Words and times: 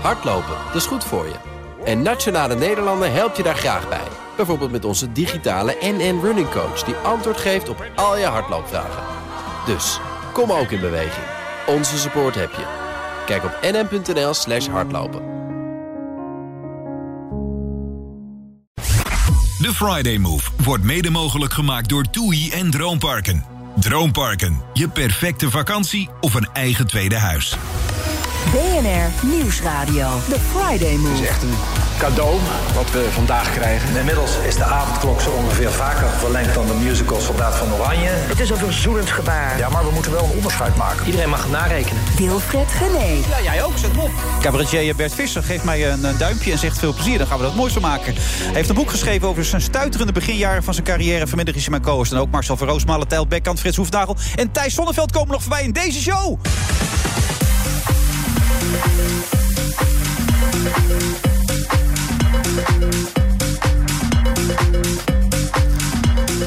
Hardlopen, 0.00 0.56
dat 0.66 0.74
is 0.74 0.86
goed 0.86 1.04
voor 1.04 1.26
je. 1.26 1.34
En 1.84 2.02
Nationale 2.02 2.54
Nederlanden 2.54 3.12
helpt 3.12 3.36
je 3.36 3.42
daar 3.42 3.56
graag 3.56 3.88
bij. 3.88 4.08
Bijvoorbeeld 4.36 4.70
met 4.70 4.84
onze 4.84 5.12
digitale 5.12 5.76
NN 5.80 6.20
Running 6.22 6.50
Coach... 6.50 6.82
die 6.82 6.94
antwoord 6.94 7.36
geeft 7.36 7.68
op 7.68 7.84
al 7.94 8.18
je 8.18 8.24
hardloopvragen. 8.24 9.02
Dus, 9.66 10.00
kom 10.32 10.52
ook 10.52 10.70
in 10.70 10.80
beweging. 10.80 11.26
Onze 11.66 11.98
support 11.98 12.34
heb 12.34 12.50
je. 12.50 12.64
Kijk 13.26 13.44
op 13.44 13.58
nn.nl 13.62 14.34
slash 14.34 14.66
hardlopen. 14.66 15.34
De 19.58 19.72
Friday 19.74 20.18
Move 20.18 20.50
wordt 20.64 20.84
mede 20.84 21.10
mogelijk 21.10 21.52
gemaakt 21.52 21.88
door 21.88 22.04
TUI 22.10 22.50
en 22.50 22.70
Droomparken. 22.70 23.44
Droomparken, 23.80 24.62
je 24.72 24.88
perfecte 24.88 25.50
vakantie 25.50 26.08
of 26.20 26.34
een 26.34 26.48
eigen 26.52 26.86
tweede 26.86 27.16
huis. 27.16 27.56
BNR 28.52 29.28
Nieuwsradio. 29.28 30.08
The 30.28 30.40
Friday 30.40 30.96
Move. 30.96 31.08
Het 31.08 31.20
is 31.20 31.28
echt 31.28 31.42
een 31.42 31.54
cadeau 31.98 32.38
wat 32.74 32.90
we 32.90 33.08
vandaag 33.10 33.52
krijgen. 33.52 33.96
Inmiddels 33.96 34.38
is 34.46 34.54
de 34.56 34.64
avondklok 34.64 35.20
zo 35.20 35.30
ongeveer 35.30 35.70
vaker 35.70 36.08
verlengd 36.08 36.54
dan 36.54 36.66
de 36.66 36.74
musical 36.74 37.20
Soldaat 37.20 37.56
van 37.56 37.72
Oranje. 37.72 38.08
Het 38.08 38.40
is 38.40 38.50
een 38.50 38.56
verzoenend 38.56 39.10
gebaar. 39.10 39.58
Ja, 39.58 39.68
maar 39.68 39.84
we 39.84 39.90
moeten 39.90 40.12
wel 40.12 40.24
een 40.24 40.30
onderscheid 40.36 40.76
maken. 40.76 41.06
Iedereen 41.06 41.28
mag 41.28 41.48
narekenen. 41.48 42.02
Wilfred 42.16 42.68
Gené. 42.72 43.22
Ja, 43.28 43.42
jij 43.42 43.62
ook, 43.62 43.78
zet 43.78 43.96
op. 43.96 44.10
Cabaretier 44.40 44.96
Bert 44.96 45.14
Visser 45.14 45.42
geeft 45.42 45.64
mij 45.64 45.90
een, 45.90 46.04
een 46.04 46.18
duimpje 46.18 46.52
en 46.52 46.58
zegt 46.58 46.78
veel 46.78 46.94
plezier. 46.94 47.18
Dan 47.18 47.26
gaan 47.26 47.38
we 47.38 47.44
dat 47.44 47.54
moois 47.54 47.72
van 47.72 47.82
maken. 47.82 48.14
Hij 48.16 48.54
heeft 48.54 48.68
een 48.68 48.74
boek 48.74 48.90
geschreven 48.90 49.28
over 49.28 49.44
zijn 49.44 49.62
stuiterende 49.62 50.12
beginjaren 50.12 50.62
van 50.62 50.74
zijn 50.74 50.86
carrière. 50.86 51.26
Vanmiddag 51.26 51.54
is 51.54 51.62
hij 51.62 51.70
mijn 51.70 51.82
co-host. 51.82 52.12
En 52.12 52.18
ook 52.18 52.30
Marcel 52.30 52.56
van 52.56 52.68
Roosmalen, 52.68 53.08
Tijl 53.08 53.26
Bekkant, 53.26 53.60
Frits 53.60 53.76
Hoefnagel 53.76 54.16
en 54.34 54.52
Thijs 54.52 54.74
Sonneveld 54.74 55.12
komen 55.12 55.32
nog 55.32 55.42
voorbij 55.42 55.62
in 55.62 55.72
deze 55.72 56.00
show. 56.00 56.38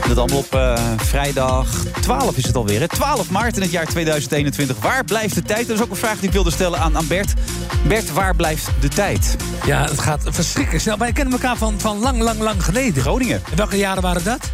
Dat 0.08 0.18
allemaal 0.18 0.38
op 0.38 0.56
eh, 0.56 0.74
vrijdag 0.98 1.68
12 2.02 2.38
is 2.38 2.46
het 2.46 2.56
alweer. 2.56 2.80
Hè? 2.80 2.88
12 2.88 3.30
maart 3.30 3.56
in 3.56 3.62
het 3.62 3.72
jaar 3.72 3.86
2021. 3.86 4.78
Waar 4.80 5.04
blijft 5.04 5.36
de 5.36 5.42
tijd? 5.42 5.68
Dat 5.68 5.78
is 5.78 5.84
ook 5.84 5.90
een 5.90 5.96
vraag 5.96 6.20
die 6.20 6.28
ik 6.28 6.34
wilde 6.34 6.52
stellen 6.52 6.80
aan, 6.80 6.98
aan 6.98 7.08
Bert. 7.08 7.34
Bert, 7.88 8.14
waar 8.14 8.36
blijft 8.36 8.70
de 8.80 8.88
tijd? 8.88 9.36
Ja, 9.66 9.84
het 9.84 10.00
gaat 10.00 10.22
verschrikkelijk 10.26 10.82
snel. 10.82 10.98
Wij 10.98 11.12
kennen 11.12 11.34
elkaar 11.34 11.58
van, 11.58 11.80
van 11.80 12.00
lang, 12.00 12.22
lang, 12.22 12.40
lang 12.40 12.64
geleden. 12.64 13.02
Groningen. 13.02 13.42
En 13.52 13.58
welke 13.58 13.78
jaren 13.78 14.02
waren 14.02 14.24
dat? 14.24 14.52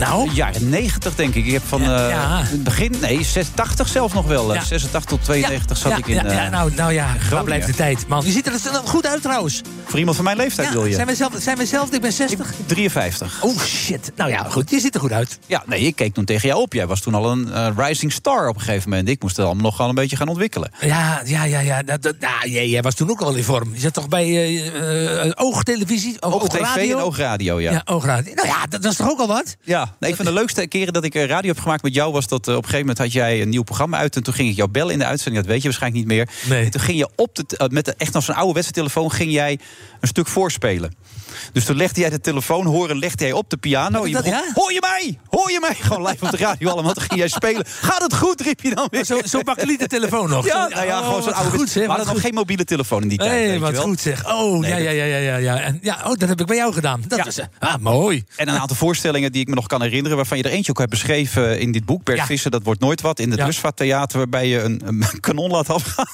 Nou? 0.00 0.28
De 0.28 0.34
jaren 0.34 0.68
90 0.68 1.14
denk 1.14 1.34
ik. 1.34 1.46
Ik 1.46 1.52
heb 1.52 1.62
van 1.66 1.82
Ja, 1.82 2.04
eh, 2.04 2.08
ja. 2.10 2.42
het 2.42 2.62
begin, 2.64 2.94
nee, 3.00 3.24
86 3.24 3.88
zelfs 3.88 4.14
nog 4.14 4.26
wel. 4.26 4.48
eh, 4.50 4.54
Ja. 4.60 4.64
86 4.64 5.04
tot 5.10 5.24
92 5.24 5.76
zat 5.76 5.90
ja, 5.92 5.98
ik 5.98 6.06
in. 6.06 6.14
ja, 6.14 6.32
ja, 6.32 6.44
eh, 6.44 6.50
nou, 6.50 6.74
nou 6.74 6.92
ja, 6.92 7.16
waar 7.30 7.44
blijft 7.44 7.66
de 7.66 7.74
tijd? 7.74 8.06
Man, 8.08 8.24
je 8.24 8.30
ziet 8.30 8.46
er 8.46 8.52
er 8.52 8.80
goed 8.84 9.06
uit 9.06 9.22
trouwens. 9.22 9.60
Voor 9.84 9.98
iemand 9.98 10.16
van 10.16 10.24
mijn 10.24 10.36
leeftijd 10.36 10.68
Ja, 10.68 10.74
wil 10.74 10.84
je. 10.86 10.94
Zijn 10.94 11.06
we 11.06 11.14
zelf, 11.14 11.32
zijn 11.38 11.56
we 11.56 11.66
zelf? 11.66 11.92
Ik 11.92 12.00
ben 12.00 12.12
60. 12.12 12.52
53. 12.66 13.42
Oh 13.42 13.58
shit. 13.60 14.12
Nou 14.16 14.30
ja, 14.30 14.42
goed. 14.42 14.70
Je 14.70 14.80
ziet 14.80 14.94
er 14.94 15.00
goed 15.00 15.12
uit. 15.12 15.38
Ja, 15.46 15.62
nee, 15.66 15.80
ik 15.80 15.96
keek 15.96 16.14
toen 16.14 16.24
tegen 16.24 16.48
jou 16.48 16.60
op. 16.62 16.72
Jij 16.72 16.86
was 16.86 17.00
toen 17.00 17.14
al 17.14 17.30
een 17.30 17.52
eh, 17.52 17.68
rising 17.76 18.12
star 18.12 18.48
op 18.48 18.54
een 18.54 18.60
gegeven 18.60 18.90
moment. 18.90 19.08
Ik 19.08 19.22
moest 19.22 19.36
het 19.36 19.46
allemaal 19.46 19.64
nog 19.64 19.76
wel 19.76 19.88
een 19.88 19.94
beetje 19.94 20.16
gaan 20.16 20.28
ontwikkelen. 20.28 20.70
Ja, 20.80 21.22
ja, 21.24 21.44
ja. 21.44 21.60
ja. 21.60 21.82
Dat, 21.82 22.02
dat, 22.02 22.14
nou, 22.20 22.48
jij, 22.50 22.68
jij 22.68 22.82
was 22.82 22.94
toen 22.94 23.10
ook 23.10 23.20
al 23.20 23.34
in 23.34 23.44
vorm. 23.44 23.70
Je 23.74 23.80
zat 23.80 23.92
toch 23.94 24.08
bij 24.08 25.32
Oogtelevisie? 25.34 26.22
Oog, 26.22 26.34
Oog 26.34 26.48
TV 26.48 26.58
Oogradio? 26.60 26.98
en 26.98 27.04
Oogradio, 27.04 27.60
ja. 27.60 27.70
Ja, 27.72 27.82
Oogradio. 27.84 28.34
Nou 28.34 28.48
ja, 28.48 28.66
dat, 28.68 28.82
dat 28.82 28.90
is 28.92 28.96
toch 28.98 29.10
ook 29.10 29.18
al 29.20 29.26
wat? 29.26 29.56
Ja, 29.62 29.89
nee, 29.98 30.10
een 30.10 30.16
van 30.16 30.24
de 30.24 30.32
leukste 30.32 30.66
keren 30.66 30.92
dat 30.92 31.04
ik 31.04 31.14
eh, 31.14 31.24
radio 31.26 31.50
heb 31.50 31.60
gemaakt 31.60 31.82
met 31.82 31.94
jou... 31.94 32.12
was 32.12 32.26
dat 32.26 32.48
eh, 32.48 32.54
op 32.54 32.62
een 32.62 32.68
gegeven 32.68 32.86
moment 32.86 32.98
had 32.98 33.12
jij 33.12 33.42
een 33.42 33.48
nieuw 33.48 33.62
programma 33.62 33.98
uit... 33.98 34.16
en 34.16 34.22
toen 34.22 34.34
ging 34.34 34.48
ik 34.48 34.56
jou 34.56 34.70
bellen 34.70 34.92
in 34.92 34.98
de 34.98 35.04
uitzending, 35.04 35.42
dat 35.42 35.52
weet 35.52 35.62
je 35.62 35.68
waarschijnlijk 35.68 36.06
niet 36.06 36.16
meer. 36.16 36.28
Nee. 36.48 36.64
En 36.64 36.70
toen 36.70 36.80
ging 36.80 36.98
je 36.98 37.08
op 37.16 37.34
de, 37.34 37.56
eh, 37.56 37.68
met 37.68 37.84
de, 37.84 37.94
echt 37.96 38.14
als 38.14 38.24
zo'n 38.24 38.34
oude 38.34 38.52
wedstrijdtelefoon... 38.52 39.12
ging 39.12 39.32
jij 39.32 39.58
een 40.00 40.08
stuk 40.08 40.26
voorspelen. 40.26 40.94
Dus 41.52 41.64
toen 41.64 41.76
legde 41.76 42.00
jij 42.00 42.10
de 42.10 42.20
telefoon, 42.20 42.66
horen, 42.66 42.98
legde 42.98 43.24
jij 43.24 43.32
op 43.32 43.50
de 43.50 43.56
piano. 43.56 44.06
je 44.06 44.12
dat, 44.12 44.24
begon? 44.24 44.40
Hoor 44.54 44.72
je 44.72 44.80
mij? 44.80 45.18
Hoor 45.28 45.50
je 45.50 45.58
mij? 45.60 45.74
Gewoon 45.80 46.06
live 46.06 46.24
op 46.24 46.30
de 46.30 46.36
radio 46.36 46.70
allemaal. 46.70 46.92
Toen 46.92 47.02
ging 47.02 47.18
jij 47.20 47.28
spelen. 47.28 47.64
Gaat 47.66 48.02
het 48.02 48.14
goed, 48.16 48.40
riep 48.40 48.60
je 48.60 48.74
dan 48.74 48.88
weer. 48.90 49.04
Zo'n 49.04 49.22
zo 49.24 49.42
bakkeliete 49.42 49.86
telefoon 49.86 50.28
nog. 50.28 50.46
Ja, 50.50 50.68
nou 50.68 50.86
ja, 50.86 50.98
Oh, 51.00 51.06
gewoon 51.06 51.22
zo'n 51.22 51.32
oude 51.34 51.58
goed, 51.58 51.68
zeg. 51.70 51.82
We 51.82 51.88
hadden 51.88 52.04
wat 52.06 52.14
nog 52.14 52.24
geen 52.24 52.34
mobiele 52.34 52.64
telefoon 52.64 53.02
in 53.02 53.08
die 53.08 53.18
tijd. 53.18 53.52
Je 53.52 53.58
wat 53.58 53.78
goed 53.78 54.00
zeg. 54.00 54.26
Oh, 54.32 54.60
Nee, 54.60 54.70
ja, 54.70 54.76
dat- 54.76 54.84
ja, 54.84 54.90
ja, 54.90 55.04
ja, 55.04 55.16
ja, 55.16 55.36
ja. 55.36 55.58
En, 55.60 55.78
ja. 55.82 55.96
Oh, 56.04 56.14
dat 56.14 56.28
heb 56.28 56.40
ik 56.40 56.46
bij 56.46 56.56
jou 56.56 56.72
gedaan. 56.72 57.02
Dat 57.08 57.18
eh, 57.38 57.44
ah, 57.58 57.74
mooi. 57.80 58.24
En 58.36 58.48
een 58.48 58.58
aantal 58.58 58.76
voorstellingen 58.76 59.32
die 59.32 59.40
ik 59.40 59.48
me 59.48 59.54
nog 59.54 59.66
kan 59.66 59.82
herinneren... 59.82 60.16
waarvan 60.16 60.36
je 60.38 60.42
er 60.42 60.50
eentje 60.50 60.70
ook 60.70 60.78
hebt 60.78 60.90
beschreven 60.90 61.60
in 61.60 61.72
dit 61.72 61.84
boek. 61.84 62.04
Bert 62.04 62.18
Ja. 62.18 62.26
Visser, 62.26 62.50
dat 62.50 62.62
wordt 62.62 62.80
nooit 62.80 63.00
wat. 63.00 63.18
In 63.18 63.30
het. 63.30 63.40
Rustvaarttheater, 63.40 64.18
waarbij 64.18 64.48
je 64.48 64.60
een, 64.62 64.82
een 64.84 65.04
kanon 65.20 65.50
laat 65.50 65.68
afgaan. 65.70 66.06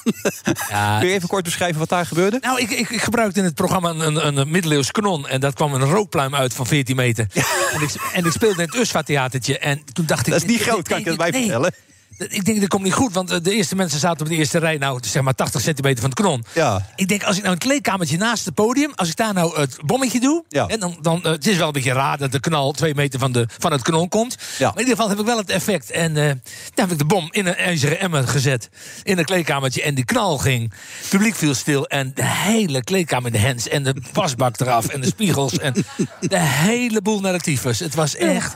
Kun 0.99 1.07
je 1.07 1.13
even 1.13 1.27
kort 1.27 1.43
beschrijven 1.43 1.79
wat 1.79 1.89
daar 1.89 2.05
gebeurde? 2.05 2.37
Nou, 2.41 2.59
ik, 2.59 2.69
ik, 2.71 2.89
ik 2.89 3.01
gebruikte 3.01 3.39
in 3.39 3.45
het 3.45 3.55
programma 3.55 3.89
een, 3.89 4.27
een, 4.27 4.37
een 4.37 4.51
middeleeuws 4.51 4.91
kanon. 4.91 5.06
En 5.15 5.39
dat 5.39 5.53
kwam 5.53 5.73
een 5.73 5.89
rookpluim 5.89 6.35
uit 6.35 6.53
van 6.53 6.65
14 6.67 6.95
meter. 6.95 7.27
En, 7.73 7.81
ik, 7.81 7.89
en 8.13 8.25
ik 8.25 8.31
speelde 8.31 8.61
in 8.61 8.69
het 8.69 8.75
Usva-theatertje. 8.75 9.57
En 9.57 9.81
toen 9.93 10.05
dacht 10.05 10.27
ik... 10.27 10.33
Dat 10.33 10.41
is 10.41 10.49
niet 10.49 10.61
groot, 10.61 10.87
kan 10.87 10.99
ik 10.99 11.05
het 11.05 11.17
bij 11.17 11.31
vertellen. 11.31 11.73
Ik 12.17 12.45
denk, 12.45 12.59
dat 12.59 12.69
komt 12.69 12.83
niet 12.83 12.93
goed, 12.93 13.13
want 13.13 13.31
eh, 13.31 13.37
de 13.41 13.53
eerste 13.53 13.75
mensen 13.75 13.99
zaten 13.99 14.21
op 14.21 14.31
de 14.31 14.37
eerste 14.37 14.59
rij... 14.59 14.77
nou, 14.77 14.99
zeg 15.01 15.23
maar 15.23 15.35
80 15.35 15.61
centimeter 15.61 15.99
van 16.01 16.09
het 16.09 16.19
kanon. 16.19 16.45
Ja. 16.53 16.89
Ik 16.95 17.07
denk, 17.07 17.23
als 17.23 17.35
ik 17.35 17.41
nou 17.41 17.53
een 17.53 17.59
kleedkamertje 17.59 18.17
naast 18.17 18.45
het 18.45 18.53
podium... 18.53 18.91
als 18.95 19.09
ik 19.09 19.15
daar 19.15 19.33
nou 19.33 19.59
het 19.59 19.77
bommetje 19.85 20.19
doe... 20.19 20.43
Ja. 20.49 20.67
En 20.67 20.79
dan, 20.79 20.97
dan, 21.01 21.23
eh, 21.23 21.31
het 21.31 21.47
is 21.47 21.57
wel 21.57 21.67
een 21.67 21.73
beetje 21.73 21.93
raar 21.93 22.17
dat 22.17 22.31
de 22.31 22.39
knal 22.39 22.71
twee 22.71 22.95
meter 22.95 23.19
van, 23.19 23.31
de, 23.31 23.47
van 23.57 23.71
het 23.71 23.81
kanon 23.81 24.09
komt. 24.09 24.35
Ja. 24.57 24.65
Maar 24.65 24.73
in 24.73 24.79
ieder 24.79 24.95
geval 24.95 25.09
heb 25.09 25.19
ik 25.19 25.25
wel 25.25 25.37
het 25.37 25.49
effect. 25.49 25.91
En 25.91 26.17
eh 26.17 26.35
daar 26.73 26.85
heb 26.85 26.91
ik 26.91 26.97
de 26.97 27.05
bom 27.05 27.27
in 27.31 27.47
een 27.47 27.55
ijzeren 27.55 27.99
emmer 27.99 28.27
gezet. 28.27 28.69
In 29.03 29.17
een 29.17 29.25
kleedkamertje. 29.25 29.81
En 29.81 29.95
die 29.95 30.05
knal 30.05 30.37
ging. 30.37 30.73
Het 30.99 31.09
publiek 31.09 31.35
viel 31.35 31.53
stil. 31.53 31.85
En 31.85 32.11
de 32.15 32.25
hele 32.25 32.83
kleedkamer 32.83 33.25
in 33.25 33.31
de 33.31 33.47
hens. 33.47 33.67
En 33.67 33.83
de 33.83 33.95
wasbak 34.13 34.59
eraf. 34.59 34.87
En 34.87 35.01
de 35.01 35.07
spiegels. 35.07 35.57
En 35.57 35.73
de 36.19 36.39
hele 36.39 37.01
boel 37.01 37.19
naar 37.19 37.33
de 37.33 37.39
tyfus. 37.39 37.79
Het 37.79 37.95
was 37.95 38.15
echt... 38.15 38.55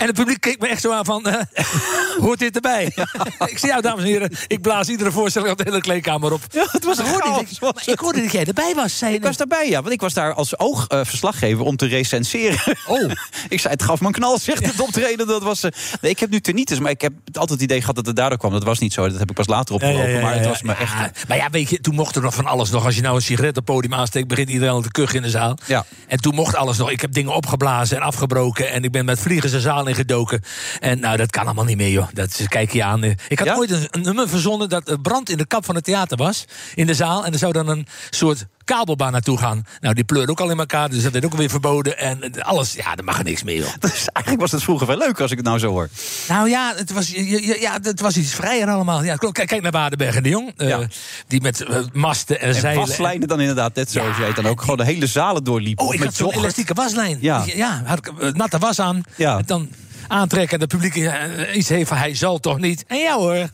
En 0.00 0.06
het 0.06 0.14
publiek 0.14 0.40
keek 0.40 0.60
me 0.60 0.68
echt 0.68 0.80
zo 0.80 0.92
aan 0.92 1.04
van... 1.04 1.26
eh, 1.26 1.64
hoort 2.24 2.38
dit 2.38 2.54
erbij? 2.54 2.84
ik 3.46 3.58
zei, 3.58 3.72
ja, 3.72 3.80
dames 3.80 4.02
en 4.04 4.10
heren, 4.10 4.30
ik 4.46 4.60
blaas 4.60 4.88
iedere 4.88 5.10
voorstelling 5.10 5.50
op 5.50 5.58
de 5.58 5.64
hele 5.66 5.80
kleedkamer 5.80 6.32
op. 6.32 6.40
Ja, 6.50 6.66
het 6.70 6.84
was 6.84 6.98
een 6.98 7.04
chaos, 7.04 7.40
ik, 7.40 7.60
maar 7.60 7.82
ik 7.86 7.98
hoorde 7.98 8.22
dat 8.22 8.32
jij 8.32 8.44
erbij 8.44 8.72
was, 8.74 8.98
zei 8.98 9.14
Ik 9.14 9.22
was 9.22 9.36
daarbij, 9.36 9.68
ja. 9.68 9.80
Want 9.80 9.92
ik 9.92 10.00
was 10.00 10.14
daar 10.14 10.34
als 10.34 10.58
oogverslaggever 10.58 11.64
om 11.64 11.76
te 11.76 11.86
recenseren. 11.86 12.76
Oh. 12.86 13.10
ik 13.48 13.60
zei, 13.60 13.72
het 13.72 13.82
gaf 13.82 14.00
me 14.00 14.06
een 14.06 14.12
knal, 14.12 14.38
zegt 14.38 14.66
het 14.66 14.80
optreden. 14.80 15.26
Dat 15.26 15.42
was, 15.42 15.62
eh, 15.62 15.70
nee, 16.00 16.10
ik 16.10 16.18
heb 16.18 16.30
nu 16.30 16.40
tinnitus, 16.40 16.78
maar 16.78 16.90
ik 16.90 17.00
heb 17.00 17.12
altijd 17.24 17.50
het 17.50 17.62
idee 17.62 17.80
gehad 17.80 17.94
dat 17.96 18.06
het 18.06 18.16
daardoor 18.16 18.38
kwam. 18.38 18.52
Dat 18.52 18.64
was 18.64 18.78
niet 18.78 18.92
zo, 18.92 19.08
dat 19.08 19.18
heb 19.18 19.28
ik 19.28 19.36
pas 19.36 19.46
later 19.46 19.74
opgelopen. 19.74 20.20
maar 20.20 20.34
het 20.34 20.46
was 20.46 20.62
me 20.62 20.72
echt... 20.72 20.92
Ja, 20.92 21.10
maar 21.28 21.36
ja, 21.36 21.50
weet 21.50 21.70
je, 21.70 21.80
toen 21.80 21.94
mocht 21.94 22.16
er 22.16 22.22
nog 22.22 22.34
van 22.34 22.46
alles 22.46 22.70
nog. 22.70 22.84
Als 22.84 22.94
je 22.94 23.02
nou 23.02 23.14
een 23.14 23.22
sigaret 23.22 23.50
op 23.50 23.56
het 23.56 23.64
podium 23.64 23.94
aansteekt, 23.94 24.28
begint 24.28 24.48
iedereen 24.48 24.74
al 24.74 24.80
te 24.82 24.90
kuchen 24.90 25.16
in 25.16 25.22
de 25.22 25.30
zaal. 25.30 25.58
Ja. 25.66 25.84
En 26.06 26.20
toen 26.20 26.34
mocht 26.34 26.56
alles 26.56 26.76
nog. 26.76 26.90
Ik 26.90 27.00
heb 27.00 27.12
dingen 27.12 27.34
opgeblazen 27.34 27.96
en 27.96 28.02
afgebroken. 28.02 28.70
En 28.70 28.84
ik 28.84 28.92
ben 28.92 29.04
met 29.04 29.20
vliegers 29.20 29.52
de 29.52 29.60
zaal 29.60 29.88
ingedoken. 29.90 30.42
En 30.80 31.00
nou, 31.00 31.16
dat 31.16 31.30
kan 31.30 31.44
allemaal 31.44 31.64
niet 31.64 31.76
meer, 31.76 31.90
joh. 31.90 32.08
Dat 32.12 32.28
is- 32.38 32.48
kijk 32.48 32.72
je 32.72 32.84
aan. 32.84 33.02
Ik 33.04 33.38
had 33.38 33.48
Ja? 33.48 33.56
ooit 33.56 33.70
een, 33.70 33.86
een 33.90 34.02
nummer 34.02 34.28
verzonnen 34.28 34.68
dat 34.68 34.88
er 34.88 35.00
brand 35.00 35.30
in 35.30 35.36
de 35.38 35.46
kap 35.46 35.64
van 35.64 35.74
het 35.74 35.84
theater 35.84 36.16
was. 36.16 36.44
In 36.74 36.86
de 36.86 36.94
zaal. 36.94 37.24
En 37.24 37.32
er 37.32 37.38
zou 37.38 37.52
dan 37.52 37.68
een 37.68 37.86
soort 38.10 38.46
kabelbaan 38.74 39.12
naartoe 39.12 39.38
gaan. 39.38 39.64
Nou, 39.80 39.94
die 39.94 40.04
pleurde 40.04 40.30
ook 40.32 40.40
al 40.40 40.50
in 40.50 40.58
elkaar. 40.58 40.90
Dus 40.90 41.02
dat 41.02 41.12
werd 41.12 41.24
ook 41.24 41.34
weer 41.34 41.50
verboden. 41.50 41.98
En 41.98 42.42
alles, 42.42 42.72
ja, 42.72 42.96
er 42.96 43.04
mag 43.04 43.18
er 43.18 43.24
niks 43.24 43.42
meer. 43.42 43.64
Dus 43.80 44.06
eigenlijk 44.12 44.40
was 44.40 44.50
het 44.52 44.62
vroeger 44.62 44.86
wel 44.86 44.96
leuk 44.98 45.20
als 45.20 45.30
ik 45.30 45.36
het 45.36 45.46
nou 45.46 45.58
zo 45.58 45.70
hoor. 45.70 45.88
Nou 46.28 46.48
ja, 46.48 46.72
het 46.76 46.92
was, 46.92 47.08
ja, 47.60 47.78
het 47.82 48.00
was 48.00 48.16
iets 48.16 48.34
vrijer 48.34 48.68
allemaal. 48.68 49.04
Ja, 49.04 49.16
kijk, 49.16 49.46
kijk 49.48 49.62
naar 49.62 49.70
Waardenberg 49.72 50.16
en 50.16 50.22
de 50.22 50.28
Jong. 50.28 50.52
eh, 50.56 50.68
Ja. 50.68 50.86
Die 51.26 51.40
met 51.40 51.60
eh, 51.60 51.76
masten 51.92 52.40
en, 52.40 52.48
En 52.48 52.54
zeilen. 52.54 52.86
waslijnen 52.86 53.28
dan 53.28 53.40
inderdaad, 53.40 53.74
net 53.74 53.90
zoals 53.90 54.16
jij 54.16 54.32
dan 54.32 54.46
ook 54.46 54.60
gewoon 54.60 54.76
de 54.76 54.84
hele 54.84 55.06
zalen 55.06 55.44
doorliep. 55.44 55.80
Oh, 55.80 55.94
ik 55.94 55.98
met 56.00 56.08
had 56.08 56.16
zo'n 56.16 56.32
elastieke 56.32 56.74
waslijn. 56.74 57.18
Ja. 57.20 57.44
ja 57.54 57.82
had 57.86 57.98
ik 57.98 58.06
eh, 58.18 58.32
natte 58.32 58.58
was 58.58 58.80
aan. 58.80 59.02
Ja. 59.16 59.36
En 59.38 59.42
dan 59.46 59.68
aantrekken 60.08 60.60
en 60.60 60.68
de 60.68 60.76
publiek 60.76 61.10
iets 61.54 61.68
heeft 61.68 61.88
van 61.88 61.96
hij 61.96 62.14
zal 62.14 62.38
toch 62.38 62.58
niet. 62.58 62.84
En 62.86 62.98
ja 62.98 63.14
hoor. 63.16 63.34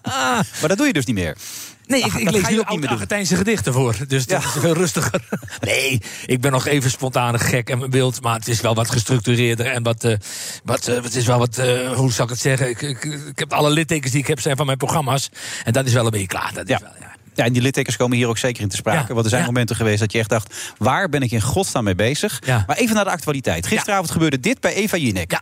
Maar 0.60 0.68
dat 0.68 0.76
doe 0.76 0.86
je 0.86 0.92
dus 0.92 1.04
niet 1.04 1.16
meer. 1.16 1.36
Nee, 1.86 2.04
ik, 2.04 2.30
lees 2.30 2.48
nu 2.48 2.58
ook 2.60 2.68
niet 2.68 2.78
meer 2.78 2.80
doen. 2.80 2.88
Argentijnse 2.88 3.36
gedichten 3.36 3.72
voor. 3.72 3.96
Dus 4.08 4.26
dat 4.26 4.42
Ja. 4.42 4.48
is 4.48 4.54
veel 4.60 4.72
rustiger. 4.74 5.20
Nee, 5.60 6.02
ik 6.26 6.40
ben 6.40 6.52
nog 6.52 6.66
even 6.66 6.90
spontaan 6.90 7.38
gek 7.40 7.70
en 7.70 7.90
wild. 7.90 8.22
Maar 8.22 8.34
het 8.34 8.48
is 8.48 8.60
wel 8.60 8.74
wat 8.74 8.90
gestructureerder. 8.90 9.66
En 9.66 9.82
wat, 9.82 10.04
eh, 10.04 10.16
wat, 10.64 10.88
eh, 10.88 11.02
het 11.02 11.14
is 11.14 11.26
wel 11.26 11.38
wat, 11.38 11.58
eh, 11.58 11.92
hoe 11.92 12.12
zal 12.12 12.24
ik 12.24 12.30
het 12.30 12.40
zeggen? 12.40 12.68
Ik, 12.68 12.82
ik, 12.82 13.04
ik 13.04 13.38
heb 13.38 13.52
alle 13.52 13.70
littekens 13.70 14.12
die 14.12 14.20
ik 14.20 14.26
heb 14.26 14.40
zijn 14.40 14.56
van 14.56 14.66
mijn 14.66 14.78
programma's. 14.78 15.30
En 15.64 15.72
dat 15.72 15.86
is 15.86 15.92
wel 15.92 16.04
een 16.04 16.10
beetje 16.10 16.26
klaar. 16.26 16.50
Dat 16.54 16.64
is 16.64 16.70
Ja. 16.70 16.78
wel, 16.82 16.92
ja. 17.00 17.14
Ja, 17.34 17.44
en 17.44 17.52
die 17.52 17.62
littekens 17.62 17.96
komen 17.96 18.16
hier 18.16 18.28
ook 18.28 18.38
zeker 18.38 18.62
in 18.62 18.68
te 18.68 18.76
sprake. 18.76 19.04
Ja, 19.08 19.12
Want 19.14 19.24
er 19.24 19.28
zijn 19.30 19.40
ja. 19.40 19.46
momenten 19.46 19.76
geweest 19.76 19.98
dat 20.00 20.12
je 20.12 20.18
echt 20.18 20.28
dacht... 20.28 20.54
waar 20.78 21.08
ben 21.08 21.22
ik 21.22 21.30
in 21.30 21.40
godsnaam 21.40 21.84
mee 21.84 21.94
bezig? 21.94 22.42
Ja. 22.44 22.64
Maar 22.66 22.76
even 22.76 22.94
naar 22.94 23.04
de 23.04 23.10
actualiteit. 23.10 23.66
Gisteravond 23.66 24.10
gebeurde 24.10 24.40
dit 24.40 24.60
bij 24.60 24.74
Eva 24.74 24.96
Jinek. 24.96 25.30
Ja. 25.30 25.40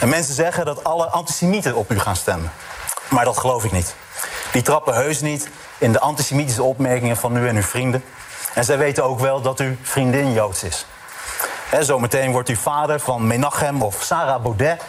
En 0.00 0.08
mensen 0.08 0.34
zeggen 0.34 0.64
dat 0.64 0.84
alle 0.84 1.06
antisemieten 1.06 1.76
op 1.76 1.90
u 1.92 1.98
gaan 1.98 2.16
stemmen. 2.16 2.50
Maar 3.10 3.24
dat 3.24 3.38
geloof 3.38 3.64
ik 3.64 3.72
niet. 3.72 3.94
Die 4.52 4.62
trappen 4.62 4.94
heus 4.94 5.20
niet 5.20 5.48
in 5.78 5.92
de 5.92 6.00
antisemitische 6.00 6.62
opmerkingen 6.62 7.16
van 7.16 7.36
u 7.36 7.48
en 7.48 7.56
uw 7.56 7.62
vrienden. 7.62 8.02
En 8.54 8.64
zij 8.64 8.78
weten 8.78 9.04
ook 9.04 9.20
wel 9.20 9.40
dat 9.40 9.60
uw 9.60 9.76
vriendin 9.82 10.32
Joods 10.32 10.62
is. 10.62 10.86
Hè, 11.68 11.84
zometeen 11.84 12.30
wordt 12.32 12.48
u 12.48 12.56
vader 12.56 13.00
van 13.00 13.26
Menachem 13.26 13.82
of 13.82 14.02
Sarah 14.02 14.42
Baudet. 14.42 14.82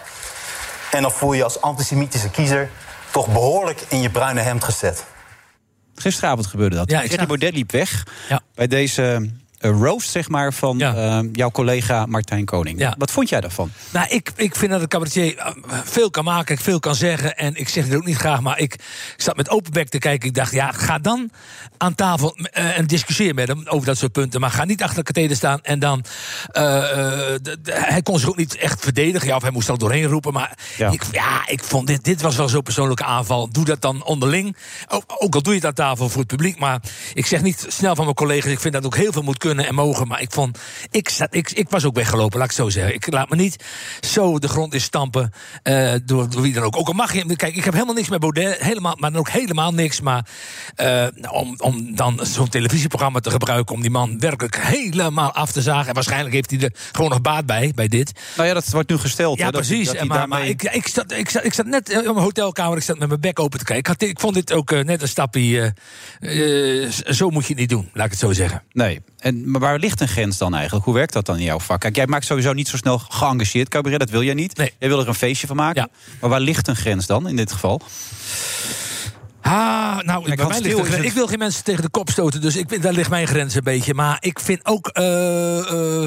En 0.92 1.02
dan 1.02 1.12
voel 1.12 1.34
je 1.34 1.44
als 1.44 1.62
antisemitische 1.62 2.30
kiezer 2.30 2.70
toch 3.12 3.28
behoorlijk 3.28 3.82
in 3.88 4.02
je 4.02 4.10
bruine 4.10 4.42
hemd 4.42 4.64
gezet. 4.64 5.04
Gisteravond 5.96 6.48
gebeurde 6.48 6.76
dat. 6.76 6.90
Ja, 6.90 7.02
Thierry 7.02 7.26
Baudet 7.26 7.54
liep 7.54 7.72
weg 7.72 8.04
Ja. 8.30 8.42
bij 8.56 8.68
deze 8.68 9.30
roast, 9.64 10.10
zeg 10.10 10.30
maar, 10.30 10.54
van 10.54 10.78
Ja. 10.78 10.96
eh, 10.96 11.20
jouw 11.34 11.52
collega 11.52 12.06
Martijn 12.06 12.46
Koning. 12.46 12.80
Ja. 12.80 12.96
Wat 12.98 13.12
vond 13.12 13.30
jij 13.30 13.42
daarvan? 13.42 13.72
Nou, 13.90 14.08
ik, 14.10 14.32
ik 14.36 14.56
vind 14.56 14.72
dat 14.72 14.82
een 14.82 14.88
cabaretier 14.88 15.38
eh, 15.38 15.52
veel 15.84 16.10
kan 16.10 16.24
maken, 16.24 16.58
veel 16.58 16.80
kan 16.80 16.96
zeggen. 16.96 17.38
En 17.38 17.56
ik 17.56 17.70
zeg 17.70 17.86
het 17.86 17.96
ook 17.96 18.06
niet 18.06 18.18
graag, 18.18 18.42
maar 18.42 18.60
ik, 18.60 18.76
zat 19.18 19.36
met 19.36 19.50
open 19.50 19.72
bek 19.72 19.90
te 19.90 19.98
kijken. 19.98 20.28
Ik 20.28 20.36
dacht, 20.36 20.52
ja, 20.52 20.72
ga 20.72 21.00
dan 21.00 21.32
aan 21.78 21.96
tafel 21.96 22.36
eh, 22.42 22.78
en 22.78 22.88
discussieer 22.88 23.34
met 23.34 23.48
hem 23.48 23.64
over 23.68 23.86
dat 23.86 23.98
soort 23.98 24.12
punten. 24.12 24.40
Maar 24.42 24.52
ga 24.52 24.66
niet 24.66 24.82
achter 24.84 24.98
de 24.98 25.04
katheder 25.04 25.36
staan 25.38 25.60
en 25.62 25.80
dan... 25.80 26.04
eh, 26.52 27.34
eh, 27.34 27.40
hij 27.64 28.02
kon 28.02 28.20
zich 28.20 28.30
ook 28.30 28.38
niet 28.38 28.56
echt 28.56 28.82
verdedigen. 28.82 29.28
Ja, 29.28 29.36
of 29.36 29.42
hij 29.42 29.52
moest 29.52 29.68
er 29.70 29.78
doorheen 29.78 30.06
roepen. 30.06 30.34
Maar 30.34 30.58
Ja. 30.78 30.92
Ik, 30.92 31.04
ja, 31.12 31.42
ik 31.48 31.64
vond 31.64 31.88
dit, 31.88 32.04
dit 32.04 32.22
was 32.22 32.36
wel 32.36 32.50
zo'n 32.50 32.64
persoonlijke 32.64 33.04
aanval. 33.04 33.50
Doe 33.52 33.66
dat 33.66 33.82
dan 33.82 34.04
onderling. 34.04 34.56
Ook, 34.88 35.04
ook 35.18 35.36
al 35.36 35.42
doe 35.42 35.54
je 35.54 35.60
het 35.60 35.68
aan 35.68 35.74
tafel 35.74 36.10
voor 36.10 36.20
het 36.20 36.28
publiek. 36.28 36.60
Maar 36.60 36.80
ik 37.14 37.26
zeg 37.26 37.42
niet 37.42 37.66
snel 37.68 37.96
van 37.96 38.04
mijn 38.04 38.16
collega's. 38.16 38.52
Ik 38.52 38.60
vind 38.60 38.74
dat 38.74 38.86
ook 38.86 38.96
heel 38.96 39.12
veel 39.12 39.22
moet 39.22 39.38
kunnen 39.38 39.52
en 39.60 39.76
mogen. 39.76 40.08
Maar 40.08 40.22
ik 40.22 40.32
vond, 40.32 40.58
ik, 40.92 41.10
zat, 41.10 41.28
ik, 41.32 41.52
ik 41.52 41.70
was 41.70 41.86
ook 41.86 41.96
weggelopen, 41.96 42.40
laat 42.40 42.52
ik 42.52 42.56
het 42.58 42.66
zo 42.66 42.70
zeggen. 42.72 42.94
Ik 42.94 43.12
laat 43.12 43.30
me 43.30 43.36
niet 43.36 43.64
zo 44.02 44.40
de 44.40 44.48
grond 44.48 44.74
in 44.74 44.82
stampen 44.82 45.32
eh, 45.64 45.94
door, 46.06 46.30
door 46.30 46.42
wie 46.42 46.54
dan 46.54 46.64
ook. 46.64 46.78
Ook 46.78 46.88
al 46.88 46.94
mag 46.94 47.14
je, 47.14 47.36
kijk, 47.36 47.56
ik 47.56 47.64
heb 47.64 47.74
helemaal 47.74 47.96
niks 47.96 48.10
met 48.10 48.20
Baudet, 48.20 48.58
helemaal, 48.62 48.96
maar 49.00 49.12
dan 49.12 49.20
ook 49.20 49.30
helemaal 49.30 49.72
niks. 49.74 50.02
Maar 50.02 50.26
eh, 50.76 51.08
om, 51.32 51.56
om 51.60 51.96
dan 51.96 52.20
zo'n 52.24 52.50
televisieprogramma 52.50 53.20
te 53.20 53.32
gebruiken 53.32 53.76
om 53.76 53.82
die 53.82 53.92
man 53.92 54.20
werkelijk 54.20 54.58
helemaal 54.60 55.32
af 55.32 55.52
te 55.52 55.62
zagen. 55.62 55.88
En 55.88 55.94
waarschijnlijk 55.94 56.34
heeft 56.34 56.52
hij 56.52 56.60
er 56.60 56.72
gewoon 56.92 57.10
nog 57.10 57.22
baat 57.22 57.46
bij, 57.46 57.72
bij 57.76 57.88
dit. 57.88 58.12
Nou 58.36 58.48
ja, 58.48 58.54
dat 58.54 58.70
wordt 58.70 58.90
nu 58.90 58.98
gesteld. 58.98 59.38
Ja, 59.38 59.52
dat- 59.52 59.54
precies. 59.66 59.92
dat 59.92 60.28
maar, 60.28 60.48
ik, 60.48 60.64
ik, 60.64 60.88
zat, 60.88 61.12
ik, 61.12 61.30
zat, 61.30 61.44
ik 61.46 61.54
zat 61.54 61.66
net 61.66 61.90
in 61.90 62.04
mijn 62.04 62.16
hotelkamer, 62.18 62.78
ik 62.78 62.84
zat 62.84 62.98
met 62.98 63.08
mijn 63.08 63.20
bek 63.20 63.40
open 63.40 63.60
te 63.60 63.66
kijken. 63.66 63.82
Ik, 63.84 63.88
had, 63.88 64.00
dit- 64.00 64.10
ik 64.10 64.20
vond 64.20 64.34
dit 64.34 64.54
ook 64.54 64.72
eh, 64.72 64.84
net 64.84 65.02
een 65.02 65.08
stapje. 65.08 65.74
eh, 66.20 66.84
eh, 66.84 66.92
zo 66.92 67.30
moet 67.30 67.44
je 67.44 67.50
het 67.50 67.58
niet 67.60 67.70
doen, 67.70 67.90
laat 67.94 68.06
ik 68.06 68.12
het 68.12 68.20
zo 68.20 68.32
zeggen. 68.32 68.64
Nee. 68.72 69.02
En, 69.24 69.52
maar 69.52 69.62
waar 69.62 69.80
ligt 69.80 70.02
een 70.02 70.08
grens 70.08 70.38
dan 70.38 70.54
eigenlijk? 70.54 70.86
Hoe 70.86 70.94
werkt 70.94 71.14
dat 71.14 71.26
dan 71.26 71.38
in 71.38 71.44
jouw 71.44 71.60
vak? 71.60 71.80
Kijk, 71.80 71.96
jij 71.96 72.08
maakt 72.08 72.26
sowieso 72.26 72.54
niet 72.54 72.68
zo 72.68 72.78
snel 72.78 72.98
geëngageerd 72.98 73.70
cabaret, 73.70 74.00
dat 74.00 74.10
wil 74.10 74.24
jij 74.24 74.34
niet. 74.34 74.58
Nee. 74.58 74.74
Jij 74.80 74.90
wil 74.90 75.00
er 75.00 75.08
een 75.08 75.16
feestje 75.16 75.48
van 75.48 75.56
maken. 75.56 75.82
Ja. 75.82 76.16
Maar 76.20 76.30
waar 76.30 76.40
ligt 76.40 76.68
een 76.68 76.76
grens 76.76 77.06
dan 77.06 77.28
in 77.28 77.36
dit 77.36 77.52
geval? 77.52 77.82
Ah, 79.46 79.98
nou, 80.00 80.36
bij 80.36 80.46
mij 80.48 80.58
het- 80.58 81.04
ik 81.06 81.12
wil 81.14 81.28
geen 81.28 81.40
mensen 81.40 81.64
tegen 81.64 81.82
de 81.82 81.90
kop 81.90 82.10
stoten, 82.10 82.42
dus 82.42 82.56
ik, 82.56 82.66
vind- 82.70 82.84
daar 82.84 82.94
ligt 82.94 83.10
mijn 83.10 83.28
grens 83.28 83.56
een 83.56 83.64
beetje. 83.64 83.94
Maar 83.94 84.18
ik 84.20 84.40
vind 84.40 84.66
ook, 84.66 84.88
eh, 84.88 85.58
eh, 85.60 86.06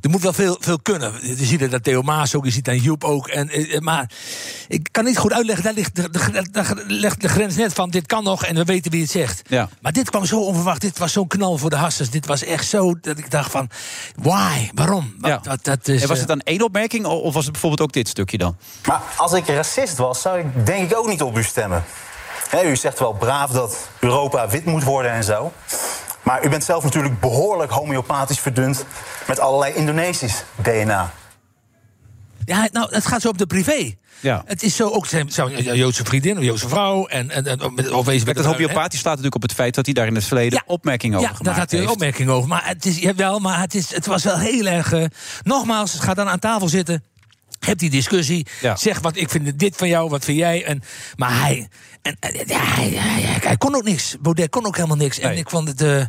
er 0.00 0.10
moet 0.10 0.22
wel 0.22 0.32
veel, 0.32 0.56
veel 0.60 0.78
kunnen. 0.82 1.12
Je 1.22 1.44
ziet 1.44 1.60
het 1.60 1.74
aan 1.74 1.80
Theo 1.80 2.02
Maas 2.02 2.34
ook, 2.34 2.44
je 2.44 2.50
ziet 2.50 2.68
aan 2.68 2.76
Joep 2.78 3.04
ook. 3.04 3.28
En, 3.28 3.48
eh, 3.48 3.78
maar 3.80 4.10
ik 4.68 4.88
kan 4.90 5.04
niet 5.04 5.18
goed 5.18 5.32
uitleggen, 5.32 5.64
daar 5.64 5.72
ligt 5.74 5.96
de, 5.96 6.10
de, 6.10 6.46
daar 6.50 6.74
ligt 6.86 7.20
de 7.20 7.28
grens 7.28 7.56
net 7.56 7.72
van, 7.72 7.90
dit 7.90 8.06
kan 8.06 8.24
nog 8.24 8.44
en 8.44 8.54
we 8.54 8.64
weten 8.64 8.90
wie 8.90 9.02
het 9.02 9.10
zegt. 9.10 9.42
Ja. 9.48 9.68
Maar 9.80 9.92
dit 9.92 10.10
kwam 10.10 10.24
zo 10.24 10.40
onverwacht, 10.40 10.80
dit 10.80 10.98
was 10.98 11.12
zo'n 11.12 11.26
knal 11.26 11.58
voor 11.58 11.70
de 11.70 11.76
hassers. 11.76 12.10
Dit 12.10 12.26
was 12.26 12.42
echt 12.44 12.66
zo, 12.66 12.94
dat 13.00 13.18
ik 13.18 13.30
dacht 13.30 13.50
van, 13.50 13.68
why, 14.16 14.70
waarom? 14.74 15.14
Wat, 15.18 15.30
Ja. 15.30 15.40
wat- 15.44 15.64
dat 15.64 15.88
is, 15.88 16.02
en 16.02 16.08
was 16.08 16.18
het 16.18 16.28
dan 16.28 16.40
één 16.40 16.62
opmerking 16.62 17.06
of 17.06 17.34
was 17.34 17.42
het 17.44 17.52
bijvoorbeeld 17.52 17.82
ook 17.82 17.92
dit 17.92 18.08
stukje 18.08 18.38
dan? 18.38 18.56
Maar 18.86 19.00
als 19.16 19.32
ik 19.32 19.46
racist 19.46 19.96
was, 19.96 20.20
zou 20.22 20.38
ik 20.38 20.66
denk 20.66 20.90
ik 20.90 20.98
ook 20.98 21.06
niet 21.08 21.22
op 21.22 21.38
u 21.38 21.42
stemmen. 21.42 21.84
U 22.62 22.76
zegt 22.76 22.98
wel 22.98 23.12
braaf 23.12 23.50
dat 23.50 23.88
Europa 24.00 24.48
wit 24.48 24.64
moet 24.64 24.84
worden 24.84 25.10
en 25.10 25.24
zo. 25.24 25.52
Maar 26.22 26.44
u 26.44 26.48
bent 26.48 26.64
zelf 26.64 26.84
natuurlijk 26.84 27.20
behoorlijk 27.20 27.70
homeopathisch 27.70 28.40
verdund 28.40 28.84
met 29.26 29.40
allerlei 29.40 29.74
Indonesisch 29.74 30.44
DNA. 30.62 31.12
Ja, 32.44 32.68
nou, 32.72 32.94
het 32.94 33.06
gaat 33.06 33.20
zo 33.20 33.28
op 33.28 33.38
de 33.38 33.46
privé. 33.46 33.94
Ja. 34.20 34.42
Het 34.46 34.62
is 34.62 34.76
zo 34.76 34.88
ook 34.88 35.06
zijn, 35.06 35.30
zijn 35.30 35.76
Joodse 35.76 36.04
vriendin 36.04 36.38
of 36.38 36.44
Joodse 36.44 36.68
vrouw. 36.68 37.06
En, 37.06 37.30
en, 37.30 37.46
en 37.46 37.94
of 37.94 38.06
wees 38.06 38.24
Kijk, 38.24 38.36
dat 38.36 38.44
homeopathie 38.44 38.98
slaat 38.98 39.04
natuurlijk 39.04 39.34
op 39.34 39.42
het 39.42 39.52
feit 39.52 39.74
dat 39.74 39.84
hij 39.84 39.94
daar 39.94 40.06
in 40.06 40.14
het 40.14 40.24
verleden 40.24 40.62
opmerkingen 40.66 41.18
over 41.18 41.30
ja, 41.30 41.36
gemaakt 41.36 41.56
daar 41.56 41.64
had 41.64 41.70
hij 41.70 41.80
een 41.80 41.88
opmerking 41.88 42.28
over. 42.28 42.48
Maar 42.48 42.66
het 42.66 42.86
is 42.86 42.98
ja, 42.98 43.14
wel, 43.14 43.38
maar 43.38 43.60
het, 43.60 43.74
is, 43.74 43.94
het 43.94 44.06
was 44.06 44.24
wel 44.24 44.38
heel 44.38 44.66
erg. 44.66 44.92
eh, 44.92 45.04
nogmaals, 45.42 45.94
ga 45.94 46.14
dan 46.14 46.28
aan 46.28 46.38
tafel 46.38 46.68
zitten. 46.68 47.04
Heb 47.60 47.78
die 47.78 47.90
discussie. 47.90 48.46
Ja. 48.60 48.76
Zeg 48.76 49.00
wat 49.00 49.16
ik 49.16 49.30
vind 49.30 49.58
dit 49.58 49.76
van 49.76 49.88
jou, 49.88 50.08
wat 50.08 50.24
vind 50.24 50.38
jij. 50.38 50.64
En, 50.64 50.82
maar 51.16 51.40
hij, 51.40 51.68
en, 52.04 52.16
en, 52.20 52.32
ja, 52.46 52.58
hij, 52.64 52.88
hij, 52.88 53.38
hij- 53.42 53.56
kon 53.56 53.74
ook 53.74 53.84
niks. 53.84 54.16
Baudet 54.20 54.50
kon 54.50 54.66
ook 54.66 54.76
helemaal 54.76 54.96
niks. 54.96 55.18
En 55.18 55.36
ik 55.36 55.50
vond 55.50 55.68
het. 55.68 55.80
eh, 55.82 56.04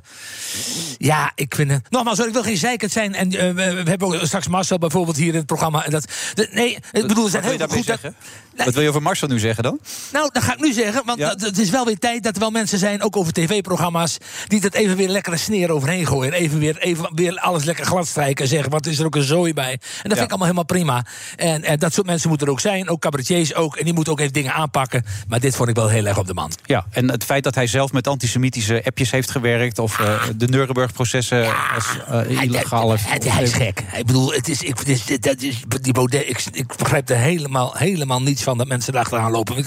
ja, 0.97 1.31
ik 1.35 1.55
vind 1.55 1.71
het. 1.71 1.81
Nogmaals, 1.89 2.19
ik 2.19 2.33
wil 2.33 2.43
geen 2.43 2.57
zeikend 2.57 2.91
zijn. 2.91 3.15
En 3.15 3.31
eh, 3.31 3.51
we, 3.51 3.61
hebben 3.89 4.07
ook 4.07 4.19
straks 4.25 4.47
Marcel 4.47 4.77
bijvoorbeeld 4.77 5.17
hier 5.17 5.27
in 5.31 5.35
het 5.35 5.45
programma. 5.45 5.85
En 5.85 5.91
dat, 5.91 6.05
de- 6.33 6.47
nee, 6.51 6.77
ik 6.91 7.07
bedoel, 7.07 7.27
zijn 7.27 7.43
Wat 7.43 7.51
wil 7.51 7.67
je 7.67 7.67
heel 7.73 7.77
goed. 7.77 7.87
dat- 8.01 8.65
Wat 8.65 8.73
wil 8.73 8.83
je 8.83 8.89
over 8.89 9.01
Marcel 9.01 9.27
nu 9.27 9.39
zeggen 9.39 9.63
dan? 9.63 9.79
nou, 10.11 10.29
dat 10.33 10.43
ga 10.43 10.53
ik 10.53 10.59
nu 10.59 10.73
zeggen, 10.73 11.05
want 11.05 11.19
Ja. 11.19 11.29
het- 11.37 11.57
is 11.57 11.69
wel 11.69 11.85
weer 11.85 11.99
tijd 11.99 12.23
dat 12.23 12.33
er 12.33 12.39
wel 12.39 12.51
mensen 12.51 12.79
zijn, 12.79 13.01
ook 13.03 13.17
over 13.17 13.33
tv-programma's, 13.33 14.17
die 14.47 14.61
dat 14.61 14.73
even 14.73 14.95
weer 14.95 15.09
lekker 15.09 15.33
een 15.33 15.39
sneer 15.39 15.71
overheen 15.71 16.07
gooien. 16.07 16.33
En 16.33 16.39
even 16.39 16.59
weer, 16.59 16.77
even 16.77 17.09
weer 17.15 17.37
alles 17.39 17.63
lekker 17.63 17.85
glad 17.85 18.07
strijken 18.07 18.43
en 18.43 18.49
zeggen, 18.49 18.71
wat 18.71 18.85
is 18.85 18.99
er 18.99 19.05
ook 19.05 19.15
een 19.15 19.23
zooi 19.23 19.53
bij. 19.53 19.71
En 19.71 19.79
dat 19.79 20.01
vind 20.03 20.13
ik 20.13 20.19
allemaal 20.29 20.39
helemaal 20.47 20.63
prima. 20.63 21.05
En, 21.35 21.63
en 21.63 21.79
dat 21.79 21.93
soort 21.93 22.07
mensen 22.07 22.29
moeten 22.29 22.47
er 22.47 22.53
ook 22.53 22.59
zijn, 22.59 22.89
ook 22.89 23.01
cabaretiers 23.01 23.53
ook. 23.55 23.75
En 23.75 23.85
die 23.85 23.93
moeten 23.93 24.13
ook 24.13 24.19
even 24.19 24.33
dingen 24.33 24.53
aanpakken. 24.53 25.05
Maar 25.27 25.39
dit 25.39 25.55
vond 25.55 25.69
ik 25.69 25.75
wel 25.75 25.84
heel 25.87 26.05
erg 26.05 26.17
op 26.17 26.27
de 26.27 26.33
man. 26.33 26.51
Ja, 26.65 26.85
en 26.89 27.11
het 27.11 27.23
feit 27.23 27.43
dat 27.43 27.55
hij 27.55 27.67
zelf 27.67 27.91
met 27.91 28.07
antisemitische 28.07 28.83
appjes 28.85 29.11
heeft 29.11 29.31
gewerkt... 29.31 29.79
of 29.79 29.99
eh, 29.99 30.23
de 30.35 30.47
Nuremberg-processen 30.47 31.53
als 31.75 31.97
illegaal 32.27 32.91
heeft... 32.91 33.07
Hij, 33.07 33.19
hij, 33.23 33.31
hij 33.31 33.43
is 33.43 33.53
gek. 33.53 33.83
Ik 33.97 34.05
bedoel, 34.05 34.31
het 34.31 34.49
is, 34.49 34.61
ik, 34.61 35.23
dat 35.23 35.41
is, 35.41 35.63
die 35.81 35.93
Baudet, 35.93 36.29
ik, 36.29 36.43
ik 36.51 36.75
begrijp 36.77 37.09
er 37.09 37.17
helemaal, 37.17 37.73
helemaal 37.77 38.21
niets 38.21 38.43
van 38.43 38.57
dat 38.57 38.67
mensen 38.67 38.93
erachteraan 38.93 39.31
lopen. 39.31 39.65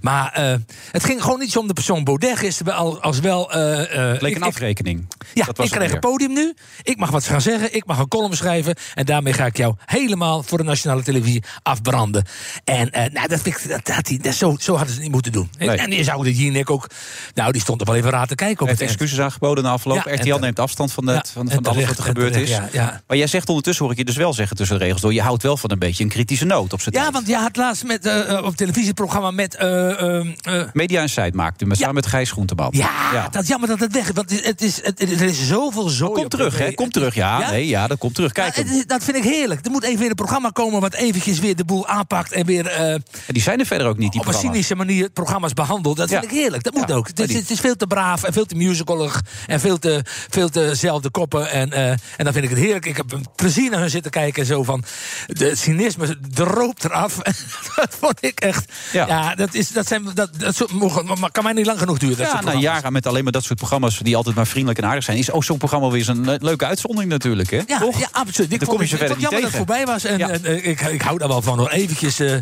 Maar 0.00 0.32
eh, 0.32 0.54
het 0.90 1.04
ging 1.04 1.22
gewoon 1.22 1.38
niet 1.38 1.52
zo 1.52 1.58
om 1.58 1.66
de 1.66 1.72
persoon 1.72 2.04
Baudet 2.04 2.38
gisteren, 2.38 2.74
als, 2.74 3.00
als 3.00 3.20
wel... 3.20 3.50
Het 3.50 4.22
leek 4.22 4.34
een 4.34 4.42
afrekening. 4.42 5.06
Ja, 5.34 5.44
Dat 5.44 5.56
was 5.56 5.66
ik 5.66 5.72
krijg 5.72 5.92
een 5.92 5.98
podium 5.98 6.32
nu. 6.32 6.54
Ik 6.82 6.96
mag 6.96 7.10
wat 7.10 7.24
gaan 7.24 7.40
zeggen. 7.40 7.74
Ik 7.74 7.86
mag 7.86 7.98
een 7.98 8.08
column 8.08 8.36
schrijven. 8.36 8.74
En 8.94 9.06
daarmee 9.06 9.32
ga 9.32 9.46
ik 9.46 9.56
jou 9.56 9.74
helemaal 9.84 10.42
voor 10.42 10.58
de 10.58 10.64
nationale 10.64 11.02
televisie 11.02 11.42
afbranden. 11.62 12.24
En 12.64 12.90
nou, 13.12 13.28
dat, 13.28 13.40
vind 13.40 13.64
ik, 13.64 14.22
dat, 14.22 14.34
zo, 14.34 14.56
zo 14.58 14.70
hadden 14.70 14.88
ze 14.88 14.94
het 14.94 15.02
niet 15.02 15.12
moeten 15.12 15.32
doen. 15.32 15.47
En- 15.58 15.66
Nee. 15.66 15.76
En 15.76 15.90
je 15.92 16.04
zou 16.04 16.24
de 16.24 16.34
Jinek 16.34 16.70
ook... 16.70 16.86
Nou, 17.34 17.52
die 17.52 17.60
stond 17.60 17.80
er 17.80 17.86
wel 17.86 17.96
even 17.96 18.10
raar 18.10 18.26
te 18.26 18.34
kijken 18.34 18.60
op 18.60 18.66
heeft 18.68 18.80
het 18.80 18.88
excuses 18.88 19.20
aangeboden 19.20 19.64
na 19.64 19.70
afloop. 19.70 20.02
Ja, 20.04 20.14
RTL 20.14 20.36
neemt 20.38 20.58
afstand 20.58 20.92
van, 20.92 21.06
het, 21.06 21.26
Ja, 21.26 21.32
van, 21.32 21.50
van 21.50 21.66
alles 21.66 21.86
wat 21.86 21.98
er 21.98 22.04
gebeurd 22.04 22.36
is. 22.36 22.48
ja, 22.50 22.68
ja. 22.72 23.00
Maar 23.06 23.16
jij 23.16 23.26
zegt 23.26 23.48
ondertussen, 23.48 23.84
hoor 23.84 23.92
ik 23.92 23.98
je 23.98 24.04
dus 24.04 24.16
wel 24.16 24.32
zeggen 24.32 24.56
tussen 24.56 24.78
de 24.78 24.84
regels 24.84 25.00
door... 25.00 25.12
je 25.14 25.22
houdt 25.22 25.42
wel 25.42 25.56
van 25.56 25.70
een 25.70 25.78
beetje 25.78 26.04
een 26.04 26.10
kritische 26.10 26.44
noot 26.44 26.72
op 26.72 26.80
Ja, 26.80 26.90
tijd. 26.90 27.12
want 27.12 27.26
je 27.26 27.36
had 27.36 27.56
laatst 27.56 27.84
met, 27.84 28.06
eh, 28.06 28.42
op 28.44 28.56
televisieprogramma 28.56 29.30
met... 29.30 29.54
eh, 29.54 30.18
eh, 30.20 30.26
Media 30.72 31.00
Insight 31.02 31.34
maakt 31.34 31.62
u 31.62 31.66
met, 31.66 31.76
Ja. 31.78 31.84
samen 31.84 31.94
met 32.02 32.06
Gijs 32.06 32.30
Groenteman. 32.30 32.70
ja, 32.72 33.28
dat 33.30 33.42
is 33.42 33.48
jammer 33.48 33.68
dat 33.68 33.80
het 33.80 33.92
weg 33.92 34.08
is. 34.08 34.14
Want 34.14 34.44
het 34.44 34.62
is, 34.62 34.76
het 34.84 34.98
het, 34.98 35.10
er 35.20 35.22
is 35.22 35.46
zoveel 35.46 35.88
zo. 35.88 36.10
Komt 36.10 36.30
terug, 36.30 36.58
hè? 36.58 36.72
Komt 36.74 36.92
terug, 36.92 37.14
ja. 37.14 37.50
Nee, 37.50 37.66
ja, 37.66 37.86
dat 37.86 37.98
komt 37.98 38.14
terug. 38.14 38.32
Kijk, 38.32 38.56
het 38.56 38.84
dat 38.86 39.04
vind 39.04 39.16
ik 39.16 39.22
heerlijk. 39.24 39.64
Er 39.64 39.70
moet 39.70 39.84
even 39.84 39.98
weer 39.98 40.08
een 40.08 40.14
programma 40.14 40.48
komen 40.50 40.80
wat 40.80 40.94
eventjes 40.94 41.38
weer 41.38 41.56
de 41.56 41.64
boel 41.64 41.86
aanpakt 41.86 42.32
en 42.32 42.46
weer 42.46 42.66
en 42.66 43.02
die 43.26 43.42
zijn 43.42 43.60
er 43.60 43.66
verder 43.66 43.86
ook 43.86 43.98
niet, 43.98 44.12
die 44.12 44.20
op 44.20 44.26
een 44.26 44.32
programma's. 44.32 44.52
cynische 44.52 44.74
manier 44.74 45.10
programma's 45.38 45.52
behandelt. 45.68 45.96
Dat 45.96 46.08
vind 46.08 46.24
ik 46.24 46.30
heerlijk. 46.30 46.62
Dat 46.62 46.74
moet 46.74 46.92
ook. 46.92 47.06
Het 47.06 47.20
is, 47.20 47.34
het 47.34 47.50
is 47.50 47.60
veel 47.60 47.76
te 47.76 47.86
braaf 47.86 48.22
en 48.22 48.32
veel 48.32 48.44
te 48.46 48.54
musicalig 48.54 49.20
en 49.46 49.60
veel 49.60 49.78
te, 49.78 50.02
veel 50.28 50.48
te 50.48 50.74
zelfde 50.74 51.10
koppen. 51.10 51.50
En, 51.50 51.72
eh, 51.72 51.90
en 51.90 52.00
dan 52.16 52.32
vind 52.32 52.44
ik 52.44 52.50
het 52.50 52.58
heerlijk. 52.58 52.86
Ik 52.86 52.96
heb 52.96 53.12
een 53.12 53.26
plezier 53.36 53.70
naar 53.70 53.80
hun 53.80 53.90
zitten 53.90 54.10
kijken. 54.10 54.46
Zo 54.46 54.62
van, 54.62 54.84
de 55.26 55.56
cynisme 55.56 56.16
droopt 56.32 56.84
eraf. 56.84 57.16
dat 57.76 57.96
vond 58.00 58.24
ik 58.24 58.40
echt... 58.40 58.72
Ja. 58.92 59.34
Dat, 59.34 59.54
is, 59.54 59.68
dat, 59.72 59.86
zijn, 59.86 60.04
dat, 60.14 60.30
dat 60.38 60.72
maar 61.18 61.30
kan 61.30 61.44
mij 61.44 61.52
niet 61.52 61.66
lang 61.66 61.78
genoeg 61.78 61.98
duren. 61.98 62.16
Dat 62.16 62.26
Ja, 62.26 62.32
na 62.32 62.38
programma's. 62.40 62.64
jaren 62.64 62.92
met 62.92 63.06
alleen 63.06 63.22
maar 63.22 63.32
dat 63.32 63.44
soort 63.44 63.58
programma's... 63.58 63.98
die 63.98 64.16
altijd 64.16 64.34
maar 64.34 64.46
vriendelijk 64.46 64.78
en 64.80 64.88
aardig 64.88 65.04
zijn... 65.04 65.16
is 65.18 65.30
ook 65.30 65.44
zo'n 65.44 65.58
programma 65.58 65.88
weer 65.88 65.98
eens 65.98 66.06
een 66.08 66.24
le- 66.24 66.36
leuke 66.40 66.66
uitzondering 66.66 67.10
natuurlijk, 67.12 67.50
hè? 67.50 67.60
Ja, 67.66 67.78
Toch? 67.78 67.98
ja, 67.98 68.08
absoluut. 68.12 68.52
Ik 68.52 68.58
Dan 68.58 68.68
vond, 68.68 68.78
kom 68.78 68.86
je 68.88 68.96
verder 68.96 69.08
niet 69.16 69.20
jammer 69.20 69.40
dat 69.40 69.50
het 69.50 69.58
voorbij 69.58 69.84
was. 69.86 70.04
En, 70.04 70.18
Ja. 70.18 70.28
en, 70.28 70.44
eh, 70.44 70.66
ik, 70.66 70.80
ik 70.80 71.00
hou 71.02 71.18
daar 71.18 71.28
wel 71.28 71.42
van. 71.42 71.56
Nog 71.56 71.70
eventjes 71.70 72.18
eh, 72.20 72.34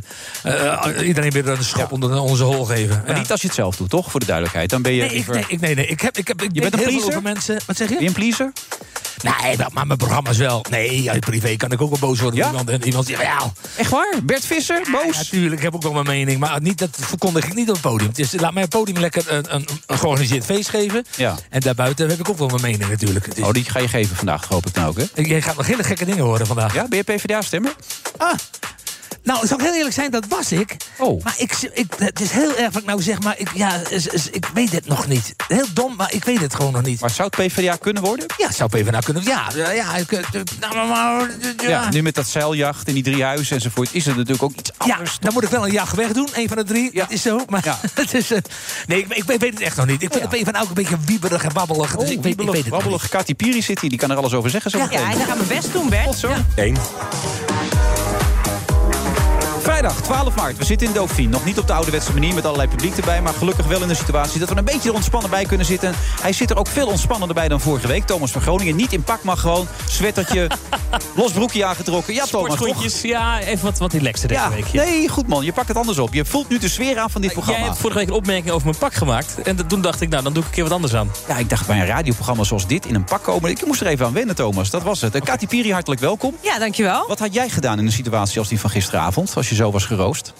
eh, 0.43 1.07
iedereen 1.07 1.31
weer 1.31 1.49
een 1.49 1.65
schop 1.65 1.93
onder 1.93 2.21
onze 2.21 2.43
hol 2.45 2.65
geven. 2.65 2.86
Maar 2.89 3.03
Ja. 3.07 3.19
niet 3.19 3.31
als 3.31 3.41
je 3.41 3.47
het 3.47 3.57
zelf 3.57 3.77
doet, 3.77 3.91
toch? 3.91 4.11
Voor 4.11 4.21
de 4.21 4.27
duidelijkheid. 4.27 4.71
Dan 4.71 4.83
ben 4.83 4.93
je 4.93 5.01
Nee, 5.03 5.11
ik, 5.15 5.27
nee, 5.27 5.45
ik, 5.49 5.61
nee, 5.61 5.75
nee. 5.75 5.87
Ik 5.87 6.01
heb, 6.01 6.17
ik 6.19 6.29
heb, 6.29 6.43
ik 6.43 6.51
Je 6.53 6.61
bent 6.61 6.73
een 6.73 6.79
heel 6.79 6.89
veel 6.89 6.99
pleaser? 7.01 7.23
mensen. 7.23 7.61
Wat 7.67 7.77
zeg 7.77 7.89
je? 7.89 7.95
Ben 7.95 8.03
je 8.03 8.09
een 8.09 8.15
pleaser? 8.15 8.53
Nee, 9.23 9.57
maar 9.73 9.87
mijn 9.87 9.99
programma's 9.99 10.37
wel. 10.37 10.65
Nee, 10.71 11.11
uit 11.11 11.21
privé 11.21 11.57
kan 11.57 11.73
ik 11.73 11.81
ook 11.81 11.89
wel 11.91 11.99
boos 11.99 12.21
worden. 12.21 12.41
Ja? 12.41 12.47
Iemand, 12.49 12.71
en 12.71 12.85
iemand 12.85 13.07
zegt, 13.07 13.23
ja, 13.23 13.53
Echt 13.77 13.91
waar? 13.91 14.15
Bert 14.23 14.45
Visser? 14.47 14.81
Boos? 14.93 15.17
natuurlijk, 15.17 15.57
ik 15.57 15.63
heb 15.63 15.75
ook 15.75 15.83
wel 15.83 15.93
mijn 15.93 16.07
mening. 16.07 16.39
Maar 16.39 16.61
niet, 16.63 16.79
dat 16.79 16.97
verkondig 17.01 17.45
ik 17.47 17.55
niet 17.55 17.69
op 17.69 17.73
het 17.75 17.83
podium. 17.83 18.11
Dus 18.13 18.33
laat 18.33 18.53
mij 18.55 18.63
op 18.63 18.73
het 18.73 18.81
podium 18.81 18.99
lekker 18.99 19.25
een, 19.33 19.55
een, 19.55 19.69
een 19.87 19.99
georganiseerd 19.99 20.45
feest 20.45 20.69
geven. 20.69 21.05
Ja. 21.17 21.35
En 21.51 21.61
daarbuiten 21.61 22.09
heb 22.09 22.19
ik 22.19 22.29
ook 22.29 22.39
wel 22.39 22.49
mijn 22.49 22.61
mening 22.63 22.91
natuurlijk. 22.91 23.35
Dus, 23.35 23.45
Oh, 23.45 23.53
die 23.53 23.65
ga 23.65 23.79
je 23.79 23.89
geven 23.89 24.17
vandaag, 24.17 24.45
hoop 24.49 24.67
ik 24.67 24.75
nou 24.75 24.89
ook, 24.89 24.97
hè? 24.97 25.23
Jij 25.23 25.43
gaat 25.43 25.57
nog 25.57 25.67
hele 25.67 25.83
gekke 25.85 26.05
dingen 26.05 26.25
horen 26.25 26.47
vandaag. 26.47 26.75
Ja, 26.75 26.89
ben 26.89 26.99
je 26.99 27.05
PvdA-stemmer? 27.05 27.75
Ah, 28.17 28.35
Nou, 29.27 29.47
zou 29.47 29.61
ik 29.61 29.67
heel 29.67 29.77
eerlijk 29.77 29.95
zijn, 29.95 30.11
dat 30.11 30.25
was 30.29 30.53
ik. 30.53 30.77
Oh. 30.99 31.25
Maar 31.25 31.35
ik, 31.39 31.53
ik, 31.73 31.87
het 31.99 32.21
is 32.21 32.31
heel 32.31 32.57
erg 32.57 32.73
wat 32.73 32.83
ik 32.83 32.89
nou 32.89 33.03
zeg, 33.03 33.21
maar 33.23 33.35
ik, 33.39 33.49
ja, 33.55 33.81
is- 33.91 34.07
is- 34.07 34.31
ik 34.31 34.47
weet 34.55 34.73
het 34.73 34.87
nog 34.87 35.07
niet. 35.07 35.35
Heel 35.49 35.65
dom, 35.73 35.97
maar 35.97 36.13
ik 36.13 36.25
weet 36.25 36.41
het 36.41 36.55
gewoon 36.55 36.73
nog 36.73 36.83
niet. 36.83 37.01
Maar 37.01 37.11
zou 37.11 37.29
het 37.37 37.47
PvdA 37.47 37.77
kunnen 37.77 38.03
worden? 38.03 38.27
Ja, 38.39 38.53
zou 38.53 38.71
PvdA 38.71 38.99
kunnen. 38.99 39.23
Ja, 39.23 39.47
ja, 39.55 39.71
ja. 39.71 39.97
ik, 39.97 40.13
eh, 40.13 40.21
nou, 40.61 40.77
Ja. 41.63 41.69
ja. 41.69 41.91
nu 41.91 42.03
met 42.03 42.15
dat 42.15 42.27
zeiljacht 42.29 42.89
in 42.89 42.95
die 42.95 43.03
drie 43.03 43.23
huizen 43.25 43.57
enzovoort... 43.57 43.89
is 43.93 44.05
het 44.07 44.17
natuurlijk 44.17 44.43
ook 44.43 44.53
iets 44.57 44.71
Ja, 44.85 44.93
anders. 44.95 45.17
dan 45.21 45.33
moet 45.33 45.43
ik 45.43 45.49
wel 45.49 45.67
een 45.67 45.73
jacht 45.73 45.97
wegdoen, 45.97 46.29
een 46.35 46.49
van 46.49 46.57
de 46.57 46.65
drie. 46.65 46.91
Ja. 46.93 47.01
Dat 47.03 47.11
is 47.11 47.23
zo. 47.23 47.41
Maar 47.49 47.65
Ja. 47.65 47.79
het 47.95 48.15
is, 48.15 48.31
eh, 48.31 48.39
nee, 48.87 49.07
ik, 49.09 49.15
ik 49.29 49.41
weet 49.41 49.43
het 49.53 49.61
echt 49.61 49.77
nog 49.77 49.87
niet. 49.87 50.03
Ik 50.03 50.13
vind 50.13 50.25
Ja. 50.25 50.31
het 50.31 50.43
PvdA 50.43 50.61
ook 50.61 50.69
een 50.69 50.75
beetje 50.75 50.97
wieberig 51.05 51.43
en 51.45 51.53
wabbelig. 51.53 51.97
Dus 51.97 52.07
Oh, 52.07 52.13
ik, 52.13 52.23
weet, 52.23 52.41
ik 52.41 52.47
weet 52.51 52.57
het 52.63 52.69
wabbelig. 52.69 53.09
Kati 53.09 53.35
Piri 53.35 53.63
zit 53.63 53.81
hier, 53.81 53.91
die 53.91 53.99
kan 53.99 54.11
er 54.11 54.17
alles 54.17 54.33
over 54.33 54.51
zeggen 54.51 54.71
zo 54.71 54.79
Ja, 54.79 54.85
meteen. 54.85 55.05
en 55.07 55.19
dan 55.19 55.27
gaan 55.27 55.39
we 55.39 55.45
best 55.45 55.73
doen, 55.73 55.89
Bert. 55.89 56.05
Tot 56.05 56.17
zo. 56.19 56.31
Eén. 56.57 56.77
fa 59.67 59.76
Vrijdag 59.77 60.01
12 60.03 60.35
maart. 60.37 60.57
We 60.57 60.65
zitten 60.65 60.87
in 60.87 60.93
Dauphine. 60.93 61.29
Nog 61.29 61.45
niet 61.45 61.59
op 61.59 61.67
de 61.67 61.73
ouderwetse 61.73 62.13
manier 62.13 62.35
met 62.35 62.45
allerlei 62.45 62.69
publiek 62.69 62.97
erbij. 62.97 63.23
Maar 63.23 63.33
gelukkig 63.33 63.67
wel 63.67 63.83
in 63.83 63.89
de 63.89 63.95
situatie 63.95 64.41
dat 64.41 64.49
we 64.49 64.57
een 64.57 64.65
beetje 64.65 64.89
er 64.89 64.95
ontspannen 64.95 65.31
bij 65.31 65.45
kunnen 65.45 65.67
zitten. 65.67 65.95
Hij 66.21 66.33
zit 66.33 66.51
er 66.51 66.57
ook 66.57 66.67
veel 66.67 66.87
ontspannender 66.87 67.35
bij 67.37 67.49
dan 67.49 67.61
vorige 67.61 67.87
week. 67.87 68.05
Thomas 68.07 68.31
van 68.31 68.41
Groningen. 68.43 68.77
Niet 68.77 68.93
in 68.93 69.03
pak, 69.03 69.23
maar 69.23 69.37
gewoon 69.37 69.67
sweatertje, 69.89 70.51
los 71.17 71.33
broekje 71.33 71.65
aangetrokken. 71.65 72.15
Ja, 72.15 72.25
Thomas, 72.25 72.57
toch? 72.57 72.85
Ja, 73.03 73.41
even 73.41 73.65
wat, 73.65 73.79
wat 73.79 73.93
relaxter 73.93 74.29
deze 74.29 74.41
Ja, 74.41 74.51
week. 74.51 74.67
Ja. 74.67 74.83
nee, 74.85 75.09
goed 75.09 75.27
man. 75.27 75.45
Je 75.45 75.53
pakt 75.53 75.69
het 75.69 75.77
anders 75.77 75.99
op. 75.99 76.15
Je 76.15 76.25
voelt 76.25 76.49
nu 76.49 76.59
de 76.59 76.69
sfeer 76.69 76.99
aan 76.99 77.11
van 77.11 77.21
dit 77.21 77.31
Jij 77.31 77.41
programma. 77.41 77.67
hebt 77.67 77.79
vorige 77.81 77.99
week 77.99 78.09
een 78.09 78.15
opmerking 78.15 78.51
over 78.51 78.67
mijn 78.67 78.79
pak 78.79 78.95
gemaakt. 78.95 79.43
En 79.43 79.57
dat- 79.57 79.69
toen 79.69 79.81
dacht 79.81 80.01
ik, 80.01 80.09
nou, 80.09 80.23
dan 80.23 80.33
doe 80.33 80.43
ik 80.43 80.49
een 80.49 80.55
keer 80.55 80.65
wat 80.65 80.73
anders 80.73 80.95
aan. 80.95 81.11
Ja, 81.29 81.37
ik 81.37 81.51
dacht 81.51 81.67
bij 81.67 81.81
een 81.81 81.87
radioprogramma 81.87 82.45
zoals 82.45 82.67
dit 82.67 82.87
in 82.87 82.95
een 82.95 83.05
pak 83.05 83.23
komen. 83.23 83.51
Ik 83.51 83.67
moest 83.67 83.81
er 83.81 83.87
even 83.87 84.07
aan 84.07 84.13
wennen, 84.13 84.35
Thomas. 84.35 84.71
Dat 84.71 84.83
was 84.83 85.01
het. 85.01 85.15
En 85.15 85.23
Kati 85.23 85.47
Piri, 85.47 85.73
hartelijk 85.73 86.01
welkom. 86.01 86.35
Ja, 86.41 86.59
dankjewel. 86.59 87.05
Wat 87.09 87.19
had 87.19 87.35
jij 87.35 87.49
gedaan 87.49 87.79
in 87.79 87.87
een 87.87 87.93
situatie 87.93 88.39
als 88.39 88.49
die 88.49 88.61
van 88.61 88.71
gisteravond? 88.71 89.33
Als 89.37 89.49
je 89.49 89.55
zo 89.55 89.66
was 89.73 89.85
geroost? 89.85 90.33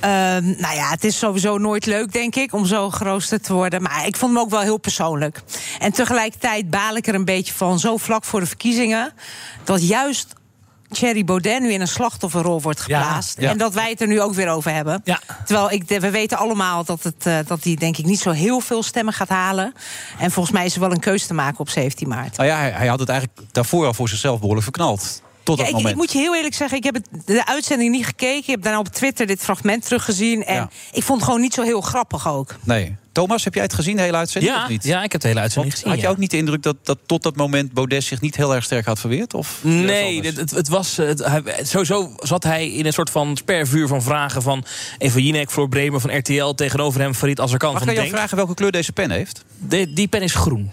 Ehm, 0.00 0.44
nou 0.44 0.74
ja, 0.74 0.90
het 0.90 1.04
is 1.04 1.18
sowieso 1.18 1.58
nooit 1.58 1.86
leuk, 1.86 2.12
denk 2.12 2.36
ik, 2.36 2.52
om 2.52 2.66
zo 2.66 2.90
geroosterd 2.90 3.42
te 3.44 3.52
worden. 3.52 3.82
Maar 3.82 4.06
ik 4.06 4.16
vond 4.16 4.32
hem 4.32 4.40
ook 4.40 4.50
wel 4.50 4.60
heel 4.60 4.78
persoonlijk. 4.78 5.42
En 5.78 5.92
tegelijkertijd 5.92 6.70
baal 6.70 6.96
ik 6.96 7.06
er 7.06 7.14
een 7.14 7.24
beetje 7.24 7.52
van, 7.52 7.78
zo 7.78 7.96
vlak 7.96 8.24
voor 8.24 8.40
de 8.40 8.46
verkiezingen... 8.46 9.12
dat 9.64 9.88
juist 9.88 10.34
Thierry 10.90 11.24
Baudet 11.24 11.60
nu 11.60 11.72
in 11.72 11.80
een 11.80 11.88
slachtofferrol 11.88 12.60
wordt 12.60 12.80
geplaatst. 12.80 13.40
ja. 13.40 13.50
En 13.50 13.58
dat 13.58 13.74
wij 13.74 13.90
het 13.90 14.00
er 14.00 14.06
nu 14.06 14.20
ook 14.20 14.34
weer 14.34 14.48
over 14.48 14.72
hebben. 14.72 15.00
Ja. 15.04 15.20
Terwijl 15.44 15.70
ik, 15.70 15.88
we 15.88 16.10
weten 16.10 16.38
allemaal 16.38 16.84
dat, 16.84 17.02
het, 17.02 17.26
eh, 17.26 17.38
dat 17.46 17.64
hij 17.64 17.74
denk 17.74 17.96
ik 17.96 18.04
niet 18.04 18.20
zo 18.20 18.30
heel 18.30 18.60
veel 18.60 18.82
stemmen 18.82 19.14
gaat 19.14 19.28
halen. 19.28 19.72
En 20.18 20.30
volgens 20.30 20.54
mij 20.54 20.64
is 20.64 20.74
er 20.74 20.80
wel 20.80 20.92
een 20.92 21.00
keuze 21.00 21.26
te 21.26 21.34
maken 21.34 21.60
op 21.60 21.68
17 21.68 22.08
maart. 22.08 22.36
Nou 22.36 22.48
ja, 22.48 22.56
hij, 22.56 22.70
hij 22.70 22.86
had 22.86 23.00
het 23.00 23.08
eigenlijk 23.08 23.40
daarvoor 23.52 23.86
al 23.86 23.94
voor 23.94 24.08
zichzelf 24.08 24.38
behoorlijk 24.38 24.64
verknald. 24.64 25.22
Tot 25.42 25.56
Ja, 25.58 25.62
dat 25.64 25.66
ik, 25.72 25.76
moment. 25.78 25.94
ik 25.94 26.00
moet 26.00 26.12
je 26.12 26.18
heel 26.18 26.36
eerlijk 26.36 26.54
zeggen, 26.54 26.78
ik 26.78 26.84
heb 26.84 26.94
het, 26.94 27.06
de 27.26 27.46
uitzending 27.46 27.90
niet 27.92 28.04
gekeken. 28.06 28.36
Ik 28.38 28.46
heb 28.46 28.62
daarna 28.62 28.78
op 28.78 28.88
Twitter 28.88 29.26
dit 29.26 29.40
fragment 29.42 29.84
teruggezien. 29.84 30.44
En 30.44 30.54
Ja. 30.54 30.70
ik 30.92 31.02
vond 31.02 31.18
het 31.18 31.26
gewoon 31.26 31.40
niet 31.40 31.54
zo 31.54 31.62
heel 31.62 31.80
grappig 31.80 32.28
ook. 32.28 32.56
Nee. 32.64 32.96
Thomas, 33.12 33.44
heb 33.44 33.54
jij 33.54 33.62
het 33.62 33.74
gezien, 33.74 33.96
de 33.96 34.02
hele 34.02 34.16
uitzending? 34.16 34.54
Ja, 34.54 34.62
of 34.62 34.68
niet? 34.68 34.84
ja, 34.84 35.02
ik 35.02 35.12
heb 35.12 35.20
de 35.20 35.28
hele 35.28 35.40
uitzending 35.40 35.72
Want 35.74 35.84
gezien. 35.84 35.88
had 35.90 36.00
je 36.00 36.06
ja. 36.06 36.12
ook 36.12 36.18
niet 36.20 36.30
de 36.30 36.36
indruk 36.36 36.62
dat, 36.62 36.76
dat 36.86 36.98
tot 37.06 37.22
dat 37.22 37.36
moment 37.36 37.72
Baudet 37.72 38.04
zich 38.04 38.20
niet 38.20 38.36
heel 38.36 38.54
erg 38.54 38.64
sterk 38.64 38.86
had 38.86 38.98
verweerd? 39.00 39.34
Of 39.34 39.58
Nee, 39.62 40.22
het, 40.26 40.36
het, 40.36 40.50
het 40.50 40.68
was, 40.68 40.96
het, 40.96 41.18
hij- 41.24 41.42
sowieso 41.62 42.12
zat 42.16 42.42
hij 42.44 42.68
in 42.70 42.86
een 42.86 42.92
soort 42.92 43.10
van 43.10 43.36
spervuur 43.36 43.86
van 43.88 44.02
vragen 44.02 44.42
van 44.42 44.64
Eva 44.98 45.18
Jinek, 45.18 45.50
Floor 45.50 45.68
Bremer 45.68 46.00
van 46.00 46.16
RTL 46.16 46.50
tegenover 46.50 47.00
hem, 47.00 47.14
Farid 47.14 47.40
Azarkan 47.40 47.70
Mag 47.72 47.78
van 47.78 47.88
ik 47.88 47.94
jou 47.94 48.06
Denk. 48.06 48.18
vragen 48.18 48.36
welke 48.36 48.54
kleur 48.54 48.72
deze 48.72 48.92
pen 48.92 49.10
heeft? 49.10 49.44
De- 49.58 49.92
die 49.92 50.08
pen 50.08 50.22
is 50.22 50.34
groen. 50.34 50.70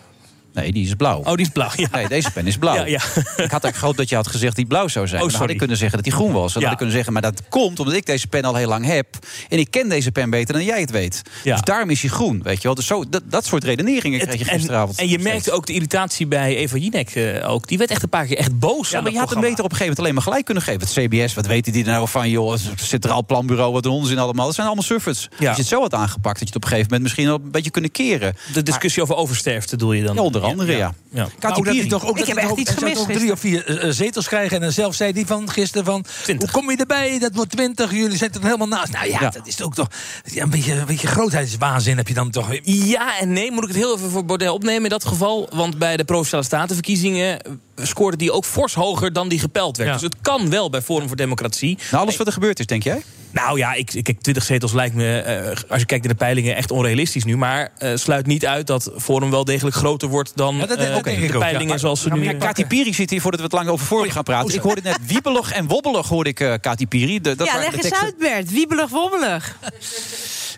Nee, 0.57 0.71
die 0.71 0.85
is 0.85 0.93
blauw. 0.93 1.19
Oh, 1.19 1.35
die 1.35 1.45
is 1.45 1.49
blauw. 1.49 1.69
Ja. 1.75 1.87
Nee, 1.91 2.07
deze 2.07 2.31
pen 2.31 2.47
is 2.47 2.57
blauw. 2.57 2.75
Ja, 2.77 2.85
ja. 2.85 2.95
Ik 2.97 3.01
had 3.25 3.37
eigenlijk 3.37 3.75
gehoopt 3.75 3.97
dat 3.97 4.09
je 4.09 4.15
had 4.15 4.27
gezegd 4.27 4.55
die 4.55 4.65
blauw 4.65 4.87
zou 4.87 5.07
zijn. 5.07 5.21
Oh, 5.21 5.29
dan 5.29 5.39
had 5.39 5.49
ik 5.49 5.57
kunnen 5.57 5.77
zeggen 5.77 5.95
dat 5.95 6.05
die 6.05 6.13
groen 6.13 6.31
was. 6.31 6.53
Dan 6.53 6.61
had 6.63 6.71
ik 6.71 6.77
kunnen 6.77 6.95
zeggen, 6.95 7.13
maar 7.13 7.21
dat 7.21 7.41
komt 7.49 7.79
omdat 7.79 7.95
ik 7.95 8.05
deze 8.05 8.27
pen 8.27 8.43
al 8.43 8.55
heel 8.55 8.67
lang 8.67 8.85
heb. 8.85 9.07
En 9.49 9.59
ik 9.59 9.71
ken 9.71 9.89
deze 9.89 10.11
pen 10.11 10.29
beter 10.29 10.53
dan 10.53 10.63
jij 10.63 10.79
het 10.79 10.91
weet. 10.91 11.21
Dus 11.43 11.61
daarom 11.61 11.89
is 11.89 12.01
hij 12.01 12.09
groen, 12.09 12.43
weet 12.43 12.57
je 12.57 12.63
wel. 12.63 12.75
Dus 12.75 12.85
zo, 12.85 13.09
dat, 13.09 13.21
dat 13.25 13.45
soort 13.45 13.63
redeneringen 13.63 14.19
kreeg 14.19 14.39
je 14.39 14.45
gisteravond. 14.45 14.97
En, 14.97 15.03
en 15.03 15.09
je 15.09 15.19
merkte 15.19 15.51
ook 15.51 15.65
de 15.65 15.73
irritatie 15.73 16.27
bij 16.27 16.55
Eva 16.55 16.77
Jinek 16.77 17.09
eh, 17.09 17.49
ook. 17.49 17.67
Die 17.67 17.77
werd 17.77 17.91
echt 17.91 18.03
een 18.03 18.09
paar 18.09 18.25
keer 18.25 18.37
echt 18.37 18.59
boos. 18.59 18.89
Ja, 18.89 19.01
maar 19.01 19.11
je 19.11 19.17
had 19.17 19.29
hem 19.29 19.41
beter 19.41 19.63
op 19.63 19.71
een 19.71 19.77
gegeven 19.77 19.85
moment 19.85 19.99
alleen 19.99 20.13
maar 20.13 20.23
gelijk 20.23 20.45
kunnen 20.45 20.63
geven. 20.63 20.81
Het 20.81 20.91
CBS, 20.91 21.33
wat 21.33 21.45
weten 21.45 21.71
die 21.73 21.85
er 21.85 21.91
nou 21.91 22.07
van, 22.07 22.29
joh? 22.29 22.51
Het 22.51 22.61
Centraal 22.75 23.25
Planbureau, 23.25 23.73
wat 23.73 23.85
een 23.85 23.91
onzin 23.91 24.17
allemaal. 24.19 24.45
Dat 24.45 24.55
zijn 24.55 24.67
allemaal 24.67 24.85
surfers. 24.85 25.27
Ja. 25.39 25.47
Als 25.47 25.55
je 25.55 25.61
het 25.61 25.71
zo 25.71 25.81
had 25.81 25.93
aangepakt, 25.93 26.39
dat 26.39 26.47
je 26.47 26.53
het 26.53 26.55
op 26.55 26.63
een 26.63 26.69
gegeven 26.69 26.85
moment 26.85 27.03
misschien 27.03 27.25
wel 27.25 27.39
een 27.43 27.51
beetje 27.51 27.71
kunnen 27.71 27.91
keren. 27.91 28.35
De 28.53 28.63
discussie 28.63 29.01
over 29.01 29.15
oversterfte 29.15 29.75
doe 29.77 29.97
je 29.97 30.03
dan. 30.03 30.15
Ja, 30.15 30.21
andere, 30.47 30.71
ja. 30.77 30.93
ja. 31.11 31.27
Kati 31.39 31.61
Nou, 31.61 31.87
toch 31.87 32.03
ook, 32.05 32.09
Ik 32.09 32.17
dat 32.17 32.27
heb 32.27 32.37
echt 32.37 32.57
iets 32.57 32.71
ook- 32.71 32.77
gemist 32.77 32.95
toch 32.97 33.11
drie 33.11 33.31
of 33.31 33.39
vier 33.39 33.65
eh, 33.79 33.89
zetels 33.91 34.27
krijgen. 34.27 34.63
En 34.63 34.73
zelf 34.73 34.95
zei 34.95 35.11
hij 35.11 35.25
van 35.25 35.49
gisteren 35.49 35.85
van... 35.85 36.05
Twintig. 36.23 36.51
Hoe 36.51 36.61
kom 36.61 36.71
je 36.71 36.77
erbij? 36.77 37.19
Dat 37.19 37.35
wordt 37.35 37.51
twintig. 37.51 37.91
Jullie 37.91 38.17
zitten 38.17 38.41
er 38.41 38.45
helemaal 38.47 38.67
naast. 38.67 38.91
Nou 38.91 39.09
ja, 39.09 39.19
Ja. 39.19 39.29
dat 39.29 39.47
is 39.47 39.61
ook 39.61 39.75
toch... 39.75 39.87
Ja, 40.25 40.43
een, 40.43 40.49
beetje, 40.49 40.73
een 40.73 40.85
beetje 40.85 41.07
grootheidswaanzin 41.07 41.97
heb 41.97 42.07
je 42.07 42.13
dan 42.13 42.29
toch 42.29 42.47
weer. 42.47 42.61
Ja 42.63 43.19
en 43.19 43.33
nee, 43.33 43.51
moet 43.51 43.61
ik 43.63 43.69
het 43.69 43.77
heel 43.77 43.95
even 43.97 44.09
voor 44.09 44.25
Baudet 44.25 44.49
opnemen 44.49 44.83
in 44.83 44.89
dat 44.89 45.05
geval. 45.05 45.49
Want 45.53 45.77
bij 45.77 45.97
de 45.97 46.03
Provinciale 46.03 46.43
Statenverkiezingen 46.43 47.39
scoorde 47.81 48.17
die 48.17 48.31
ook 48.31 48.45
fors 48.45 48.73
hoger 48.73 49.13
dan 49.13 49.27
die 49.29 49.39
gepeld 49.39 49.77
werd. 49.77 49.89
Ja. 49.89 49.95
Dus 49.95 50.03
het 50.03 50.15
kan 50.21 50.49
wel 50.49 50.69
bij 50.69 50.81
Forum 50.81 51.07
voor 51.07 51.17
Democratie. 51.17 51.77
Nou, 51.91 52.03
alles 52.03 52.17
wat 52.17 52.27
er 52.27 52.33
gebeurd 52.33 52.59
is, 52.59 52.65
denk 52.65 52.83
jij? 52.83 53.03
Nou 53.31 53.57
ja, 53.57 53.73
ik, 53.73 53.93
ik, 53.93 54.03
kijk, 54.03 54.21
20 54.21 54.43
zetels 54.43 54.73
lijkt 54.73 54.95
me, 54.95 55.19
eh, 55.19 55.47
als 55.69 55.79
je 55.79 55.85
kijkt 55.85 56.03
naar 56.05 56.13
de 56.13 56.19
peilingen, 56.19 56.55
echt 56.55 56.71
onrealistisch 56.71 57.23
nu. 57.23 57.37
Maar 57.37 57.71
eh, 57.77 57.91
sluit 57.95 58.25
niet 58.25 58.45
uit 58.45 58.67
dat 58.67 58.91
Forum 58.97 59.31
wel 59.31 59.43
degelijk 59.45 59.75
groter 59.75 60.09
wordt 60.09 60.31
dan 60.35 60.55
Ja, 60.55 60.65
dat- 60.65 60.77
eh, 60.77 60.85
de 60.85 60.95
ook, 60.95 61.39
peilingen 61.39 61.73
ja. 61.73 61.77
zoals 61.77 62.01
ze 62.01 62.09
nu... 62.09 62.23
maar 62.23 62.35
Kati 62.35 62.65
Piri 62.65 62.93
zit 62.93 63.09
hier 63.09 63.21
voordat 63.21 63.39
we 63.39 63.45
het 63.45 63.55
lang 63.55 63.67
over 63.69 63.85
Forum 63.85 64.09
gaan 64.11 64.23
praten. 64.23 64.53
Ik 64.55 64.61
hoorde 64.61 64.81
net 64.83 64.97
wiebelig 65.05 65.51
en 65.51 65.67
wobbelig, 65.67 66.07
hoorde 66.07 66.29
ik 66.29 66.39
eh 66.39 66.53
Kati 66.61 66.87
Piri. 66.87 67.21
De, 67.21 67.35
dat 67.35 67.47
ja, 67.47 67.57
leg 67.57 67.69
de 67.69 67.83
eens 67.83 67.93
uit, 67.93 68.17
Bert. 68.17 68.51
Wiebelig, 68.51 68.89
wobbelig. 68.89 69.57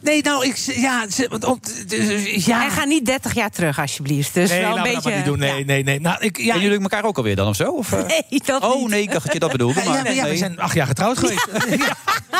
Nee, 0.01 0.21
nou, 0.21 0.45
ik... 0.45 0.55
Ja, 0.57 1.09
ze- 1.09 1.27
want 1.29 1.43
op- 1.43 1.65
dus, 1.87 2.45
ja. 2.45 2.63
En 2.65 2.71
ga 2.71 2.83
niet 2.85 3.05
30 3.05 3.33
jaar 3.33 3.49
terug, 3.49 3.79
alsjeblieft. 3.79 4.33
Dus 4.33 4.49
Nee, 4.49 4.61
wel 4.61 4.77
een 4.77 4.83
beetje. 4.83 5.01
maar 5.09 5.15
niet 5.17 5.25
doen. 5.25 5.39
Nee, 5.39 5.57
ja. 5.59 5.65
nee, 5.65 5.83
nee. 5.83 5.99
Nou, 5.99 6.17
ik, 6.23 6.37
ja, 6.37 6.43
Kennen 6.43 6.61
jullie 6.61 6.79
elkaar 6.81 7.03
ook 7.03 7.17
alweer 7.17 7.35
dan 7.35 7.47
of 7.47 7.55
zo? 7.55 7.71
Of, 7.71 7.91
eh? 7.91 8.05
Nee, 8.07 8.41
dat 8.45 8.61
Oh 8.63 8.79
niet. 8.79 8.87
nee, 8.89 9.01
ik 9.01 9.11
dacht 9.11 9.23
dat 9.23 9.33
je 9.33 9.39
dat 9.39 9.51
bedoelde. 9.51 9.79
Ja, 9.79 9.85
Maar, 9.85 9.95
ja, 9.97 10.03
maar 10.03 10.13
ja, 10.13 10.23
we 10.23 10.27
nee. 10.29 10.37
zijn 10.37 10.59
acht 10.59 10.73
jaar 10.75 10.87
getrouwd 10.87 11.17
geweest. 11.17 11.47
ja. 11.69 11.77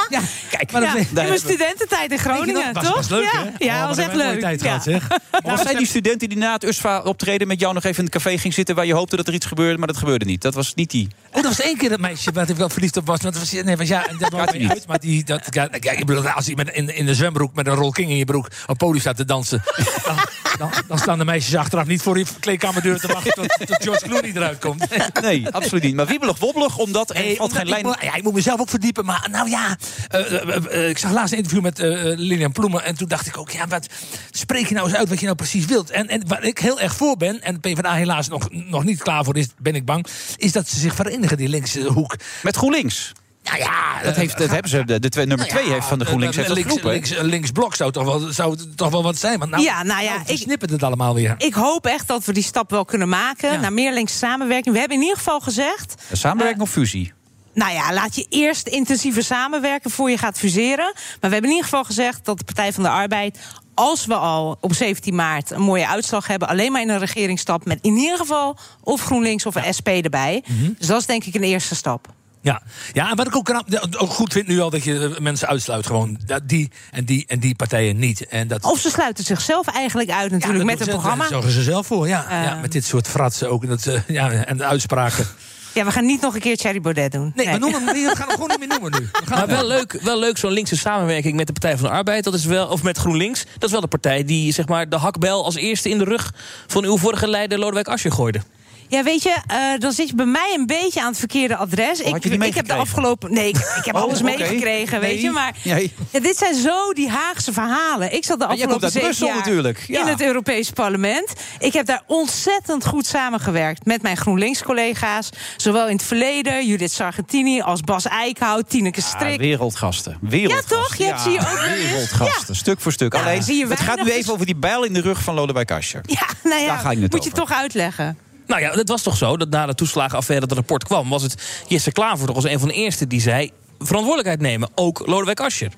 ja. 0.10 0.22
Kijk, 0.50 0.72
Maar 0.72 0.82
dat- 0.82 0.96
in 0.96 1.08
mijn 1.14 1.38
studententijd 1.40 2.12
in 2.12 2.20
Groningen, 2.20 2.74
was 2.74 2.84
toch? 2.84 2.96
best 2.98 3.10
leuk, 3.10 3.24
ja, 3.34 3.44
hè? 3.58 3.66
ja 3.66 3.82
Oh, 3.82 3.88
was 3.88 3.98
echt 3.98 4.16
leuk. 4.16 4.40
tijd 4.40 4.62
ja. 4.62 4.66
gehad, 4.68 4.84
zeg. 4.84 5.08
was 5.44 5.62
zij 5.62 5.74
die 5.76 5.88
studenten 5.88 6.30
die 6.30 6.38
na 6.38 6.54
het 6.54 6.64
USFA 6.64 7.02
optreden 7.02 7.48
met 7.48 7.60
jou 7.60 7.74
nog 7.74 7.84
even 7.84 7.98
in 7.98 8.04
het 8.04 8.14
café 8.14 8.38
ging 8.38 8.54
zitten... 8.54 8.76
waar 8.76 8.86
je 8.86 8.94
hoopte 8.94 9.16
dat 9.16 9.28
er 9.28 9.34
iets 9.34 9.46
gebeurde, 9.46 9.78
maar 9.78 9.88
dat 9.88 9.98
gebeurde 9.98 10.26
niet. 10.26 10.42
Dat 10.42 10.54
was 10.54 10.74
niet 10.76 10.92
die. 10.92 11.08
Oh, 11.30 11.36
dat 11.36 11.44
was 11.44 11.62
één 11.62 11.78
keer 11.78 11.90
dat 11.90 12.00
meisje 12.00 12.32
waar 12.32 12.50
ik 12.50 12.56
wel 12.56 12.70
verliefd 12.70 12.98
op 12.98 13.06
was. 13.06 13.22
Want 13.22 13.34
dat 13.34 13.44
was, 13.52 13.64
nee, 13.64 13.78
was 13.78 13.88
ja, 13.88 14.08
en 14.08 14.18
dat 14.18 14.54
niet. 14.54 14.70
uit. 14.70 14.88
Maar 14.88 15.00
die, 15.00 15.24
dat, 15.24 15.42
ja, 15.50 15.70
ik 15.72 16.06
bedoel, 16.06 16.30
als 16.30 16.46
je 16.46 16.56
met, 16.56 16.70
in, 16.70 16.96
in 16.96 17.06
de 17.06 17.16
zwembroek 17.16 17.49
met 17.54 17.68
een 17.68 17.74
Roll 17.74 17.92
King 17.92 18.10
in 18.10 18.18
je 18.18 18.26
broek 18.26 18.48
op 18.68 18.78
podium 18.78 19.00
staat 19.02 19.16
te 19.16 19.26
dansen... 19.26 19.64
dan, 20.06 20.16
dan, 20.58 20.72
dan 20.88 20.98
staan 20.98 21.18
de 21.18 21.26
meisjes 21.26 21.56
achteraf 21.56 21.88
niet 21.88 22.02
voor 22.02 22.18
je 22.18 22.26
kleedkamerdeur 22.40 23.00
te 23.00 23.08
wachten 23.08 23.34
tot, 23.34 23.68
tot 23.68 23.84
George 23.84 24.06
Clooney 24.08 24.32
eruit 24.36 24.60
komt. 24.60 24.86
Nee, 25.22 25.50
absoluut 25.50 25.84
niet. 25.84 25.96
Maar 25.96 26.06
wiebelig 26.06 26.38
wobbelig, 26.40 26.78
omdat 26.78 27.10
er 27.10 27.16
Nee, 27.16 27.36
valt 27.36 27.40
omdat 27.40 27.58
geen 27.58 27.66
ik, 27.68 27.74
lijn... 27.74 27.86
moet- 27.86 27.98
ja, 28.02 28.16
ik 28.16 28.24
moet 28.24 28.34
mezelf 28.34 28.60
ook 28.60 28.70
verdiepen. 28.70 29.06
Maar 29.06 29.28
nou 29.32 29.50
ja, 29.50 29.78
eh, 30.08 30.34
eh, 30.42 30.66
eh, 30.72 30.90
ik 30.90 30.98
zag 30.98 31.12
laatst 31.12 31.32
een 31.32 31.38
interview 31.38 31.64
met 31.64 31.80
eh, 31.80 31.90
Lilian 32.16 32.52
Ploemen. 32.52 32.84
En 32.84 32.96
toen 32.98 33.08
dacht 33.08 33.28
ik 33.28 33.38
ook, 33.38 33.50
ja, 33.50 33.68
wat 33.68 33.88
spreek 34.32 34.68
je 34.68 34.74
nou 34.76 34.88
eens 34.88 34.98
uit 34.98 35.10
wat 35.10 35.20
je 35.20 35.26
nou 35.26 35.38
precies 35.38 35.66
wilt? 35.66 35.90
En, 35.90 36.08
en 36.08 36.28
waar 36.28 36.44
ik 36.44 36.60
heel 36.60 36.80
erg 36.80 36.96
voor 36.96 37.18
ben, 37.18 37.42
en 37.42 37.54
de 37.54 37.60
PvdA 37.60 37.94
helaas 37.94 38.28
nog, 38.28 38.48
nog 38.52 38.84
niet 38.84 39.04
klaar 39.04 39.24
voor 39.24 39.38
is, 39.38 39.48
ben 39.58 39.76
ik 39.76 39.86
bang, 39.86 40.06
is 40.38 40.52
dat 40.52 40.68
ze 40.70 40.80
zich 40.80 40.96
verenigen, 40.96 41.38
die 41.38 41.50
linkse 41.50 41.82
hoek. 41.82 42.16
Met 42.44 42.56
GroenLinks. 42.56 43.12
Nou 43.50 43.62
ja, 43.62 44.02
Dat, 44.04 44.16
heeft, 44.16 44.38
dat 44.38 44.50
hebben 44.50 44.70
ze, 44.72 44.86
de, 44.86 45.00
de 45.00 45.10
twee, 45.10 45.26
nummer 45.26 45.46
nou 45.46 45.58
ja, 45.58 45.64
twee 45.64 45.74
heeft 45.76 45.88
van 45.88 46.00
de 46.00 46.06
GroenLinks 46.06 46.36
heeft 46.36 46.48
dat 46.48 46.58
links, 46.58 46.74
geroepen. 46.74 47.02
hè? 47.02 47.06
links, 47.16 47.32
linksblok 47.32 47.76
zou 47.76 47.92
toch 47.92 48.04
wel, 48.04 48.20
zou 48.20 48.58
toch 48.76 48.90
wel 48.90 49.04
wat 49.04 49.18
zijn. 49.18 49.40
Want 49.40 49.52
nou, 49.52 49.64
Ja, 49.64 49.84
nou 49.84 50.04
ja, 50.04 50.16
ik 50.22 50.28
ik- 50.28 50.38
snippen 50.38 50.72
het 50.72 50.84
allemaal 50.84 51.14
weer. 51.14 51.36
Ik 51.38 51.54
hoop 51.54 51.86
echt 51.86 52.08
dat 52.08 52.26
we 52.26 52.34
die 52.34 52.44
stap 52.44 52.70
wel 52.70 52.86
kunnen 52.86 53.10
maken 53.10 53.52
Ja. 53.52 53.60
naar 53.60 53.74
meer 53.74 53.94
linkse 53.94 54.18
samenwerking. 54.18 54.74
We 54.74 54.80
hebben 54.80 54.98
in 54.98 55.04
ieder 55.04 55.18
geval 55.18 55.40
gezegd. 55.40 55.94
Samenwerking 56.12 56.62
of 56.62 56.70
fusie? 56.70 57.14
Nou 57.54 57.74
ja, 57.74 57.94
laat 57.94 58.16
je 58.16 58.26
eerst 58.30 58.68
intensiever 58.68 59.24
samenwerken 59.24 59.92
voor 59.92 60.10
je 60.10 60.18
gaat 60.18 60.38
fuseren. 60.38 60.92
Maar 60.96 61.18
we 61.20 61.28
hebben 61.30 61.44
in 61.44 61.50
ieder 61.56 61.64
geval 61.64 61.84
gezegd 61.84 62.26
dat 62.26 62.38
de 62.38 62.44
Partij 62.44 62.74
van 62.74 62.84
de 62.84 62.90
Arbeid. 62.90 63.40
Als 63.74 64.06
we 64.06 64.16
al 64.16 64.58
op 64.62 64.74
17 64.74 65.16
maart 65.16 65.52
een 65.52 65.62
mooie 65.62 65.88
uitslag 65.88 66.28
hebben, 66.28 66.48
alleen 66.48 66.72
maar 66.72 66.82
in 66.82 66.90
een 66.90 67.00
regering 67.00 67.40
stapt 67.40 67.66
met 67.66 67.80
in 67.82 67.96
ieder 67.98 68.18
geval 68.18 68.58
of 68.84 69.02
GroenLinks 69.02 69.46
of 69.46 69.56
een 69.56 69.74
SP 69.78 69.88
erbij. 69.88 70.44
Mhm. 70.48 70.70
Dus 70.78 70.88
dat 70.88 71.00
is 71.00 71.06
denk 71.06 71.24
ik 71.24 71.36
een 71.36 71.44
eerste 71.44 71.76
stap. 71.76 72.08
Ja. 72.42 72.62
ja, 72.94 73.10
en 73.10 73.16
wat 73.16 73.28
ik 73.28 73.36
ook, 73.36 73.46
knap- 73.46 73.96
ook 73.98 74.10
goed 74.10 74.34
vind 74.34 74.48
nu 74.48 74.60
al 74.60 74.70
dat 74.70 74.84
je 74.84 75.14
eh, 75.16 75.20
mensen 75.20 75.48
uitsluit. 75.48 75.86
Gewoon 75.86 76.20
dat 76.26 76.42
die 76.50 76.70
en 76.92 77.06
die 77.06 77.24
en 77.28 77.40
die 77.40 77.56
partijen 77.56 78.00
niet. 78.00 78.28
En 78.28 78.48
dat, 78.48 78.64
Of 78.64 78.80
ze 78.80 78.90
sluiten 78.90 79.24
zichzelf 79.24 79.68
eigenlijk 79.68 80.10
uit 80.10 80.32
natuurlijk 80.32 80.60
Ja, 80.60 80.66
met 80.66 80.80
ze- 80.84 80.90
programma. 80.90 81.18
Daar 81.18 81.28
zorgen 81.32 81.52
ze 81.52 81.64
zelf 81.64 81.88
voor, 81.88 82.08
ja. 82.08 82.26
Ja 82.30 82.56
met 82.62 82.72
dit 82.72 82.86
soort 82.86 83.08
fratsen 83.08 83.50
ook. 83.50 83.64
en 83.64 83.70
Dat, 83.70 83.90
ja, 84.08 84.32
en 84.32 84.58
de 84.58 84.64
uitspraken. 84.66 85.28
Ja, 85.74 85.86
we 85.86 85.92
gaan 85.92 86.06
niet 86.06 86.22
nog 86.22 86.34
een 86.36 86.42
keer 86.42 86.58
Thierry 86.58 86.82
Baudet 86.82 87.12
doen. 87.12 87.32
Nee, 87.36 87.50
we, 87.50 87.58
noemen, 87.58 87.86
we 87.86 88.12
gaan 88.16 88.28
hem 88.28 88.30
gewoon 88.36 88.50
niet 88.50 88.60
meer 88.60 88.68
noemen 88.68 88.92
nu. 89.02 89.10
We 89.12 89.26
gaan 89.26 89.38
Maar 89.38 89.48
wel 89.48 89.68
leuk, 89.68 90.00
wel 90.04 90.20
leuk 90.20 90.38
zo'n 90.38 90.52
linkse 90.52 90.78
samenwerking 90.78 91.36
met 91.36 91.48
de 91.48 91.54
Partij 91.54 91.78
van 91.78 91.90
de 91.90 91.94
Arbeid. 91.96 92.24
Dat 92.24 92.34
is 92.34 92.46
wel, 92.46 92.68
of 92.68 92.84
met 92.84 92.98
GroenLinks. 92.98 93.44
Dat 93.54 93.64
is 93.64 93.72
wel 93.72 93.82
de 93.82 93.88
partij 93.88 94.24
die 94.24 94.54
zeg 94.54 94.68
maar, 94.68 94.90
de 94.90 94.96
hakbel 94.96 95.44
als 95.46 95.56
eerste 95.56 95.90
in 95.90 95.98
de 95.98 96.04
rug 96.04 96.34
van 96.68 96.84
uw 96.84 96.98
vorige 96.98 97.28
leider 97.28 97.60
Lodewijk 97.60 97.88
Asscher 97.88 98.12
gooide. 98.12 98.42
Ja, 98.90 99.04
weet 99.04 99.24
je, 99.24 99.36
eh, 99.48 99.58
dan 99.78 99.92
zit 99.92 100.10
je 100.10 100.16
bij 100.16 100.26
mij 100.26 100.54
een 100.58 100.66
beetje 100.66 101.02
aan 101.02 101.08
het 101.10 101.18
verkeerde 101.20 101.56
adres. 101.56 102.02
Oh, 102.04 102.20
die 102.20 102.44
ik 102.46 102.54
heb 102.56 102.68
de 102.68 102.74
afgelopen. 102.74 103.34
Nee, 103.34 103.48
ik, 103.48 103.56
ik 103.56 103.86
heb 103.86 103.96
Oh, 103.96 104.02
alles 104.02 104.22
meegekregen, 104.22 105.00
weet 105.00 105.14
Nee. 105.14 105.22
je. 105.22 105.30
Maar 105.32 105.54
Nee. 105.64 105.94
ja, 106.12 106.20
dit 106.20 106.38
zijn 106.38 106.56
zo 106.56 106.94
die 106.94 107.10
Haagse 107.10 107.54
verhalen. 107.54 108.14
Ik 108.14 108.26
zat 108.26 108.40
de 108.40 108.46
afgelopen 108.46 108.92
zeven 108.92 109.02
Brussel 109.08 109.28
jaar 109.28 109.36
natuurlijk, 109.36 109.84
ja. 109.88 110.02
in 110.02 110.08
het 110.08 110.22
Europees 110.22 110.70
Parlement. 110.70 111.34
Ik 111.60 111.74
heb 111.74 111.86
daar 111.86 112.02
ontzettend 112.08 112.86
goed 112.86 113.06
samengewerkt 113.06 113.86
met 113.86 114.02
mijn 114.02 114.18
GroenLinks-collega's. 114.18 115.30
Zowel 115.58 115.88
in 115.88 115.96
het 115.96 116.06
verleden, 116.06 116.68
Judith 116.68 116.92
Sargentini, 116.92 117.62
als 117.62 117.82
Bas 117.82 118.06
Eickhout, 118.08 118.70
Tineke 118.70 119.02
Strik. 119.02 119.40
wereldgasten. 119.40 120.18
wereldgasten. 120.22 120.78
Ja, 120.78 120.82
toch? 120.84 120.96
Je 120.96 121.04
hebt- 121.06 121.22
zie 121.22 121.32
je 121.32 121.40
ook. 121.40 121.66
Wereldgasten, 121.90 122.56
stuk 122.56 122.80
voor 122.82 122.92
stuk. 122.92 123.14
Alleen, 123.16 123.44
zie 123.44 123.56
je 123.56 123.68
het 123.68 123.80
gaat 123.80 124.04
nu 124.04 124.12
even 124.12 124.34
over 124.34 124.46
die 124.46 124.56
bijl 124.56 124.84
in 124.84 124.94
de 124.94 125.02
rug 125.02 125.22
van 125.24 125.34
Lodewijk 125.36 125.72
Asscher. 125.72 126.02
Ja, 126.06 126.28
nou 126.44 126.62
ja, 126.62 126.68
Daar 126.68 126.78
ga 126.78 126.92
ik 126.92 127.02
het 127.02 127.12
moet 127.12 127.24
je 127.24 127.32
toch 127.32 127.52
uitleggen. 127.52 128.18
Nou 128.50 128.62
ja, 128.62 128.72
het 128.72 128.90
was 128.90 129.02
toch 129.02 129.18
zo 129.18 129.38
dat 129.38 129.50
na 129.50 129.66
de 129.66 129.76
toeslagenaffaire 129.76 130.48
dat 130.48 130.58
rapport 130.58 130.84
kwam... 130.84 131.10
was 131.10 131.24
het 131.24 131.64
Jesse 131.68 131.92
Klaver 131.92 132.28
toch 132.28 132.36
als 132.36 132.46
een 132.46 132.60
van 132.60 132.68
de 132.68 132.74
eerste 132.74 133.08
die 133.08 133.22
zei... 133.22 133.52
verantwoordelijkheid 133.80 134.42
nemen, 134.42 134.70
ook 134.76 135.08
Lodewijk 135.08 135.40
Asscher. 135.40 135.72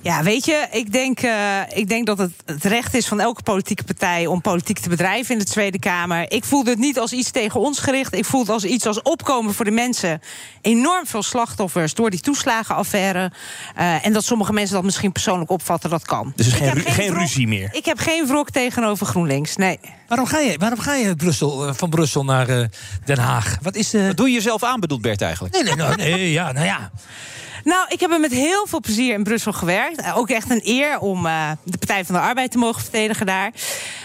Ja, 0.00 0.22
weet 0.22 0.44
je, 0.44 0.66
ik 0.70 0.92
denk, 0.92 1.20
eh, 1.20 1.60
ik 1.74 1.88
denk 1.88 2.06
dat 2.06 2.18
het 2.18 2.32
het 2.44 2.64
recht 2.64 2.94
is 2.94 3.06
van 3.06 3.20
elke 3.20 3.42
politieke 3.42 3.84
partij 3.84 4.26
om 4.26 4.40
politiek 4.40 4.78
te 4.78 4.88
bedrijven 4.88 5.32
in 5.32 5.38
de 5.38 5.44
Tweede 5.44 5.78
Kamer. 5.78 6.30
Ik 6.32 6.44
voelde 6.44 6.70
het 6.70 6.78
niet 6.78 6.98
als 6.98 7.12
iets 7.12 7.30
tegen 7.30 7.60
ons 7.60 7.78
gericht. 7.78 8.14
Ik 8.14 8.24
voelde 8.24 8.52
het 8.52 8.62
als 8.62 8.72
iets 8.72 8.86
als 8.86 9.02
opkomen 9.02 9.54
voor 9.54 9.64
de 9.64 9.70
mensen. 9.70 10.20
Enorm 10.60 11.06
veel 11.06 11.22
slachtoffers 11.22 11.94
door 11.94 12.10
die 12.10 12.20
toeslagenaffaire. 12.20 13.32
Eh, 13.76 14.06
en 14.06 14.12
dat 14.12 14.24
sommige 14.24 14.52
mensen 14.52 14.74
dat 14.74 14.84
misschien 14.84 15.12
persoonlijk 15.12 15.50
opvatten, 15.50 15.90
dat 15.90 16.04
kan. 16.04 16.32
Dus 16.36 16.52
geen, 16.52 16.70
ru- 16.72 16.80
geen 16.90 17.06
wrok- 17.10 17.18
ruzie 17.20 17.48
meer. 17.48 17.68
Ik 17.72 17.84
heb 17.84 17.98
geen 17.98 18.26
wrok 18.26 18.50
tegenover 18.50 19.06
GroenLinks, 19.06 19.56
nee. 19.56 19.78
Waarom 20.08 20.26
ga 20.26 20.38
je, 20.38 20.58
waarom 20.58 20.78
ga 20.78 20.94
je 20.94 21.14
Brussel, 21.16 21.66
eh, 21.68 21.74
van 21.74 21.90
Brussel 21.90 22.24
naar 22.24 22.46
Den 23.04 23.18
Haag? 23.18 23.56
Wat 23.62 23.76
is. 23.76 23.92
Wat 23.92 24.16
doe 24.16 24.26
je 24.28 24.34
jezelf 24.34 24.62
aan, 24.64 24.80
bedoelt 24.80 25.00
Bert 25.02 25.22
eigenlijk? 25.22 25.54
Nee, 25.54 25.62
nee, 25.62 25.74
nou, 25.74 25.96
nee, 25.96 26.32
ja, 26.32 26.52
nou 26.52 26.66
ja. 26.66 26.90
Nou, 27.66 27.86
ik 27.88 28.00
heb 28.00 28.10
er 28.10 28.20
met 28.20 28.32
heel 28.32 28.66
veel 28.66 28.80
plezier 28.80 29.14
in 29.14 29.22
Brussel 29.22 29.52
gewerkt. 29.52 30.00
Eh, 30.00 30.16
Ook 30.18 30.28
echt 30.30 30.50
een 30.50 30.60
eer 30.64 30.98
om 30.98 31.26
eh, 31.26 31.50
de 31.64 31.78
Partij 31.78 32.04
van 32.04 32.14
de 32.14 32.20
Arbeid 32.20 32.50
te 32.50 32.58
mogen 32.58 32.82
verdedigen 32.82 33.26
daar. 33.26 33.50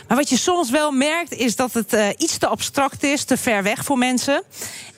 Maar 0.07 0.17
wat 0.17 0.29
je 0.29 0.37
soms 0.37 0.69
wel 0.69 0.91
merkt, 0.91 1.33
is 1.33 1.55
dat 1.55 1.73
het 1.73 1.93
eh, 1.93 2.07
iets 2.17 2.37
te 2.37 2.47
abstract 2.47 3.03
is, 3.03 3.23
te 3.23 3.37
ver 3.37 3.63
weg 3.63 3.83
voor 3.85 3.97
mensen. 3.97 4.43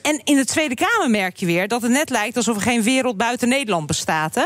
En 0.02 0.20
in 0.24 0.36
de 0.36 0.44
Tweede 0.44 0.74
Kamer 0.74 1.10
merk 1.10 1.36
je 1.36 1.46
weer 1.46 1.68
dat 1.68 1.82
het 1.82 1.90
net 1.90 2.10
lijkt 2.10 2.36
alsof 2.36 2.56
er 2.56 2.62
geen 2.62 2.82
wereld 2.82 3.16
buiten 3.16 3.48
Nederland 3.48 3.86
bestaat. 3.86 4.34
Hè? 4.34 4.44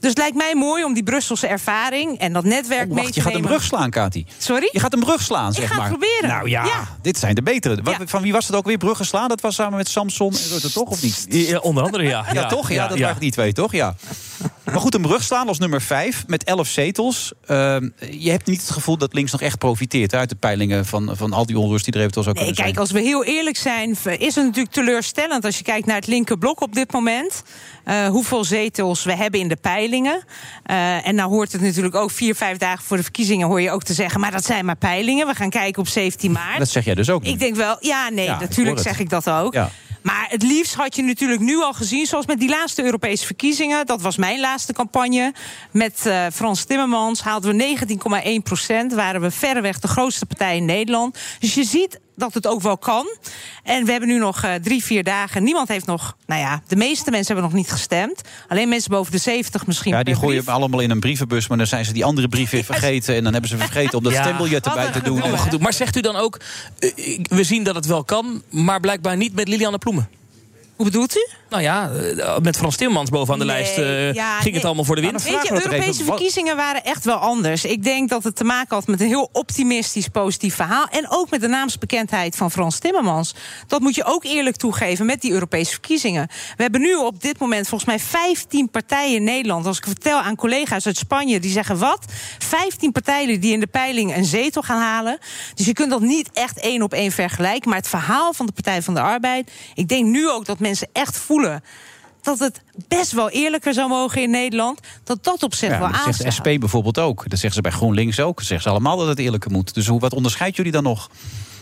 Dus 0.00 0.08
het 0.10 0.18
lijkt 0.18 0.36
mij 0.36 0.54
mooi 0.54 0.84
om 0.84 0.94
die 0.94 1.02
Brusselse 1.02 1.46
ervaring 1.46 2.18
en 2.18 2.32
dat 2.32 2.44
netwerk 2.44 2.86
mee 2.88 2.96
Wacht, 2.96 3.06
te 3.06 3.14
je 3.14 3.20
gaat 3.20 3.34
een 3.34 3.40
nemen. 3.40 3.50
brug 3.56 3.62
slaan, 3.68 3.90
Kati. 3.90 4.26
Sorry? 4.38 4.68
Je 4.72 4.80
gaat 4.80 4.92
een 4.92 5.00
brug 5.00 5.22
slaan, 5.22 5.52
zeg 5.52 5.64
ga 5.64 5.70
het 5.70 5.78
maar. 5.80 5.88
proberen. 5.88 6.28
Nou 6.28 6.48
ja, 6.48 6.64
Ja. 6.64 6.88
dit 7.02 7.18
zijn 7.18 7.34
de 7.34 7.42
betere. 7.42 7.80
Ja. 7.84 7.98
Van 8.04 8.22
wie 8.22 8.32
was 8.32 8.46
het 8.46 8.56
ook 8.56 8.66
weer? 8.66 8.78
Bruggen 8.78 9.06
slaan? 9.06 9.28
Dat 9.28 9.40
was 9.40 9.54
samen 9.54 9.76
met 9.76 9.88
Samson 9.88 10.32
en 10.32 10.48
Rutte, 10.50 10.72
toch? 10.72 10.88
Of 10.88 11.02
niet? 11.02 11.26
Ja, 11.28 11.58
onder 11.58 11.84
andere, 11.84 12.04
ja. 12.04 12.24
Ja, 12.32 12.46
toch? 12.46 12.70
Ja, 12.70 12.88
dat 12.88 12.98
waren 12.98 13.20
die 13.20 13.30
twee, 13.30 13.52
toch? 13.56 13.72
Ja. 13.72 13.94
Maar 14.64 14.80
goed, 14.80 14.94
een 14.94 15.02
brug 15.02 15.22
slaan 15.22 15.48
als 15.48 15.58
nummer 15.58 15.82
vijf 15.82 16.24
met 16.26 16.44
elf 16.44 16.66
zetels. 16.68 17.32
Ehm, 17.46 17.88
je 18.10 18.30
hebt 18.30 18.46
niet 18.46 18.60
het 18.60 18.70
gevoel 18.70 18.96
dat 18.96 19.14
links 19.14 19.32
nog 19.32 19.40
echt 19.40 19.58
profiteert 19.58 20.14
uit 20.14 20.28
de 20.28 20.34
peilingen 20.34 20.86
van, 20.86 21.10
van 21.16 21.32
al 21.32 21.46
die 21.46 21.58
onrust 21.58 21.84
die 21.84 21.94
er 21.94 22.00
eventueel 22.00 22.24
zou 22.24 22.36
Nee, 22.36 22.44
kunnen 22.44 22.62
kijk, 22.64 22.76
zijn. 22.76 22.88
als 22.88 23.02
we 23.02 23.08
heel 23.08 23.24
eerlijk 23.24 23.56
zijn, 23.56 23.90
is 24.18 24.34
het 24.34 24.44
natuurlijk 24.44 24.74
teleurstellend 24.74 25.44
als 25.44 25.58
je 25.58 25.64
kijkt 25.64 25.86
naar 25.86 25.96
het 25.96 26.06
linkerblok 26.06 26.60
op 26.60 26.74
dit 26.74 26.92
moment. 26.92 27.42
eh, 27.84 28.06
hoeveel 28.06 28.44
zetels 28.44 29.04
we 29.04 29.16
hebben 29.16 29.40
in 29.40 29.48
de 29.48 29.56
peilingen. 29.56 30.24
Eh, 30.62 31.06
en 31.06 31.14
nou 31.14 31.30
hoort 31.30 31.52
het 31.52 31.60
natuurlijk 31.60 31.94
ook 31.94 32.10
vier, 32.10 32.34
vijf 32.34 32.56
dagen 32.58 32.84
voor 32.84 32.96
de 32.96 33.02
verkiezingen 33.02 33.46
hoor 33.46 33.60
je 33.60 33.70
ook 33.70 33.82
te 33.82 33.92
zeggen, 33.94 34.20
maar 34.20 34.30
dat 34.30 34.44
zijn 34.44 34.64
maar 34.64 34.76
peilingen. 34.76 35.26
We 35.26 35.34
gaan 35.34 35.50
kijken 35.50 35.80
op 35.82 35.88
17 35.88 36.32
maart. 36.32 36.58
Dat 36.58 36.68
zeg 36.68 36.84
jij 36.84 36.94
dus 36.94 37.10
ook 37.10 37.22
niet. 37.22 37.32
Ik 37.32 37.38
denk 37.38 37.56
wel, 37.56 37.76
ja, 37.80 38.08
nee, 38.08 38.24
Ja, 38.24 38.38
natuurlijk 38.40 38.78
zeg 38.78 38.98
ik 38.98 39.08
dat 39.10 39.30
ook. 39.30 39.54
Ja. 39.54 39.70
Maar 40.06 40.26
het 40.28 40.42
liefst 40.42 40.74
had 40.74 40.96
je 40.96 41.02
natuurlijk 41.02 41.40
nu 41.40 41.62
al 41.62 41.72
gezien, 41.72 42.06
zoals 42.06 42.26
met 42.26 42.38
die 42.38 42.48
laatste 42.48 42.84
Europese 42.84 43.26
verkiezingen. 43.26 43.86
Dat 43.86 44.00
was 44.00 44.16
mijn 44.16 44.40
laatste 44.40 44.72
campagne. 44.72 45.34
Met 45.70 46.06
eh, 46.06 46.26
Frans 46.32 46.64
Timmermans 46.64 47.20
haalden 47.20 47.56
we 47.56 47.76
19,1 48.38 48.42
procent. 48.42 48.92
Waren 48.92 49.20
we 49.20 49.30
verreweg 49.30 49.80
de 49.80 49.88
grootste 49.88 50.26
partij 50.26 50.56
in 50.56 50.64
Nederland. 50.64 51.18
Dus 51.38 51.54
je 51.54 51.64
ziet 51.64 52.00
dat 52.16 52.34
het 52.34 52.46
ook 52.46 52.62
wel 52.62 52.78
kan. 52.78 53.06
En 53.62 53.84
we 53.84 53.90
hebben 53.90 54.08
nu 54.08 54.18
nog 54.18 54.42
eh, 54.42 54.54
drie, 54.54 54.84
vier 54.84 55.04
dagen. 55.04 55.42
Niemand 55.42 55.68
heeft 55.68 55.86
nog, 55.86 56.16
nou 56.26 56.40
ja, 56.40 56.62
de 56.66 56.76
meeste 56.76 57.10
mensen 57.10 57.34
hebben 57.34 57.52
nog 57.52 57.60
niet 57.60 57.70
gestemd. 57.72 58.20
Alleen 58.48 58.68
mensen 58.68 58.90
boven 58.90 59.12
de 59.12 59.18
70 59.18 59.66
misschien. 59.66 59.92
Ja, 59.92 60.02
die 60.02 60.14
gooien 60.14 60.42
brief. 60.44 60.54
allemaal 60.54 60.80
in 60.80 60.90
een 60.90 61.00
brievenbus, 61.00 61.48
maar 61.48 61.58
dan 61.58 61.66
zijn 61.66 61.84
ze 61.84 61.92
die 61.92 62.04
andere 62.04 62.28
brief 62.28 62.50
weer 62.50 62.64
vergeten. 62.64 63.14
En 63.14 63.22
dan 63.22 63.32
hebben 63.32 63.50
ze 63.50 63.56
vergeten 63.56 63.98
om 63.98 64.04
dat 64.04 64.12
Ja. 64.12 64.22
stembiljet 64.22 64.66
erbij 64.66 64.90
te 64.90 65.02
doen. 65.02 65.38
gedoe. 65.38 65.60
Maar 65.60 65.72
zegt 65.72 65.96
u 65.96 66.00
dan 66.00 66.16
ook, 66.16 66.40
eh, 66.78 66.90
we 67.22 67.44
zien 67.44 67.64
dat 67.64 67.74
het 67.74 67.86
wel 67.86 68.04
kan... 68.04 68.42
maar 68.50 68.80
blijkbaar 68.80 69.16
niet 69.16 69.34
met 69.34 69.48
Lilianne 69.48 69.78
Ploemen? 69.78 70.08
Hoe 70.76 70.84
bedoelt 70.86 71.16
u? 71.16 71.26
Nou 71.48 71.62
ja, 71.62 71.90
eh, 71.90 72.38
met 72.38 72.56
Frans 72.56 72.76
Timmermans 72.76 73.10
bovenaan 73.10 73.38
de 73.38 73.44
Nee, 73.44 73.56
lijst 73.56 73.78
eh, 73.78 74.12
ja, 74.12 74.32
ging 74.32 74.44
nee. 74.44 74.54
het 74.54 74.64
allemaal 74.64 74.84
voor 74.84 74.94
de 74.94 75.00
wind. 75.00 75.22
Weet 75.22 75.42
je, 75.42 75.52
Europese 75.52 75.82
even, 75.82 76.04
verkiezingen 76.04 76.56
waren 76.56 76.84
echt 76.84 77.04
wel 77.04 77.16
anders. 77.16 77.64
Ik 77.64 77.82
denk 77.82 78.08
dat 78.08 78.24
het 78.24 78.36
te 78.36 78.44
maken 78.44 78.76
had 78.76 78.86
met 78.86 79.00
een 79.00 79.06
heel 79.06 79.28
optimistisch, 79.32 80.08
positief 80.08 80.54
verhaal. 80.54 80.86
En 80.90 81.06
ook 81.08 81.30
met 81.30 81.40
de 81.40 81.48
naamsbekendheid 81.48 82.36
van 82.36 82.50
Frans 82.50 82.78
Timmermans. 82.78 83.34
Dat 83.66 83.80
moet 83.80 83.94
je 83.94 84.04
ook 84.04 84.24
eerlijk 84.24 84.56
toegeven 84.56 85.06
met 85.06 85.20
die 85.20 85.32
Europese 85.32 85.70
verkiezingen. 85.70 86.28
We 86.56 86.62
hebben 86.62 86.80
nu 86.80 86.94
op 86.94 87.22
dit 87.22 87.38
moment 87.38 87.68
volgens 87.68 87.90
mij 87.90 87.98
15 87.98 88.70
partijen 88.70 89.14
in 89.14 89.24
Nederland. 89.24 89.66
Als 89.66 89.78
ik 89.78 89.84
vertel 89.84 90.18
aan 90.18 90.36
collega's 90.36 90.86
uit 90.86 90.96
Spanje, 90.96 91.40
die 91.40 91.50
zeggen 91.50 91.78
wat? 91.78 92.04
15 92.38 92.92
partijen 92.92 93.40
die 93.40 93.52
in 93.52 93.60
de 93.60 93.66
peiling 93.66 94.16
een 94.16 94.24
zetel 94.24 94.62
gaan 94.62 94.80
halen. 94.80 95.18
Dus 95.54 95.66
je 95.66 95.72
kunt 95.72 95.90
dat 95.90 96.00
niet 96.00 96.30
echt 96.32 96.60
één 96.60 96.82
op 96.82 96.92
één 96.92 97.12
vergelijken. 97.12 97.68
Maar 97.68 97.78
het 97.78 97.88
verhaal 97.88 98.32
van 98.32 98.46
de 98.46 98.52
Partij 98.52 98.82
van 98.82 98.94
de 98.94 99.00
Arbeid. 99.00 99.50
Ik 99.74 99.88
denk 99.88 100.06
nu 100.06 100.30
ook 100.30 100.44
dat 100.44 100.58
mensen 100.58 100.88
echt 100.92 101.16
voelen 101.16 101.34
dat 102.22 102.38
het 102.38 102.62
best 102.88 103.12
wel 103.12 103.30
eerlijker 103.30 103.74
zou 103.74 103.88
mogen 103.88 104.22
in 104.22 104.30
Nederland. 104.30 104.80
Dat 105.04 105.24
dat 105.24 105.42
op 105.42 105.54
zich 105.54 105.70
Ja, 105.70 105.78
wel 105.78 105.88
dat 105.88 105.96
zegt 106.04 106.18
de 106.18 106.24
aanstaat. 106.24 106.54
SP 106.54 106.60
bijvoorbeeld 106.60 106.98
ook. 106.98 107.18
Dat 107.28 107.38
zeggen 107.38 107.52
ze 107.52 107.60
bij 107.60 107.70
GroenLinks 107.70 108.20
ook. 108.20 108.36
Dat 108.36 108.46
zeggen 108.46 108.62
ze 108.62 108.68
allemaal 108.70 108.96
dat 108.96 109.08
het 109.08 109.18
eerlijker 109.18 109.50
moet. 109.50 109.74
Dus 109.74 109.86
hoe, 109.86 110.00
wat 110.00 110.12
onderscheidt 110.12 110.56
jullie 110.56 110.72
dan 110.72 110.82
nog? 110.82 111.10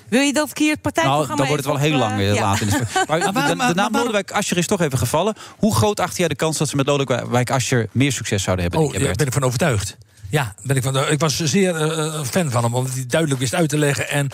Wil 0.09 0.21
je 0.21 0.33
dat 0.33 0.51
ik 0.51 0.59
hier 0.59 0.75
het 0.75 0.83
Nou, 0.83 0.93
partijprogramma 0.95 1.37
dan 1.37 1.47
wordt 1.47 1.65
het 1.65 1.73
wel 1.73 1.83
heel 1.83 1.99
lang 1.99 2.13
eh, 2.21 2.29
eh, 2.29 2.35
ja. 2.35 2.41
laat 2.43 2.61
in 2.61 2.69
de 2.69 2.81
Maar 3.09 3.33
waarom- 3.33 3.75
naam 3.75 3.93
Lodewijk 3.93 4.31
Asscher 4.31 4.57
is 4.57 4.67
toch 4.67 4.81
even 4.81 4.99
gevallen. 4.99 5.35
Hoe 5.59 5.75
groot 5.75 6.01
acht 6.01 6.17
jij 6.17 6.29
de 6.29 6.35
kans 6.35 6.59
dat 6.59 6.69
ze 6.69 6.77
met 6.77 6.87
Lodewijk 6.87 7.51
Asscher 7.51 7.89
meer 7.93 8.13
succes 8.13 8.43
zouden 8.43 8.65
hebben? 8.65 8.83
Oh, 8.83 8.93
je, 8.93 8.99
daar 8.99 9.15
ben 9.15 9.27
ik 9.27 9.33
van 9.33 9.43
overtuigd. 9.45 9.97
Ja, 10.35 10.55
ben 10.63 10.77
ik, 10.77 10.83
van, 10.83 11.09
ik 11.11 11.21
was 11.21 11.37
zeer 11.37 11.77
eh, 11.93 12.21
fan 12.31 12.51
van 12.51 12.63
hem, 12.65 12.75
omdat 12.75 12.95
hij 12.95 13.05
duidelijk 13.07 13.41
wist 13.41 13.55
uit 13.55 13.69
te 13.69 13.79
leggen. 13.79 14.09
En 14.11 14.29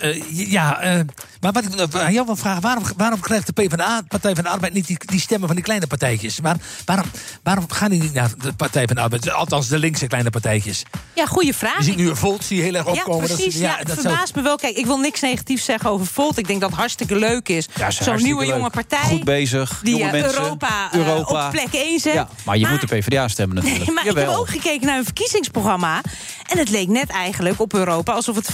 eh, 0.00 0.22
ja, 0.50 0.80
eh, 0.80 1.00
maar 1.40 1.52
wat 1.52 1.64
ik 1.64 1.74
eh, 1.74 2.00
aan 2.04 2.12
jou 2.12 2.26
wil 2.26 2.36
vragen, 2.36 2.62
waarom, 2.62 2.84
waarom 2.96 3.20
krijgt 3.20 3.46
de 3.46 3.52
PvdA, 3.52 4.02
Partij 4.08 4.34
van 4.34 4.44
de 4.44 4.50
Arbeid, 4.50 4.72
niet 4.72 4.86
die, 4.86 4.96
die 5.06 5.20
stemmen 5.20 5.46
van 5.46 5.56
die 5.56 5.64
kleine 5.64 5.86
partijtjes? 5.86 6.38
Waar, 6.38 6.56
waarom, 6.84 7.06
waarom 7.42 7.70
gaan 7.70 7.90
die 7.90 8.00
niet 8.00 8.12
naar 8.12 8.30
de 8.42 8.52
Partij 8.52 8.86
van 8.86 8.96
de 8.96 9.02
Arbeid? 9.02 9.30
Althans, 9.30 9.68
de 9.68 9.78
linkse 9.78 10.06
kleine 10.06 10.30
partijtjes. 10.30 10.82
Ja, 11.14 11.26
goede 11.26 11.54
vraag. 11.54 11.78
Je 11.78 11.84
ziet 11.84 11.96
nu 11.96 12.08
een 12.08 12.16
Volt 12.16 12.48
die 12.48 12.62
heel 12.62 12.74
erg 12.74 12.84
Ja, 12.84 12.90
opkomen. 12.92 13.20
Dat 13.28 13.30
is- 13.38 13.44
precies. 13.44 13.60
Ja, 13.60 13.76
het 13.78 13.86
dat 13.86 13.98
verbaast 14.00 14.34
me 14.34 14.42
wel. 14.42 14.56
Kijk, 14.56 14.76
ik 14.76 14.86
wil 14.86 14.98
niks 14.98 15.20
negatiefs 15.20 15.64
zeggen 15.64 15.90
over 15.90 16.06
Volt. 16.06 16.38
Ik 16.38 16.46
denk 16.46 16.60
dat 16.60 16.70
het 16.70 16.78
hartstikke 16.78 17.16
leuk 17.18 17.48
is. 17.48 17.68
Ja, 17.74 17.90
Zo'n 17.90 18.22
nieuwe 18.22 18.44
leuk. 18.46 18.54
jonge 18.56 18.70
partij. 18.70 18.98
Goed 19.02 19.24
bezig, 19.24 19.80
Die 19.82 19.96
jonge 19.96 20.04
eh, 20.04 20.12
mensen. 20.22 20.40
Europa, 20.42 20.88
eh, 20.92 20.98
Europa. 20.98 21.44
op 21.46 21.50
plek 21.52 21.68
1 21.72 22.00
zet. 22.00 22.14
Ja, 22.14 22.28
maar 22.44 22.56
je 22.58 22.66
moet 22.66 22.80
de 22.80 22.86
PvdA 22.86 23.28
stemmen 23.28 23.56
natuurlijk. 23.56 23.84
Nee, 23.84 23.94
maar 23.94 24.06
ik 24.06 24.16
heb 24.16 24.28
ook 24.28 24.48
gekeken 24.48 24.86
naar 24.86 24.98
een 24.98 25.04
verkiezingsprogramma. 25.16 26.00
En 26.46 26.58
het 26.58 26.70
leek 26.70 26.88
net 26.88 27.10
eigenlijk 27.10 27.60
op 27.60 27.74
Europa 27.74 28.12
alsof 28.12 28.36
het 28.36 28.48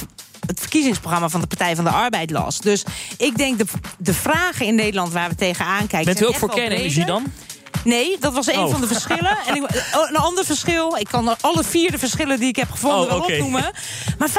het 0.46 0.60
verkiezingsprogramma 0.60 1.28
van 1.28 1.40
de 1.40 1.46
Partij 1.46 1.74
van 1.74 1.84
de 1.84 1.90
Arbeid 1.90 2.30
las. 2.30 2.60
Dus 2.60 2.84
ik 3.18 3.36
denk 3.36 3.58
de, 3.58 3.64
de 3.98 4.14
vragen 4.14 4.66
in 4.66 4.74
Nederland 4.74 5.12
waar 5.12 5.28
we 5.28 5.34
tegenaan 5.34 5.86
kijken. 5.86 6.04
Bent 6.04 6.20
u 6.20 6.26
ook 6.26 6.34
voor 6.34 6.50
kernenergie 6.50 7.04
dan? 7.04 7.32
Nee, 7.84 8.16
dat 8.20 8.32
was 8.32 8.46
een 8.46 8.58
Oh. 8.58 8.70
van 8.70 8.80
de 8.80 8.86
verschillen. 8.86 9.38
En 9.46 9.56
ik, 9.56 9.62
oh, 9.62 10.08
een 10.08 10.16
ander 10.16 10.44
verschil, 10.44 10.96
ik 10.98 11.08
kan 11.10 11.36
alle 11.40 11.64
vier 11.64 11.90
de 11.90 11.98
verschillen 11.98 12.38
die 12.38 12.48
ik 12.48 12.56
heb 12.56 12.70
gevonden 12.70 13.00
Oh, 13.00 13.08
wel 13.08 13.18
opnoemen. 13.20 13.70
Maar 14.18 14.28
95% 14.28 14.32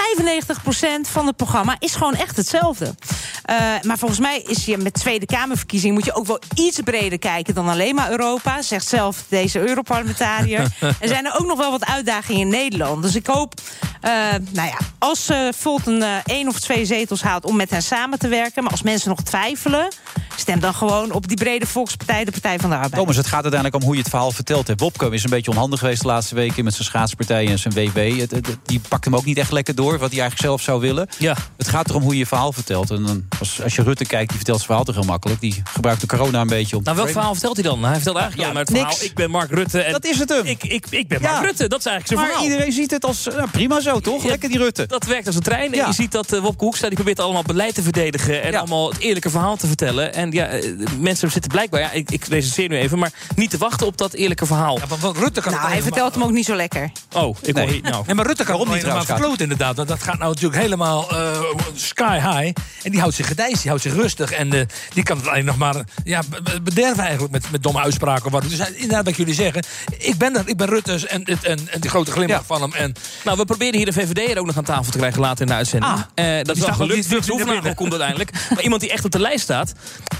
van 1.01 1.27
het 1.27 1.35
programma 1.35 1.75
is 1.79 1.95
gewoon 1.95 2.15
echt 2.15 2.37
hetzelfde. 2.37 2.95
Eh, 3.43 3.55
maar 3.81 3.97
volgens 3.97 4.19
mij 4.19 4.39
is 4.39 4.65
je 4.65 4.77
met 4.77 4.93
Tweede 4.93 5.25
Kamerverkiezingen... 5.25 5.93
moet 5.95 6.05
je 6.05 6.13
ook 6.15 6.25
wel 6.25 6.39
iets 6.55 6.79
breder 6.83 7.19
kijken 7.19 7.53
dan 7.53 7.69
alleen 7.69 7.95
maar 7.95 8.11
Europa. 8.11 8.61
Zegt 8.61 8.87
zelf 8.87 9.23
deze 9.27 9.59
Europarlementariër. 9.67 10.59
er 10.79 11.07
zijn 11.07 11.25
er 11.25 11.39
ook 11.39 11.45
nog 11.47 11.57
wel 11.57 11.71
wat 11.71 11.85
uitdagingen 11.85 12.41
in 12.41 12.47
Nederland. 12.47 13.01
Dus 13.03 13.15
ik 13.15 13.27
hoop, 13.27 13.53
eh, 14.01 14.11
nou 14.51 14.67
ja, 14.67 14.77
als 14.99 15.29
uh, 15.29 15.47
Volt 15.57 15.87
een 15.87 16.01
eh, 16.03 16.09
één 16.25 16.47
of 16.47 16.59
twee 16.59 16.85
zetels 16.85 17.21
haalt... 17.21 17.45
om 17.45 17.55
met 17.55 17.69
hen 17.69 17.83
samen 17.83 18.19
te 18.19 18.27
werken. 18.27 18.63
Maar 18.63 18.71
als 18.71 18.81
mensen 18.81 19.09
nog 19.09 19.21
twijfelen... 19.21 19.87
stem 20.35 20.59
dan 20.59 20.73
gewoon 20.73 21.11
op 21.11 21.27
die 21.27 21.37
brede 21.37 21.65
volkspartij, 21.67 22.25
de 22.25 22.31
Partij 22.31 22.59
van 22.59 22.69
de 22.69 22.75
Arbeid. 22.75 22.93
Thomas, 22.93 23.17
het 23.23 23.31
gaat 23.33 23.43
uiteindelijk 23.43 23.75
om 23.75 23.83
hoe 23.87 23.93
je 23.93 24.01
het 24.01 24.09
verhaal 24.09 24.31
vertelt. 24.31 24.67
Hè. 24.67 24.73
Wopke 24.77 25.09
is 25.09 25.23
een 25.23 25.29
beetje 25.29 25.51
onhandig 25.51 25.79
geweest 25.79 26.01
de 26.01 26.07
laatste 26.07 26.35
weken... 26.35 26.63
met 26.63 26.73
zijn 26.73 26.85
schaatspartij 26.87 27.47
en 27.47 27.59
zijn 27.59 27.73
WW. 27.73 28.19
Het, 28.19 28.31
het- 28.31 28.57
die 28.65 28.81
pakt 28.87 29.05
hem 29.05 29.15
ook 29.15 29.25
niet 29.25 29.37
echt 29.37 29.51
lekker 29.51 29.75
door, 29.75 29.91
wat 29.91 30.11
hij 30.11 30.19
eigenlijk 30.19 30.41
zelf 30.41 30.61
zou 30.61 30.81
willen. 30.81 31.07
Ja. 31.17 31.35
Het 31.57 31.67
gaat 31.67 31.89
erom 31.89 32.01
hoe 32.01 32.11
je 32.13 32.17
je 32.19 32.25
verhaal 32.25 32.51
vertelt. 32.53 32.89
En 32.91 33.03
dan, 33.03 33.25
als, 33.39 33.61
als 33.63 33.75
je 33.75 33.83
Rutte 33.83 34.05
kijkt, 34.05 34.27
die 34.27 34.35
vertelt 34.37 34.57
zijn 34.57 34.67
verhaal 34.67 34.85
toch 34.85 34.95
heel 34.95 35.03
makkelijk. 35.03 35.39
Die 35.41 35.61
gebruikt 35.63 36.01
de 36.01 36.07
corona 36.07 36.41
een 36.41 36.47
beetje 36.47 36.77
om 36.77 36.83
Nou, 36.83 36.95
welk 36.97 37.09
verhaal 37.09 37.33
vertelt 37.33 37.55
hij 37.55 37.63
dan? 37.63 37.83
Hij 37.83 37.93
vertelt 37.93 38.17
eigenlijk 38.17 38.41
alleen 38.49 38.53
maar 38.53 38.63
het 38.63 38.71
verhaal. 38.75 38.91
niks. 38.97 39.03
Ik 39.09 39.15
ben 39.15 39.29
Mark 39.31 39.51
Rutte. 39.51 39.81
En 39.81 39.91
Dat 39.91 40.05
is 40.05 40.19
het 40.19 40.29
hem. 40.29 40.45
Ik, 40.45 40.63
ik, 40.63 40.85
ik 40.89 41.07
ben 41.07 41.21
Ja. 41.21 41.31
Mark 41.31 41.45
Rutte. 41.45 41.67
Dat 41.67 41.79
is 41.79 41.85
eigenlijk 41.85 42.07
zijn 42.07 42.19
Maar 42.19 42.27
verhaal. 42.29 42.45
iedereen 42.51 42.71
ziet 42.71 42.91
het 42.91 43.05
als 43.05 43.23
nou, 43.25 43.49
prima 43.51 43.79
zo, 43.81 43.99
toch? 43.99 44.23
Ja, 44.23 44.29
Lekker 44.29 44.49
die 44.49 44.57
Rutte. 44.57 44.85
Dat 44.85 45.05
werkt 45.05 45.27
als 45.27 45.35
een 45.35 45.41
trein. 45.41 45.71
Ja. 45.73 45.81
En 45.81 45.87
je 45.87 45.93
ziet 45.93 46.11
dat 46.11 46.33
eh, 46.33 46.39
Wopke 46.39 46.63
Hoekstra 46.63 46.87
die 46.87 46.95
probeert 46.97 47.19
allemaal 47.19 47.43
beleid 47.43 47.75
te 47.75 47.83
verdedigen. 47.83 48.43
En 48.43 48.51
Ja. 48.51 48.57
allemaal 48.59 48.89
het 48.89 48.99
eerlijke 48.99 49.29
verhaal 49.29 49.55
te 49.57 49.67
vertellen. 49.67 50.13
En 50.13 50.31
ja, 50.31 50.45
eh, 50.47 50.73
mensen 50.99 51.31
zitten 51.31 51.51
blijkbaar, 51.51 51.79
ja, 51.79 51.91
ik, 51.91 52.11
ik 52.11 52.25
recenseer 52.25 52.69
nu 52.69 52.77
even... 52.77 52.99
maar 52.99 53.11
niet 53.35 53.49
te 53.49 53.57
wachten 53.57 53.87
op 53.87 53.97
dat 53.97 54.13
eerlijke 54.13 54.45
verhaal. 54.45 54.79
Ja, 54.79 54.97
want- 54.99 55.17
Rutte 55.17 55.41
kan 55.41 55.51
Nou, 55.51 55.63
het 55.63 55.73
hij 55.73 55.81
vertelt 55.81 56.13
hem 56.13 56.23
ook 56.23 56.31
niet 56.31 56.45
zo 56.45 56.55
lekker. 56.55 56.91
Oh, 57.11 57.37
ik 57.41 57.55
hoor 57.55 57.65
Nee. 57.65 57.73
niet. 57.73 57.83
Nou. 57.83 58.13
Maar 58.13 58.25
Rutte 58.25 58.43
kan 58.43 58.59
het 58.59 58.69
niet 58.69 58.79
trouwens, 58.79 59.07
verkloten 59.07 59.39
inderdaad. 59.41 59.75
Want 59.75 59.87
dat 59.87 60.03
gaat 60.03 60.17
nou 60.17 60.29
natuurlijk 60.33 60.61
helemaal 60.61 61.11
eh, 61.11 61.39
sky 61.75 62.13
high. 62.19 62.57
En 62.83 62.91
die 62.91 62.99
houdt 62.99 63.15
zich 63.15 63.27
gedijst, 63.27 63.57
die 63.61 63.67
houdt 63.67 63.83
zich 63.83 63.93
rustig. 63.93 64.31
En 64.31 64.53
eh, 64.53 64.61
die 64.93 65.03
kan 65.03 65.17
het 65.17 65.27
alleen 65.27 65.45
nog 65.45 65.57
maar 65.57 65.75
ja, 66.03 66.21
be- 66.29 66.41
be- 66.41 66.61
bederven 66.61 67.03
eigenlijk 67.03 67.31
met, 67.31 67.51
met 67.51 67.63
domme 67.63 67.79
uitspraken. 67.81 68.31
Wat. 68.31 68.41
Dus 68.49 68.59
inderdaad 68.69 69.05
wat 69.05 69.15
jullie 69.15 69.33
zeggen. 69.33 69.63
Ik 69.97 70.17
ben, 70.17 70.35
er, 70.35 70.43
ik 70.45 70.57
ben 70.57 70.67
Rutte 70.67 71.07
en, 71.07 71.23
en, 71.23 71.37
en, 71.43 71.59
en 71.71 71.79
die 71.81 71.89
grote 71.89 72.11
glimlach 72.11 72.39
Ja. 72.39 72.45
van 72.45 72.61
hem. 72.61 72.73
En 72.73 72.93
Nou, 73.23 73.37
we 73.37 73.45
proberen 73.45 73.75
hier 73.75 73.85
de 73.85 73.93
VVD 73.93 74.29
er 74.31 74.39
ook 74.39 74.45
nog 74.45 74.57
aan 74.57 74.63
tafel 74.63 74.91
te 74.91 74.97
krijgen 74.97 75.21
later 75.21 75.41
in 75.41 75.47
de 75.47 75.53
uitzending. 75.53 75.91
Ah, 75.93 75.99
Eh, 76.15 76.43
dat 76.43 76.55
is 76.55 76.61
wel 76.61 76.69
ook 76.69 76.75
gelukt. 76.75 77.09
niet 77.09 77.27
Hoefnagel 77.27 77.73
komt 77.75 77.91
uiteindelijk. 77.91 78.31
Maar 78.49 78.61
iemand 78.63 78.81
die 78.81 78.91
echt 78.91 79.05
op 79.05 79.11
de 79.11 79.19
lijst 79.19 79.43
staat... 79.43 79.73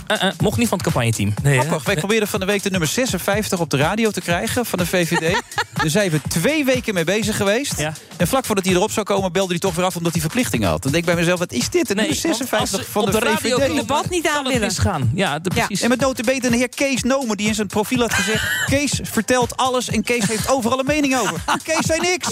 eh, 0.08 0.24
eh, 0.24 0.34
mocht 0.40 0.58
niet 0.58 0.68
van 0.68 0.78
het 0.78 0.88
campagneteam. 0.88 1.34
nee? 1.44 1.60
Grappig. 1.60 1.84
Wij 1.84 1.96
probeerden 1.96 2.28
van 2.28 2.40
de 2.40 2.46
week 2.46 2.64
de 2.64 2.70
nummer 2.70 2.83
56 2.88 3.60
op 3.60 3.70
de 3.70 3.78
radio 3.78 4.12
te 4.12 4.22
krijgen 4.22 4.66
van 4.66 4.80
de 4.80 4.86
VVD. 4.86 5.42
Daar 5.74 5.90
zijn 5.90 6.12
we 6.12 6.22
twee 6.30 6.66
weken 6.66 6.94
mee 6.94 7.04
bezig 7.04 7.38
geweest. 7.38 7.78
Ja. 7.78 7.94
En 8.18 8.28
vlak 8.28 8.46
voordat 8.46 8.66
hij 8.66 8.74
erop 8.74 8.92
zou 8.92 9.06
komen, 9.06 9.32
belde 9.32 9.52
hij 9.52 9.60
toch 9.60 9.76
weer 9.76 9.86
af 9.86 9.96
omdat 9.96 10.12
hij 10.12 10.22
verplichtingen 10.22 10.70
had. 10.70 10.84
Dan 10.84 10.92
denk 10.92 11.04
ik 11.04 11.10
bij 11.14 11.20
mezelf, 11.20 11.40
wat 11.40 11.52
is 11.52 11.70
dit? 11.70 11.88
De 11.88 11.96
nummer 11.96 12.14
want 12.22 12.26
als 12.26 12.40
56 12.40 12.86
ze 12.86 12.92
van 12.92 13.06
de, 13.06 13.12
de 13.12 13.20
radio 13.20 13.36
VVD. 13.58 13.68
komen, 13.68 13.76
debat 13.76 14.10
niet 14.10 14.28
aan 14.28 14.44
het 14.44 14.54
willen. 14.54 14.68
misgaan. 14.68 15.12
Ja, 15.16 15.40
de, 15.40 15.50
precies. 15.50 15.82
En 15.82 15.90
met 15.90 16.00
notabene 16.00 16.50
de 16.50 16.58
heer 16.58 16.70
Kees 16.70 17.04
Nomen, 17.04 17.38
die 17.38 17.48
in 17.48 17.56
zijn 17.56 17.68
profiel 17.68 18.00
had 18.00 18.14
gezegd... 18.14 18.44
Kees 18.66 19.00
vertelt 19.04 19.58
alles 19.58 19.90
en 19.90 20.04
Kees 20.04 20.28
heeft 20.28 20.50
overal 20.50 20.80
een 20.80 20.86
mening 20.86 21.18
over. 21.18 21.44
Kees 21.64 21.86
zei 21.86 22.00
niks. 22.00 22.30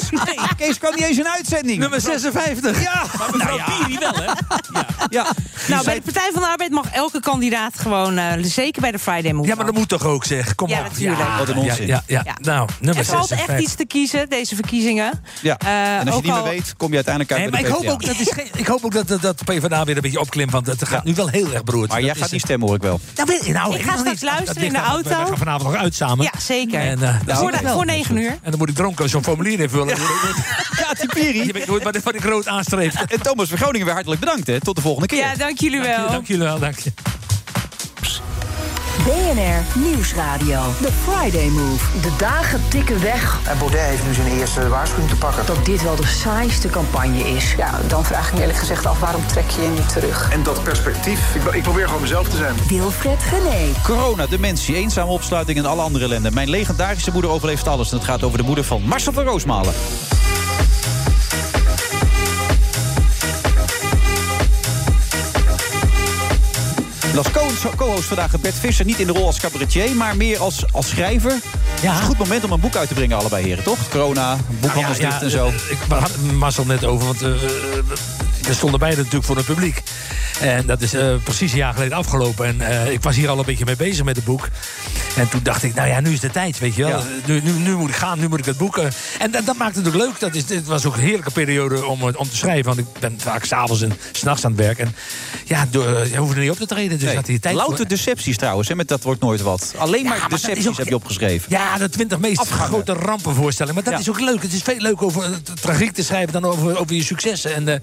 Kees 0.57 0.77
kwam 0.77 0.95
niet 0.95 1.03
eens 1.03 1.17
in 1.17 1.27
uitzending. 1.27 1.79
Nummer 1.79 2.01
56. 2.01 2.81
Ja, 2.81 3.05
Nou 3.37 3.55
ja. 3.57 3.65
Piri 3.65 3.97
wel, 3.99 4.13
hè? 4.13 4.31
ja. 5.09 5.25
Nou, 5.67 5.83
bij 5.85 5.95
de 5.95 6.01
Partij 6.01 6.29
van 6.33 6.41
de 6.41 6.47
Arbeid 6.47 6.71
mag 6.71 6.91
elke 6.91 7.19
kandidaat 7.19 7.79
gewoon, 7.79 8.17
eh, 8.17 8.33
zeker 8.41 8.81
bij 8.81 8.91
de 8.91 8.99
Friday 8.99 9.31
Move. 9.31 9.47
Ja, 9.47 9.55
maar 9.55 9.65
dat 9.65 9.75
moet 9.75 9.89
toch 9.89 10.05
ook, 10.05 10.25
zeg. 10.25 10.40
Kom 10.55 10.67
Ja, 10.69 10.77
op. 10.79 10.83
natuurlijk. 10.83 11.21
Wat 11.37 11.49
een 11.49 11.55
onzin. 11.57 11.87
Ja, 11.87 12.03
ja, 12.07 12.21
ja. 12.25 12.35
Ja. 12.35 12.35
Nou, 12.53 12.69
nummer 12.79 12.99
Er 12.99 13.05
valt 13.09 13.27
56. 13.27 13.55
echt 13.55 13.63
iets 13.65 13.75
te 13.75 13.85
kiezen, 13.85 14.29
deze 14.29 14.55
verkiezingen. 14.55 15.21
ja. 15.41 15.57
Eh, 15.57 15.69
en 15.99 16.05
als 16.07 16.15
je 16.15 16.21
niet 16.21 16.23
meer 16.23 16.33
al- 16.33 16.43
weet, 16.43 16.73
kom 16.77 16.89
je 16.89 16.95
uiteindelijk 16.95 17.33
uit 17.33 17.41
Nee, 17.41 17.51
bij 17.51 17.61
maar 17.61 17.69
de 17.71 17.77
ik 17.77 17.83
hoop, 17.89 17.93
ook, 17.93 18.05
dat 18.05 18.19
is 18.19 18.31
geen, 18.33 18.47
ik 18.55 18.67
hoop 18.67 18.85
ook 18.85 19.07
dat, 19.07 19.21
dat, 19.21 19.43
PvdA 19.45 19.83
weer 19.83 19.95
een 19.95 20.01
beetje 20.01 20.19
opklimt. 20.19 20.51
Want 20.51 20.65
het 20.67 20.87
gaat 20.87 21.03
nu 21.03 21.13
wel 21.15 21.27
heel 21.27 21.53
erg 21.53 21.63
broertje. 21.63 21.87
Maar 21.93 22.03
jij 22.03 22.15
gaat 22.15 22.31
niet 22.31 22.41
stemmen, 22.41 22.67
hoor 22.67 22.75
ik 22.75 22.81
wel. 22.83 22.99
Nou, 23.15 23.27
nou, 23.51 23.75
Ik 23.75 23.81
ga 23.81 23.91
nog 23.91 23.99
straks 23.99 24.03
niet. 24.03 24.19
Dat 24.19 24.29
luisteren 24.29 24.63
in 24.63 24.73
de 24.73 24.79
aan- 24.79 25.01
we- 25.03 25.09
auto. 25.09 25.25
gaan 25.27 25.37
vanavond 25.37 25.71
nog 25.71 25.81
uit 25.81 25.95
samen. 25.95 26.23
Ja, 26.25 26.31
zeker. 26.39 26.79
Eh, 27.01 27.37
voor, 27.37 27.53
voor 27.65 27.85
negen 27.85 28.17
uur. 28.17 28.29
En 28.31 28.49
dan 28.49 28.57
moet 28.57 28.69
ik 28.69 28.75
dronken 28.75 29.09
zo'n 29.09 29.23
formulier 29.23 29.59
invullen. 29.59 29.97
Ja, 30.81 30.93
die 30.99 31.07
Piri. 31.07 31.45
Je 31.45 31.53
weet 31.53 31.67
nooit 31.67 31.83
wat 32.03 32.15
ik 32.15 32.23
rood 32.23 32.47
aanstreef. 32.47 32.95
En 32.95 33.21
Thomas 33.21 33.49
van 33.49 33.57
Groningen 33.57 33.85
weer 33.85 33.93
hartelijk 33.95 34.19
bedankt. 34.21 34.47
Hè. 34.47 34.59
Tot 34.61 34.75
de 34.75 34.81
volgende 34.81 35.07
keer. 35.07 35.17
Ja, 35.17 35.35
dank 35.35 35.59
jullie 35.59 35.81
wel. 35.81 36.09
Dank 36.09 36.27
jullie 36.27 36.43
wel, 36.43 36.59
dank 36.59 36.79
je. 36.79 36.91
BNR 39.05 39.81
Nieuwsradio. 39.81 40.61
The 40.81 40.91
Friday 40.91 41.47
Move. 41.49 41.99
De 42.01 42.15
dagen 42.17 42.61
tikken 42.67 43.01
weg. 43.01 43.39
En 43.47 43.57
Baudet 43.57 43.79
heeft 43.79 44.05
nu 44.05 44.13
zijn 44.13 44.27
eerste 44.27 44.67
waarschuwing 44.67 45.09
te 45.09 45.15
pakken. 45.15 45.45
Dat 45.45 45.65
dit 45.65 45.83
wel 45.83 45.95
de 45.95 46.05
saaiste 46.05 46.69
campagne 46.69 47.19
is. 47.19 47.53
Ja, 47.57 47.79
dan 47.87 48.05
vraag 48.05 48.27
ik 48.27 48.33
me 48.33 48.39
eerlijk 48.39 48.59
gezegd 48.59 48.85
af 48.85 48.99
waarom 48.99 49.27
trek 49.27 49.49
je 49.49 49.61
je 49.61 49.67
niet 49.67 49.89
terug? 49.89 50.31
En 50.31 50.43
dat 50.43 50.63
perspectief, 50.63 51.35
ik, 51.35 51.53
ik 51.53 51.63
probeer 51.63 51.85
gewoon 51.85 52.01
mezelf 52.01 52.29
te 52.29 52.37
zijn. 52.37 52.55
Wilfred 52.67 53.19
Gené. 53.23 53.71
Corona, 53.83 54.27
dementie, 54.27 54.75
eenzame 54.75 55.11
opsluiting 55.11 55.57
en 55.57 55.65
alle 55.65 55.81
andere 55.81 56.05
ellende. 56.05 56.31
Mijn 56.31 56.49
legendarische 56.49 57.11
moeder 57.11 57.31
overleeft 57.31 57.67
alles. 57.67 57.91
En 57.91 57.97
het 57.97 58.05
gaat 58.05 58.23
over 58.23 58.37
de 58.37 58.43
moeder 58.43 58.63
van 58.63 58.81
Marcel 58.81 59.13
van 59.13 59.23
Roosmalen. 59.23 59.73
En 67.11 67.17
als 67.17 67.31
co- 67.31 67.69
co-host 67.75 68.03
vandaag 68.03 68.39
Bert 68.39 68.55
Visser. 68.59 68.85
Niet 68.85 68.99
in 68.99 69.07
de 69.07 69.13
rol 69.13 69.25
als 69.25 69.39
cabaretier, 69.39 69.95
maar 69.95 70.17
meer 70.17 70.37
als, 70.39 70.63
als 70.71 70.87
schrijver. 70.89 71.31
Het 71.31 71.83
is 71.83 71.89
een 71.89 72.01
goed 72.01 72.17
moment 72.17 72.43
om 72.43 72.51
een 72.51 72.59
boek 72.59 72.75
uit 72.75 72.87
te 72.87 72.93
brengen, 72.93 73.17
allebei 73.17 73.45
heren, 73.45 73.63
toch? 73.63 73.77
Corona, 73.89 74.37
boekhandelsdicht 74.59 75.11
Ja, 75.13 75.21
en 75.21 75.29
zo. 75.29 75.47
eh, 75.47 75.53
Ik 75.69 75.77
had 75.89 76.01
het 76.11 76.31
Marcel 76.31 76.65
net 76.65 76.85
over, 76.85 77.05
want 77.05 77.21
eh, 77.21 77.29
we 78.41 78.53
stonden 78.53 78.79
beide 78.79 78.97
natuurlijk 78.97 79.25
voor 79.25 79.35
het 79.35 79.45
publiek. 79.45 79.81
En 80.39 80.65
dat 80.65 80.81
is 80.81 80.93
eh, 80.93 81.13
precies 81.23 81.51
een 81.51 81.57
jaar 81.57 81.73
geleden 81.73 81.97
afgelopen. 81.97 82.45
En 82.45 82.61
eh, 82.85 82.91
ik 82.91 83.01
was 83.03 83.15
hier 83.15 83.29
al 83.29 83.39
een 83.39 83.45
beetje 83.45 83.65
mee 83.65 83.75
bezig 83.75 84.05
met 84.05 84.15
het 84.15 84.25
boek. 84.25 84.47
En 85.15 85.29
toen 85.29 85.39
dacht 85.43 85.63
ik, 85.63 85.73
nou 85.73 85.87
ja, 85.87 85.99
nu 85.99 86.11
is 86.13 86.19
de 86.19 86.29
tijd, 86.31 86.59
weet 86.59 86.75
je 86.75 86.81
wel. 86.83 86.91
Ja. 86.99 87.03
Nu, 87.25 87.41
nu, 87.43 87.51
nu 87.51 87.75
moet 87.75 87.89
ik 87.89 87.95
gaan, 87.95 88.19
nu 88.19 88.27
moet 88.27 88.39
ik 88.39 88.45
het 88.45 88.57
boeken. 88.57 88.91
En 89.19 89.31
dat, 89.31 89.45
dat 89.45 89.57
maakt 89.57 89.75
het 89.75 89.87
ook 89.87 89.93
leuk. 89.95 90.19
Dat 90.19 90.35
is, 90.35 90.43
het 90.49 90.65
was 90.67 90.85
ook 90.85 90.95
een 90.95 91.01
heerlijke 91.01 91.31
periode 91.31 91.85
om, 91.85 92.01
om 92.03 92.29
te 92.29 92.35
schrijven. 92.37 92.65
Want 92.65 92.77
ik 92.77 92.85
ben 92.99 93.15
vaak 93.17 93.43
s'avonds 93.45 93.81
en 93.81 93.93
s'nachts 94.11 94.45
aan 94.45 94.51
het 94.51 94.59
werk. 94.59 94.77
En 94.77 94.95
ja, 95.45 95.67
door, 95.69 96.07
je 96.07 96.17
hoeft 96.17 96.33
er 96.33 96.39
niet 96.41 96.51
op 96.51 96.57
te 96.57 96.65
treden. 96.65 96.99
Dus 97.01 97.09
Nee. 97.09 97.19
had 97.19 97.27
hij 97.27 97.39
tijd 97.39 97.55
voor. 97.57 97.63
Louter 97.67 97.87
decepties 97.87 98.37
trouwens, 98.37 98.67
hè, 98.67 98.75
met 98.75 98.87
dat 98.87 99.03
wordt 99.03 99.21
nooit 99.21 99.41
wat. 99.41 99.73
Alleen 99.77 100.05
maar 100.05 100.25
decepties 100.29 100.67
ook- 100.67 100.77
heb 100.77 100.87
je 100.87 100.95
opgeschreven. 100.95 101.45
Ja, 101.51 101.77
de 101.77 101.89
20 101.89 102.19
meest 102.19 102.47
grote 102.49 102.93
rampenvoorstellingen. 102.93 103.75
Maar 103.83 103.83
dat 103.93 103.93
Ja. 103.93 103.99
is 103.99 104.09
ook 104.09 104.19
leuk. 104.19 104.41
Het 104.41 104.53
is 104.53 104.61
veel 104.61 104.77
leuk 104.77 105.01
over 105.01 105.41
tragiek 105.61 105.91
te 105.93 106.03
schrijven 106.03 106.33
dan 106.33 106.45
over, 106.45 106.77
over 106.79 106.95
je 106.95 107.03
successen. 107.03 107.53
En, 107.55 107.67
eh, 107.67 107.73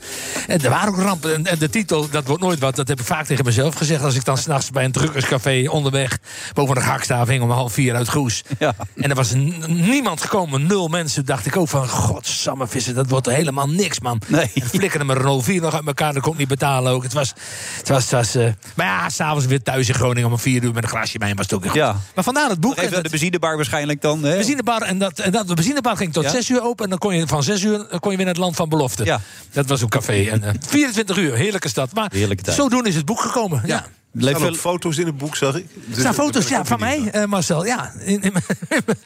en 0.46 0.62
er 0.62 0.70
waren 0.70 0.88
ook 0.88 0.98
rampen. 1.00 1.34
En, 1.34 1.46
en 1.46 1.58
de 1.58 1.70
titel, 1.70 2.08
dat 2.10 2.26
wordt 2.26 2.42
nooit 2.42 2.58
wat. 2.58 2.76
Dat 2.76 2.88
heb 2.88 3.00
ik 3.00 3.06
vaak 3.06 3.26
tegen 3.26 3.44
mezelf 3.44 3.74
gezegd. 3.74 4.02
Als 4.02 4.14
ik 4.14 4.24
dan 4.24 4.38
s'nachts 4.38 4.70
bij 4.70 4.84
een 4.84 4.92
drukkerscafé 4.92 5.64
onderweg 5.70 6.18
boven 6.54 6.74
de 6.74 6.80
gakstaaf 6.80 7.28
hing 7.28 7.42
om 7.42 7.50
half 7.50 7.72
vier 7.72 7.94
uit 7.94 8.08
Goes. 8.08 8.42
Ja. 8.58 8.74
En 8.96 9.10
er 9.10 9.14
was 9.16 9.32
niemand 9.66 10.20
gekomen, 10.20 10.66
nul 10.66 10.88
mensen. 10.88 11.24
Dacht 11.26 11.46
ik 11.46 11.56
ook 11.56 11.68
van, 11.68 11.88
godsamme 11.88 12.66
vissen, 12.66 12.94
dat 12.94 13.08
wordt 13.08 13.26
helemaal 13.26 13.68
niks, 13.68 14.00
man. 14.00 14.20
Nee. 14.26 14.50
En 14.54 14.62
flikkerde 14.68 15.04
mijn 15.04 15.18
Renault 15.18 15.44
4 15.44 15.60
nog 15.60 15.74
uit 15.74 15.86
elkaar, 15.86 16.12
dat 16.12 16.22
kon 16.22 16.32
ik 16.32 16.38
niet 16.38 16.48
betalen 16.48 16.92
ook. 16.92 17.02
Het 17.02 17.12
was, 17.12 17.32
het 17.78 17.88
was, 17.88 18.02
het 18.02 18.10
was 18.10 18.34
eh, 18.34 18.46
maar 18.74 18.86
ja, 18.86 19.07
s'avonds 19.10 19.46
weer 19.46 19.62
thuis 19.62 19.88
in 19.88 19.94
Groningen 19.94 20.30
om 20.30 20.38
vier 20.38 20.62
uur 20.62 20.72
met 20.72 20.82
een 20.82 20.88
glaasje 20.88 21.18
wijn 21.18 21.36
was 21.36 21.44
het 21.44 21.54
ook 21.54 21.60
weer 21.62 21.70
goed. 21.70 21.80
Ja. 21.80 21.96
Maar 22.14 22.24
vandaar 22.24 22.48
het 22.50 22.60
boek. 22.60 22.76
Even 22.78 22.90
dat- 22.90 23.02
de 23.02 23.08
benzinebar 23.10 23.56
waarschijnlijk 23.56 24.00
dan. 24.00 24.22
Hè? 24.24 24.34
benzinebar 24.36 24.82
en 24.82 24.98
dat, 24.98 25.18
en 25.18 25.32
dat, 25.32 25.48
de 25.48 25.54
benzinebar 25.54 25.96
ging 25.96 26.12
tot 26.12 26.24
Ja? 26.24 26.30
6 26.30 26.48
uur 26.50 26.62
open. 26.62 26.84
En 26.84 26.90
dan 26.90 26.98
kon 26.98 27.14
je 27.16 27.26
van 27.26 27.42
6 27.42 27.62
uur 27.62 27.78
kon 28.00 28.10
je 28.10 28.16
weer 28.16 28.26
naar 28.26 28.34
het 28.34 28.36
land 28.44 28.56
van 28.56 28.68
belofte. 28.68 29.04
Ja. 29.04 29.20
Dat 29.52 29.66
was 29.68 29.80
een 29.82 29.88
café. 29.88 30.24
En, 30.30 30.42
eh, 30.42 30.54
24 30.68 31.16
uur, 31.16 31.34
heerlijke 31.34 31.68
stad. 31.68 31.94
Maar 31.94 32.10
Heerlijke 32.12 32.42
tijd. 32.42 32.56
zodoende 32.56 32.88
is 32.88 32.94
het 32.94 33.04
boek 33.04 33.20
gekomen. 33.20 33.62
Ja. 33.66 33.86
Er 34.14 34.22
staan 34.28 34.48
ook 34.48 34.56
foto's 34.56 34.98
in 34.98 35.06
het 35.06 35.18
boek, 35.18 35.36
zag 35.36 35.56
ik. 35.56 35.64
Er 35.94 35.98
staan 36.00 36.14
foto's 36.14 36.48
ja, 36.48 36.64
van 36.64 36.78
mij, 36.80 37.10
eh, 37.10 37.24
Marcel. 37.24 37.66
Ja, 37.66 37.92
in, 37.98 38.22
in, 38.22 38.32
mijn- 38.32 38.44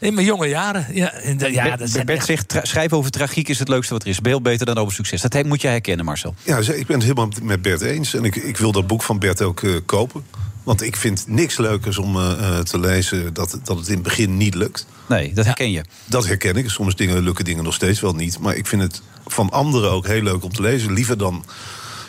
in 0.00 0.14
mijn 0.14 0.26
jonge 0.26 0.46
jaren. 0.48 0.86
Ja, 0.92 1.12
in 1.12 1.36
de- 1.38 1.52
ja, 1.52 1.62
Bert- 1.62 1.78
dat 1.78 1.90
zijn 1.90 2.06
Bert 2.06 2.28
echt- 2.28 2.52
zegt, 2.52 2.66
schrijven 2.68 2.96
over 2.96 3.10
tragiek 3.10 3.48
is 3.48 3.58
het 3.58 3.68
leukste 3.68 3.92
wat 3.92 4.02
er 4.02 4.08
is. 4.08 4.20
Beeld 4.20 4.42
beter 4.42 4.66
dan 4.66 4.76
over 4.78 4.94
succes. 4.94 5.20
Dat 5.20 5.44
moet 5.44 5.60
jij 5.60 5.70
herkennen, 5.70 6.04
Marcel. 6.04 6.34
Ja, 6.42 6.58
ik 6.58 6.86
ben 6.86 6.96
het 6.96 7.02
helemaal 7.02 7.28
met 7.42 7.62
Bert 7.62 7.80
eens. 7.80 8.14
En 8.14 8.24
ik, 8.24 8.36
ik 8.36 8.56
wil 8.56 8.72
dat 8.72 8.86
boek 8.86 9.02
van 9.02 9.18
Bert 9.18 9.42
ook 9.42 9.62
eh, 9.62 9.70
kopen. 9.86 10.24
Want 10.62 10.82
ik 10.82 10.96
vind 10.96 11.24
niks 11.28 11.56
leukers 11.56 11.98
om 11.98 12.16
eh, 12.16 12.30
eh, 12.58 12.58
te 12.58 12.78
lezen 12.80 13.34
dat, 13.34 13.58
dat 13.64 13.78
het 13.78 13.88
in 13.88 13.94
het 13.94 14.02
begin 14.02 14.36
niet 14.36 14.54
lukt. 14.54 14.86
Nee, 15.08 15.32
dat 15.34 15.44
herken 15.44 15.70
je. 15.70 15.84
Dat 16.04 16.26
herken 16.26 16.56
ik. 16.56 16.70
Soms 16.70 16.96
dingen, 16.96 17.22
lukken 17.22 17.44
dingen 17.44 17.64
nog 17.64 17.74
steeds 17.74 18.00
wel 18.00 18.14
niet. 18.14 18.38
Maar 18.38 18.56
ik 18.56 18.66
vind 18.66 18.82
het 18.82 19.02
van 19.26 19.50
anderen 19.50 19.90
ook 19.90 20.06
heel 20.06 20.22
leuk 20.22 20.44
om 20.44 20.52
te 20.52 20.62
lezen. 20.62 20.92
Liever 20.92 21.18
dan... 21.18 21.44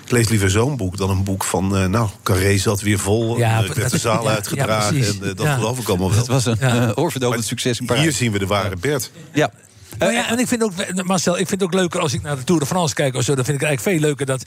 Ik 0.08 0.14
lees 0.14 0.30
liever 0.30 0.50
zo'n 0.50 0.78
boek 0.78 0.98
dan 0.98 1.10
een 1.10 1.24
boek 1.24 1.44
van... 1.44 1.78
eh, 1.78 1.86
nou, 1.86 2.10
Carré 2.24 2.58
zat 2.58 2.82
weer 2.82 3.00
vol. 3.00 3.38
Ja, 3.38 3.62
dat 3.62 3.76
werd 3.78 3.92
de 3.92 3.98
zaal 3.98 4.24
ja, 4.24 4.30
uitgedragen. 4.30 4.98
ja, 4.98 5.04
en 5.06 5.14
eh, 5.22 5.36
dat 5.36 5.46
Ja. 5.46 5.56
geloof 5.56 5.80
ik 5.80 5.88
allemaal 5.88 6.10
wel. 6.10 6.18
Het 6.18 6.28
was 6.28 6.46
een 6.46 6.58
Ja. 6.60 6.88
eh, 6.88 6.92
oorverdovend 6.96 7.46
succes 7.46 7.80
in 7.80 7.86
Parijs. 7.86 8.04
Hier 8.06 8.14
zien 8.14 8.32
we 8.32 8.40
de 8.40 8.48
ware 8.48 8.76
Bert. 8.76 9.12
Ja. 9.34 9.52
Nou 10.00 10.12
ja, 10.12 10.30
en 10.30 10.40
ik 10.40 10.48
vind 10.48 10.64
ook, 10.64 10.72
Marcel, 11.04 11.32
ik 11.38 11.48
vind 11.48 11.62
het 11.62 11.64
ook 11.64 11.74
leuker 11.74 12.00
als 12.00 12.14
ik 12.14 12.22
naar 12.22 12.36
de 12.36 12.44
Tour 12.44 12.62
de 12.62 12.68
France 12.68 12.94
kijk 12.96 13.16
of 13.16 13.24
zo. 13.24 13.36
Dan 13.36 13.46
vind 13.46 13.62
ik 13.62 13.68
eigenlijk 13.68 13.98
veel 13.98 14.08
leuker 14.08 14.26
dat, 14.26 14.44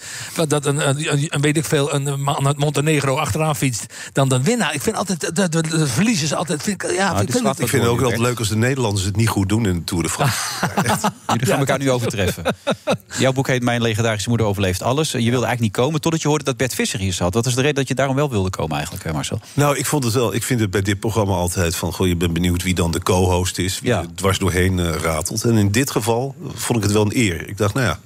dat 0.50 0.66
een, 0.66 0.88
een, 0.88 1.26
een- 1.34 1.40
weet 1.40 1.56
ik 1.56 1.64
veel, 1.64 1.94
een 1.94 2.20
man 2.22 2.46
uit 2.46 2.58
Montenegro 2.58 3.16
achteraan 3.16 3.56
fietst 3.56 3.86
dan 4.12 4.28
de 4.28 4.42
winnaar. 4.42 4.74
Ik 4.74 4.82
vind 4.82 4.96
altijd, 4.96 5.36
dat 5.36 5.52
de, 5.52 5.60
de 5.62 5.86
verliezers 5.86 6.34
altijd, 6.34 6.62
vind 6.62 6.82
ik, 6.82 6.90
ja, 6.92 7.08
dit 7.14 7.30
vind 7.32 7.46
ik, 7.46 7.68
vind 7.68 7.82
het 7.82 7.90
ook 7.92 8.00
wel 8.00 8.20
leuk 8.20 8.38
als 8.38 8.48
de 8.48 8.56
Nederlanders 8.56 9.04
het 9.04 9.16
niet 9.16 9.28
goed 9.28 9.48
doen 9.48 9.66
in 9.66 9.74
de 9.74 9.84
Tour 9.84 10.02
de 10.02 10.08
France. 10.08 10.36
Jullie 11.26 11.46
gaan 11.46 11.58
elkaar 11.58 11.78
nu 11.78 11.90
overtreffen. 11.90 12.44
Jouw 13.18 13.32
boek 13.32 13.46
heet 13.46 13.62
Mijn 13.62 13.82
legendarische 13.82 14.28
moeder 14.28 14.46
overleeft 14.46 14.82
alles. 14.82 15.10
Je 15.10 15.18
wilde 15.18 15.30
eigenlijk 15.46 15.60
niet 15.60 15.72
komen 15.72 16.00
totdat 16.00 16.22
je 16.22 16.28
hoorde 16.28 16.44
dat 16.44 16.56
Bert 16.56 16.74
Visser 16.74 16.98
hier 16.98 17.12
zat. 17.12 17.34
Wat 17.34 17.46
is 17.46 17.54
de 17.54 17.60
reden 17.60 17.74
dat 17.76 17.88
je 17.88 17.94
daarom 17.94 18.16
wel 18.16 18.30
wilde 18.30 18.50
komen 18.50 18.74
eigenlijk, 18.76 19.04
hè, 19.04 19.12
Marcel? 19.12 19.40
Nou, 19.52 19.76
ik 19.78 19.86
vond 19.86 20.04
het 20.04 20.12
wel. 20.12 20.34
Ik 20.34 20.42
vind 20.42 20.60
het 20.60 20.70
bij 20.70 20.82
dit 20.82 21.00
programma 21.00 21.32
altijd 21.34 21.76
van. 21.76 21.92
Goh, 21.92 22.06
je 22.06 22.16
bent 22.16 22.32
benieuwd 22.32 22.62
wie 22.62 22.74
dan 22.74 22.90
de 22.90 23.02
co-host 23.02 23.58
is. 23.58 23.80
Wie 23.80 23.90
Ja. 23.90 23.98
er 24.00 24.06
dwars 24.14 24.38
doorheen 24.38 24.78
eh, 24.78 24.94
ratelt. 24.94 25.39
En 25.44 25.56
in 25.56 25.70
dit 25.70 25.90
geval 25.90 26.34
vond 26.54 26.78
ik 26.78 26.84
het 26.84 26.92
wel 26.92 27.02
een 27.04 27.16
eer. 27.16 27.48
Ik 27.48 27.56
dacht, 27.56 27.74
nou 27.74 27.86
ja, 27.86 27.98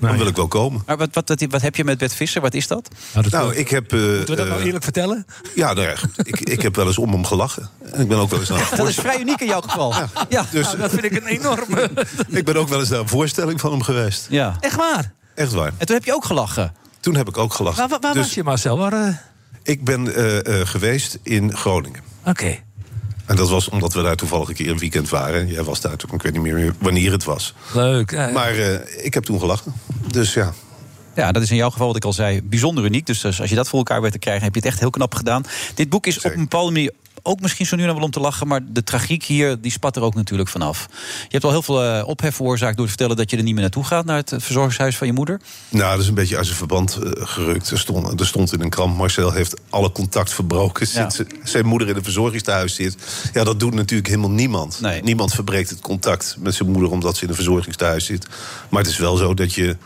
dan 0.00 0.16
wil 0.16 0.26
ik 0.26 0.36
wel 0.36 0.48
komen. 0.48 0.82
Maar 0.86 0.96
wat, 0.96 1.08
wat, 1.12 1.28
wat, 1.28 1.44
wat 1.50 1.62
heb 1.62 1.76
je 1.76 1.84
met 1.84 1.98
Bert 1.98 2.14
Visser? 2.14 2.40
Wat 2.40 2.54
is 2.54 2.66
dat? 2.66 2.88
Nou, 3.30 3.54
ik 3.54 3.68
heb... 3.68 3.92
eh, 3.92 3.98
Moeten 4.00 4.26
we 4.26 4.34
dat 4.36 4.46
nou 4.46 4.60
eh, 4.60 4.66
eerlijk 4.66 4.84
vertellen? 4.84 5.26
Ja, 5.54 5.72
nou 5.72 5.86
ja, 5.88 5.94
ik, 6.22 6.40
ik 6.40 6.62
heb 6.62 6.76
wel 6.76 6.86
eens 6.86 6.98
om 6.98 7.12
hem 7.12 7.24
gelachen. 7.24 7.70
En 7.92 8.00
ik 8.00 8.08
ben 8.08 8.18
ook 8.18 8.30
wel 8.30 8.40
eens 8.40 8.48
naar 8.48 8.68
een 8.70 8.76
Dat 8.76 8.88
is 8.88 8.94
vrij 8.94 9.20
uniek 9.20 9.40
in 9.40 9.46
jouw 9.46 9.60
geval. 9.60 9.94
Ja, 10.28 10.46
Dus- 10.50 10.66
Nou, 10.66 10.78
dat 10.78 10.90
vind 10.90 11.04
ik 11.04 11.12
een 11.16 11.26
enorme... 11.26 11.90
Ik 12.28 12.44
ben 12.44 12.56
ook 12.56 12.68
wel 12.68 12.80
eens 12.80 12.88
naar 12.88 12.98
een 13.00 13.08
voorstelling 13.08 13.60
van 13.60 13.70
hem 13.70 13.82
geweest. 13.82 14.26
ja. 14.30 14.56
Echt 14.60 14.76
waar? 14.76 15.12
Echt 15.34 15.52
waar. 15.52 15.72
En 15.76 15.86
toen 15.86 15.96
heb 15.96 16.04
je 16.04 16.14
ook 16.14 16.24
gelachen. 16.24 16.74
Toen 17.00 17.16
heb 17.16 17.28
ik 17.28 17.38
ook 17.38 17.54
gelachen. 17.54 17.78
Waar, 17.80 17.88
waar, 17.88 18.00
waar 18.00 18.12
Dus 18.14 18.22
was 18.22 18.34
je, 18.34 18.42
Marcel? 18.42 18.78
Waar, 18.78 18.92
eh, 18.92 19.14
Ik 19.62 19.84
ben 19.84 20.14
eh, 20.14 20.60
eh, 20.60 20.66
geweest 20.68 21.18
in 21.22 21.56
Groningen. 21.56 22.00
Oké. 22.24 22.58
En 23.26 23.36
dat 23.36 23.48
was 23.48 23.68
omdat 23.68 23.92
we 23.92 24.02
daar 24.02 24.16
toevallig 24.16 24.48
een 24.48 24.54
keer 24.54 24.70
een 24.70 24.78
weekend 24.78 25.08
waren. 25.08 25.48
Jij 25.48 25.62
was 25.62 25.80
daar 25.80 25.96
toen, 25.96 26.10
ik 26.14 26.22
weet 26.22 26.32
niet 26.32 26.42
meer 26.42 26.74
wanneer 26.78 27.12
het 27.12 27.24
was. 27.24 27.54
Leuk. 27.74 28.12
Maar 28.12 28.54
eh, 28.58 29.04
ik 29.04 29.14
heb 29.14 29.24
toen 29.24 29.40
gelachen. 29.40 29.72
Dus 30.10 30.34
ja, 30.34 30.52
Ja, 31.14 31.32
dat 31.32 31.42
is 31.42 31.50
in 31.50 31.56
jouw 31.56 31.70
geval, 31.70 31.86
wat 31.86 31.96
ik 31.96 32.04
al 32.04 32.12
zei, 32.12 32.42
bijzonder 32.42 32.84
uniek. 32.84 33.06
Dus 33.06 33.24
als 33.24 33.48
je 33.50 33.54
dat 33.54 33.68
voor 33.68 33.78
elkaar 33.78 34.02
weet 34.02 34.12
te 34.12 34.18
krijgen, 34.18 34.44
heb 34.44 34.54
je 34.54 34.60
het 34.60 34.68
echt 34.68 34.80
heel 34.80 34.90
knap 34.90 35.14
gedaan. 35.14 35.44
Dit 35.74 35.88
boek 35.88 36.06
is 36.06 36.16
op 36.16 36.24
een 36.24 36.40
bepaalde 36.40 36.72
manier 36.72 36.92
ook 37.26 37.40
misschien 37.40 37.66
zo 37.66 37.76
nu 37.76 37.80
en 37.80 37.88
dan 37.88 37.96
wel 37.96 38.04
om 38.04 38.10
te 38.10 38.20
lachen... 38.20 38.46
maar 38.46 38.60
de 38.68 38.82
tragiek 38.82 39.24
hier, 39.24 39.60
die 39.60 39.70
spat 39.70 39.96
er 39.96 40.02
ook 40.02 40.14
natuurlijk 40.14 40.48
vanaf. 40.48 40.86
Je 41.22 41.28
hebt 41.28 41.44
al 41.44 41.50
heel 41.50 41.62
veel 41.62 41.82
eh, 41.82 42.08
ophef 42.08 42.34
veroorzaakt 42.34 42.76
door 42.76 42.84
te 42.84 42.90
vertellen... 42.90 43.16
dat 43.16 43.30
je 43.30 43.36
er 43.36 43.42
niet 43.42 43.52
meer 43.52 43.62
naartoe 43.62 43.84
gaat, 43.84 44.04
naar 44.04 44.16
het 44.16 44.32
verzorgingshuis 44.36 44.96
van 44.96 45.06
je 45.06 45.12
moeder. 45.12 45.40
nou, 45.68 45.90
dat 45.90 46.00
is 46.00 46.08
een 46.08 46.14
beetje 46.14 46.36
uit 46.36 46.46
zijn 46.46 46.58
verband 46.58 46.96
eh, 46.96 47.10
gerukt. 47.14 47.70
Er 47.70 47.78
stond, 47.78 48.20
er 48.20 48.26
stond 48.26 48.52
in 48.52 48.60
een 48.60 48.70
krant, 48.70 48.96
Marcel 48.96 49.32
heeft 49.32 49.60
alle 49.70 49.92
contact 49.92 50.32
verbroken... 50.32 50.86
sinds 50.86 51.20
zijn 51.42 51.66
moeder 51.66 51.88
in 51.88 51.96
een 51.96 52.02
verzorgingstehuis 52.02 52.74
zit. 52.74 52.96
Ja, 53.32 53.44
dat 53.44 53.60
doet 53.60 53.74
natuurlijk 53.74 54.08
helemaal 54.08 54.30
niemand. 54.30 54.80
Niemand 55.02 55.34
verbreekt 55.34 55.70
het 55.70 55.80
contact 55.80 56.36
met 56.38 56.54
zijn 56.54 56.70
moeder... 56.70 56.90
omdat 56.90 57.16
ze 57.16 57.22
in 57.22 57.28
een 57.28 57.34
verzorgingstehuis 57.34 58.04
zit. 58.04 58.26
Maar 58.68 58.82
het 58.82 58.90
is 58.90 58.98
wel 58.98 59.16
zo 59.16 59.34
dat 59.34 59.54
je... 59.54 59.76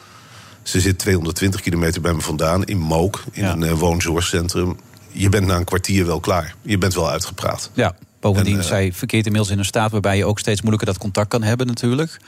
Ze 0.62 0.80
zit 0.80 0.98
220 0.98 1.60
kilometer 1.60 2.00
bij 2.00 2.12
me 2.12 2.20
vandaan, 2.20 2.64
in 2.64 2.78
Mook, 2.78 3.24
in 3.32 3.44
een 3.44 3.62
eh, 3.62 3.72
woonzorgcentrum. 3.72 4.76
Je 5.12 5.28
bent 5.28 5.46
na 5.46 5.56
een 5.56 5.64
kwartier 5.64 6.06
wel 6.06 6.20
klaar. 6.20 6.54
Je 6.62 6.78
bent 6.78 6.94
wel 6.94 7.10
uitgepraat. 7.10 7.70
Ja, 7.72 7.94
bovendien, 8.20 8.54
En, 8.54 8.60
eh, 8.60 8.66
zij 8.66 8.92
verkeert 8.92 9.24
inmiddels 9.26 9.52
in 9.52 9.58
een 9.58 9.64
staat... 9.64 9.90
waarbij 9.90 10.16
je 10.16 10.24
ook 10.24 10.38
steeds 10.38 10.60
moeilijker 10.60 10.88
dat 10.92 10.98
contact 11.02 11.28
kan 11.28 11.42
hebben 11.42 11.66
natuurlijk. 11.66 12.20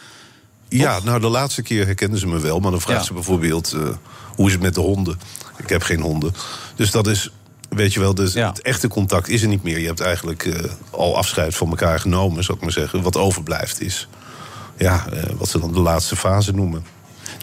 Ja, 0.69 1.01
nou 1.05 1.21
de 1.21 1.29
laatste 1.29 1.63
keer 1.63 1.85
herkenden 1.87 2.19
ze 2.19 2.27
me 2.27 2.41
wel. 2.41 2.61
Maar 2.61 2.71
dan 2.71 2.81
vraagt 2.81 3.01
Ja. 3.01 3.07
ze 3.07 3.13
bijvoorbeeld, 3.13 3.73
eh, 3.73 3.89
hoe 4.35 4.47
is 4.47 4.53
het 4.53 4.63
met 4.63 4.75
de 4.75 4.81
honden? 4.81 5.19
Ik 5.57 5.69
heb 5.69 5.83
geen 5.83 6.01
honden. 6.01 6.35
Dus 6.77 6.91
dat 6.91 7.07
is, 7.07 7.31
weet 7.69 7.93
je 7.93 8.01
wel, 8.01 8.15
dus 8.15 8.35
het 8.35 8.63
echte 8.63 8.89
contact 8.89 9.29
is 9.29 9.43
er 9.43 9.49
niet 9.49 9.63
meer. 9.63 9.79
Je 9.79 9.87
hebt 9.87 10.01
eigenlijk 10.01 10.45
eh, 10.45 10.71
al 10.91 11.17
afscheid 11.17 11.55
van 11.55 11.69
elkaar 11.69 12.01
genomen, 12.01 12.45
zou 12.45 12.57
ik 12.57 12.63
maar 12.65 12.73
zeggen. 12.73 13.03
Wat 13.03 13.17
overblijft 13.17 13.81
is, 13.81 14.09
ja, 14.77 15.05
wat 15.37 15.49
ze 15.49 15.59
dan 15.61 15.73
de 15.73 15.81
laatste 15.81 16.17
fase 16.17 16.53
noemen. 16.53 16.85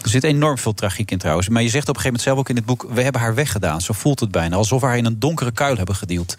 Er 0.02 0.10
zit 0.10 0.24
enorm 0.24 0.58
veel 0.58 0.74
tragiek 0.74 1.10
in 1.10 1.18
trouwens. 1.18 1.48
Maar 1.48 1.62
je 1.62 1.68
zegt 1.68 1.88
op 1.88 1.96
een 1.96 2.00
gegeven 2.00 2.20
moment 2.20 2.22
zelf 2.22 2.38
ook 2.38 2.48
in 2.48 2.56
het 2.56 2.64
boek... 2.64 2.94
we 2.94 3.02
hebben 3.02 3.20
haar 3.20 3.34
weggedaan, 3.34 3.80
zo 3.80 3.92
voelt 3.92 4.20
het 4.20 4.30
bijna. 4.30 4.56
Alsof 4.56 4.80
we 4.80 4.86
haar 4.86 4.96
in 4.96 5.04
een 5.04 5.18
donkere 5.18 5.50
kuil 5.52 5.76
hebben 5.76 5.94
geduwd. 5.94 6.36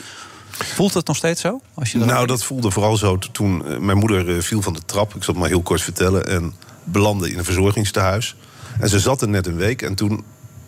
Voelt 0.52 0.93
het 0.93 1.08
nog 1.08 1.15
steeds 1.15 1.41
zo? 1.41 1.62
Als 1.74 1.91
je 1.91 1.97
Nou, 1.97 2.28
dat 2.28 2.43
voelde 2.43 2.71
vooral 2.71 2.97
zo 2.97 3.17
toen 3.17 3.65
eh, 3.65 3.78
mijn 3.78 3.97
moeder 3.97 4.36
eh, 4.36 4.41
viel 4.41 4.62
van 4.62 4.74
de 4.74 4.86
trap. 4.86 5.15
Ik 5.15 5.24
zal 5.24 5.34
het 5.34 5.43
maar 5.43 5.52
heel 5.52 5.62
kort 5.62 5.82
vertellen. 5.82 6.28
En 6.28 6.54
belandde 6.84 7.32
in 7.32 7.38
een 7.38 7.43
verzorgingstehuis. 7.43 8.36
En 8.80 8.89
ze 8.89 9.00
zat 9.00 9.21
er 9.21 9.30
net 9.30 9.47
een 9.47 9.56
week 9.56 9.82
en 9.82 9.95
toen, 9.95 10.24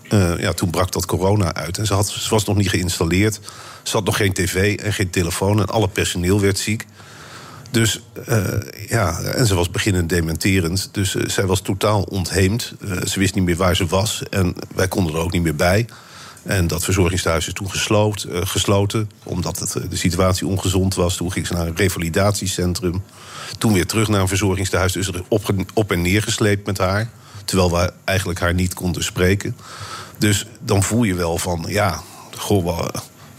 eh, 0.10 0.40
ja, 0.40 0.54
toen 0.54 0.70
brak 0.70 0.92
dat 0.92 1.06
corona 1.06 1.54
uit. 1.54 1.78
En 1.78 1.86
ze, 1.86 1.94
had, 1.94 2.10
ze 2.10 2.30
was 2.30 2.46
nog 2.46 2.56
niet 2.56 2.70
geïnstalleerd. 2.70 3.40
Ze 3.84 3.96
had 3.96 4.06
nog 4.06 4.18
geen 4.18 4.34
tv 4.34 4.80
en 4.80 4.94
geen 4.94 5.10
telefoon. 5.10 5.60
En 5.60 5.66
alle 5.66 5.88
personeel 5.88 6.42
werd 6.42 6.60
ziek. 6.60 6.86
Dus 7.74 8.00
eh, 8.26 8.48
ja, 8.88 9.20
en 9.20 9.48
ze 9.48 9.56
was 9.56 9.70
beginnend 9.70 10.10
dementerend. 10.10 10.90
Dus 10.92 11.16
eh, 11.16 11.30
zij 11.30 11.46
was 11.46 11.62
totaal 11.62 12.02
ontheemd. 12.02 12.74
Eh, 12.82 13.06
ze 13.06 13.20
wist 13.20 13.36
niet 13.36 13.44
meer 13.44 13.56
waar 13.56 13.76
ze 13.76 13.86
was. 13.86 14.24
En 14.30 14.56
wij 14.76 14.88
konden 14.88 15.14
er 15.14 15.20
ook 15.20 15.32
niet 15.32 15.42
meer 15.42 15.56
bij. 15.56 15.86
En 16.44 16.68
dat 16.68 16.84
verzorgingstehuis 16.84 17.48
is 17.48 17.54
toen 17.54 17.70
gesloopt, 17.72 18.26
gesloten. 18.30 19.10
Omdat 19.24 19.60
het, 19.60 19.90
de 19.90 19.96
situatie 19.96 20.48
ongezond 20.48 20.96
was. 20.96 21.16
Toen 21.16 21.32
ging 21.32 21.48
ze 21.48 21.54
naar 21.54 21.68
een 21.68 21.76
revalidatiecentrum. 21.76 23.04
Toen 23.58 23.74
weer 23.74 23.86
terug 23.86 24.08
naar 24.08 24.22
een 24.22 24.28
verzorgingstehuis. 24.28 24.94
Dus 24.94 25.08
er 25.08 25.24
op, 25.28 25.54
op 25.74 25.92
en 25.92 26.02
neer 26.02 26.22
gesleept 26.22 26.66
met 26.66 26.78
haar. 26.78 27.10
Terwijl 27.46 27.72
we 27.72 27.94
eigenlijk 28.04 28.40
haar 28.40 28.54
niet 28.54 28.74
konden 28.74 29.04
spreken. 29.04 29.56
Dus 30.18 30.46
dan 30.60 30.84
voel 30.84 31.04
je 31.04 31.16
wel 31.16 31.38
van, 31.38 31.66
ja, 31.68 32.02
goh, 32.38 32.88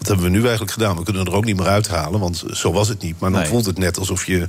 wat 0.05 0.13
hebben 0.13 0.33
we 0.33 0.39
nu 0.39 0.43
eigenlijk 0.43 0.73
gedaan? 0.73 0.97
We 0.97 1.03
kunnen 1.03 1.25
er 1.27 1.35
ook 1.35 1.45
niet 1.45 1.57
meer 1.57 1.67
uithalen, 1.67 2.21
want 2.21 2.45
zo 2.53 2.73
was 2.73 2.89
het 2.89 3.03
niet. 3.03 3.21
Maar 3.21 3.31
dan 3.31 3.41
Nee. 3.41 3.49
voelt 3.49 3.67
het 3.67 3.79
net 3.79 3.99
alsof 3.99 4.27
je 4.27 4.49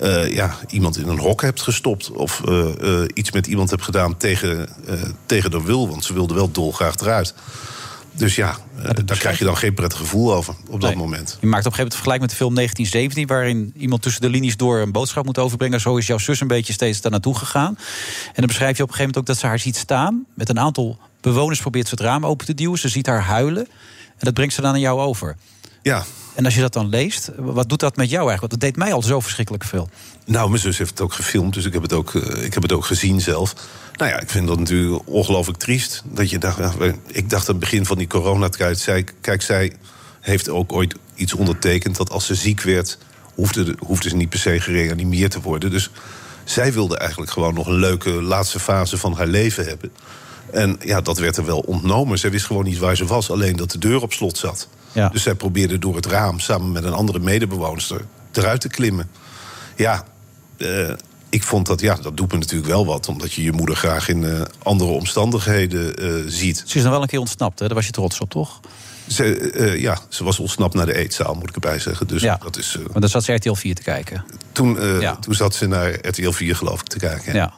eh, 0.00 0.32
ja, 0.34 0.54
iemand 0.70 0.96
in 0.98 1.08
een 1.08 1.18
hok 1.18 1.42
hebt 1.42 1.60
gestopt. 1.60 2.10
Of 2.10 2.40
eh, 2.44 3.00
eh, 3.02 3.08
iets 3.14 3.30
met 3.32 3.46
iemand 3.46 3.70
hebt 3.70 3.82
gedaan 3.82 4.16
tegen, 4.16 4.68
tegen 5.26 5.50
de 5.50 5.62
wil. 5.62 5.88
Want 5.88 6.04
ze 6.04 6.12
wilde 6.12 6.34
wel 6.34 6.50
dolgraag 6.50 6.96
eruit. 6.96 7.34
Dus 8.12 8.34
ja, 8.34 8.56
daar 9.04 9.18
krijg 9.18 9.38
je 9.38 9.44
dan 9.44 9.56
geen 9.56 9.74
prettig 9.74 9.98
gevoel 9.98 10.34
over 10.34 10.54
op 10.68 10.80
dat 10.80 10.90
Nee. 10.90 10.98
moment. 10.98 11.38
Je 11.40 11.46
maakt 11.46 11.66
op 11.66 11.72
een 11.72 11.76
gegeven 11.76 11.76
moment 11.76 11.94
vergelijk 11.94 12.20
met 12.20 12.30
de 12.30 12.36
film 12.36 12.54
1917... 12.54 13.26
waarin 13.26 13.72
iemand 13.82 14.02
tussen 14.02 14.22
de 14.22 14.28
linies 14.30 14.56
door 14.56 14.78
een 14.78 14.92
boodschap 14.92 15.24
moet 15.24 15.38
overbrengen. 15.38 15.80
Zo 15.80 15.96
is 15.96 16.06
jouw 16.06 16.18
zus 16.18 16.40
een 16.40 16.46
beetje 16.46 16.72
steeds 16.72 17.00
daar 17.00 17.10
naartoe 17.10 17.38
gegaan. 17.38 17.76
En 18.26 18.32
dan 18.34 18.46
beschrijf 18.46 18.76
je 18.76 18.82
op 18.82 18.88
een 18.88 18.94
gegeven 18.94 18.98
moment 19.14 19.16
ook 19.18 19.26
dat 19.26 19.36
ze 19.36 19.46
haar 19.46 19.58
ziet 19.58 19.76
staan... 19.76 20.24
met 20.34 20.48
een 20.48 20.58
aantal 20.60 20.98
bewoners 21.20 21.60
probeert 21.60 21.88
ze 21.88 21.94
het 21.94 22.04
raam 22.04 22.26
open 22.26 22.46
te 22.46 22.54
duwen. 22.54 22.78
Ze 22.78 22.88
ziet 22.88 23.06
haar 23.06 23.22
huilen. 23.22 23.68
En 24.22 24.28
dat 24.28 24.34
brengt 24.34 24.54
ze 24.54 24.60
dan 24.60 24.72
aan 24.72 24.80
jou 24.80 25.00
over. 25.00 25.36
Ja. 25.82 26.04
En 26.34 26.44
als 26.44 26.54
je 26.54 26.60
dat 26.60 26.72
dan 26.72 26.88
leest, 26.88 27.30
wat 27.36 27.68
doet 27.68 27.80
dat 27.80 27.96
met 27.96 28.10
jou 28.10 28.28
eigenlijk? 28.28 28.40
Want 28.52 28.60
dat 28.60 28.60
deed 28.60 28.76
mij 28.84 28.92
al 28.92 29.02
zo 29.02 29.20
verschrikkelijk 29.20 29.64
veel. 29.64 29.88
Nou, 30.26 30.48
mijn 30.48 30.60
zus 30.62 30.78
heeft 30.78 30.90
het 30.90 31.00
ook 31.00 31.12
gefilmd, 31.12 31.54
dus 31.54 31.64
ik 31.64 31.72
heb 31.72 31.82
het 31.82 31.92
ook, 31.92 32.14
eh, 32.14 32.44
ik 32.44 32.54
heb 32.54 32.62
het 32.62 32.72
ook 32.72 32.84
gezien 32.84 33.20
zelf. 33.20 33.54
Nou 33.96 34.10
ja, 34.10 34.20
ik 34.20 34.30
vind 34.30 34.46
dat 34.46 34.58
natuurlijk 34.58 35.02
ongelooflijk 35.08 35.58
triest. 35.58 36.02
Dat 36.04 36.30
je 36.30 36.38
dacht, 36.38 36.76
we- 36.78 36.94
ik 37.06 37.30
dacht 37.30 37.48
aan 37.48 37.54
het 37.54 37.64
begin 37.64 37.86
van 37.86 37.98
die 37.98 38.06
coronatijd... 38.06 38.78
Zij, 38.78 39.04
kijk, 39.20 39.42
zij 39.42 39.72
heeft 40.20 40.48
ook 40.48 40.72
ooit 40.72 40.94
iets 41.14 41.34
ondertekend... 41.34 41.96
dat 41.96 42.10
als 42.10 42.26
ze 42.26 42.34
ziek 42.34 42.60
werd, 42.62 42.98
hoefde, 43.34 43.64
de- 43.64 43.76
hoefde 43.86 44.08
ze 44.08 44.16
niet 44.16 44.28
per 44.28 44.38
se 44.38 44.60
gereanimeerd 44.60 45.30
te 45.30 45.40
worden. 45.40 45.70
Dus 45.70 45.90
zij 46.44 46.72
wilde 46.72 46.98
eigenlijk 46.98 47.30
gewoon 47.30 47.54
nog 47.54 47.66
een 47.66 47.78
leuke 47.78 48.10
laatste 48.10 48.60
fase 48.60 48.98
van 48.98 49.12
haar 49.14 49.26
leven 49.26 49.64
hebben. 49.66 49.90
En 50.52 50.78
ja, 50.84 51.00
dat 51.00 51.18
werd 51.18 51.36
er 51.36 51.44
wel 51.44 51.58
ontnomen. 51.58 52.18
Zij 52.18 52.30
wist 52.30 52.46
gewoon 52.46 52.64
niet 52.64 52.78
waar 52.78 52.96
ze 52.96 53.04
was, 53.04 53.30
alleen 53.30 53.56
dat 53.56 53.70
de 53.70 53.78
deur 53.78 54.02
op 54.02 54.12
slot 54.12 54.38
zat. 54.38 54.68
Ja. 54.92 55.08
Dus 55.08 55.22
zij 55.22 55.34
probeerde 55.34 55.78
door 55.78 55.96
het 55.96 56.06
raam 56.06 56.38
samen 56.40 56.72
met 56.72 56.84
een 56.84 56.92
andere 56.92 57.18
medebewoonster 57.18 58.00
eruit 58.32 58.60
te 58.60 58.68
klimmen. 58.68 59.10
Ja, 59.76 60.04
eh, 60.56 60.90
ik 61.28 61.42
vond 61.42 61.66
dat, 61.66 61.80
ja, 61.80 61.94
dat 61.94 62.16
doet 62.16 62.32
me 62.32 62.38
natuurlijk 62.38 62.70
wel 62.70 62.86
wat. 62.86 63.08
Omdat 63.08 63.32
je 63.32 63.42
je 63.42 63.52
moeder 63.52 63.76
graag 63.76 64.08
in 64.08 64.24
eh, 64.24 64.40
andere 64.62 64.90
omstandigheden 64.90 65.96
eh, 65.96 66.12
ziet. 66.26 66.62
Ze 66.66 66.76
is 66.76 66.82
nog 66.82 66.92
wel 66.92 67.02
een 67.02 67.08
keer 67.08 67.18
ontsnapt, 67.18 67.58
hè? 67.58 67.66
daar 67.66 67.76
was 67.76 67.86
je 67.86 67.92
trots 67.92 68.20
op, 68.20 68.30
toch? 68.30 68.60
Ze, 69.06 69.74
ja, 69.78 69.98
ze 70.08 70.24
was 70.24 70.38
ontsnapt 70.38 70.74
naar 70.74 70.86
de 70.86 70.94
eetzaal, 70.96 71.34
moet 71.34 71.48
ik 71.48 71.54
erbij 71.54 71.78
zeggen. 71.78 72.06
Dus 72.06 72.22
Ja. 72.22 72.38
dat 72.42 72.56
is, 72.56 72.76
Maar 72.92 73.00
dan 73.00 73.08
zat 73.10 73.24
ze 73.24 73.32
RTL 73.32 73.52
4 73.54 73.74
te 73.74 73.82
kijken. 73.82 74.24
toen, 74.52 75.00
Ja. 75.00 75.16
toen 75.16 75.34
zat 75.34 75.54
ze 75.54 75.66
naar 75.66 76.06
RTL 76.06 76.30
4, 76.30 76.56
geloof 76.56 76.80
ik, 76.80 76.86
te 76.86 76.98
kijken. 76.98 77.34
Ja. 77.34 77.52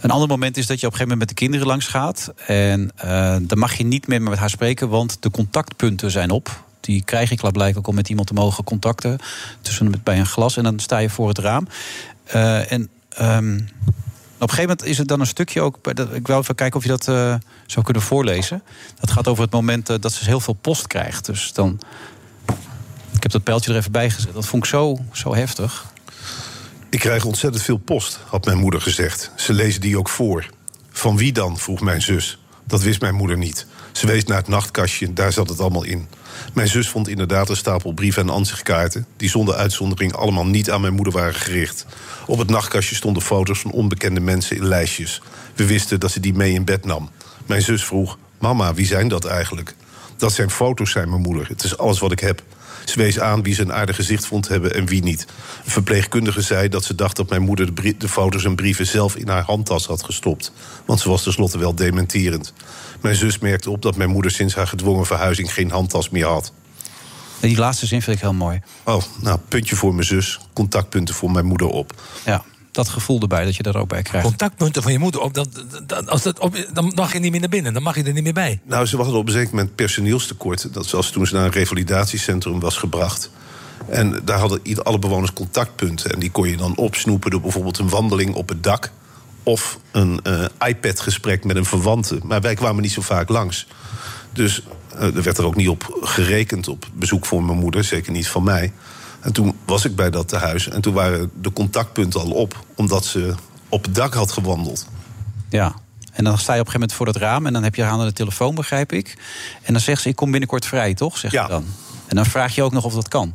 Een 0.00 0.10
ander 0.10 0.28
moment 0.28 0.56
is 0.56 0.66
dat 0.66 0.80
je 0.80 0.86
op 0.86 0.92
een 0.92 0.98
gegeven 0.98 1.18
moment 1.18 1.18
met 1.18 1.28
de 1.28 1.44
kinderen 1.44 1.66
langs 1.66 1.86
gaat. 1.86 2.32
En 2.46 2.90
eh, 2.96 3.36
dan 3.40 3.58
mag 3.58 3.74
je 3.74 3.84
niet 3.84 4.06
meer 4.06 4.22
met 4.22 4.38
haar 4.38 4.50
spreken, 4.50 4.88
want 4.88 5.22
de 5.22 5.30
contactpunten 5.30 6.10
zijn 6.10 6.30
op. 6.30 6.64
Die 6.80 7.04
krijg 7.04 7.30
ik 7.30 7.52
blijkbaar 7.52 7.84
om 7.84 7.94
met 7.94 8.08
iemand 8.08 8.26
te 8.26 8.34
mogen 8.34 8.64
contacten. 8.64 9.18
Tussen 9.60 10.00
bij 10.02 10.18
een 10.18 10.26
glas. 10.26 10.56
En 10.56 10.62
dan 10.62 10.78
sta 10.78 10.98
je 10.98 11.10
voor 11.10 11.28
het 11.28 11.38
raam. 11.38 11.68
Eh, 12.24 12.72
en 12.72 12.88
ehm, 13.08 13.54
op 13.54 14.48
een 14.48 14.48
gegeven 14.48 14.60
moment 14.60 14.84
is 14.84 14.98
het 14.98 15.08
dan 15.08 15.20
een 15.20 15.26
stukje 15.26 15.60
ook. 15.60 15.78
Ik 16.12 16.26
wil 16.26 16.38
even 16.38 16.54
kijken 16.54 16.76
of 16.76 16.82
je 16.82 16.88
dat 16.88 17.08
eh, 17.08 17.34
zou 17.66 17.84
kunnen 17.84 18.02
voorlezen. 18.02 18.62
Dat 19.00 19.10
gaat 19.10 19.28
over 19.28 19.42
het 19.42 19.52
moment 19.52 19.86
dat 19.86 20.12
ze 20.12 20.24
heel 20.24 20.40
veel 20.40 20.56
post 20.60 20.86
krijgt. 20.86 21.26
Dus 21.26 21.52
dan. 21.52 21.80
Ik 23.14 23.22
heb 23.22 23.32
dat 23.32 23.42
pijltje 23.42 23.72
er 23.72 23.78
even 23.78 23.92
bij 23.92 24.10
gezet. 24.10 24.34
Dat 24.34 24.46
vond 24.46 24.64
ik 24.64 24.68
zo, 24.68 24.98
zo 25.12 25.34
heftig. 25.34 25.86
Ik 26.90 26.98
krijg 26.98 27.24
ontzettend 27.24 27.62
veel 27.62 27.76
post, 27.76 28.18
had 28.26 28.44
mijn 28.44 28.58
moeder 28.58 28.80
gezegd. 28.80 29.30
Ze 29.36 29.52
lezen 29.52 29.80
die 29.80 29.98
ook 29.98 30.08
voor. 30.08 30.50
Van 30.90 31.16
wie 31.16 31.32
dan, 31.32 31.58
vroeg 31.58 31.80
mijn 31.80 32.02
zus. 32.02 32.38
Dat 32.64 32.82
wist 32.82 33.00
mijn 33.00 33.14
moeder 33.14 33.38
niet. 33.38 33.66
Ze 33.92 34.06
wees 34.06 34.24
naar 34.24 34.36
het 34.36 34.48
nachtkastje, 34.48 35.12
daar 35.12 35.32
zat 35.32 35.48
het 35.48 35.60
allemaal 35.60 35.84
in. 35.84 36.08
Mijn 36.54 36.68
zus 36.68 36.88
vond 36.88 37.08
inderdaad 37.08 37.48
een 37.48 37.56
stapel 37.56 37.92
brieven 37.92 38.22
en 38.22 38.28
ansichtkaarten... 38.34 39.06
die 39.16 39.28
zonder 39.28 39.54
uitzondering 39.54 40.12
allemaal 40.12 40.46
niet 40.46 40.70
aan 40.70 40.80
mijn 40.80 40.94
moeder 40.94 41.12
waren 41.12 41.34
gericht. 41.34 41.86
Op 42.26 42.38
het 42.38 42.50
nachtkastje 42.50 42.94
stonden 42.94 43.22
foto's 43.22 43.58
van 43.60 43.70
onbekende 43.70 44.20
mensen 44.20 44.56
in 44.56 44.66
lijstjes. 44.66 45.22
We 45.54 45.66
wisten 45.66 46.00
dat 46.00 46.10
ze 46.10 46.20
die 46.20 46.34
mee 46.34 46.52
in 46.52 46.64
bed 46.64 46.84
nam. 46.84 47.10
Mijn 47.46 47.62
zus 47.62 47.84
vroeg, 47.84 48.18
mama, 48.38 48.74
wie 48.74 48.86
zijn 48.86 49.08
dat 49.08 49.24
eigenlijk? 49.24 49.74
Dat 50.16 50.32
zijn 50.32 50.50
foto's, 50.50 50.90
zei 50.90 51.06
mijn 51.06 51.22
moeder. 51.22 51.48
Het 51.48 51.64
is 51.64 51.78
alles 51.78 51.98
wat 51.98 52.12
ik 52.12 52.20
heb. 52.20 52.42
Ze 52.84 52.98
wees 52.98 53.20
aan 53.20 53.42
wie 53.42 53.54
ze 53.54 53.62
een 53.62 53.72
aardig 53.72 53.96
gezicht 53.96 54.26
vond 54.26 54.48
hebben 54.48 54.74
en 54.74 54.86
wie 54.86 55.02
niet. 55.02 55.26
Een 55.64 55.70
verpleegkundige 55.70 56.42
zei 56.42 56.68
dat 56.68 56.84
ze 56.84 56.94
dacht 56.94 57.16
dat 57.16 57.28
mijn 57.28 57.42
moeder 57.42 57.74
de, 57.74 57.96
de 57.96 58.08
foto's 58.08 58.44
en 58.44 58.56
brieven 58.56 58.86
zelf 58.86 59.16
in 59.16 59.28
haar 59.28 59.44
handtas 59.44 59.86
had 59.86 60.02
gestopt. 60.02 60.52
Want 60.84 61.00
ze 61.00 61.08
was 61.08 61.22
tenslotte 61.22 61.58
wel 61.58 61.74
dementerend. 61.74 62.52
Mijn 63.00 63.14
zus 63.14 63.38
merkte 63.38 63.70
op 63.70 63.82
dat 63.82 63.96
mijn 63.96 64.10
moeder 64.10 64.30
sinds 64.30 64.54
haar 64.54 64.66
gedwongen 64.66 65.06
verhuizing 65.06 65.52
geen 65.52 65.70
handtas 65.70 66.10
meer 66.10 66.26
had. 66.26 66.52
Die 67.40 67.58
laatste 67.58 67.86
zin 67.86 68.02
vind 68.02 68.16
ik 68.16 68.22
heel 68.22 68.32
mooi. 68.32 68.60
Oh, 68.84 69.02
nou, 69.20 69.38
puntje 69.48 69.76
voor 69.76 69.94
mijn 69.94 70.06
zus, 70.06 70.40
contactpunten 70.52 71.14
voor 71.14 71.30
mijn 71.30 71.46
moeder 71.46 71.66
op. 71.66 71.92
Ja. 72.24 72.44
Dat 72.84 72.88
gevoel 72.88 73.20
erbij, 73.20 73.44
dat 73.44 73.56
je 73.56 73.62
daar 73.62 73.76
ook 73.76 73.88
bij 73.88 74.02
krijgt. 74.02 74.26
Contactpunten 74.26 74.82
van 74.82 74.92
je 74.92 74.98
moeder, 74.98 75.20
op, 75.20 75.34
dat, 75.34 75.48
dat, 75.86 76.08
als 76.08 76.22
dat 76.22 76.38
op, 76.38 76.66
dan 76.72 76.92
mag 76.94 77.12
je 77.12 77.18
niet 77.18 77.30
meer 77.30 77.40
naar 77.40 77.48
binnen. 77.48 77.72
Dan 77.72 77.82
mag 77.82 77.96
je 77.96 78.02
er 78.02 78.12
niet 78.12 78.22
meer 78.22 78.32
bij. 78.32 78.60
Nou, 78.64 78.86
ze 78.86 78.96
hadden 78.96 79.14
op 79.14 79.26
een 79.26 79.32
zeker 79.32 79.50
moment 79.54 79.74
personeelstekort. 79.74 80.74
Dat 80.74 80.90
was 80.90 81.10
toen 81.10 81.26
ze 81.26 81.34
naar 81.34 81.44
een 81.44 81.50
revalidatiecentrum 81.52 82.60
was 82.60 82.76
gebracht. 82.76 83.30
En 83.88 84.20
daar 84.24 84.38
hadden 84.38 84.60
ieder- 84.62 84.84
alle 84.84 84.98
bewoners 84.98 85.32
contactpunten. 85.32 86.12
En 86.12 86.18
die 86.18 86.30
kon 86.30 86.48
je 86.48 86.56
dan 86.56 86.76
opsnoepen 86.76 87.30
door 87.30 87.40
bijvoorbeeld 87.40 87.78
een 87.78 87.88
wandeling 87.88 88.34
op 88.34 88.48
het 88.48 88.62
dak. 88.62 88.90
Of 89.42 89.78
een 89.92 90.20
eh, 90.22 90.44
iPad-gesprek 90.68 91.44
met 91.44 91.56
een 91.56 91.64
verwante. 91.64 92.18
Maar 92.22 92.40
wij 92.40 92.54
kwamen 92.54 92.82
niet 92.82 92.92
zo 92.92 93.00
vaak 93.02 93.28
langs. 93.28 93.66
Dus 94.32 94.62
eh, 94.94 95.16
er 95.16 95.22
werd 95.22 95.38
er 95.38 95.44
ook 95.44 95.56
niet 95.56 95.68
op 95.68 95.98
gerekend 96.00 96.68
op 96.68 96.88
bezoek 96.94 97.26
voor 97.26 97.42
mijn 97.44 97.58
moeder. 97.58 97.84
Zeker 97.84 98.12
niet 98.12 98.28
van 98.28 98.42
mij. 98.42 98.72
En 99.20 99.32
toen 99.32 99.56
was 99.64 99.84
ik 99.84 99.96
bij 99.96 100.10
dat 100.10 100.28
tehuis. 100.28 100.68
En 100.68 100.80
toen 100.80 100.94
waren 100.94 101.30
de 101.40 101.52
contactpunten 101.52 102.20
al 102.20 102.30
op. 102.30 102.64
Omdat 102.74 103.04
ze 103.04 103.34
op 103.68 103.84
het 103.84 103.94
dak 103.94 104.14
had 104.14 104.32
gewandeld. 104.32 104.86
Ja. 105.48 105.74
En 106.12 106.24
dan 106.24 106.38
sta 106.38 106.54
je 106.54 106.60
op 106.60 106.66
een 106.66 106.72
gegeven 106.72 106.80
moment 106.80 106.92
voor 106.92 107.06
dat 107.06 107.16
raam 107.16 107.46
en 107.46 107.52
dan 107.52 107.62
heb 107.62 107.74
je 107.74 107.82
haar 107.82 107.92
aan 107.92 108.06
de 108.06 108.12
telefoon, 108.12 108.54
begrijp 108.54 108.92
ik. 108.92 109.16
En 109.62 109.72
dan 109.72 109.82
zegt 109.82 110.02
ze: 110.02 110.08
Ik 110.08 110.16
kom 110.16 110.30
binnenkort 110.30 110.66
vrij, 110.66 110.94
toch? 110.94 111.18
Zeg 111.18 111.30
je 111.30 111.44
dan. 111.48 111.64
En 112.06 112.16
dan 112.16 112.26
vraag 112.26 112.54
je 112.54 112.62
ook 112.62 112.72
nog 112.72 112.84
of 112.84 112.94
dat 112.94 113.08
kan. 113.08 113.34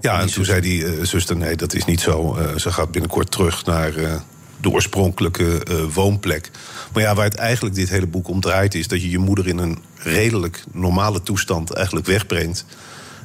Ja, 0.00 0.20
en 0.20 0.32
toen 0.32 0.44
zei 0.44 0.60
die 0.60 0.84
eh, 0.86 1.04
zuster: 1.04 1.36
nee, 1.36 1.56
dat 1.56 1.74
is 1.74 1.84
niet 1.84 2.00
zo. 2.00 2.36
Eh, 2.36 2.56
ze 2.56 2.72
gaat 2.72 2.90
binnenkort 2.90 3.30
terug 3.30 3.64
naar 3.64 3.96
eh, 3.96 4.14
de 4.60 4.70
oorspronkelijke 4.70 5.62
woonplek. 5.92 6.50
Maar 6.92 7.02
ja, 7.02 7.14
waar 7.14 7.24
het 7.24 7.34
eigenlijk 7.34 7.74
dit 7.74 7.88
hele 7.88 8.06
boek 8.06 8.28
om 8.28 8.40
draait, 8.40 8.74
is 8.74 8.88
dat 8.88 9.02
je 9.02 9.10
je 9.10 9.18
moeder 9.18 9.48
in 9.48 9.58
een 9.58 9.82
redelijk 9.96 10.64
normale 10.72 11.22
toestand 11.22 11.72
eigenlijk 11.72 12.06
wegbrengt. 12.06 12.64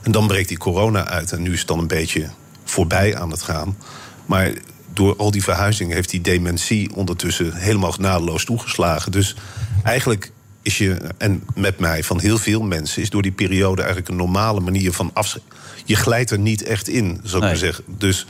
En 0.07 0.13
dan 0.13 0.27
breekt 0.27 0.47
die 0.47 0.57
corona 0.57 1.07
uit. 1.07 1.31
En 1.31 1.41
nu 1.41 1.53
is 1.53 1.59
het 1.59 1.67
dan 1.67 1.79
een 1.79 1.87
beetje 1.87 2.29
voorbij 2.63 3.17
aan 3.17 3.31
het 3.31 3.41
gaan. 3.41 3.77
Maar 4.25 4.53
door 4.93 5.15
al 5.15 5.31
die 5.31 5.43
verhuizingen 5.43 5.95
heeft 5.95 6.09
die 6.09 6.21
dementie 6.21 6.95
ondertussen 6.95 7.53
helemaal 7.53 7.93
nadeloos 7.99 8.45
toegeslagen. 8.45 9.11
Dus 9.11 9.35
eigenlijk 9.83 10.31
is 10.61 10.77
je, 10.77 10.97
en 11.17 11.43
met 11.55 11.79
mij 11.79 12.03
van 12.03 12.19
heel 12.19 12.37
veel 12.37 12.61
mensen, 12.61 13.01
is 13.01 13.09
door 13.09 13.21
die 13.21 13.31
periode 13.31 13.81
eigenlijk 13.81 14.09
een 14.09 14.15
normale 14.15 14.59
manier 14.59 14.93
van 14.93 15.11
afscheid. 15.13 15.43
Je 15.85 15.95
glijdt 15.95 16.31
er 16.31 16.39
niet 16.39 16.63
echt 16.63 16.87
in, 16.87 17.19
zou 17.23 17.43
ik 17.43 17.49
maar 17.49 17.57
zeggen. 17.57 17.83
Dus 17.87 18.25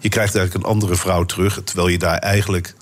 je 0.00 0.08
krijgt 0.08 0.34
eigenlijk 0.34 0.64
een 0.64 0.72
andere 0.72 0.96
vrouw 0.96 1.24
terug. 1.24 1.60
Terwijl 1.64 1.88
je 1.88 1.98
daar 1.98 2.18
eigenlijk. 2.18 2.74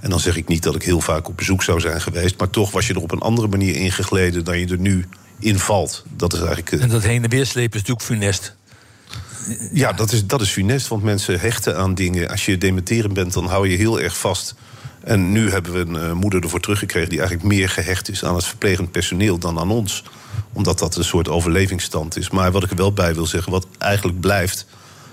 En 0.00 0.10
dan 0.10 0.20
zeg 0.20 0.36
ik 0.36 0.48
niet 0.48 0.62
dat 0.62 0.74
ik 0.74 0.82
heel 0.82 1.00
vaak 1.00 1.28
op 1.28 1.36
bezoek 1.36 1.62
zou 1.62 1.80
zijn 1.80 2.00
geweest. 2.00 2.38
Maar 2.38 2.50
toch 2.50 2.70
was 2.70 2.86
je 2.86 2.94
er 2.94 3.02
op 3.02 3.12
een 3.12 3.20
andere 3.20 3.48
manier 3.48 3.74
ingegleden 3.74 4.44
dan 4.44 4.58
je 4.58 4.66
er 4.66 4.78
nu 4.78 5.08
in 5.42 5.58
valt. 5.58 6.04
Dat 6.16 6.32
is 6.32 6.38
eigenlijk. 6.38 6.72
eh, 6.72 6.82
En 6.82 6.88
dat 6.88 7.02
heen 7.02 7.24
en 7.24 7.30
weer 7.30 7.46
slepen 7.46 7.80
is 7.80 7.86
natuurlijk 7.88 8.06
funest. 8.06 8.56
Ja, 9.72 9.92
dat 9.92 10.12
is, 10.12 10.26
dat 10.26 10.40
is 10.40 10.50
funest, 10.50 10.88
want 10.88 11.02
mensen 11.02 11.40
hechten 11.40 11.76
aan 11.76 11.94
dingen. 11.94 12.28
Als 12.28 12.44
je 12.44 12.58
dementerend 12.58 13.14
bent, 13.14 13.32
dan 13.32 13.46
hou 13.46 13.68
je 13.68 13.76
heel 13.76 14.00
erg 14.00 14.18
vast. 14.18 14.54
En 15.04 15.32
nu 15.32 15.50
hebben 15.50 15.72
we 15.72 15.78
een 15.78 15.96
eh, 15.96 16.12
moeder 16.12 16.42
ervoor 16.42 16.60
teruggekregen... 16.60 17.08
die 17.08 17.18
eigenlijk 17.18 17.48
meer 17.48 17.68
gehecht 17.68 18.08
is 18.08 18.24
aan 18.24 18.34
het 18.34 18.44
verplegend 18.44 18.90
personeel 18.90 19.38
dan 19.38 19.58
aan 19.58 19.70
ons. 19.70 20.02
Omdat 20.52 20.78
dat 20.78 20.96
een 20.96 21.04
soort 21.04 21.28
overlevingsstand 21.28 22.16
is. 22.16 22.30
Maar 22.30 22.52
wat 22.52 22.62
ik 22.64 22.70
er 22.70 22.76
wel 22.76 22.92
bij 22.92 23.14
wil 23.14 23.26
zeggen, 23.26 23.52
wat 23.52 23.66
eigenlijk 23.78 24.20
blijft... 24.20 24.66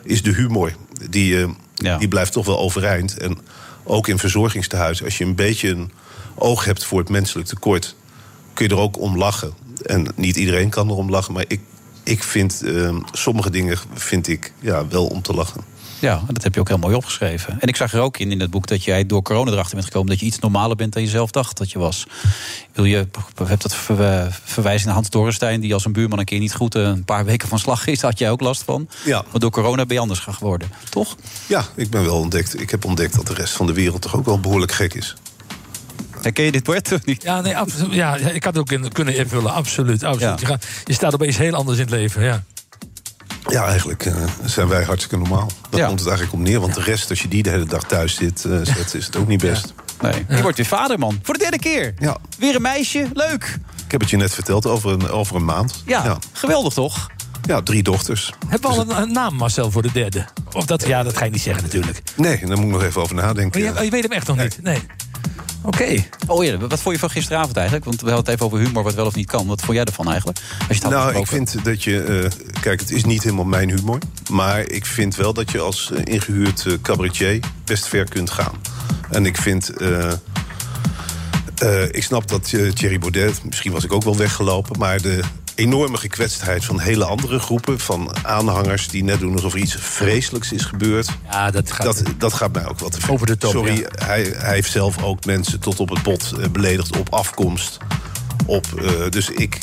is 0.04 0.24
de 0.24 0.34
humor. 0.34 0.74
Die, 1.10 1.42
eh, 1.42 1.98
die 2.00 2.08
blijft 2.08 2.32
toch 2.32 2.46
wel 2.46 2.60
overeind. 2.60 3.18
En 3.18 3.38
ook 3.84 4.08
in 4.08 4.18
verzorgingstehuizen, 4.20 5.06
als 5.06 5.18
je 5.18 5.24
een 5.24 5.36
beetje 5.36 5.70
een 5.70 5.92
oog 6.36 6.66
hebt 6.66 6.86
voor 6.86 7.00
het 7.00 7.10
menselijk 7.10 7.48
tekort... 7.48 7.96
kun 8.60 8.68
je 8.68 8.76
er 8.76 8.82
ook 8.82 9.00
om 9.00 9.18
lachen. 9.18 9.54
En 9.86 10.08
niet 10.16 10.36
iedereen 10.36 10.70
kan 10.70 10.90
erom 10.90 11.10
lachen, 11.10 11.34
maar 11.34 11.46
ik, 11.48 11.60
ik 12.04 12.24
vind 12.24 12.64
eh, 12.64 12.96
sommige 13.12 13.50
dingen 13.50 13.78
vind 13.94 14.28
ik, 14.28 14.54
ja, 14.60 14.88
wel 14.88 15.06
om 15.06 15.22
te 15.22 15.34
lachen. 15.34 15.62
Ja, 16.00 16.22
dat 16.28 16.44
heb 16.44 16.54
je 16.54 16.60
ook 16.60 16.68
heel 16.68 16.78
mooi 16.78 16.96
opgeschreven. 16.96 17.58
En 17.60 17.68
ik 17.68 17.76
zag 17.76 17.94
er 17.94 18.02
ook 18.02 18.18
in 18.18 18.32
in 18.32 18.40
het 18.40 18.50
boek 18.50 18.68
dat 18.68 18.84
jij 18.84 19.06
door 19.06 19.22
corona 19.22 19.52
erachter 19.52 19.76
bent 19.76 19.88
gekomen 19.88 20.10
dat 20.10 20.20
je 20.20 20.26
iets 20.26 20.40
normaler 20.40 20.76
bent 20.76 20.94
dan 20.94 21.02
je 21.02 21.10
zelf 21.10 21.32
dacht 21.32 21.58
dat 21.58 21.72
je 21.72 21.80
was. 21.80 22.08
Wil 22.74 22.86
je 22.86 23.08
hebt 23.44 23.62
dat 23.62 23.78
eh, 23.88 24.26
verwijzing 24.44 24.86
naar 24.86 24.94
Hans 24.94 25.10
Dorrestein, 25.10 25.60
die 25.60 25.74
als 25.74 25.86
een 25.86 25.94
buurman 25.94 26.20
een 26.20 26.26
keer 26.26 26.40
niet 26.40 26.54
goed 26.54 26.76
eh, 26.76 26.82
een 26.82 27.06
paar 27.06 27.26
weken 27.26 27.48
van 27.48 27.60
slag 27.60 27.88
is, 27.88 28.02
had 28.02 28.20
jij 28.20 28.32
ook 28.32 28.42
last 28.42 28.64
van. 28.64 28.90
Ja. 29.06 29.26
Maar 29.32 29.40
door 29.40 29.52
corona 29.52 29.86
ben 29.86 29.96
je 29.96 30.02
anders 30.02 30.20
gaan 30.20 30.34
geworden, 30.34 30.70
toch? 30.90 31.16
Ja, 31.48 31.66
ik 31.76 31.90
ben 31.90 32.04
wel 32.04 32.18
ontdekt. 32.18 32.62
Ik 32.62 32.70
heb 32.70 32.86
ontdekt 32.86 33.16
dat 33.16 33.28
de 33.28 33.34
rest 33.34 33.54
van 33.54 33.66
de 33.66 33.74
wereld 33.74 34.02
toch 34.02 34.16
ook 34.16 34.26
wel 34.26 34.40
behoorlijk 34.40 34.72
gek 34.72 34.94
is. 34.94 35.16
Herken 36.22 36.44
je 36.44 36.52
dit 36.52 36.68
woord 36.68 36.92
of 36.92 37.06
niet? 37.06 37.24
Ja, 37.24 37.42
nee, 37.42 37.58
absoluut. 37.58 37.94
ja, 37.94 38.16
ik 38.16 38.44
had 38.44 38.54
het 38.54 38.58
ook 38.58 38.72
in, 38.72 38.92
kunnen 38.92 39.16
invullen. 39.16 39.54
Absoluut. 39.54 40.04
absoluut. 40.04 40.40
Je, 40.40 40.46
gaat, 40.46 40.66
je 40.86 40.94
staat 40.94 41.14
opeens 41.14 41.38
heel 41.38 41.54
anders 41.54 41.78
in 41.78 41.84
het 41.84 41.94
leven. 41.94 42.24
Ja. 42.24 42.44
Ja, 43.48 43.66
eigenlijk 43.66 44.06
eh, 44.06 44.16
zijn 44.46 44.68
wij 44.68 44.84
hartstikke 44.84 45.18
normaal. 45.18 45.52
Daar 45.70 45.88
komt 45.88 46.00
het 46.00 46.08
eigenlijk 46.08 46.38
om 46.38 46.44
neer. 46.44 46.60
Want 46.60 46.76
de 46.76 46.82
rest, 46.82 47.10
als 47.10 47.22
je 47.22 47.28
die 47.28 47.44
de 47.44 47.50
hele 47.50 47.66
dag 47.66 47.84
thuis 47.84 48.16
zit, 48.16 48.46
eh, 48.46 48.60
zet, 48.64 48.94
is 48.94 49.06
het 49.06 49.16
ook 49.16 49.28
niet 49.28 49.42
best. 49.42 49.74
Nee. 50.02 50.26
Je 50.30 50.42
wordt 50.42 50.58
weer 50.58 50.66
vader, 50.66 51.00
man. 51.00 51.20
Voor 51.24 51.34
de 51.34 51.40
derde 51.40 51.60
keer. 51.60 51.94
Ja. 52.00 52.18
Weer 52.38 52.56
een 52.56 52.62
meisje. 52.62 53.08
Leuk. 53.14 53.58
Ik 53.86 53.92
heb 53.92 54.02
het 54.02 54.10
je 54.10 54.18
net 54.18 54.34
verteld 54.34 54.66
over 54.66 54.92
een, 54.92 55.10
over 55.10 55.36
een 55.36 55.46
maand. 55.46 55.84
Ja, 55.86 56.18
geweldig 56.32 56.74
toch? 56.74 57.08
Ja, 57.42 57.62
drie 57.62 57.84
dochters. 57.84 58.34
Hebben 58.48 58.70
we 58.70 58.76
al 58.76 58.82
een, 58.82 59.02
een 59.02 59.12
naam, 59.12 59.36
Marcel, 59.36 59.72
voor 59.72 59.82
de 59.82 59.92
derde? 59.92 60.26
Of 60.52 60.66
dat, 60.66 60.88
ja, 60.88 61.04
dat 61.04 61.18
ga 61.18 61.26
je 61.26 61.32
niet 61.32 61.42
zeggen 61.42 61.64
natuurlijk. 61.64 62.02
Nee, 62.16 62.40
daar 62.40 62.58
moet 62.58 62.66
ik 62.66 62.72
nog 62.72 62.84
even 62.84 63.02
over 63.02 63.16
nadenken. 63.16 63.62
Maar 63.62 63.78
je, 63.78 63.84
je 63.84 63.92
weet 63.92 64.04
hem 64.04 64.12
echt 64.12 64.28
nog 64.28 64.38
niet? 64.38 64.60
Nee. 64.62 64.80
Oké. 65.62 66.04
Oh 66.28 66.44
ja, 66.44 66.58
wat 66.58 66.80
vond 66.80 66.96
je 66.96 67.00
van 67.02 67.10
gisteravond 67.10 67.56
eigenlijk? 67.56 67.86
Want 67.86 68.02
we 68.02 68.06
hadden 68.12 68.26
het 68.26 68.34
even 68.34 68.46
over 68.46 68.66
humor, 68.68 68.84
wat 68.84 68.94
wel 68.94 69.06
of 69.06 69.16
niet 69.16 69.28
kan. 69.28 69.48
Wat 69.48 69.62
vond 69.62 69.78
jij 69.78 69.86
ervan 69.86 70.08
eigenlijk? 70.10 70.40
Als 70.40 70.68
je 70.68 70.74
het 70.74 70.84
had 70.84 70.92
Nou, 70.92 71.16
ik 71.18 71.28
vind 71.28 71.64
dat 71.64 71.84
je. 71.84 72.02
eh, 72.04 72.60
kijk, 72.62 72.80
het 72.80 72.92
is 72.92 73.04
niet 73.06 73.24
helemaal 73.24 73.46
mijn 73.46 73.70
humor. 73.70 73.98
Maar 74.32 74.60
ik 74.70 74.86
vind 74.86 75.16
wel 75.16 75.34
dat 75.34 75.52
je 75.52 75.60
als 75.60 75.92
eh, 75.92 76.02
ingehuurd 76.14 76.66
eh, 76.66 76.74
cabaretier 76.82 77.40
best 77.66 77.88
ver 77.88 78.06
kunt 78.10 78.30
gaan. 78.30 78.54
En 79.10 79.26
ik 79.26 79.38
vind. 79.38 79.70
eh, 79.70 80.12
eh, 81.58 81.84
ik 81.92 82.04
snap 82.04 82.28
dat 82.28 82.44
Thierry 82.50 83.00
Baudet, 83.00 83.44
misschien 83.44 83.72
was 83.72 83.84
ik 83.84 83.94
ook 83.94 84.04
wel 84.04 84.18
weggelopen, 84.18 84.80
maar 84.80 85.02
de 85.02 85.20
enorme 85.60 85.98
gekwetstheid 85.98 86.66
van 86.66 86.80
hele 86.80 87.06
andere 87.06 87.40
groepen, 87.40 87.80
van 87.80 88.26
aanhangers 88.26 88.88
die 88.88 89.04
net 89.04 89.20
doen 89.20 89.34
alsof 89.34 89.54
er 89.54 89.60
iets 89.60 89.76
vreselijks 89.80 90.52
is 90.52 90.64
gebeurd. 90.64 91.10
Ja, 91.32 91.52
dat 91.52 91.72
gaat, 91.72 91.86
dat, 91.86 92.04
dat 92.18 92.34
gaat 92.34 92.54
mij 92.54 92.68
ook 92.68 92.80
wat 92.80 92.92
te 92.92 93.02
ver. 93.02 93.12
Over 93.12 93.26
de 93.28 93.38
top, 93.38 93.52
Sorry, 93.52 93.80
ja. 93.80 94.06
hij, 94.06 94.34
hij 94.38 94.54
heeft 94.54 94.72
zelf 94.72 95.04
ook 95.04 95.26
mensen 95.26 95.60
tot 95.60 95.80
op 95.80 95.90
het 95.90 96.04
bot 96.04 96.34
eh, 96.40 96.50
beledigd 96.50 96.98
op 96.98 97.14
afkomst. 97.14 97.78
Op, 98.46 98.66
eh, 98.82 99.10
dus 99.10 99.30
ik, 99.30 99.58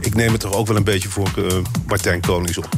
ik 0.00 0.14
neem 0.14 0.32
het 0.32 0.40
toch 0.40 0.52
ook 0.52 0.66
wel 0.66 0.76
een 0.76 0.84
beetje 0.84 1.08
voor 1.08 1.30
eh, 1.36 1.56
Martijn 1.86 2.20
Konings 2.20 2.58
op. 2.58 2.68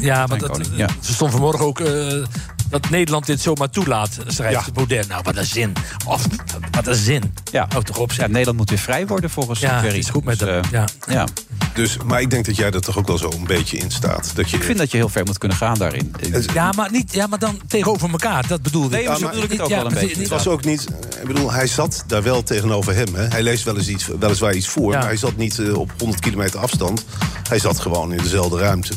Ja, 0.00 0.26
maar 0.26 0.38
dat, 0.38 0.68
ja. 0.72 0.88
ze 1.00 1.12
stond 1.12 1.30
vanmorgen 1.30 1.64
ook 1.64 1.80
eh, 1.80 2.24
dat 2.70 2.90
Nederland 2.90 3.26
dit 3.26 3.40
zomaar 3.40 3.70
toelaat, 3.70 4.10
schrijft 4.26 4.66
Ja. 4.66 4.72
Baudet. 4.72 5.08
Nou, 5.08 5.22
wat 5.24 5.36
een 5.36 5.44
zin. 5.46 5.72
Of, 6.06 6.26
wat 6.70 6.86
een 6.86 6.94
zin. 6.94 7.34
Ja. 7.52 7.68
Ook 7.76 7.84
toch 7.84 7.98
op 7.98 8.12
Ja, 8.12 8.26
Nederland 8.26 8.56
moet 8.56 8.70
weer 8.70 8.78
vrij 8.78 9.06
worden 9.06 9.30
volgens 9.30 9.60
Ja, 9.60 9.80
het 9.80 9.94
is 9.94 10.08
goed 10.10 10.24
met 10.24 10.38
Dus, 10.38 10.48
hem. 10.48 10.62
eh, 10.64 10.70
Ja. 10.70 10.84
ja. 11.08 11.26
Dus, 11.74 11.96
maar 12.04 12.20
ik 12.20 12.30
denk 12.30 12.44
dat 12.46 12.56
jij 12.56 12.70
er 12.70 12.80
toch 12.80 12.98
ook 12.98 13.06
wel 13.06 13.18
zo 13.18 13.30
een 13.30 13.44
beetje 13.46 13.76
in 13.76 13.90
staat. 13.90 14.30
Dat 14.34 14.50
je, 14.50 14.56
Ik 14.56 14.62
vind 14.62 14.78
dat 14.78 14.90
je 14.90 14.96
heel 14.96 15.08
ver 15.08 15.24
moet 15.24 15.38
kunnen 15.38 15.56
gaan 15.58 15.78
daarin. 15.78 16.14
Ja, 16.54 16.72
maar, 16.72 16.90
niet, 16.90 17.12
ja, 17.14 17.26
maar 17.26 17.38
dan 17.38 17.60
tegenover 17.68 18.10
elkaar. 18.10 18.46
Dat 18.46 18.62
bedoelde 18.62 18.88
Nee, 18.88 19.02
ik. 19.02 19.08
maar 19.08 19.18
zo 19.18 19.28
bedoel 19.28 19.42
ik 19.44 19.50
het 19.50 19.60
ook 19.60 19.68
wel 19.68 19.86
een 19.86 19.94
beetje. 19.94 20.20
Het 20.20 20.28
was 20.28 20.46
ook 20.48 20.64
niet. 20.64 20.86
Ik 21.20 21.26
bedoel, 21.26 21.52
hij 21.52 21.66
zat 21.66 22.04
daar 22.06 22.22
wel 22.22 22.42
tegenover 22.42 22.94
hem. 22.94 23.14
Hè. 23.14 23.26
Hij 23.26 23.42
leest 23.42 23.64
wel 23.64 23.76
eens 23.76 23.88
iets, 23.88 24.08
weliswaar 24.20 24.54
iets 24.54 24.68
voor, 24.68 24.92
Ja. 24.92 24.98
maar 24.98 25.06
hij 25.06 25.16
zat 25.16 25.36
niet 25.36 25.58
eh, 25.58 25.78
op 25.78 25.92
100 25.98 26.20
kilometer 26.20 26.60
afstand. 26.60 27.04
Hij 27.48 27.58
zat 27.58 27.80
gewoon 27.80 28.12
in 28.12 28.22
dezelfde 28.22 28.58
ruimte. 28.58 28.92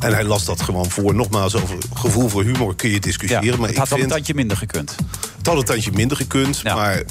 En 0.00 0.12
hij 0.12 0.24
las 0.24 0.44
dat 0.44 0.62
gewoon 0.62 0.90
voor. 0.90 1.14
Nogmaals, 1.14 1.56
over 1.56 1.76
gevoel 1.94 2.28
voor 2.28 2.42
humor 2.42 2.76
kun 2.76 2.90
je 2.90 3.00
discussiëren. 3.00 3.44
Ja, 3.44 3.50
maar 3.50 3.60
het 3.60 3.70
ik 3.70 3.76
had 3.76 3.88
wel 3.88 3.98
een 3.98 4.08
tandje 4.08 4.34
minder 4.34 4.56
gekund. 4.56 4.96
het 5.36 5.46
had 5.46 5.56
een 5.56 5.64
tandje 5.64 5.92
minder 5.92 6.16
gekund. 6.16 6.64
Maar 6.64 6.94
eh, 6.96 7.02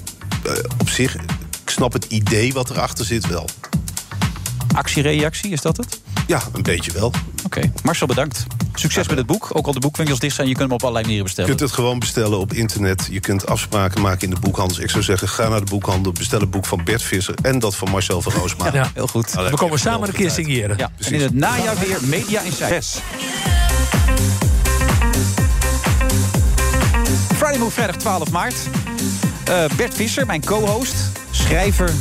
op 0.77 0.89
zich, 0.89 1.15
ik 1.63 1.69
snap 1.69 1.93
het 1.93 2.05
idee 2.05 2.53
wat 2.53 2.69
erachter 2.69 3.05
zit 3.05 3.27
wel. 3.27 3.49
Actie-reactie, 4.75 5.51
is 5.51 5.61
dat 5.61 5.77
het? 5.77 5.99
Ja, 6.27 6.41
een 6.53 6.61
beetje 6.63 6.91
wel. 6.91 7.13
Oké, 7.45 7.71
Marcel 7.83 8.07
bedankt. 8.07 8.45
Succes 8.73 9.07
met 9.07 9.17
het 9.17 9.25
boek. 9.25 9.49
Ook 9.53 9.65
al 9.67 9.73
de 9.73 9.79
boekwinkels 9.79 10.19
dicht 10.19 10.35
zijn, 10.35 10.47
je 10.47 10.53
kunt 10.53 10.65
hem 10.65 10.75
op 10.75 10.81
allerlei 10.81 11.05
manieren 11.05 11.27
Je 11.27 11.33
bestellen. 11.35 11.57
kunt 11.57 11.69
het 11.69 11.79
gewoon 11.79 11.99
bestellen 11.99 12.39
op 12.39 12.53
internet. 12.53 13.07
Je 13.11 13.19
kunt 13.19 13.47
afspraken 13.47 14.01
maken 14.01 14.21
in 14.27 14.33
de 14.33 14.39
boekhandels. 14.39 14.79
Ik 14.79 14.89
zou 14.89 15.03
zeggen, 15.03 15.29
ga 15.29 15.47
naar 15.47 15.59
de 15.59 15.65
boekhandel, 15.69 16.11
bestel 16.11 16.39
het 16.39 16.49
boek 16.49 16.65
van 16.65 16.83
Bert 16.83 17.03
Visser... 17.03 17.35
en 17.41 17.59
dat 17.59 17.75
van 17.75 17.89
Marcel 17.91 18.21
van 18.21 18.31
Roosmalen. 18.33 18.73
Ja. 18.73 18.91
Heel 18.93 19.07
goed. 19.07 19.33
Nou, 19.33 19.49
We 19.49 19.55
komen 19.55 19.79
samen 19.79 20.07
een 20.07 20.13
keer 20.13 20.31
signeren. 20.31 20.77
Ja, 20.77 20.91
en 20.99 21.13
in 21.13 21.21
het 21.21 21.33
najaar 21.33 21.77
weer 21.79 21.97
Media 22.01 22.41
Insight. 22.41 23.01
Friday 27.35 27.57
Move, 27.57 27.71
vrijdag 27.71 27.95
12 27.95 28.31
maart. 28.31 28.55
Eh, 29.43 29.65
Bert 29.75 29.93
Visser, 29.93 30.25
mijn 30.25 30.45
co-host, 30.45 30.95
schrijver, 31.31 31.91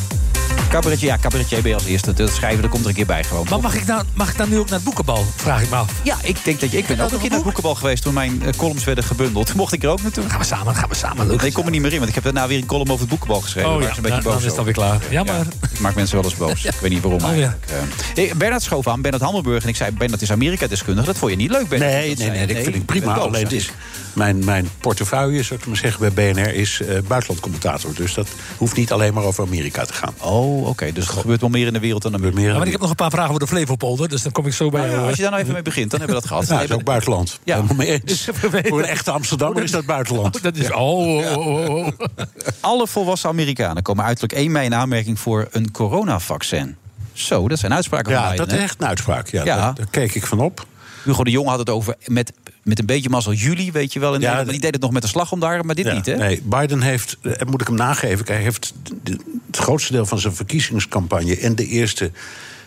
cabaretier. 0.68 1.08
Ja, 1.08 1.18
cabaretier 1.18 1.60
ben 1.62 1.68
je 1.70 1.74
als 1.76 1.84
eerste. 1.84 2.12
Dat 2.12 2.30
schrijven, 2.30 2.60
daar 2.60 2.70
komt 2.70 2.82
er 2.82 2.88
een 2.88 2.94
keer 2.94 3.06
bij 3.06 3.24
gewoon. 3.24 3.46
Maar 3.50 3.60
mag 3.60 3.74
ik, 3.74 3.86
nou, 3.86 4.02
mag 4.14 4.30
ik 4.30 4.36
dan 4.36 4.48
nu 4.48 4.58
ook 4.58 4.64
naar 4.66 4.74
het 4.74 4.84
boekenbal? 4.84 5.26
Vraag 5.36 5.62
ik 5.62 5.70
me 5.70 5.76
af. 5.76 5.92
Ja, 6.02 6.16
ik 6.22 6.44
denk 6.44 6.60
dat 6.60 6.70
je. 6.70 6.78
Ik 6.78 6.86
ben 6.86 7.00
ook 7.00 7.10
een 7.12 7.18
keer 7.18 7.26
naar 7.28 7.34
het 7.36 7.42
boekenbal 7.44 7.74
geweest 7.74 8.02
toen 8.02 8.14
mijn 8.14 8.42
eh, 8.42 8.52
columns 8.56 8.84
werden 8.84 9.04
gebundeld. 9.04 9.54
Mocht 9.62 9.72
ik 9.72 9.82
er 9.82 9.88
ook 9.88 10.02
naartoe. 10.02 10.28
Gaan 10.28 10.38
we 10.38 10.44
samen, 10.44 10.74
gaan 10.74 10.88
we 10.88 10.94
samen. 10.94 11.26
Nee, 11.26 11.38
ik 11.46 11.52
kom 11.52 11.64
er 11.64 11.70
niet 11.70 11.80
meer 11.80 11.90
in, 11.92 11.96
want 11.96 12.08
ik 12.08 12.14
heb 12.14 12.24
daarna 12.24 12.46
weer 12.48 12.58
een 12.58 12.66
column 12.66 12.88
over 12.90 13.00
het 13.00 13.08
boekenbal 13.08 13.40
geschreven. 13.40 13.70
Oh 13.70 13.82
ja, 13.82 13.88
een 13.88 13.94
beetje 14.02 14.22
dan 14.22 14.32
boos 14.32 14.36
is 14.42 14.44
over. 14.44 14.58
alweer 14.58 14.74
klaar. 14.74 15.00
Jammer. 15.10 15.46
Ik 15.72 15.80
maak 15.80 15.94
mensen 15.94 16.16
wel 16.16 16.24
eens 16.24 16.36
boos. 16.36 16.64
Ik 16.74 16.74
weet 16.80 16.90
niet 16.90 17.02
waarom 17.02 17.24
Oh, 17.24 17.36
ja. 17.36 17.56
Eh, 17.68 17.74
hey, 18.14 18.32
Bernard 18.36 18.62
schoof 18.62 18.88
aan, 18.88 19.00
Bernard 19.00 19.22
Hammelburg. 19.22 19.62
En 19.62 19.68
ik 19.68 19.76
zei, 19.76 19.90
Bernard 19.90 20.22
is 20.22 20.30
Amerika-deskundige. 20.32 21.06
Dat 21.06 21.18
vond 21.18 21.30
je 21.30 21.36
niet 21.36 21.50
leuk, 21.50 21.68
Bernard? 21.68 21.92
Nee, 21.92 22.08
Dat 22.08 22.18
nee, 22.18 22.30
nee, 22.30 22.46
je. 22.46 22.54
dat 22.54 22.62
vind 22.62 22.74
ik 22.76 22.84
prima. 22.84 23.14
Alleen 23.14 23.42
het 23.42 23.52
is, 23.52 23.70
mijn, 24.18 24.44
mijn 24.44 24.68
portefeuille, 24.80 25.42
zou 25.42 25.60
ik 25.60 25.66
maar 25.66 25.76
zeggen, 25.76 26.14
bij 26.14 26.32
BNR 26.32 26.54
is 26.54 26.80
eh, 26.80 26.98
buitenlandcommentator. 27.06 27.94
Dus 27.94 28.14
dat 28.14 28.28
hoeft 28.56 28.76
niet 28.76 28.92
alleen 28.92 29.14
maar 29.14 29.24
over 29.24 29.44
Amerika 29.44 29.84
te 29.84 29.92
gaan. 29.92 30.14
Oh, 30.20 30.66
oké. 30.66 30.92
Dus 30.92 31.06
er 31.08 31.12
gebeurt 31.12 31.40
wel 31.40 31.50
meer 31.50 31.66
in 31.66 31.72
de 31.72 31.78
wereld 31.78 32.02
dan 32.02 32.14
Amerika. 32.14 32.40
Ja, 32.40 32.56
maar 32.56 32.66
ik 32.66 32.72
heb 32.72 32.80
nog 32.80 32.90
een 32.90 32.96
paar 32.96 33.10
vragen 33.10 33.28
over 33.28 33.40
de 33.40 33.46
Flevopolder, 33.46 34.08
dus 34.08 34.22
dan 34.22 34.32
kom 34.32 34.46
ik 34.46 34.52
zo 34.52 34.68
bij 34.70 34.90
jou. 34.90 35.06
Als 35.06 35.16
je 35.16 35.22
daar 35.22 35.30
nou 35.30 35.42
even 35.42 35.54
mee 35.54 35.62
begint, 35.62 35.90
dan 35.90 35.98
hebben 36.00 36.16
we 36.16 36.22
dat 36.22 36.30
gehad. 36.30 36.46
Ja, 36.48 36.54
dat 36.58 36.68
is 36.68 36.74
ook 36.74 36.84
buitenland. 36.84 37.38
Ja. 37.44 37.54
Helemaal 37.54 37.76
mee 37.76 38.00
eens. 38.04 38.28
Voor 38.68 38.78
een 38.78 38.84
echte 38.84 39.10
Amsterdammer 39.10 39.62
is 39.62 39.70
dat 39.70 39.86
buitenland. 39.86 40.42
Dat 40.42 40.56
is. 40.56 40.72
Oh, 40.72 41.16
oh, 41.16 41.36
oh, 41.36 41.68
oh. 41.68 41.88
Alle 42.60 42.86
volwassen 42.86 43.28
Amerikanen 43.28 43.82
komen 43.82 44.04
uiterlijk 44.04 44.32
1 44.32 44.52
mei 44.52 44.64
in 44.64 44.74
aanmerking 44.74 45.18
voor 45.20 45.48
een 45.50 45.70
coronavaccin. 45.70 46.76
Zo, 47.12 47.48
dat 47.48 47.58
zijn 47.58 47.74
uitspraken 47.74 48.12
van 48.12 48.22
Ja, 48.22 48.30
Biden, 48.30 48.46
dat 48.48 48.56
is 48.56 48.62
echt 48.62 48.80
een 48.80 48.86
uitspraak. 48.86 49.28
Ja, 49.28 49.44
Ja. 49.44 49.56
Daar, 49.56 49.74
daar 49.74 49.86
keek 49.90 50.14
ik 50.14 50.26
van 50.26 50.40
op. 50.40 50.66
Hugo 51.04 51.24
de 51.24 51.30
Jong 51.30 51.48
had 51.48 51.58
het 51.58 51.70
over 51.70 51.94
met, 52.06 52.32
met 52.68 52.78
een 52.78 52.86
beetje 52.86 53.08
mazzel 53.08 53.32
juli, 53.32 53.72
weet 53.72 53.92
je 53.92 54.00
wel. 54.00 54.14
In 54.14 54.20
Ja, 54.20 54.44
die 54.44 54.60
deed 54.60 54.72
het 54.72 54.82
nog 54.82 54.90
met 54.92 55.02
een 55.02 55.08
slag 55.08 55.32
om 55.32 55.40
daar, 55.40 55.64
maar 55.64 55.74
dit 55.74 55.84
Ja, 55.86 55.94
niet, 55.94 56.06
hè? 56.06 56.16
Nee, 56.16 56.42
Biden 56.44 56.82
heeft, 56.82 57.16
eh, 57.22 57.32
moet 57.46 57.60
ik 57.60 57.66
hem 57.66 57.76
nageven, 57.76 58.26
hij 58.26 58.42
heeft 58.42 58.72
de- 59.02 59.18
het 59.46 59.56
grootste 59.56 59.92
deel 59.92 60.06
van 60.06 60.18
zijn 60.18 60.34
verkiezingscampagne 60.34 61.36
en 61.38 61.54
de 61.54 61.66
eerste 61.66 62.10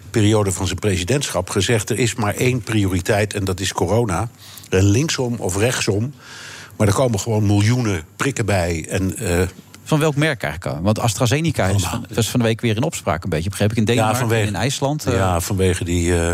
periode 0.10 0.52
van 0.52 0.68
zijn 0.68 0.80
presidentschap 0.80 1.49
gezegd: 1.49 1.89
er 1.89 1.99
is 1.99 2.16
maar 2.16 2.36
één 2.36 2.62
prioriteit 2.62 3.34
en 3.34 3.45
dat 3.45 3.60
is 3.60 3.74
corona. 3.74 4.30
En 4.70 4.84
linksom 4.84 5.36
of 5.39 5.58
rechtsom. 5.58 6.14
Maar 6.78 6.88
er 6.88 6.93
komen 6.93 7.20
gewoon 7.20 7.45
miljoenen 7.45 8.04
prikken 8.16 8.45
bij. 8.45 8.86
En, 8.89 9.18
eh, 9.18 9.41
Van 9.84 9.99
welk 9.99 10.16
merk 10.16 10.43
eigenlijk? 10.43 10.82
Want 10.84 10.99
AstraZeneca 10.99 11.68
is 11.68 11.84
van, 11.84 12.06
was 12.14 12.30
van 12.30 12.39
de 12.39 12.45
week 12.45 12.62
weer 12.62 12.76
in 12.76 12.84
opspraak 12.84 13.24
een 13.24 13.30
beetje. 13.30 13.49
Begreep 13.49 13.72
ik 13.72 13.78
in 13.78 13.86
Denemarken 13.86 14.32
en 14.32 14.45
in 14.47 14.56
IJsland. 14.56 15.06
eh, 15.06 15.14
Ja, 15.14 15.39
vanwege 15.39 15.84
die 15.84 16.16
eh 16.20 16.34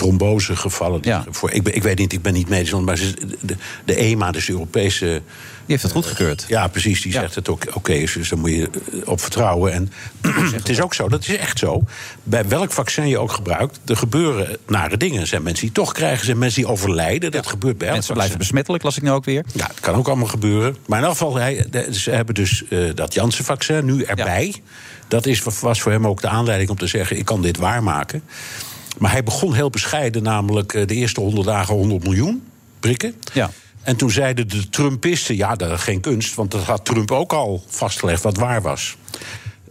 trombosegevallen. 0.00 1.00
die- 1.02 1.12
Voor, 1.30 1.50
ik, 1.50 1.62
ben- 1.62 1.74
ik 1.74 1.82
weet 1.82 1.98
niet, 1.98 2.12
ik 2.12 2.22
ben 2.22 2.32
niet 2.32 2.48
medisch, 2.48 2.72
maar 2.72 2.96
ze- 2.96 3.14
de, 3.40 3.56
de 3.84 3.94
EMA, 3.96 4.30
dus 4.30 4.46
de 4.46 4.52
Europese... 4.52 5.22
Die 5.66 5.78
heeft 5.78 5.82
het 5.82 5.92
goedgekeurd. 6.04 6.44
ja, 6.48 6.68
precies. 6.68 7.02
Die 7.02 7.12
zegt 7.12 7.34
het 7.34 7.48
ook 7.48 7.62
oké 7.74 7.92
is, 7.92 8.12
dus 8.12 8.28
daar 8.28 8.38
moet 8.38 8.50
je 8.50 8.70
eh, 9.02 9.08
op 9.08 9.20
vertrouwen. 9.20 9.72
En 9.72 9.92
het 10.58 10.68
is 10.68 10.80
ook 10.80 10.94
zo, 10.94 11.08
dat 11.08 11.20
is 11.28 11.36
echt 11.36 11.58
zo. 11.58 11.82
Bij 12.22 12.48
welk 12.48 12.72
vaccin 12.72 13.08
je 13.08 13.18
ook 13.18 13.32
gebruikt, 13.32 13.78
er 13.86 13.96
gebeuren 13.96 14.56
nare 14.66 14.96
dingen. 14.96 15.20
Er 15.20 15.26
zijn 15.26 15.42
mensen 15.42 15.64
die 15.64 15.74
toch 15.74 15.92
krijgen, 15.92 16.24
zijn 16.24 16.38
mensen 16.38 16.62
die 16.62 16.70
overlijden. 16.70 17.30
Dat 17.30 17.46
gebeurt 17.46 17.78
bij 17.78 17.86
elk 17.86 17.96
Mensen 17.96 18.14
blijven 18.14 18.38
besmettelijk, 18.38 18.82
las 18.82 18.96
ik 18.96 19.02
nou 19.02 19.16
ook 19.16 19.24
weer. 19.24 19.44
Ja, 19.54 19.66
dat 19.66 19.80
kan 19.80 19.94
ook 19.94 20.06
allemaal 20.08 20.26
gebeuren. 20.26 20.76
Maar 20.86 20.98
in 20.98 21.04
elk 21.04 21.12
geval, 21.12 21.34
hij, 21.36 21.66
ze 21.92 22.10
hebben 22.10 22.34
dus 22.34 22.64
eh, 22.68 22.78
dat 22.94 23.14
Janssen-vaccin 23.14 23.84
nu 23.84 24.02
erbij. 24.02 24.54
Dat 25.08 25.26
is, 25.26 25.42
was 25.60 25.80
voor 25.80 25.92
hem 25.92 26.06
ook 26.06 26.20
de 26.20 26.28
aanleiding 26.28 26.70
om 26.70 26.76
te 26.78 26.86
zeggen... 26.86 27.18
ik 27.18 27.24
kan 27.24 27.42
dit 27.42 27.56
waarmaken. 27.56 28.22
Maar 28.98 29.10
hij 29.10 29.22
begon 29.22 29.54
heel 29.54 29.70
bescheiden, 29.70 30.22
namelijk 30.22 30.74
eh, 30.74 30.86
de 30.86 30.94
eerste 30.94 31.20
100 31.20 31.46
dagen 31.46 31.74
100 31.74 32.02
miljoen 32.02 32.42
prikken. 32.80 33.14
Ja. 33.32 33.50
En 33.82 33.96
toen 33.96 34.10
zeiden 34.10 34.48
de 34.48 34.68
Trumpisten, 34.68 35.36
ja, 35.36 35.54
dat 35.54 35.70
is 35.70 35.80
geen 35.80 36.00
kunst... 36.00 36.34
want 36.34 36.50
dat 36.50 36.62
had 36.62 36.84
Trump 36.84 37.10
ook 37.10 37.32
al 37.32 37.64
vastgelegd 37.66 38.22
wat 38.22 38.36
waar 38.36 38.62
was. 38.62 38.96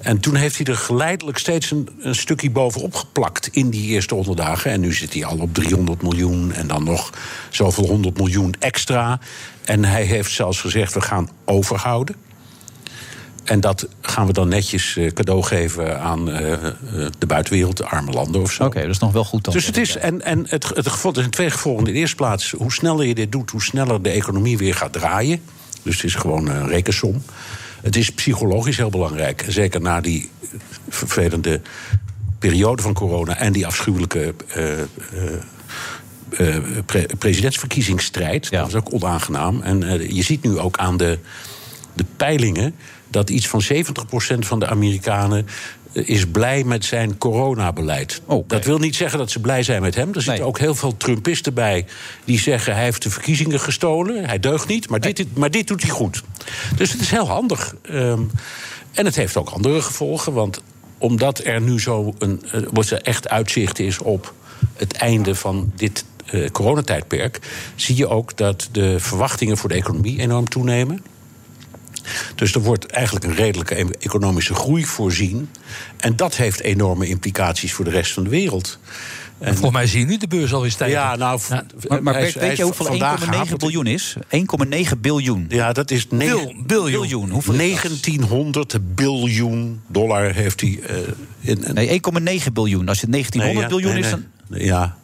En 0.01 0.19
toen 0.19 0.35
heeft 0.35 0.57
hij 0.57 0.65
er 0.65 0.75
geleidelijk 0.75 1.37
steeds 1.37 1.71
een, 1.71 1.89
een 1.99 2.15
stukje 2.15 2.49
bovenop 2.49 2.95
geplakt 2.95 3.49
in 3.51 3.69
die 3.69 3.87
eerste 3.87 4.13
100 4.13 4.37
dagen. 4.37 4.71
En 4.71 4.79
nu 4.79 4.93
zit 4.93 5.13
hij 5.13 5.25
al 5.25 5.37
op 5.37 5.53
300 5.53 6.01
miljoen 6.01 6.53
en 6.53 6.67
dan 6.67 6.83
nog 6.83 7.09
zoveel 7.49 7.87
100 7.87 8.17
miljoen 8.17 8.55
extra. 8.59 9.19
En 9.65 9.85
hij 9.85 10.03
heeft 10.03 10.31
zelfs 10.31 10.61
gezegd, 10.61 10.93
we 10.93 11.01
gaan 11.01 11.29
overhouden. 11.45 12.15
En 13.49 13.59
dat 13.59 13.87
gaan 14.01 14.27
we 14.27 14.33
dan 14.33 14.47
netjes 14.47 14.97
eh, 14.97 15.11
cadeau 15.11 15.43
geven 15.43 16.01
aan 16.01 16.31
eh, 16.31 16.53
eh, 16.53 16.73
de 17.17 17.25
buitenwereld, 17.25 17.77
de 17.77 17.85
arme 17.85 18.11
landen 18.11 18.41
of 18.41 18.51
zo. 18.51 18.63
Oké, 18.63 18.81
dat 18.81 18.89
is 18.89 18.99
nog 18.99 19.11
wel 19.11 19.23
goed 19.23 19.43
dan. 19.43 19.53
Dus 19.53 19.65
het 19.65 19.77
is, 19.77 19.95
en, 19.95 20.21
en 20.21 20.45
het, 20.47 20.71
het 20.75 20.87
gevolg 20.87 21.13
er 21.13 21.19
zijn 21.19 21.33
twee 21.33 21.49
gevolgen. 21.49 21.85
In 21.87 21.93
de 21.93 21.99
eerste 21.99 22.15
plaats, 22.15 22.51
hoe 22.51 22.73
sneller 22.73 23.05
je 23.05 23.15
dit 23.15 23.31
doet, 23.31 23.51
hoe 23.51 23.63
sneller 23.63 24.01
de 24.01 24.09
economie 24.09 24.57
weer 24.57 24.75
gaat 24.75 24.93
draaien. 24.93 25.41
Dus 25.83 25.95
het 25.95 26.03
is 26.03 26.15
gewoon 26.15 26.47
een 26.47 26.67
rekensom. 26.67 27.21
Het 27.81 27.95
is 27.95 28.11
psychologisch 28.11 28.77
heel 28.77 28.89
belangrijk. 28.89 29.45
Zeker 29.47 29.81
na 29.81 30.01
die 30.01 30.29
vervelende 30.89 31.61
periode 32.39 32.81
van 32.81 32.93
corona 32.93 33.37
en 33.37 33.53
die 33.53 33.67
afschuwelijke 33.67 34.35
pre- 36.85 37.05
presidentsverkiezingsstrijd. 37.17 38.49
Dat 38.49 38.71
was 38.71 38.75
ook 38.75 38.93
onaangenaam. 38.93 39.61
En 39.61 39.79
je 40.15 40.23
ziet 40.23 40.43
nu 40.43 40.59
ook 40.59 40.77
aan 40.77 40.97
de, 40.97 41.19
de 41.93 42.05
peilingen 42.17 42.75
dat 43.09 43.29
iets 43.29 43.47
van 43.47 43.61
70% 43.63 44.39
van 44.39 44.59
de 44.59 44.67
Amerikanen 44.67 45.47
eh, 45.93 46.09
is 46.09 46.25
blij 46.27 46.63
met 46.63 46.85
zijn 46.85 47.17
coronabeleid. 47.17 48.21
Dat 48.47 48.65
wil 48.65 48.77
niet 48.77 48.95
zeggen 48.95 49.19
dat 49.19 49.31
ze 49.31 49.39
blij 49.39 49.63
zijn 49.63 49.81
met 49.81 49.95
hem. 49.95 50.13
Er 50.13 50.21
zitten 50.21 50.45
ook 50.45 50.59
heel 50.59 50.75
veel 50.75 50.97
Trumpisten 50.97 51.53
bij 51.53 51.85
die 52.25 52.39
zeggen... 52.39 52.73
hij 52.73 52.83
heeft 52.83 53.03
de 53.03 53.09
verkiezingen 53.09 53.59
gestolen, 53.59 54.25
hij 54.25 54.39
deugt 54.39 54.67
niet, 54.67 54.89
maar, 54.89 54.99
dit, 54.99 55.25
maar 55.37 55.51
dit 55.51 55.67
doet 55.67 55.81
hij 55.81 55.91
goed. 55.91 56.23
Dus 56.75 56.91
het 56.91 57.01
is 57.01 57.11
heel 57.11 57.27
handig. 57.27 57.75
Ehm, 57.81 58.21
en 58.91 59.05
het 59.05 59.15
heeft 59.15 59.37
ook 59.37 59.49
andere 59.49 59.81
gevolgen, 59.81 60.33
want 60.33 60.61
omdat 60.97 61.43
er 61.43 61.61
nu 61.61 61.79
zo 61.79 62.13
een, 62.17 62.43
eh, 62.51 62.61
wat 62.71 62.89
er 62.89 63.01
echt 63.01 63.29
uitzicht 63.29 63.79
is 63.79 63.99
op 63.99 64.33
het 64.75 64.93
einde 64.93 65.35
van 65.35 65.71
dit 65.75 66.05
eh, 66.25 66.49
coronatijdperk, 66.49 67.39
zie 67.75 67.95
je 67.95 68.07
ook 68.07 68.37
dat 68.37 68.69
de 68.71 68.99
verwachtingen 68.99 69.57
voor 69.57 69.69
de 69.69 69.75
economie 69.75 70.19
enorm 70.19 70.49
toenemen. 70.49 71.03
Dus 72.35 72.53
er 72.53 72.61
wordt 72.61 72.85
eigenlijk 72.85 73.25
een 73.25 73.35
redelijke 73.35 73.79
e- 73.79 73.85
economische 73.99 74.53
groei 74.53 74.85
voorzien. 74.85 75.49
En 75.97 76.15
dat 76.15 76.35
heeft 76.35 76.59
enorme 76.59 77.07
implicaties 77.07 77.73
voor 77.73 77.85
de 77.85 77.91
rest 77.91 78.11
van 78.13 78.23
de 78.23 78.29
wereld. 78.29 78.79
En, 79.37 79.51
Volgens 79.53 79.71
mij 79.73 79.87
zie 79.87 79.99
je 79.99 80.05
nu 80.05 80.17
de 80.17 80.27
beurs 80.27 80.53
alweer 80.53 80.71
stijgen. 80.71 80.97
ja, 80.99 81.15
nou, 81.15 81.39
Maar, 81.49 82.03
maar 82.03 82.13
hij 82.13 82.21
weet, 82.23 82.29
is- 82.35 82.35
weet 82.41 82.43
hij 82.47 82.55
je 82.55 82.63
hoeveel 82.63 82.85
vandaag 82.85 83.19
1,9 83.23 83.33
hapert- 83.37 83.59
biljoen 83.59 83.85
is? 83.87 84.15
1,9 84.29 84.99
biljoen. 85.01 85.45
Ja, 85.49 85.71
dat 85.73 85.91
is 85.91 86.07
negen- 86.09 86.63
biljoen. 86.67 87.29
Hoeveel 87.29 87.53
is 87.53 87.59
dat? 87.59 87.81
1900 87.81 88.95
biljoen 88.95 89.81
dollar 89.87 90.33
heeft 90.33 90.61
hij. 90.61 90.79
eh, 90.87 90.95
in, 91.41 91.63
in- 91.63 91.73
Nee, 91.73 91.87
1,9 91.89 92.53
biljoen. 92.53 92.87
Als 92.89 93.01
het 93.01 93.11
1900 93.11 93.69
Nee, 93.69 93.79
ja, 93.81 93.87
biljoen 93.87 94.01
nee, 94.01 94.11
is, 94.11 94.17
nee. 94.49 94.59
dan... 94.67 94.67
Ja. 94.77 94.97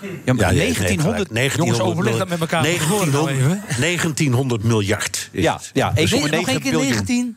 Ja, 0.00 0.32
maar 0.32 0.54
nee, 0.54 0.72
1900... 0.72 1.30
nee, 1.30 1.50
gelijk. 1.50 1.68
Jongens, 1.68 1.90
overleg 1.92 2.16
dat 2.16 2.28
met 2.28 2.40
elkaar. 2.40 2.64
van 2.64 2.72
tevoren 2.78 3.10
nou 3.10 3.26
1900, 3.26 3.68
even. 3.68 3.80
1900 3.80 4.62
miljard. 4.62 5.28
Is 5.32 5.42
Ja, 5.42 5.54
het. 5.54 5.70
ja 5.72 5.92
1,9 5.96 6.30
Nog 6.30 6.48
één 6.48 6.60
keer 6.60 6.72
biljoen. 6.72 6.90
19? 6.90 7.36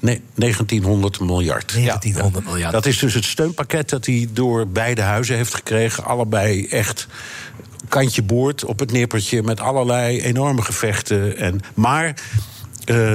Nee, 0.00 0.20
1900 0.34 1.20
miljard. 1.20 1.72
1900 1.74 2.44
miljard. 2.44 2.72
Dat 2.72 2.86
is 2.86 2.98
dus 2.98 3.14
het 3.14 3.24
steunpakket 3.24 3.88
dat 3.88 4.06
hij 4.06 4.28
door 4.32 4.68
beide 4.68 5.02
huizen 5.02 5.36
heeft 5.36 5.54
gekregen. 5.54 6.04
Allebei 6.04 6.66
echt 6.66 7.06
kantje 7.88 8.22
boord 8.22 8.64
op 8.64 8.78
het 8.78 8.92
nippertje 8.92 9.42
met 9.42 9.60
allerlei 9.60 10.20
enorme 10.20 10.62
gevechten. 10.62 11.36
En, 11.36 11.60
maar 11.74 12.14
eh, 12.84 13.14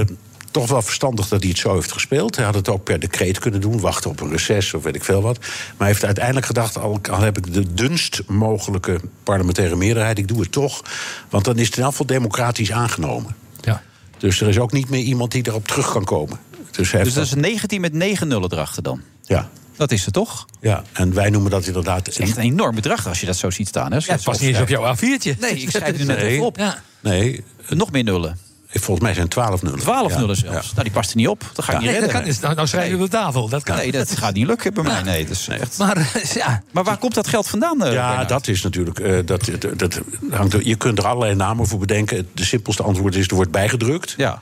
toch 0.55 0.69
wel 0.69 0.81
verstandig 0.81 1.27
dat 1.27 1.41
hij 1.41 1.49
het 1.49 1.59
zo 1.59 1.73
heeft 1.73 1.91
gespeeld. 1.91 2.35
Hij 2.35 2.45
had 2.45 2.55
het 2.55 2.69
ook 2.69 2.83
per 2.83 2.99
decreet 2.99 3.39
kunnen 3.39 3.61
doen, 3.61 3.79
wachten 3.79 4.09
op 4.09 4.19
een 4.19 4.29
reces 4.31 4.73
of 4.73 4.83
weet 4.83 4.95
ik 4.95 5.03
veel 5.03 5.21
wat. 5.21 5.37
Maar 5.39 5.49
hij 5.77 5.87
heeft 5.87 6.05
uiteindelijk 6.05 6.45
gedacht, 6.45 6.77
al, 6.77 6.99
al 7.11 7.19
heb 7.19 7.37
ik 7.37 7.53
de 7.53 7.73
dunst 7.73 8.21
mogelijke 8.27 8.99
parlementaire 9.23 9.75
meerderheid, 9.75 10.17
ik 10.17 10.27
doe 10.27 10.39
het 10.39 10.51
toch. 10.51 10.81
Want 11.29 11.45
dan 11.45 11.57
is 11.57 11.65
het 11.65 11.75
in 11.77 11.81
elk 11.81 11.91
geval 11.91 12.05
democratisch 12.05 12.71
aangenomen. 12.71 13.35
Ja. 13.61 13.83
Dus 14.17 14.41
er 14.41 14.47
is 14.47 14.59
ook 14.59 14.71
niet 14.71 14.89
meer 14.89 15.01
iemand 15.01 15.31
die 15.31 15.47
erop 15.47 15.67
terug 15.67 15.91
kan 15.91 16.03
komen. 16.03 16.39
Dus, 16.71 16.91
hij 16.91 17.03
Dus 17.03 17.13
dat 17.13 17.25
is 17.25 17.33
19 17.33 17.81
met 17.81 17.93
9 17.93 18.27
nullen 18.27 18.51
erachter 18.51 18.83
dan. 18.83 19.01
Ja. 19.23 19.49
Dat 19.75 19.91
is 19.91 20.05
het 20.05 20.13
toch? 20.13 20.45
Ja, 20.61 20.83
en 20.93 21.13
wij 21.13 21.29
noemen 21.29 21.51
dat 21.51 21.65
inderdaad... 21.65 22.05
Dat 22.05 22.13
is 22.13 22.19
echt 22.19 22.37
een 22.37 22.43
enorm 22.43 22.75
bedrag 22.75 23.07
als 23.07 23.19
je 23.19 23.25
dat 23.25 23.35
zo 23.37 23.49
ziet 23.49 23.67
staan. 23.67 23.91
Hè? 23.91 23.97
Ja, 24.05 24.13
het 24.13 24.23
past 24.23 24.41
niet 24.41 24.49
eens 24.49 24.59
op 24.59 24.67
jouw 24.67 24.95
A4'tje. 24.95 25.39
Nee, 25.39 25.61
ik 25.61 25.69
schrijf 25.69 25.85
het 25.85 25.97
nu 25.97 26.03
net 26.03 26.17
Nee. 26.17 26.29
even 26.29 26.45
op. 26.45 26.57
Ja. 26.57 26.81
Nee, 26.99 27.43
Nog 27.69 27.91
meer 27.91 28.03
nullen. 28.03 28.44
Volgens 28.83 28.99
mij 29.05 29.13
zijn 29.13 29.27
12 29.27 29.61
nullen. 29.61 29.79
12 29.79 30.11
Ja. 30.13 30.19
nullen 30.19 30.35
zelfs. 30.35 30.71
Nou, 30.71 30.83
die 30.83 30.91
past 30.91 31.09
er 31.11 31.15
niet 31.17 31.27
op. 31.27 31.43
Dat 31.53 31.65
ga 31.65 31.73
ik 31.73 31.79
Nee, 31.79 31.91
niet 31.91 32.01
dat 32.01 32.11
kan. 32.11 32.23
Nou, 32.41 32.55
nou 32.55 32.67
schrijf 32.67 32.87
je 32.89 32.95
op 32.95 33.01
de 33.01 33.07
tafel. 33.07 33.49
Dat 33.49 33.63
kan. 33.63 33.75
Nee, 33.75 33.91
dat 33.91 34.17
gaat 34.17 34.33
niet 34.33 34.47
lukken 34.47 34.73
bij 34.73 34.83
mij. 34.83 35.01
Nee, 35.01 35.23
dat 35.23 35.31
is 35.31 35.47
echt... 35.47 35.77
Maar 35.77 36.11
ja, 36.33 36.63
Maar 36.71 36.83
waar 36.83 36.97
komt 36.97 37.13
dat 37.13 37.27
geld 37.27 37.47
vandaan? 37.47 37.83
eh, 37.83 37.93
Ja, 37.93 38.07
Bernard? 38.07 38.29
dat 38.29 38.47
is 38.47 38.61
natuurlijk. 38.61 38.99
eh, 38.99 39.17
dat, 39.25 39.49
dat, 39.59 39.79
dat 39.79 40.01
hangt 40.31 40.53
er, 40.53 40.67
je 40.67 40.75
kunt 40.75 40.97
er 40.97 41.07
allerlei 41.07 41.35
namen 41.35 41.67
voor 41.67 41.79
bedenken. 41.79 42.27
De 42.33 42.45
simpelste 42.45 42.83
antwoord 42.83 43.15
is: 43.15 43.27
er 43.27 43.35
wordt 43.35 43.51
bijgedrukt. 43.51 44.13
Ja. 44.17 44.41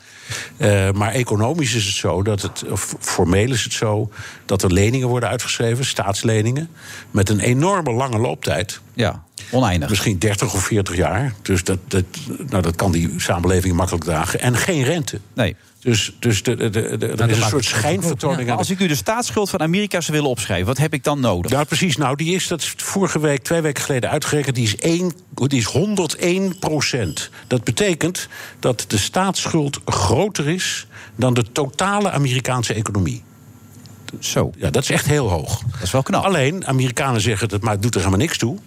Eh, 0.57 0.91
maar 0.91 1.11
economisch 1.11 1.73
is 1.73 1.85
het 1.85 1.95
zo 1.95 2.21
dat 2.23 2.41
het, 2.41 2.63
of 2.69 2.95
formeel 2.99 3.51
is 3.51 3.63
het 3.63 3.73
zo, 3.73 4.09
dat 4.45 4.63
er 4.63 4.71
leningen 4.73 5.07
worden 5.07 5.29
uitgeschreven, 5.29 5.85
staatsleningen, 5.85 6.69
met 7.11 7.29
een 7.29 7.39
enorme 7.39 7.91
lange 7.91 8.17
looptijd. 8.17 8.79
Ja, 8.93 9.23
oneindig. 9.51 9.89
Misschien 9.89 10.19
30 10.19 10.53
of 10.53 10.63
40 10.65 10.95
jaar. 10.95 11.33
Dus 11.41 11.63
dat, 11.63 11.77
dat, 11.87 12.03
nou, 12.49 12.61
dat 12.63 12.75
kan 12.75 12.91
die 12.91 13.13
samenleving 13.17 13.75
makkelijk 13.75 14.03
dragen. 14.03 14.39
En 14.39 14.57
geen 14.57 14.83
rente. 14.83 15.19
Nee. 15.33 15.55
Dus, 15.79 16.13
dus 16.19 16.43
de, 16.43 16.55
de, 16.55 16.69
de, 16.69 16.97
de- 16.97 17.07
er 17.07 17.17
dat 17.17 17.29
is 17.29 17.37
een 17.37 17.43
soort 17.49 17.65
schijnvertoning. 17.65 18.51
Als 18.51 18.69
ik 18.69 18.79
nu 18.79 18.87
de 18.87 18.95
staatsschuld 18.95 19.49
van 19.49 19.59
Amerika 19.59 20.01
zou 20.01 20.17
willen 20.17 20.31
opschrijven, 20.31 20.67
wat 20.67 20.77
heb 20.77 20.93
ik 20.93 21.03
dan 21.03 21.19
nodig? 21.19 21.51
Ja, 21.51 21.63
precies. 21.63 21.97
Nou, 21.97 22.15
die 22.15 22.35
is, 22.35 22.47
dat 22.47 22.61
is 22.61 22.73
vorige 22.77 23.19
week, 23.19 23.43
twee 23.43 23.61
weken 23.61 23.83
geleden 23.83 24.09
uitgerekend. 24.09 24.55
Die 24.55 24.63
is, 24.65 24.75
1, 24.75 25.11
die 25.33 25.59
is 25.59 25.65
101 25.65 26.59
procent. 26.59 27.29
Dat 27.47 27.63
betekent 27.63 28.27
dat 28.59 28.85
de 28.87 28.97
staatsschuld 28.97 29.79
groter 29.85 30.49
is 30.49 30.87
dan 31.15 31.33
de 31.33 31.51
totale 31.51 32.11
Amerikaanse 32.11 32.73
economie. 32.73 33.23
Zo. 34.19 34.51
Ja, 34.57 34.69
dat 34.69 34.83
is 34.83 34.89
echt 34.89 35.05
heel 35.05 35.29
hoog. 35.29 35.61
Dat 35.71 35.81
is 35.83 35.91
wel 35.91 36.03
knap. 36.03 36.23
Alleen, 36.23 36.67
Amerikanen 36.67 37.21
zeggen 37.21 37.49
het, 37.49 37.61
maar 37.61 37.73
het 37.73 37.81
doet 37.81 37.93
er 37.93 37.99
helemaal 37.99 38.19
niks 38.25 38.37
toe. 38.37 38.57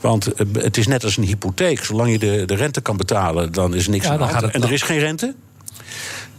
Want 0.00 0.32
eh, 0.32 0.46
het 0.52 0.76
is 0.76 0.86
net 0.86 1.04
als 1.04 1.16
een 1.16 1.24
hypotheek. 1.24 1.84
Zolang 1.84 2.10
je 2.10 2.18
de, 2.18 2.42
de 2.46 2.54
rente 2.54 2.80
kan 2.80 2.96
betalen, 2.96 3.52
dan 3.52 3.74
is 3.74 3.84
er 3.84 3.90
niks 3.90 4.04
Ja, 4.04 4.10
aan 4.10 4.16
de 4.18 4.22
dan 4.24 4.32
hand. 4.32 4.44
gaat 4.44 4.52
het 4.54 4.62
En 4.62 4.68
er 4.68 4.74
is 4.74 4.82
geen 4.82 4.98
rente. 4.98 5.34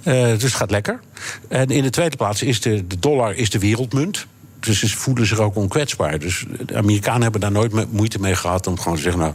Eh, 0.04 0.14
dus 0.24 0.44
het 0.44 0.54
gaat 0.54 0.72
lekker. 0.72 1.00
En 1.48 1.70
in 1.70 1.84
de 1.84 1.90
tweede 1.90 2.16
plaats 2.18 2.42
is 2.44 2.62
de, 2.62 2.88
de 2.88 3.00
dollar 3.00 3.36
is 3.36 3.50
de 3.50 3.60
wereldmunt. 3.60 4.26
Dus 4.60 4.80
ze 4.80 4.98
voelen 4.98 5.26
zich 5.26 5.40
ook 5.40 5.56
onkwetsbaar. 5.56 6.20
Dus 6.20 6.46
de 6.66 6.76
Amerikanen 6.76 7.22
hebben 7.22 7.42
daar 7.42 7.52
nooit 7.52 7.92
moeite 7.92 8.20
mee 8.20 8.36
gehad 8.36 8.68
om 8.68 8.80
gewoon 8.80 8.96
te 8.98 9.04
zeggen... 9.04 9.22
nou, 9.22 9.34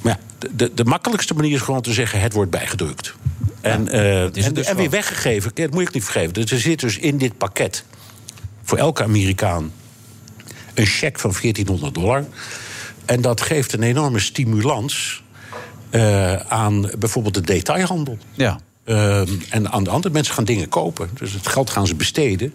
maar 0.00 0.18
ja, 0.38 0.48
de- 0.52 0.74
de, 0.74 0.84
makkelijkste 0.84 1.34
manier 1.34 1.52
is 1.54 1.60
gewoon 1.60 1.82
te 1.82 1.92
zeggen: 1.92 2.20
het 2.20 2.32
wordt 2.32 2.50
bijgedrukt. 2.50 3.14
En, 3.60 3.88
eh, 3.88 4.22
en, 4.22 4.32
dus 4.54 4.66
en 4.66 4.76
weer 4.76 4.90
weggegeven. 4.90 5.50
Dat 5.54 5.70
moet 5.70 5.82
ik 5.82 5.92
niet 5.94 6.04
vergeven. 6.04 6.32
Dus 6.32 6.50
er 6.50 6.58
zit 6.58 6.80
dus 6.80 6.98
in 6.98 7.18
dit 7.18 7.38
pakket 7.38 7.84
voor 8.68 8.78
elke 8.78 9.02
Amerikaan 9.02 9.72
een 10.74 10.86
cheque 10.86 11.20
van 11.20 11.30
1400 11.30 11.94
dollar. 11.94 12.24
En 13.04 13.20
dat 13.20 13.40
geeft 13.40 13.72
een 13.72 13.82
enorme 13.82 14.18
stimulans 14.18 15.22
eh, 15.90 16.34
aan 16.34 16.90
bijvoorbeeld 16.98 17.34
de 17.34 17.40
detailhandel. 17.40 18.18
Ja. 18.32 18.60
Ehm, 18.84 19.28
en 19.50 19.72
aan 19.72 19.84
de 19.84 19.90
andere 19.90 20.14
mensen 20.14 20.34
gaan 20.34 20.44
dingen 20.44 20.68
kopen. 20.68 21.10
Dus 21.14 21.32
het 21.32 21.46
geld 21.46 21.70
gaan 21.70 21.86
ze 21.86 21.94
besteden. 21.94 22.54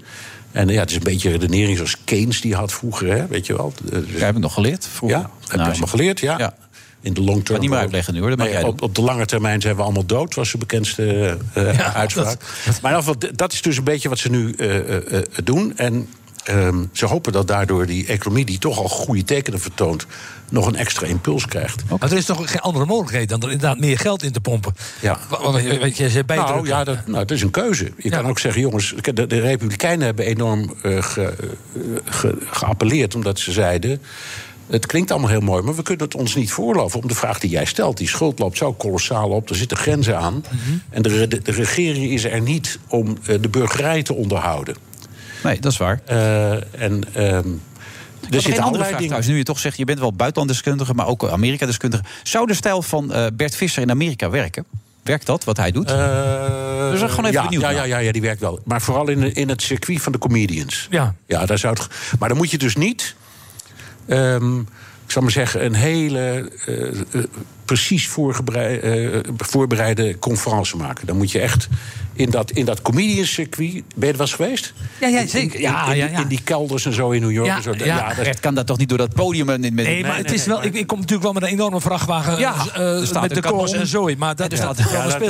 En 0.51 0.67
ja, 0.67 0.79
het 0.79 0.89
is 0.89 0.95
een 0.95 1.03
beetje 1.03 1.29
redenering 1.29 1.77
zoals 1.77 1.97
Keynes 2.03 2.41
die 2.41 2.55
had 2.55 2.73
vroeger, 2.73 3.07
hè, 3.07 3.27
weet 3.27 3.45
je 3.45 3.55
wel. 3.55 3.73
Jij 3.91 3.99
hebt 3.99 4.33
het 4.33 4.37
nog 4.37 4.53
geleerd 4.53 4.87
vroeger. 4.87 5.17
ja, 5.19 5.29
heb 5.47 5.59
je 5.59 5.65
allemaal 5.65 5.87
geleerd, 5.87 6.19
ja. 6.19 6.55
In 7.03 7.13
de 7.13 7.21
long 7.21 7.45
term. 7.45 7.59
niet 7.59 7.69
meer 7.69 7.79
uitleggen 7.79 8.13
nu, 8.13 8.19
hoor. 8.19 8.37
Nee, 8.37 8.65
op, 8.67 8.81
op 8.81 8.95
de 8.95 9.01
lange 9.01 9.25
termijn 9.25 9.61
zijn 9.61 9.75
we 9.75 9.81
allemaal 9.81 10.05
dood, 10.05 10.35
was 10.35 10.51
de 10.51 10.57
bekendste 10.57 11.37
eh, 11.53 11.95
uitspraak. 11.95 12.39
Maar 12.81 12.91
in 12.91 12.97
ieder 12.97 13.13
geval, 13.13 13.15
dat 13.35 13.53
is 13.53 13.61
dus 13.61 13.77
een 13.77 13.83
beetje 13.83 14.09
wat 14.09 14.17
ze 14.19 14.29
nu 14.29 14.51
eh, 14.51 14.77
eh, 14.77 15.17
eh, 15.17 15.23
doen. 15.43 15.77
En 15.77 16.07
ehm, 16.43 16.83
ze 16.91 17.05
hopen 17.05 17.31
dat 17.31 17.47
daardoor 17.47 17.85
die 17.85 18.05
economie, 18.07 18.45
die 18.45 18.57
toch 18.59 18.77
al 18.77 18.89
goede 18.89 19.23
tekenen 19.23 19.59
vertoont, 19.59 20.05
nog 20.49 20.67
een 20.67 20.75
extra 20.75 21.07
impuls 21.07 21.45
krijgt. 21.45 21.83
Maar 21.99 22.11
er 22.11 22.17
is 22.17 22.25
toch 22.25 22.51
geen 22.51 22.59
andere 22.61 22.85
mogelijkheid 22.85 23.29
dan 23.29 23.41
er 23.41 23.51
inderdaad 23.51 23.79
meer 23.79 23.97
geld 23.99 24.23
in 24.23 24.31
te 24.31 24.41
pompen. 24.41 24.73
Ja. 24.99 25.19
Want 25.29 25.63
je- 25.63 25.77
weet 25.79 25.97
je, 25.97 26.09
ze 26.09 26.23
bijdrukken. 26.23 26.55
Nou 26.55 26.67
ja, 26.67 26.83
dat, 26.83 26.97
nou, 27.07 27.19
het 27.19 27.31
is 27.31 27.41
een 27.41 27.51
keuze. 27.51 27.91
Je 27.97 28.09
kan 28.09 28.25
ook 28.27 28.39
zeggen, 28.39 28.61
jongens, 28.61 28.93
de, 29.01 29.27
de 29.27 29.39
Republikeinen 29.39 30.05
hebben 30.05 30.25
enorm 30.25 30.73
eh, 30.83 31.03
ge- 31.03 31.21
eh, 31.75 31.81
ge- 32.05 32.37
geappelleerd 32.45 33.15
omdat 33.15 33.39
ze 33.39 33.51
zeiden. 33.51 34.01
Het 34.73 34.85
klinkt 34.85 35.11
allemaal 35.11 35.29
heel 35.29 35.39
mooi, 35.41 35.61
maar 35.63 35.75
we 35.75 35.81
kunnen 35.81 36.05
het 36.05 36.15
ons 36.15 36.35
niet 36.35 36.51
voorloven. 36.51 37.01
Om 37.01 37.07
de 37.07 37.15
vraag 37.15 37.39
die 37.39 37.49
jij 37.49 37.65
stelt. 37.65 37.97
Die 37.97 38.07
schuld 38.07 38.39
loopt 38.39 38.57
zo 38.57 38.73
kolossaal 38.73 39.29
op, 39.29 39.49
er 39.49 39.55
zitten 39.55 39.77
grenzen 39.77 40.17
aan. 40.17 40.33
Mhm. 40.33 40.77
En 40.89 41.01
de, 41.01 41.09
re- 41.09 41.27
de, 41.27 41.51
regering 41.51 42.11
is 42.11 42.23
er 42.23 42.41
niet 42.41 42.79
om 42.87 43.17
eh, 43.25 43.35
de 43.41 43.49
burgerij 43.49 44.03
te 44.03 44.13
onderhouden. 44.13 44.75
Nee, 45.43 45.59
dat 45.59 45.71
is 45.71 45.77
waar. 45.77 46.01
Eh, 46.05 46.51
en 46.81 47.03
ehm 47.13 47.47
Er 48.29 48.35
er 48.35 48.41
zit 48.41 48.57
een 48.57 48.63
andere 48.63 48.83
vraag 48.83 48.87
dingen. 48.87 49.03
trouwens. 49.03 49.27
Nu 49.27 49.37
je 49.37 49.43
toch 49.43 49.59
zegt, 49.59 49.77
je 49.77 49.85
bent 49.85 49.99
wel 49.99 50.13
buitenlanddeskundige, 50.13 50.93
maar 50.93 51.07
ook 51.07 51.29
Amerika-deskundige. 51.29 52.03
Zou 52.23 52.47
de 52.47 52.53
stijl 52.53 52.81
van 52.81 53.13
eh, 53.13 53.25
Bert 53.33 53.55
Visser 53.55 53.81
in 53.81 53.89
Amerika 53.91 54.29
werken? 54.29 54.65
Werkt 55.03 55.25
dat, 55.25 55.43
wat 55.43 55.57
hij 55.57 55.71
doet? 55.71 55.91
Eh, 55.91 56.91
dus 56.91 57.01
ik 57.01 57.09
gewoon 57.09 57.25
even 57.25 57.31
ja, 57.31 57.43
benieuwd 57.43 57.61
ja, 57.61 57.69
ja, 57.69 57.83
ja, 57.83 57.97
ja, 57.97 58.11
die 58.11 58.21
werkt 58.21 58.39
wel. 58.41 58.59
Maar 58.63 58.81
vooral 58.81 59.09
in, 59.09 59.33
in 59.33 59.49
het 59.49 59.61
circuit 59.61 60.01
van 60.01 60.11
de 60.11 60.17
comedians. 60.17 60.87
Ja. 60.89 61.15
Ja, 61.27 61.45
daar 61.45 61.57
zou 61.57 61.73
het, 61.73 61.87
maar 62.19 62.29
dan 62.29 62.37
moet 62.37 62.51
je 62.51 62.57
dus 62.57 62.75
niet... 62.75 63.15
ehm, 64.05 64.59
ik 65.05 65.11
zal 65.11 65.21
maar 65.21 65.31
zeggen, 65.31 65.65
een 65.65 65.73
hele 65.73 66.51
eh, 66.65 66.87
eh, 66.87 67.23
precies 67.65 68.09
eh, 68.15 69.19
voorbereide 69.37 70.19
conferentie 70.19 70.77
maken. 70.77 71.07
Dan 71.07 71.17
moet 71.17 71.31
je 71.31 71.39
echt 71.39 71.67
in 72.13 72.29
dat, 72.29 72.51
in 72.51 72.65
dat 72.65 72.81
comedian-circuit... 72.81 73.71
Ben 73.71 73.83
je 73.95 74.05
er 74.05 74.11
wel 74.11 74.19
eens 74.19 74.33
geweest? 74.33 74.73
Ja, 75.01 75.07
ja, 75.07 75.27
zeker. 75.27 75.55
In, 75.55 75.61
Ja, 75.61 75.91
in, 75.91 75.97
ja, 75.97 76.05
ja. 76.07 76.19
in 76.21 76.27
die 76.27 76.41
kelders 76.43 76.85
en 76.85 76.93
zo 76.93 77.09
in 77.11 77.21
New 77.21 77.31
York. 77.31 77.47
Ja, 77.47 77.55
en 77.55 77.61
zo. 77.63 77.73
ja. 77.77 78.13
dat- 78.13 78.39
kan 78.39 78.55
dat 78.55 78.67
toch 78.67 78.77
niet 78.77 78.89
door 78.89 78.97
dat 78.97 79.13
podium 79.13 79.49
en 79.49 79.61
met 79.61 79.73
Nee, 79.73 80.03
maar 80.03 80.17
het 80.17 80.31
is 80.31 80.45
wel. 80.45 80.63
Ik, 80.63 80.73
ik 80.73 80.87
kom 80.87 80.97
natuurlijk 80.99 81.23
wel 81.23 81.33
met 81.33 81.43
een 81.43 81.49
enorme 81.49 81.81
vrachtwagen 81.81 82.39
Ja, 82.39 82.55
eh, 82.73 83.03
staat 83.03 83.21
met 83.21 83.33
de 83.35 83.41
koos 83.41 83.71
en 83.73 83.87
zooi. 83.87 84.15
Maar 84.17 84.35
dat 84.35 84.51
is 84.51 84.57
staat- 84.57 84.77
dat 84.77 84.85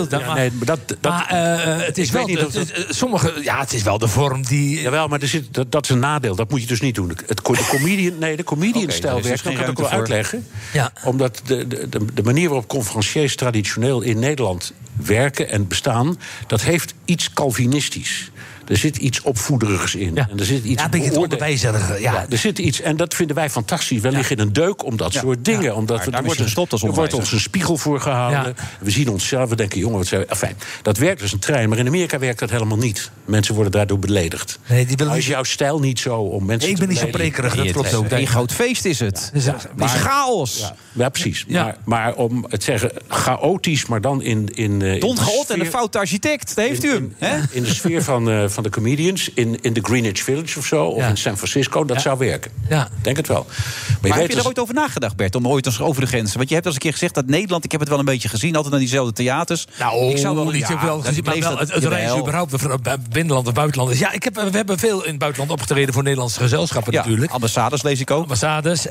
dat, 0.10 0.22
ja, 0.22 0.26
maar 0.28 0.36
nee, 0.36 0.52
maar 0.52 0.66
dat, 0.66 0.80
dat, 0.88 1.12
maar 1.12 1.28
eh, 1.30 1.86
het 1.86 1.98
is 1.98 2.08
ik 2.08 2.14
wel. 2.14 2.26
weet 2.26 2.36
niet 2.36 2.44
dat- 2.54 2.54
het- 2.54 2.72
eh, 2.72 2.84
sommige, 2.90 3.34
ja, 3.42 3.60
het 3.60 3.74
is 3.74 3.84
wel 3.84 3.98
de 3.98 4.08
vorm 4.08 4.46
die. 4.46 4.82
Jawel, 4.82 5.08
maar 5.08 5.22
er 5.22 5.28
zit, 5.28 5.54
dat, 5.54 5.72
dat 5.72 5.84
is 5.84 5.90
een 5.90 6.00
nadeel. 6.00 6.36
Dat 6.36 6.50
moet 6.50 6.62
je 6.62 6.68
dus 6.68 6.82
niet 6.82 6.96
doen. 6.96 7.10
Het, 7.26 7.38
de 7.46 7.66
comedian, 7.70 8.18
nee, 8.20 8.36
de 8.38 8.44
comedian-stijl 8.44 9.18
is 9.18 9.24
werkt. 9.24 9.44
dus 9.44 9.54
Dat 9.54 9.62
kan 9.62 9.72
ik 9.72 9.78
wel 9.78 9.90
uitleggen. 9.90 10.48
Ja. 10.74 10.92
Omdat 11.04 11.42
de, 11.46 11.68
de, 11.68 11.90
de, 11.90 12.06
de 12.14 12.24
manier 12.24 12.48
waarop 12.50 12.68
conferenciers 12.68 13.36
traditioneel 13.36 14.02
in 14.02 14.20
Nederland 14.20 14.74
werken 15.06 15.50
en 15.50 15.68
bestaan... 15.68 16.18
dat 16.48 16.62
heeft 16.62 16.73
iets 17.06 17.34
Calvinistisch. 17.34 18.32
Er 18.68 18.78
zit 18.78 18.97
iets 18.97 19.22
opvoederigs 19.22 19.95
in. 19.95 20.16
Ja. 20.16 20.28
En 20.32 20.39
er 20.39 20.45
zit 20.45 20.64
iets 20.64 20.80
Ja, 20.82 20.86
een 20.86 20.91
beetje 20.99 21.20
onderwijzerige, 21.20 22.01
ja. 22.01 22.26
er 22.30 22.38
zit 22.38 22.59
iets, 22.59 22.82
en 22.82 22.97
dat 22.97 23.14
vinden 23.16 23.36
wij 23.36 23.49
fantastisch. 23.49 24.01
We 24.01 24.11
liggen 24.11 24.36
in 24.38 24.41
een 24.41 24.53
deuk 24.53 24.86
om 24.86 24.97
dat 24.97 25.14
Ja. 25.14 25.20
soort 25.20 25.45
dingen. 25.45 25.61
Ja. 25.64 25.74
Omdat 25.74 26.05
we, 26.05 26.11
er 26.11 26.24
wordt, 26.24 26.72
als 26.72 26.84
er 26.84 26.91
wordt 26.93 27.14
ons 27.14 27.32
een 27.32 27.39
spiegel 27.39 27.78
voor 27.78 27.99
gehouden. 28.01 28.53
Ja. 28.57 28.64
We 28.80 28.89
zien 28.91 29.09
onszelf, 29.09 29.49
we 29.49 29.55
denken, 29.55 29.80
jongen, 29.80 29.97
wat 29.97 30.07
zijn 30.07 30.22
we... 30.22 30.28
Enfin, 30.28 30.55
dat 30.82 30.97
werkt 30.97 31.22
als 31.22 31.32
een 31.32 31.39
trein, 31.39 31.70
maar 31.70 31.78
in 31.78 31.88
Amerika 31.88 32.20
werkt 32.20 32.39
dat 32.39 32.49
helemaal 32.49 32.78
niet. 32.78 33.11
Mensen 33.26 33.53
worden 33.55 33.72
daardoor 33.72 33.99
beledigd. 33.99 34.59
Nee, 34.68 34.86
die 34.86 34.95
willen 34.97 35.14
is 35.16 35.20
niet- 35.20 35.28
jouw 35.34 35.43
stijl 35.43 35.80
niet 35.80 35.99
zo 35.99 36.16
om 36.16 36.45
mensen 36.45 36.70
Ik 36.70 36.76
te 36.76 36.82
ben 36.82 36.89
niet 36.89 36.99
zo 36.99 37.07
prekerig, 37.07 37.55
dat 37.55 37.72
klopt 37.72 37.93
ook. 37.93 38.11
Een 38.11 38.28
groot 38.28 38.51
feest 38.53 38.86
is 38.86 38.99
het. 38.99 39.30
Dus, 39.34 39.45
Het 39.45 39.55
is 39.78 39.91
chaos. 39.91 40.59
Ja, 40.59 40.76
ja, 40.91 41.09
precies. 41.09 41.45
Ja. 41.47 41.64
Maar, 41.64 41.76
maar 41.86 42.14
om 42.16 42.45
het 42.49 42.64
zeggen, 42.64 42.91
chaotisch, 43.07 43.86
maar 43.86 44.01
dan 44.01 44.22
in... 44.22 44.49
in 44.53 44.82
eh, 44.82 44.93
in 44.93 44.99
Don 44.99 45.18
en 45.18 45.24
de 45.26 45.45
sfeer- 45.45 45.66
foute 45.66 45.97
architect, 45.99 46.55
daar 46.55 46.66
heeft 46.66 46.84
u 46.84 46.89
hem. 46.93 47.16
in, 47.20 47.47
in 47.51 47.64
de 47.64 47.74
sfeer 47.74 48.03
van, 48.03 48.30
eh, 48.30 48.49
van 48.54 48.64
de 48.64 48.70
comedians, 48.70 49.30
in, 49.34 49.62
in 49.62 49.74
de 49.74 49.80
Greenwich 49.84 50.24
Village 50.24 50.60
of 50.60 50.66
zo, 50.66 50.86
of 50.86 50.97
Ja. 50.97 51.08
in 51.08 51.18
San 51.18 51.38
Francisco, 51.38 51.86
dat 51.86 51.95
Ja. 51.95 52.01
zou 52.01 52.18
werken. 52.18 52.51
Ja. 52.70 52.89
Denk 53.01 53.18
het 53.18 53.28
wel. 53.28 53.45
Maar, 53.45 54.12
je 54.12 54.18
heb 54.18 54.22
je 54.22 54.28
dus- 54.28 54.38
er 54.41 54.47
ooit 54.47 54.60
over 54.60 54.74
nagedacht, 54.74 55.16
Bert, 55.16 55.36
om 55.36 55.47
ooit 55.47 55.66
eens 55.66 55.80
over 55.82 56.01
de 56.01 56.08
grenzen? 56.08 56.38
Want 56.38 56.49
je 56.49 56.54
hebt 56.56 56.66
al 56.68 56.74
eens 56.74 56.82
een 56.84 56.89
keer 56.89 56.99
gezegd 56.99 57.16
dat 57.16 57.26
Nederland, 57.26 57.64
ik 57.64 57.72
heb 57.72 57.80
het 57.80 57.89
wel 57.89 57.99
een 57.99 58.06
beetje 58.06 58.30
gezien, 58.30 58.56
altijd 58.56 58.72
naar 58.72 58.80
diezelfde 58.82 59.14
theaters. 59.14 59.66
Nou, 59.80 60.12
ik 60.12 60.18
zou 60.18 60.36
wel 60.36 60.49
niet 60.49 60.68
ja, 60.68 60.82
wel 60.86 61.01
gezien, 61.01 61.24
maar 61.24 61.39
wel 61.39 61.58
het, 61.58 61.74
het 61.74 61.84
reizen 61.84 62.18
überhaupt 62.20 62.82
bij 62.84 62.97
binnenland 63.10 63.47
of 63.47 63.54
buitenland. 63.54 63.97
Ja, 63.97 64.12
ik 64.12 64.24
heb, 64.24 64.36
we 64.36 64.49
hebben 64.51 64.80
veel 64.80 65.04
in 65.04 65.10
het 65.10 65.20
buitenland 65.20 65.51
opgetreden 65.51 65.93
voor 65.93 66.04
Nederlandse 66.04 66.39
gezelschappen 66.39 66.93
Ja, 66.93 66.99
natuurlijk. 66.99 67.32
ambassades 67.32 67.82
lees 67.84 67.99
ik 67.99 68.12
ook. 68.12 68.22
Ambassades. 68.22 68.82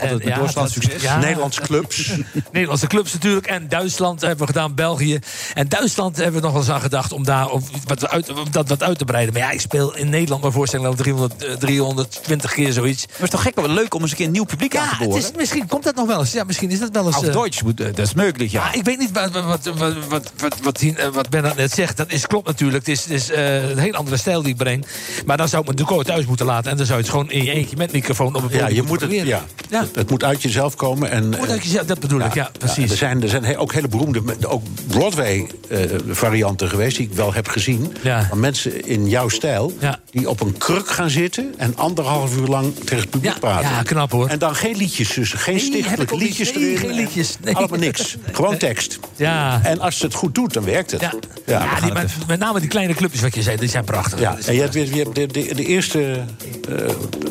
Dat- 0.55 0.71
succes. 0.71 1.03
ja. 1.03 1.19
Nederlandse 1.19 1.61
clubs. 1.61 2.13
Nederlandse 2.53 2.87
clubs 2.87 3.13
natuurlijk. 3.13 3.47
En 3.47 3.69
Duitsland 3.69 4.21
hebben 4.21 4.39
we 4.47 4.47
gedaan, 4.47 4.75
België. 4.75 5.19
En 5.55 5.69
Duitsland 5.69 6.17
hebben 6.17 6.35
we 6.35 6.41
nog 6.41 6.53
wel 6.53 6.61
eens 6.61 6.71
aan 6.71 6.81
gedacht 6.81 7.13
om 7.13 7.25
daar 7.25 7.51
om 7.51 7.63
wat 7.87 8.09
uit, 8.09 8.31
om 8.31 8.51
dat 8.51 8.69
wat 8.69 8.83
uit 8.83 8.99
te 8.99 9.05
breiden. 9.05 9.35
Maar 9.35 9.43
ja, 9.43 9.52
ik 9.53 9.61
speel 9.61 9.97
in 9.97 10.09
Nederland 10.09 10.41
mijn 10.41 10.53
voorstelling 10.53 10.89
al 10.89 10.95
300, 10.95 11.45
eh, 11.45 11.53
320 11.55 12.53
keer 12.53 12.73
zoiets. 12.73 13.07
Maar 13.07 13.15
het 13.15 13.23
is 13.25 13.31
toch 13.31 13.43
gek, 13.43 13.55
wel 13.55 13.69
leuk 13.69 13.95
om 13.95 14.01
eens 14.03 14.11
een 14.11 14.17
keer 14.17 14.27
een 14.27 14.33
nieuw 14.33 14.45
publiek 14.45 14.77
aan 14.77 14.85
Ja, 14.85 14.91
te 14.91 14.97
het 14.97 15.05
boren? 15.09 15.23
is, 15.23 15.31
misschien 15.37 15.67
komt 15.67 15.85
dat 15.85 15.95
nog 15.95 16.07
wel 16.07 16.19
eens. 16.21 16.33
Ja, 16.33 16.45
misschien 16.45 16.71
is 16.71 16.79
dat 16.81 16.89
wel 16.93 17.07
eens. 17.07 17.15
Auf 17.17 17.25
eh, 17.27 17.33
Deutsch, 17.33 17.63
moet- 17.63 17.81
eh, 17.81 17.87
dat 17.87 17.99
is 17.99 18.15
mogelijk, 18.15 18.51
ja. 18.51 18.65
Ja, 18.67 18.73
ik 18.79 18.85
weet 18.85 18.99
niet 18.99 19.13
wat, 19.13 19.31
wat, 19.31 19.45
wat, 19.45 19.65
wat, 19.79 19.95
wat, 20.09 20.33
wat, 20.39 20.57
wat, 20.63 20.79
hier, 20.79 20.99
eh, 20.99 21.09
Bernard 21.31 21.57
net 21.57 21.73
zegt. 21.73 21.97
Dat 21.97 22.13
is, 22.13 22.27
klopt 22.27 22.47
natuurlijk. 22.47 22.87
Het 22.87 22.97
is, 22.97 23.03
het 23.03 23.13
is 23.13 23.31
eh, 23.31 23.71
een 23.71 23.79
heel 23.79 23.93
andere 23.95 24.17
stijl 24.17 24.43
die 24.43 24.51
ik 24.51 24.57
breng. 24.57 24.87
Maar 25.27 25.37
dan 25.37 25.49
zou 25.49 25.63
ik 25.63 25.69
me 25.69 25.75
natuurlijk 25.75 26.09
thuis 26.09 26.27
moeten 26.27 26.47
laten. 26.47 26.71
En 26.71 26.77
dan 26.77 26.87
zou 26.87 26.99
je 26.99 27.05
het 27.05 27.13
gewoon 27.13 27.31
in 27.31 27.45
je 27.45 27.51
eentje 27.53 27.77
met 27.77 27.93
microfoon 27.93 28.35
op 28.35 28.43
het 28.43 28.53
Ja, 28.53 28.59
podium 28.59 28.75
je 28.77 28.83
moet 28.83 28.91
het, 28.91 28.99
proberen. 28.99 29.27
ja. 29.27 29.45
Ja. 29.71 29.81
Het, 29.81 29.95
het 29.97 30.11
moet 30.11 30.25
uit 30.25 30.43
jezelf 30.43 30.75
komen. 30.77 31.11
En, 31.11 31.29
Moet 31.29 31.51
uit 31.51 31.63
jezelf, 31.63 31.87
dat 31.87 32.01
bedoel 32.01 32.21
ik, 32.21 32.35
ja, 32.35 32.51
precies. 32.59 32.91
er 32.91 32.97
zijn, 32.97 33.23
er 33.23 33.29
zijn 33.29 33.45
he- 33.45 33.59
ook 33.59 33.73
hele 33.73 33.89
beroemde, 33.89 34.23
ook 34.49 34.63
Broadway-varianten 34.87 36.69
geweest... 36.69 36.97
die 36.97 37.07
ik 37.09 37.13
wel 37.17 37.33
heb 37.35 37.49
gezien. 37.49 37.97
Ja. 38.03 38.27
Van 38.29 38.41
mensen 38.41 38.87
in 38.87 39.09
jouw 39.09 39.29
stijl... 39.29 39.41
Ja. 39.81 39.99
die 40.11 40.29
op 40.29 40.41
een 40.41 40.59
kruk 40.59 40.89
gaan 40.91 41.11
zitten... 41.11 41.55
en 41.57 41.77
anderhalf 41.77 42.37
uur 42.37 42.47
lang 42.47 42.75
tegen 42.75 42.97
het 42.97 43.11
publiek 43.11 43.33
Ja, 43.33 43.39
praten. 43.39 43.71
ja, 43.71 43.83
knap, 43.83 44.11
hoor. 44.13 44.29
En 44.29 44.39
dan 44.39 44.55
geen 44.55 44.77
liedjes 44.77 45.13
tussen. 45.13 45.39
Geen 45.39 45.55
Nee, 45.57 45.71
niet. 45.99 46.11
liedjes 46.11 46.53
Nee, 46.53 46.65
erin. 46.65 46.79
geen 46.79 46.91
en 46.91 46.95
liedjes. 46.97 47.37
Nee. 47.45 47.55
Allemaal 47.57 47.79
niks. 47.79 48.17
Gewoon 48.33 48.57
tekst. 48.57 48.99
Ja. 49.17 49.61
En 49.65 49.81
als 49.81 49.99
ze 49.99 50.05
het 50.05 50.15
goed 50.15 50.35
doet, 50.35 50.53
dan 50.53 50.65
werkt 50.65 50.91
het. 50.91 51.01
Ja, 51.01 51.13
Ja, 51.47 51.63
ja, 51.65 51.75
we 51.75 51.81
die, 51.85 51.93
met, 51.93 52.11
met 52.27 52.39
name 52.39 52.61
die 52.61 52.69
kleine 52.69 52.95
clubjes 52.95 53.21
wat 53.21 53.35
je 53.35 53.43
zei, 53.43 53.57
die 53.57 53.69
zijn 53.69 53.85
prachtig. 53.85 54.21
Ja, 54.21 54.37
en 54.47 54.55
je 54.55 54.61
hebt, 54.61 54.75
weer- 54.75 54.95
je 54.95 55.03
hebt 55.03 55.15
de, 55.15 55.27
de, 55.27 55.55
de, 55.55 55.65
eerste, 55.65 56.25
eh, 56.69 56.77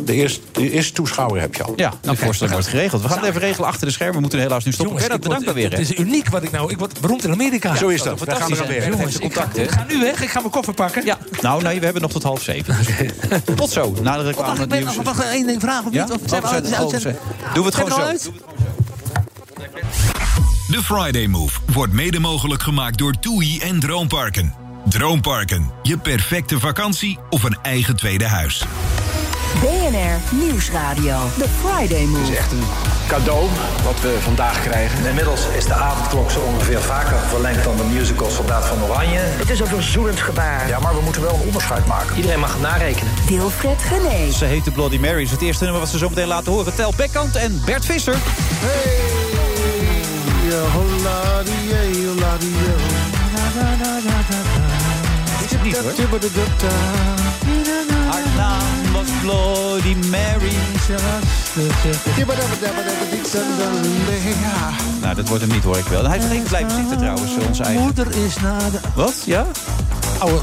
de, 0.06 0.14
eerste, 0.14 0.40
de 0.52 0.72
eerste 0.72 0.94
toeschouwer 0.94 1.42
heb 1.42 1.56
je 1.56 1.64
al. 1.64 1.74
Ja, 1.76 1.94
nou, 2.02 2.18
voorstel 2.18 2.48
wordt 2.50 2.68
geregeld. 2.68 3.02
We 3.02 3.08
gaan 3.08 3.18
het 3.20 3.28
even 3.28 3.42
regelen 3.42 3.68
achter 3.68 3.88
de 3.88 3.94
schermen. 3.94 4.16
We 4.16 4.22
moeten 4.22 4.40
helaas 4.40 4.64
nu 4.66 4.72
stoppen. 4.72 4.96
Jongens, 5.02 5.20
bedankt 5.20 5.44
word- 5.44 5.56
weer. 5.56 5.70
Het 5.72 5.80
is 5.80 5.94
uniek 5.98 6.30
wat 6.30 6.44
ik 6.44 6.52
nou... 6.52 6.72
Ik 6.72 6.78
word 6.78 7.02
beroemd 7.02 7.24
in 7.24 7.32
Amerika. 7.32 7.76
Zo 7.76 7.88
is 7.88 8.02
dat. 8.02 8.20
Wij 8.20 8.36
gaan 8.36 8.50
er 8.50 8.56
fantastisch, 8.56 8.62
aan 8.62 8.68
werken. 8.68 8.92
Jongens, 8.98 9.16
ik, 9.18 9.34
ga, 9.34 9.42
contact, 9.42 9.56
hè? 9.58 9.64
ik 9.64 9.72
ga 9.72 9.86
nu 9.88 10.00
weg. 10.00 10.22
Ik 10.22 10.30
ga 10.30 10.40
mijn 10.40 10.52
koffer 10.52 10.74
pakken. 10.74 11.06
Ja, 11.06 11.18
nou 11.42 11.64
nee, 11.64 11.80
we 11.80 11.84
hebben 11.86 12.01
nog 12.02 12.12
tot 12.12 12.24
half 12.24 12.42
zeven. 12.42 12.76
Dus 12.78 13.40
tot 13.56 13.70
zo, 13.70 13.94
na 14.02 14.18
de 14.18 14.24
reclame. 14.24 14.48
wacht, 14.48 14.62
ik 14.62 14.70
ben, 14.70 15.04
wacht, 15.04 15.24
één 15.24 15.48
ding 15.48 15.62
vragen 15.62 15.86
of 15.88 15.94
Ja? 15.94 16.04
niet? 16.04 16.14
Of 16.14 16.20
zijn 16.26 16.42
we 16.42 17.16
Doen 17.54 17.64
we 17.64 17.70
het 17.70 17.76
gewoon 17.76 17.92
zo. 17.92 18.00
uit? 18.00 18.32
De 20.68 20.84
Friday 20.84 21.28
Move 21.28 21.60
wordt 21.74 21.94
mede 21.94 22.20
mogelijk 22.20 22.64
gemaakt 22.64 22.98
door 22.98 23.14
TUI 23.20 23.60
en 23.60 23.80
Droomparken. 23.80 24.54
Droomparken, 24.90 25.72
je 25.84 25.98
perfecte 25.98 26.60
vakantie 26.60 27.20
of 27.30 27.44
een 27.44 27.58
eigen 27.62 27.96
tweede 27.96 28.26
huis. 28.28 28.64
BNR 29.60 30.36
Nieuwsradio. 30.36 31.18
The 31.38 31.46
Friday 31.62 32.06
Move. 32.06 32.20
Het 32.20 32.30
is 32.30 32.38
echt 32.38 32.52
een 32.52 32.64
cadeau 33.08 33.48
wat 33.84 34.02
we 34.02 34.18
vandaag 34.22 34.62
krijgen. 34.62 35.06
Inmiddels 35.06 35.42
is 35.58 35.66
de 35.66 35.74
avondklok 35.74 36.32
zo 36.32 36.40
ongeveer 36.40 36.82
vaker 36.82 37.18
verlengd 37.18 37.64
dan 37.64 37.78
de 37.78 37.84
musical 37.84 38.30
Soldaat 38.30 38.66
van 38.66 38.84
Oranje. 38.84 39.20
Het 39.20 39.50
is 39.50 39.60
een 39.60 39.68
verzoenend 39.68 40.20
gebaar. 40.20 40.68
Ja, 40.68 40.80
maar 40.80 40.96
we 40.96 41.02
moeten 41.02 41.22
wel 41.22 41.34
een 41.34 41.46
onderscheid 41.46 41.86
maken. 41.86 42.16
Iedereen 42.16 42.40
mag 42.40 42.60
narekenen. 42.60 43.14
Wilfred 43.28 43.82
Gené. 43.82 44.32
Ze 44.32 44.46
heet 44.46 44.64
de 44.64 44.72
Bloody 44.72 44.98
Mary. 44.98 45.22
is 45.22 45.32
het 45.32 45.42
eerste 45.42 45.64
nummer 45.64 45.82
wat 45.82 45.90
ze 45.90 45.98
zo 45.98 46.10
meteen 46.10 46.28
laten 46.28 46.52
horen. 46.52 46.76
Tel 46.76 46.94
Bekkant 46.98 47.36
en 47.36 47.62
Bert 47.66 47.86
Visser. 47.86 48.16
Is 55.44 55.52
het 55.52 55.64
niet 55.64 55.78
hoor. 55.78 57.31
Bloody 59.72 59.96
Mary. 60.10 60.56
Nou, 65.02 65.16
dat 65.16 65.28
wordt 65.28 65.44
hem 65.44 65.52
niet 65.54 65.64
hoor 65.64 65.78
ik 65.78 65.86
wel. 65.86 66.08
Hij 66.08 66.18
is 66.18 66.24
even 66.24 66.44
blijven 66.44 66.72
zitten 66.72 66.98
trouwens, 66.98 67.32
onze 67.48 67.64
eigen. 67.64 67.84
Moeder 67.84 68.08
is 68.26 68.36
naar 68.36 68.72
de... 68.72 68.80
Wat? 68.96 69.14
Ja? 69.26 69.46
Oude, 70.20 70.42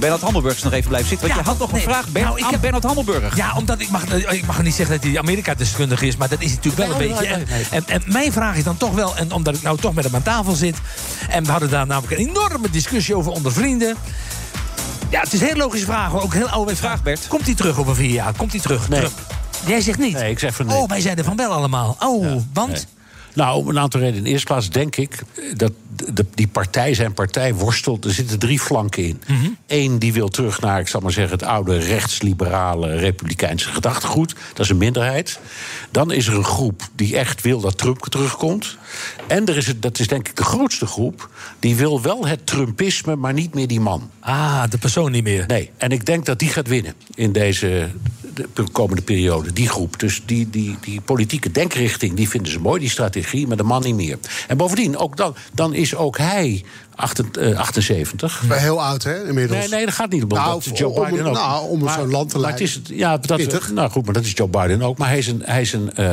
Bernard 0.00 0.20
Hammelburg 0.20 0.56
is 0.56 0.62
nog 0.62 0.72
even 0.72 0.88
blijven 0.88 1.08
zitten. 1.08 1.28
Want 1.28 1.40
je 1.40 1.46
had 1.46 1.58
nog 1.58 1.72
een 1.72 1.80
vraag 1.80 2.08
Bern, 2.08 2.24
nou, 2.24 2.38
ik 2.38 2.46
heb- 2.50 2.60
Bernard 2.60 2.84
Hammelburg. 2.84 3.36
Ja, 3.36 3.52
omdat 3.56 3.80
ik 3.80 3.90
mag, 3.90 4.04
ik 4.12 4.46
mag 4.46 4.62
niet 4.62 4.74
zeggen 4.74 4.94
dat 4.96 5.04
hij 5.04 5.18
Amerika-deskundige 5.18 6.06
is, 6.06 6.16
maar 6.16 6.28
dat 6.28 6.40
is 6.40 6.50
natuurlijk 6.54 6.88
wel 6.88 7.00
een 7.00 7.08
beetje. 7.08 7.26
En, 7.26 7.46
en, 7.70 7.84
en 7.86 8.02
mijn 8.06 8.32
vraag 8.32 8.56
is 8.56 8.64
dan 8.64 8.76
toch 8.76 8.94
wel, 8.94 9.16
en 9.16 9.32
omdat 9.32 9.54
ik 9.54 9.62
nou 9.62 9.78
toch 9.78 9.94
met 9.94 10.04
hem 10.04 10.14
aan 10.14 10.22
tafel 10.22 10.52
zit, 10.52 10.76
en 11.28 11.44
we 11.44 11.50
hadden 11.50 11.70
daar 11.70 11.86
namelijk 11.86 12.18
een 12.20 12.28
enorme 12.28 12.70
discussie 12.70 13.16
over 13.16 13.32
onder 13.32 13.52
vrienden. 13.52 13.96
Ja, 15.10 15.20
het 15.20 15.32
is 15.32 15.40
een 15.40 15.46
heel 15.46 15.56
logische 15.56 15.86
vraag, 15.86 16.10
hoor, 16.10 16.22
ook 16.22 16.32
een 16.32 16.38
heel 16.38 16.48
oude 16.48 16.76
vraag. 16.76 17.02
Bert. 17.02 17.28
Komt 17.28 17.44
hij 17.44 17.54
terug 17.54 17.78
over 17.78 17.94
vier 17.94 18.10
jaar? 18.10 18.32
Komt 18.36 18.52
hij 18.52 18.60
terug? 18.60 18.88
Nee. 18.88 19.00
Trump? 19.00 19.18
Jij 19.66 19.80
zegt 19.80 19.98
niet. 19.98 20.12
Nee, 20.12 20.30
ik 20.30 20.38
zeg 20.38 20.54
van 20.54 20.66
nee. 20.66 20.76
Oh, 20.76 20.88
wij 20.88 21.00
zeiden 21.00 21.24
van 21.24 21.36
wel 21.36 21.52
allemaal. 21.52 21.96
Oh, 21.98 22.42
want? 22.52 22.86
Nou, 23.36 23.58
om 23.58 23.68
een 23.68 23.78
aantal 23.78 24.00
redenen. 24.00 24.18
In 24.18 24.24
de 24.24 24.30
eerste 24.30 24.46
plaats 24.46 24.70
denk 24.70 24.96
ik 24.96 25.22
dat 25.56 25.72
de, 26.12 26.26
die 26.34 26.48
partij, 26.48 26.94
zijn 26.94 27.14
partij, 27.14 27.54
worstelt. 27.54 28.04
Er 28.04 28.12
zitten 28.12 28.38
drie 28.38 28.60
flanken 28.60 29.04
in. 29.04 29.22
Eén 29.66 29.98
die 29.98 30.12
wil 30.12 30.28
terug 30.28 30.60
naar, 30.60 30.80
ik 30.80 30.88
zal 30.88 31.00
maar 31.00 31.12
zeggen, 31.12 31.38
het 31.38 31.46
oude 31.46 31.78
rechtsliberale 31.78 32.96
republikeinse 32.96 33.68
gedachtegoed. 33.68 34.34
Dat 34.48 34.64
is 34.64 34.68
een 34.68 34.76
minderheid. 34.76 35.40
Dan 35.90 36.12
is 36.12 36.26
er 36.26 36.34
een 36.34 36.44
groep 36.44 36.88
die 36.94 37.16
echt 37.16 37.42
wil 37.42 37.60
dat 37.60 37.78
Trump 37.78 38.06
terugkomt. 38.08 38.76
En 39.26 39.46
er 39.46 39.56
is 39.56 39.66
het, 39.66 39.82
dat 39.82 39.98
is 39.98 40.08
denk 40.08 40.28
ik 40.28 40.36
de 40.36 40.44
grootste 40.44 40.86
groep. 40.86 41.30
Die 41.58 41.76
wil 41.76 42.02
wel 42.02 42.26
het 42.26 42.46
Trumpisme, 42.46 43.16
maar 43.16 43.32
niet 43.32 43.54
meer 43.54 43.66
die 43.66 43.80
man. 43.80 44.10
Ah, 44.20 44.62
de 44.70 44.78
persoon 44.78 45.10
niet 45.10 45.24
meer. 45.24 45.44
Nee, 45.46 45.70
en 45.76 45.90
ik 45.90 46.06
denk 46.06 46.26
dat 46.26 46.38
die 46.38 46.48
gaat 46.48 46.68
winnen 46.68 46.94
in 47.14 47.32
deze 47.32 47.90
de 48.54 48.64
komende 48.72 49.02
periode. 49.02 49.52
Die 49.52 49.68
groep. 49.68 49.98
Dus 50.00 50.22
die, 50.26 50.50
die, 50.50 50.76
die 50.80 51.00
politieke 51.00 51.50
denkrichting, 51.50 52.14
die 52.14 52.28
vinden 52.28 52.52
ze 52.52 52.58
mooi, 52.60 52.80
die 52.80 52.90
strategie, 52.90 53.46
maar 53.46 53.56
de 53.56 53.62
man 53.62 53.82
niet 53.82 53.94
meer. 53.94 54.18
En 54.48 54.56
bovendien, 54.56 54.96
ook 54.96 55.16
dan, 55.16 55.34
dan 55.54 55.74
is 55.74 55.94
ook 55.94 56.18
hij 56.18 56.64
acht- 56.94 57.36
eh, 57.38 57.58
78. 57.58 58.42
Maar 58.48 58.58
heel 58.58 58.82
oud, 58.82 59.02
hè, 59.02 59.28
inmiddels. 59.28 59.58
Nee, 59.60 59.68
nee, 59.68 59.84
dat 59.84 59.94
gaat 59.94 60.10
niet 60.10 60.22
om. 60.22 60.28
Nou, 60.28 60.60
dat 60.64 60.78
Joe 60.78 60.90
om- 60.90 61.10
Biden 61.10 61.26
ook. 61.26 61.34
nou, 61.34 61.68
om 61.68 61.88
zo'n 61.88 62.10
land 62.10 62.30
te 62.30 62.38
maar 62.38 62.50
het 62.50 62.58
leiden. 62.60 62.62
is, 62.62 62.74
het- 62.74 62.88
ja, 62.88 63.16
dat, 63.18 63.36
Pittig. 63.36 63.72
nou 63.72 63.90
goed, 63.90 64.04
maar 64.04 64.14
dat 64.14 64.24
is 64.24 64.32
Joe 64.34 64.48
Biden 64.48 64.82
ook. 64.82 64.98
Maar 64.98 65.08
hij 65.08 65.18
is 65.18 65.26
een, 65.26 65.42
hij 65.44 65.60
is 65.60 65.72
een 65.72 65.92
eh, 65.94 66.12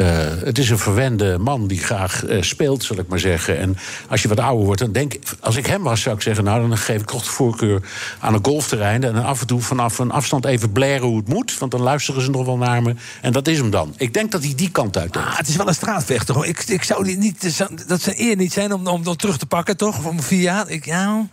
eh, 0.00 0.44
het 0.44 0.58
is 0.58 0.70
een 0.70 0.78
verwende 0.78 1.38
man 1.38 1.66
die 1.66 1.78
graag 1.78 2.24
eh, 2.24 2.42
speelt, 2.42 2.84
zal 2.84 2.98
ik 2.98 3.08
maar 3.08 3.18
zeggen. 3.18 3.58
En 3.58 3.76
als 4.08 4.22
je 4.22 4.28
wat 4.28 4.40
ouder 4.40 4.64
wordt, 4.64 4.80
dan 4.80 4.92
denk 4.92 5.14
ik... 5.14 5.22
Als 5.40 5.56
ik 5.56 5.66
hem 5.66 5.82
was, 5.82 6.00
zou 6.00 6.16
ik 6.16 6.22
zeggen... 6.22 6.44
nou, 6.44 6.68
dan 6.68 6.78
geef 6.78 7.00
ik 7.00 7.06
toch 7.06 7.22
de 7.22 7.30
voorkeur 7.30 7.82
aan 8.18 8.34
een 8.34 8.44
golfterrein... 8.44 9.04
en 9.04 9.24
af 9.24 9.40
en 9.40 9.46
toe 9.46 9.60
vanaf 9.60 9.98
een 9.98 10.10
afstand 10.10 10.44
even 10.44 10.72
blaren 10.72 11.06
hoe 11.06 11.16
het 11.16 11.28
moet... 11.28 11.58
want 11.58 11.70
dan 11.70 11.80
luisteren 11.80 12.22
ze 12.22 12.30
nog 12.30 12.46
wel 12.46 12.56
naar 12.56 12.82
me. 12.82 12.94
En 13.20 13.32
dat 13.32 13.48
is 13.48 13.58
hem 13.58 13.70
dan. 13.70 13.94
Ik 13.96 14.14
denk 14.14 14.32
dat 14.32 14.42
hij 14.42 14.54
die 14.54 14.70
kant 14.70 14.98
uit. 14.98 15.16
Ah, 15.16 15.36
het 15.36 15.48
is 15.48 15.56
wel 15.56 15.68
een 15.68 15.74
straatvechter. 15.74 16.34
Hoor. 16.34 16.46
Ik, 16.46 16.62
ik 16.62 16.82
zou 16.82 17.04
die 17.04 17.16
niet, 17.16 17.42
zou- 17.46 17.70
dat 17.86 18.02
zijn 18.02 18.16
eer 18.18 18.36
niet 18.36 18.52
zijn 18.52 18.72
om, 18.72 18.86
om 18.86 19.02
dat 19.02 19.18
terug 19.18 19.38
te 19.38 19.46
pakken, 19.46 19.76
toch? 19.76 20.06
Om 20.06 20.22
vier 20.22 20.40
jaar. 20.40 20.68
Ik, 20.68 20.84
ja, 20.84 21.26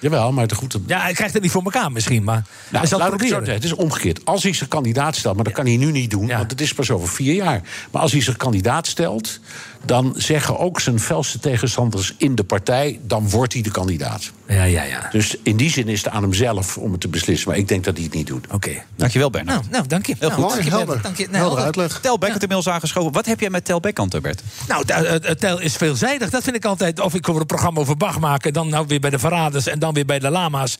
Jawel, 0.00 0.32
maar 0.32 0.48
goed... 0.54 0.72
het- 0.72 0.82
ja, 0.86 1.00
hij 1.00 1.12
krijgt 1.12 1.34
het 1.34 1.42
niet 1.42 1.50
voor 1.52 1.62
elkaar 1.62 1.92
misschien, 1.92 2.24
maar 2.24 2.34
hij 2.34 2.44
Nou, 2.70 2.86
zal 2.86 2.98
het 3.00 3.08
het 3.08 3.16
proberen. 3.16 3.44
zeggen. 3.46 3.54
Het 3.54 3.64
is 3.78 3.84
omgekeerd. 3.84 4.24
Als 4.24 4.42
hij 4.42 4.52
zich 4.52 4.68
kandidaat 4.68 5.16
stelt, 5.16 5.34
maar 5.34 5.44
dat 5.44 5.52
kan 5.52 5.66
hij 5.66 5.76
nu 5.76 5.90
niet 5.90 6.10
doen, 6.10 6.26
want 6.26 6.50
het 6.50 6.60
is 6.60 6.74
pas 6.74 6.90
over 6.90 7.08
vier 7.08 7.34
jaar. 7.34 7.62
Maar 7.90 8.02
als 8.02 8.12
hij 8.12 8.20
zich 8.22 8.36
kandidaat 8.36 8.86
stelt, 8.86 9.40
dan 9.84 10.14
zeggen 10.16 10.58
ook 10.58 10.80
zijn 10.80 11.00
felste 11.00 11.38
tegenstanders 11.38 12.14
in 12.16 12.34
de 12.34 12.44
partij, 12.44 13.00
dan 13.02 13.28
wordt 13.30 13.52
hij 13.52 13.62
de 13.62 13.70
kandidaat. 13.70 14.30
Ja, 14.48 14.64
ja, 14.64 14.82
ja. 14.82 15.08
Dus 15.12 15.36
in 15.42 15.56
die 15.56 15.70
zin 15.70 15.88
is 15.88 16.04
het 16.04 16.12
aan 16.12 16.22
hem 16.22 16.32
zelf 16.34 16.78
om 16.78 16.92
het 16.92 17.00
te 17.00 17.08
beslissen. 17.08 17.48
Maar 17.48 17.58
ik 17.58 17.68
denk 17.68 17.84
dat 17.84 17.94
hij 17.94 18.04
het 18.04 18.14
niet 18.14 18.26
doet. 18.26 18.46
Oké. 18.50 18.70
Dankjewel, 18.96 19.30
Bernard. 19.30 19.60
Nou, 19.60 19.70
nou, 19.72 19.86
dank 19.86 20.06
je. 20.06 20.14
Heel 20.18 20.28
Nou, 20.28 20.40
goed. 20.42 20.50
dank 20.52 20.62
je, 20.64 20.70
helder. 20.70 21.02
Dank 21.02 21.16
je. 21.16 21.26
Nou, 21.30 21.36
Helder 21.44 21.64
uitleg. 21.64 22.00
Tel 22.00 22.18
Beck 22.18 22.32
het 22.32 22.42
inmiddels 22.42 22.68
aangeschoven. 22.74 23.12
Wat 23.12 23.26
heb 23.26 23.40
jij 23.40 23.50
met 23.50 23.64
Tel 23.64 23.80
Bekkant, 23.80 24.20
Bert? 24.22 24.42
Nou, 24.68 24.84
het 24.86 25.40
tel 25.40 25.60
is 25.60 25.76
veelzijdig. 25.76 26.30
Dat 26.30 26.42
vind 26.42 26.56
ik 26.56 26.64
altijd. 26.64 27.00
Of 27.00 27.14
ik 27.14 27.28
over 27.28 27.40
een 27.40 27.46
programma 27.46 27.80
over 27.80 27.96
Bach 27.96 28.18
maken, 28.20 28.52
dan 28.52 28.68
nou 28.68 28.86
weer 28.88 29.00
bij 29.00 29.10
de 29.10 29.18
Verraders 29.18 29.66
en 29.66 29.78
dan 29.78 29.94
weer 29.94 30.04
bij 30.06 30.18
de 30.18 30.30
Lama's. 30.30 30.78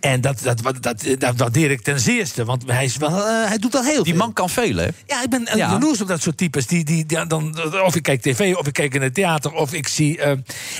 En 0.00 0.20
dat, 0.20 0.38
dat, 0.42 0.62
dat, 0.62 0.82
dat, 0.82 1.04
dat 1.18 1.36
waardeer 1.36 1.70
ik 1.70 1.82
ten 1.82 2.00
zeerste, 2.00 2.44
want 2.44 2.62
hij, 2.66 2.84
is 2.84 2.96
wel, 2.96 3.10
eh, 3.26 3.48
hij 3.48 3.58
doet 3.58 3.74
al 3.76 3.82
heel 3.84 4.02
Die 4.02 4.12
veel. 4.12 4.22
man 4.22 4.32
kan 4.32 4.50
veel, 4.50 4.76
hè? 4.76 4.88
Ja, 5.06 5.22
ik 5.22 5.30
ben 5.30 5.46
eh, 5.46 5.56
Ja. 5.56 5.70
jaloers 5.70 6.00
op 6.00 6.08
dat 6.08 6.22
soort 6.22 6.36
types. 6.36 6.66
Die, 6.66 6.84
die, 6.84 7.06
die 7.06 7.26
dan, 7.26 7.56
of 7.84 7.94
ik 7.96 8.02
kijk 8.02 8.20
tv, 8.22 8.41
of 8.58 8.66
ik 8.66 8.72
kijk 8.72 8.94
in 8.94 9.02
het 9.02 9.14
theater, 9.14 9.52
of 9.52 9.72
ik 9.72 9.88
zie... 9.88 10.18
eh, 10.18 10.30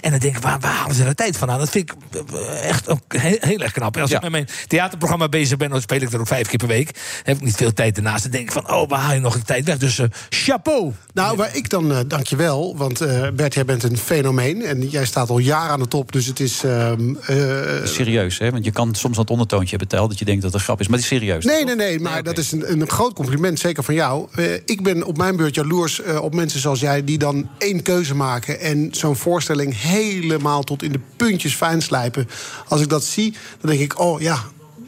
en 0.00 0.10
dan 0.10 0.18
denk 0.18 0.36
ik, 0.36 0.42
waar, 0.42 0.60
waar 0.60 0.72
halen 0.72 0.94
ze 0.96 1.04
de 1.04 1.14
tijd 1.14 1.36
vandaan? 1.36 1.58
Dat 1.58 1.70
vind 1.70 1.90
ik 1.90 1.96
eh, 2.32 2.68
echt 2.68 2.88
ook 2.88 3.00
heel, 3.08 3.36
heel 3.40 3.58
erg 3.58 3.72
knap. 3.72 3.94
En 3.96 4.00
als 4.02 4.10
Ja. 4.10 4.16
ik 4.16 4.22
met 4.22 4.30
mijn 4.30 4.48
theaterprogramma 4.66 5.28
bezig 5.28 5.56
ben... 5.56 5.70
dan 5.70 5.80
speel 5.80 6.00
ik 6.00 6.12
er 6.12 6.20
ook 6.20 6.26
vijf 6.26 6.48
keer 6.48 6.58
per 6.58 6.68
week. 6.68 6.92
Dan 6.94 7.02
heb 7.22 7.36
ik 7.36 7.42
niet 7.42 7.56
veel 7.56 7.72
tijd 7.72 7.96
ernaast. 7.96 8.22
Dan 8.22 8.32
denk 8.32 8.44
ik 8.44 8.52
van, 8.52 8.70
oh, 8.70 8.88
waar 8.88 9.00
haal 9.00 9.14
je 9.14 9.20
nog 9.20 9.34
de 9.36 9.42
tijd 9.44 9.64
weg? 9.64 9.78
Dus 9.78 9.98
eh, 9.98 10.06
chapeau. 10.28 10.92
Nou, 11.14 11.36
waar 11.36 11.56
ik 11.56 11.68
dan, 11.68 11.92
eh 11.92 11.98
dank 12.06 12.26
je 12.26 12.36
wel. 12.36 12.76
Want 12.76 13.00
eh, 13.00 13.28
Bert, 13.34 13.54
jij 13.54 13.64
bent 13.64 13.82
een 13.82 13.98
fenomeen. 13.98 14.62
En 14.64 14.88
jij 14.88 15.04
staat 15.04 15.30
al 15.30 15.38
jaren 15.38 15.70
aan 15.70 15.80
de 15.80 15.88
top. 15.88 16.12
Dus 16.12 16.26
het 16.26 16.40
is. 16.40 16.64
ehm, 16.64 17.14
eh, 17.26 17.84
Serieus, 17.84 18.38
hè? 18.38 18.50
Want 18.50 18.64
je 18.64 18.70
kan 18.72 18.94
soms 18.94 19.16
dat 19.16 19.30
ondertoontje 19.30 19.70
hebben, 19.76 19.88
Tel, 19.88 20.08
dat 20.08 20.18
je 20.18 20.24
denkt 20.24 20.42
dat 20.42 20.50
het 20.52 20.60
een 20.60 20.66
grap 20.66 20.80
is. 20.80 20.86
Maar 20.88 20.98
het 20.98 21.10
is 21.10 21.18
serieus. 21.18 21.44
Nee, 21.44 21.64
nee, 21.64 21.74
nee, 21.74 22.00
maar 22.00 22.22
dat 22.22 22.38
is 22.38 22.52
een, 22.52 22.70
een 22.72 22.88
groot 22.88 23.12
compliment, 23.14 23.58
zeker 23.58 23.82
van 23.82 23.94
jou. 23.94 24.26
Eh, 24.34 24.52
ik 24.64 24.82
ben 24.82 25.04
op 25.04 25.16
mijn 25.16 25.36
beurt 25.36 25.54
jaloers 25.54 26.02
eh, 26.02 26.22
op 26.22 26.34
mensen 26.34 26.60
zoals 26.60 26.80
jij... 26.80 27.04
die 27.04 27.18
dan 27.18 27.48
één 27.58 27.82
keuze 27.82 28.14
maken 28.14 28.60
en 28.60 28.88
zo'n 28.90 29.16
voorstelling 29.16 29.80
helemaal 29.80 30.62
tot 30.62 30.82
in 30.82 30.92
de 30.92 31.00
puntjes 31.16 31.54
fijn 31.54 31.82
slijpen. 31.82 32.28
Als 32.68 32.80
ik 32.80 32.88
dat 32.88 33.04
zie, 33.04 33.32
dan 33.60 33.70
denk 33.70 33.82
ik, 33.82 33.98
oh 34.00 34.20
ja, 34.20 34.38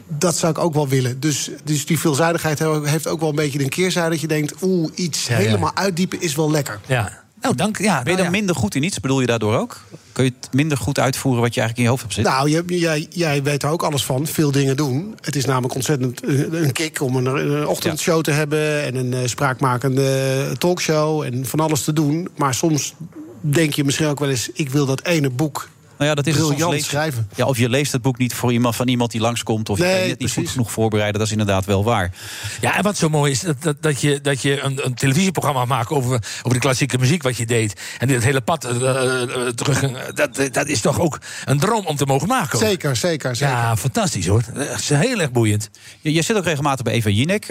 dat 0.08 0.36
zou 0.36 0.52
ik 0.52 0.58
ook 0.58 0.74
wel 0.74 0.88
willen. 0.88 1.20
Dus, 1.20 1.50
dus 1.64 1.86
die 1.86 1.98
veelzijdigheid 1.98 2.58
he- 2.58 2.88
heeft 2.88 3.06
ook 3.06 3.20
wel 3.20 3.28
een 3.28 3.34
beetje 3.34 3.62
een 3.62 3.68
keerzijde... 3.68 4.10
dat 4.10 4.20
je 4.20 4.26
denkt, 4.26 4.54
oeh, 4.62 4.90
iets 4.94 5.26
Ja, 5.26 5.38
ja. 5.38 5.44
helemaal 5.44 5.76
uitdiepen 5.76 6.20
is 6.20 6.34
wel 6.34 6.50
lekker. 6.50 6.80
Ja. 6.86 7.23
Nou, 7.44 7.56
dank. 7.56 7.78
Ja, 7.78 7.92
Ben 7.94 7.98
je 7.98 8.04
dan 8.04 8.14
nou 8.14 8.24
ja. 8.24 8.30
minder 8.30 8.56
goed 8.56 8.74
in 8.74 8.82
iets? 8.82 9.00
Bedoel 9.00 9.20
je 9.20 9.26
daardoor 9.26 9.56
ook? 9.56 9.80
Kun 10.12 10.24
je 10.24 10.32
het 10.40 10.52
minder 10.52 10.78
goed 10.78 10.98
uitvoeren 10.98 11.42
wat 11.42 11.54
je 11.54 11.60
eigenlijk 11.60 11.78
in 11.78 11.82
je 11.82 11.88
hoofd 11.90 12.02
hebt 12.02 12.14
zitten? 12.14 12.32
Nou, 12.32 12.50
je- 12.74 12.78
jij, 12.80 13.06
jij 13.10 13.42
weet 13.42 13.62
er 13.62 13.68
ook 13.68 13.82
alles 13.82 14.04
van. 14.04 14.26
Veel 14.26 14.50
dingen 14.50 14.76
doen. 14.76 15.14
Het 15.20 15.36
is 15.36 15.44
namelijk 15.44 15.74
ontzettend 15.74 16.24
eh, 16.24 16.38
een 16.62 16.72
kick 16.72 17.00
om 17.00 17.16
een, 17.16 17.26
een 17.26 17.66
ochtendshow 17.66 18.22
te 18.22 18.30
hebben... 18.30 18.82
en 18.84 18.94
een 18.96 19.14
eh, 19.14 19.20
spraakmakende 19.24 20.52
talkshow 20.58 21.22
en 21.22 21.46
van 21.46 21.60
alles 21.60 21.84
te 21.84 21.92
doen. 21.92 22.28
Maar 22.36 22.54
soms 22.54 22.94
denk 23.40 23.74
je 23.74 23.84
misschien 23.84 24.06
ook 24.06 24.18
wel 24.18 24.30
eens... 24.30 24.48
ik 24.52 24.68
wil 24.70 24.86
dat 24.86 25.04
ene 25.04 25.30
boek 25.30 25.68
Nou 25.98 26.08
ja, 26.10 26.14
dat 26.14 26.26
is 26.26 26.34
het 26.36 26.46
briljant 26.46 26.72
lezen. 26.72 26.86
schrijven. 26.88 27.28
Ja, 27.34 27.44
of 27.46 27.58
je 27.58 27.68
leest 27.68 27.92
het 27.92 28.02
boek 28.02 28.18
niet 28.18 28.34
voor 28.34 28.52
iemand 28.52 28.76
van 28.76 28.88
iemand 28.88 29.10
die 29.10 29.20
langskomt... 29.20 29.68
of 29.68 29.78
je 29.78 29.84
kan 29.84 29.92
je 30.00 30.06
net 30.06 30.18
niet 30.18 30.32
goed 30.32 30.48
genoeg 30.48 30.70
voorbereiden. 30.72 31.18
Dat 31.18 31.26
is 31.26 31.32
inderdaad 31.32 31.64
wel 31.64 31.84
waar. 31.84 32.12
Ja, 32.60 32.76
en 32.76 32.82
wat 32.82 32.96
zo 32.96 33.08
mooi 33.08 33.32
is, 33.32 33.40
dat, 33.40 33.62
dat, 33.62 33.76
dat 33.82 34.00
je, 34.00 34.20
dat 34.20 34.42
je 34.42 34.60
een, 34.60 34.84
een 34.84 34.94
televisieprogramma 34.94 35.64
maakt 35.64 35.90
over, 35.90 36.14
over 36.38 36.52
de 36.52 36.58
klassieke 36.58 36.98
muziek 36.98 37.22
wat 37.22 37.36
je 37.36 37.46
deed. 37.46 37.80
En 37.98 38.08
dit 38.08 38.24
hele 38.24 38.40
pad 38.40 38.64
eh, 38.64 39.22
eh, 39.22 39.48
terug. 39.48 39.82
eh, 39.82 39.90
Dat, 40.14 40.48
dat 40.52 40.68
is 40.68 40.80
toch 40.80 41.00
ook 41.00 41.18
een 41.44 41.58
droom 41.58 41.86
om 41.86 41.96
te 41.96 42.06
mogen 42.06 42.28
maken. 42.28 42.58
hoor. 42.58 42.68
Zeker, 42.68 42.96
zeker, 42.96 43.36
zeker. 43.36 43.54
Ja, 43.54 43.76
fantastisch 43.76 44.26
hoor. 44.26 44.42
Dat 44.54 44.78
is 44.78 44.88
heel 44.88 45.20
erg 45.20 45.30
boeiend. 45.30 45.70
Je, 46.00 46.12
je 46.12 46.22
zit 46.22 46.36
ook 46.36 46.44
regelmatig 46.44 46.84
bij 46.84 46.92
Eva 46.94 47.10
Jinek. 47.10 47.46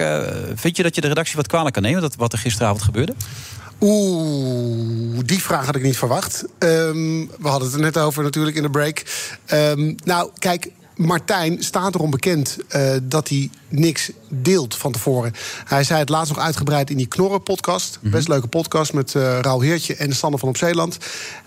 Vind 0.54 0.76
je 0.76 0.82
dat 0.82 0.94
je 0.94 1.00
de 1.00 1.08
redactie 1.08 1.36
wat 1.36 1.46
kwalijk 1.46 1.74
kan 1.74 1.82
nemen... 1.82 2.00
Dat, 2.00 2.14
wat 2.16 2.32
er 2.32 2.38
gisteravond 2.38 2.82
gebeurde? 2.82 3.14
Oeh, 3.86 5.18
die 5.24 5.42
vraag 5.42 5.66
had 5.66 5.76
ik 5.76 5.82
niet 5.82 5.96
verwacht. 5.96 6.44
Ehm, 6.58 7.26
we 7.40 7.48
hadden 7.48 7.68
het 7.68 7.76
er 7.76 7.82
net 7.82 7.98
over 7.98 8.22
natuurlijk 8.22 8.56
in 8.56 8.62
de 8.62 8.70
break. 8.70 9.02
Ehm, 9.44 9.94
nou, 10.04 10.30
kijk, 10.38 10.70
Martijn 10.96 11.62
staat 11.62 11.94
erom 11.94 12.10
bekend 12.10 12.58
eh, 12.68 12.92
dat 13.02 13.28
hij 13.28 13.50
niks 13.68 14.10
deelt 14.28 14.76
van 14.76 14.92
tevoren. 14.92 15.32
Hij 15.64 15.84
zei 15.84 15.98
het 15.98 16.08
laatst 16.08 16.34
nog 16.34 16.42
uitgebreid 16.42 16.90
in 16.90 16.96
die 16.96 17.06
Knorren-podcast. 17.06 17.98
Best 18.02 18.28
leuke 18.28 18.46
podcast 18.46 18.92
met 18.92 19.14
eh 19.14 19.38
Raul 19.40 19.60
Heertje 19.60 19.96
en 19.96 20.14
Sander 20.14 20.40
van 20.40 20.48
op 20.48 20.56
Zeeland. 20.56 20.98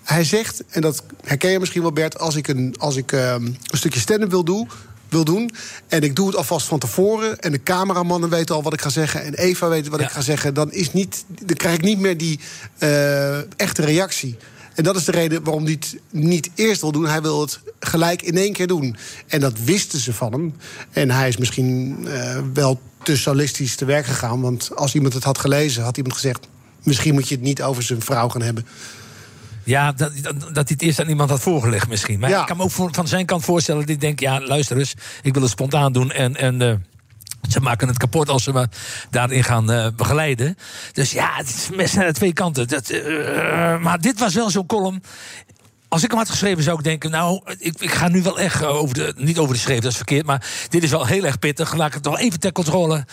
Hij 0.04 0.24
zegt, 0.24 0.64
en 0.70 0.82
dat 0.82 1.04
herken 1.24 1.52
je 1.52 1.60
misschien 1.60 1.82
wel 1.82 1.94
Bert... 1.94 2.20
als 2.20 2.36
ik 2.36 2.48
een, 2.48 2.76
als 2.78 2.96
ik, 2.96 3.12
ehm, 3.12 3.46
een 3.46 3.78
stukje 3.78 4.00
stand-up 4.00 4.30
wil 4.30 4.44
doen 4.44 4.70
wil 5.10 5.24
doen. 5.24 5.52
En 5.88 6.02
ik 6.02 6.16
doe 6.16 6.28
het 6.28 6.36
alvast 6.36 6.68
van 6.68 6.80
tevoren. 6.80 7.40
En 7.40 7.52
de 7.52 7.64
cameramannen 7.64 8.30
weten 8.30 8.56
al 8.56 8.64
wat 8.64 8.74
ik 8.74 8.82
ga 8.82 8.90
zeggen. 8.90 9.24
En 9.24 9.34
Eva 9.34 9.68
weet 9.68 9.88
wat 9.88 10.00
ik 10.00 10.10
ga 10.10 10.22
zeggen. 10.22 10.54
Dan, 10.54 10.72
is 10.72 10.94
niet, 10.94 11.26
dan 11.28 11.56
krijg 11.56 11.76
ik 11.76 11.82
niet 11.82 12.00
meer 12.00 12.18
die 12.18 12.40
eh, 12.78 13.38
echte 13.60 13.82
reactie. 13.82 14.38
En 14.76 14.84
dat 14.84 14.96
is 14.96 15.04
de 15.04 15.12
reden 15.12 15.44
waarom 15.44 15.64
hij 15.64 15.74
het 15.80 15.98
niet 16.10 16.50
eerst 16.56 16.82
wil 16.82 16.92
doen. 16.92 17.08
Hij 17.08 17.22
wil 17.22 17.42
het 17.42 17.60
gelijk 17.80 18.22
in 18.22 18.38
één 18.38 18.54
keer 18.54 18.68
doen. 18.68 18.96
En 19.28 19.40
dat 19.40 19.60
wisten 19.64 20.00
ze 20.00 20.14
van 20.14 20.32
hem. 20.32 20.56
En 20.92 21.12
hij 21.12 21.28
is 21.28 21.38
misschien 21.38 21.98
eh, 22.08 22.40
wel 22.54 22.80
te 23.04 23.18
solistisch 23.18 23.76
te 23.76 23.86
werk 23.86 24.06
gegaan. 24.06 24.42
Want 24.42 24.76
als 24.76 24.96
iemand 24.96 25.14
het 25.14 25.24
had 25.24 25.38
gelezen, 25.38 25.84
had 25.84 25.98
iemand 25.98 26.16
gezegd... 26.16 26.48
misschien 26.84 27.14
moet 27.14 27.28
je 27.28 27.36
het 27.36 27.44
niet 27.44 27.62
over 27.62 27.84
zijn 27.84 28.02
vrouw 28.02 28.30
gaan 28.30 28.42
hebben. 28.42 28.66
Ja, 29.68 29.92
dat, 29.92 30.12
dat, 30.22 30.40
dat 30.40 30.54
hij 30.56 30.64
het 30.68 30.82
eerst 30.82 31.00
aan 31.00 31.08
iemand 31.10 31.30
had 31.30 31.42
voorgelegd 31.42 31.88
misschien. 31.88 32.20
Maar 32.20 32.30
Ja. 32.30 32.40
ik 32.42 32.48
kan 32.48 32.58
me 32.58 32.64
ook 32.64 32.72
voor- 32.72 32.94
van 32.94 33.08
zijn 33.08 33.26
kant 33.26 33.44
voorstellen... 33.46 33.80
dat 33.82 33.90
hij 33.90 33.98
denkt, 34.00 34.20
ja, 34.22 34.42
luister 34.42 34.78
eens, 34.78 34.94
ik 35.22 35.34
wil 35.34 35.42
het 35.42 35.52
spontaan 35.52 35.94
doen... 35.94 36.12
en, 36.12 36.36
en 36.36 36.62
eh, 36.62 36.74
ze 37.50 37.60
maken 37.60 37.88
het 37.88 37.98
kapot 37.98 38.30
als 38.30 38.44
ze 38.44 38.54
me 38.54 38.68
daarin 39.10 39.44
gaan 39.44 39.72
eh, 39.72 39.88
begeleiden. 39.96 40.58
Dus 40.94 41.12
ja, 41.12 41.30
het 41.36 41.48
is 41.48 41.70
mes 41.76 41.94
naar 41.94 42.06
de 42.06 42.14
twee 42.14 42.34
kanten. 42.34 42.68
Dat, 42.68 42.90
eh, 42.90 43.80
maar 43.80 44.02
dit 44.02 44.20
was 44.20 44.34
wel 44.34 44.50
zo'n 44.50 44.66
column... 44.66 45.04
Als 45.90 46.04
ik 46.04 46.10
hem 46.10 46.20
had 46.20 46.30
geschreven, 46.30 46.64
zou 46.64 46.78
ik 46.78 46.84
denken: 46.84 47.12
Nou, 47.12 47.42
ik, 47.60 47.76
ik 47.80 47.92
ga 47.92 48.08
nu 48.08 48.22
wel 48.22 48.40
echt 48.40 48.62
eh, 48.62 48.76
over 48.76 48.96
de. 48.96 49.14
Niet 49.18 49.38
over 49.38 49.54
de 49.54 49.60
schreef, 49.60 49.80
dat 49.80 49.92
is 49.92 49.98
verkeerd. 49.98 50.26
Maar 50.26 50.46
dit 50.70 50.84
is 50.84 50.90
wel 50.90 51.06
heel 51.06 51.24
erg 51.24 51.40
pittig. 51.40 51.76
Laat 51.76 51.88
ik 51.88 51.94
het 51.94 52.04
nog 52.04 52.20
even 52.20 52.40
ter 52.40 52.52
controle. 52.52 53.06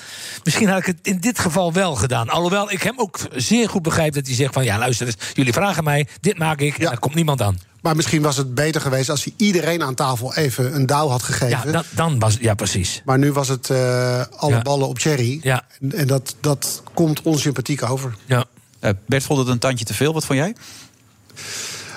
Misschien 0.45 0.69
had 0.69 0.79
ik 0.79 0.87
het 0.87 0.99
in 1.03 1.19
dit 1.21 1.39
geval 1.39 1.73
wel 1.73 1.95
gedaan. 1.95 2.29
Alhoewel 2.29 2.71
ik 2.73 2.83
hem 2.83 2.95
ook 2.99 3.19
zeer 3.35 3.69
goed 3.69 3.83
begrijp 3.83 4.15
dat 4.15 4.27
hij 4.27 4.35
zegt: 4.35 4.53
van 4.53 4.65
ja, 4.65 4.79
luister 4.79 5.07
eens, 5.07 5.17
jullie 5.33 5.53
vragen 5.53 5.85
mij, 5.85 6.07
dit 6.21 6.39
maak 6.39 6.61
ik. 6.61 6.79
En 6.79 6.85
daar 6.85 6.99
komt 6.99 7.15
niemand 7.15 7.43
aan. 7.43 7.59
Maar 7.83 7.97
misschien 7.97 8.23
was 8.23 8.37
het 8.37 8.55
beter 8.55 8.81
geweest 8.81 9.11
als 9.11 9.25
hij 9.25 9.33
iedereen 9.37 9.83
aan 9.83 9.95
tafel 9.95 10.35
even 10.35 10.75
een 10.75 10.87
douw 10.87 11.09
had 11.09 11.23
gegeven. 11.23 11.49
Ja, 11.49 11.73
dat, 11.73 11.85
dan 11.91 12.19
was 12.19 12.37
Ja, 12.41 12.55
precies. 12.55 13.03
Maar 13.05 13.19
nu 13.19 13.33
was 13.33 13.49
het 13.49 13.71
eh, 13.71 14.23
alle 14.37 14.55
Ja. 14.55 14.63
ballen 14.63 14.89
op 14.89 14.99
Cherry. 14.99 15.39
Ja. 15.43 15.63
En, 15.81 15.93
en 15.93 16.07
dat, 16.07 16.37
dat 16.41 16.83
komt 16.95 17.23
onsympathiek 17.23 17.83
over. 17.83 18.15
Ja. 18.27 18.45
Eh, 18.81 18.91
Bert 19.07 19.23
vond 19.25 19.39
het 19.39 19.49
een 19.49 19.59
tandje 19.59 19.85
te 19.85 19.95
veel. 19.95 20.13
Wat 20.13 20.25
vond 20.25 20.39
jij? 20.39 20.55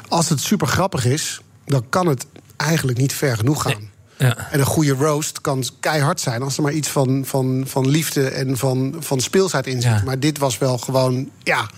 Als 0.07 0.29
het 0.29 0.39
super 0.41 0.67
grappig 0.67 1.05
is, 1.05 1.41
dan 1.65 1.89
kan 1.89 2.07
het 2.07 2.25
eigenlijk 2.57 2.97
niet 2.97 3.13
ver 3.13 3.37
genoeg 3.37 3.61
gaan. 3.61 3.89
Ja. 4.17 4.51
En 4.51 4.59
een 4.59 4.65
goede 4.65 4.91
roast 4.93 5.41
kan 5.41 5.63
keihard 5.79 6.19
zijn 6.19 6.41
als 6.41 6.57
er 6.57 6.63
maar 6.63 6.71
iets 6.73 6.89
van, 6.89 7.23
van, 7.25 7.63
van 7.67 7.87
liefde 7.89 8.27
en 8.27 8.57
van, 8.57 8.95
van 8.99 9.19
speelsheid 9.21 9.67
in 9.67 9.81
zit. 9.81 9.91
Ja. 9.91 10.01
Maar 10.05 10.19
dit 10.19 10.37
was 10.37 10.57
wel 10.57 10.77
gewoon, 10.77 11.29
ja, 11.43 11.69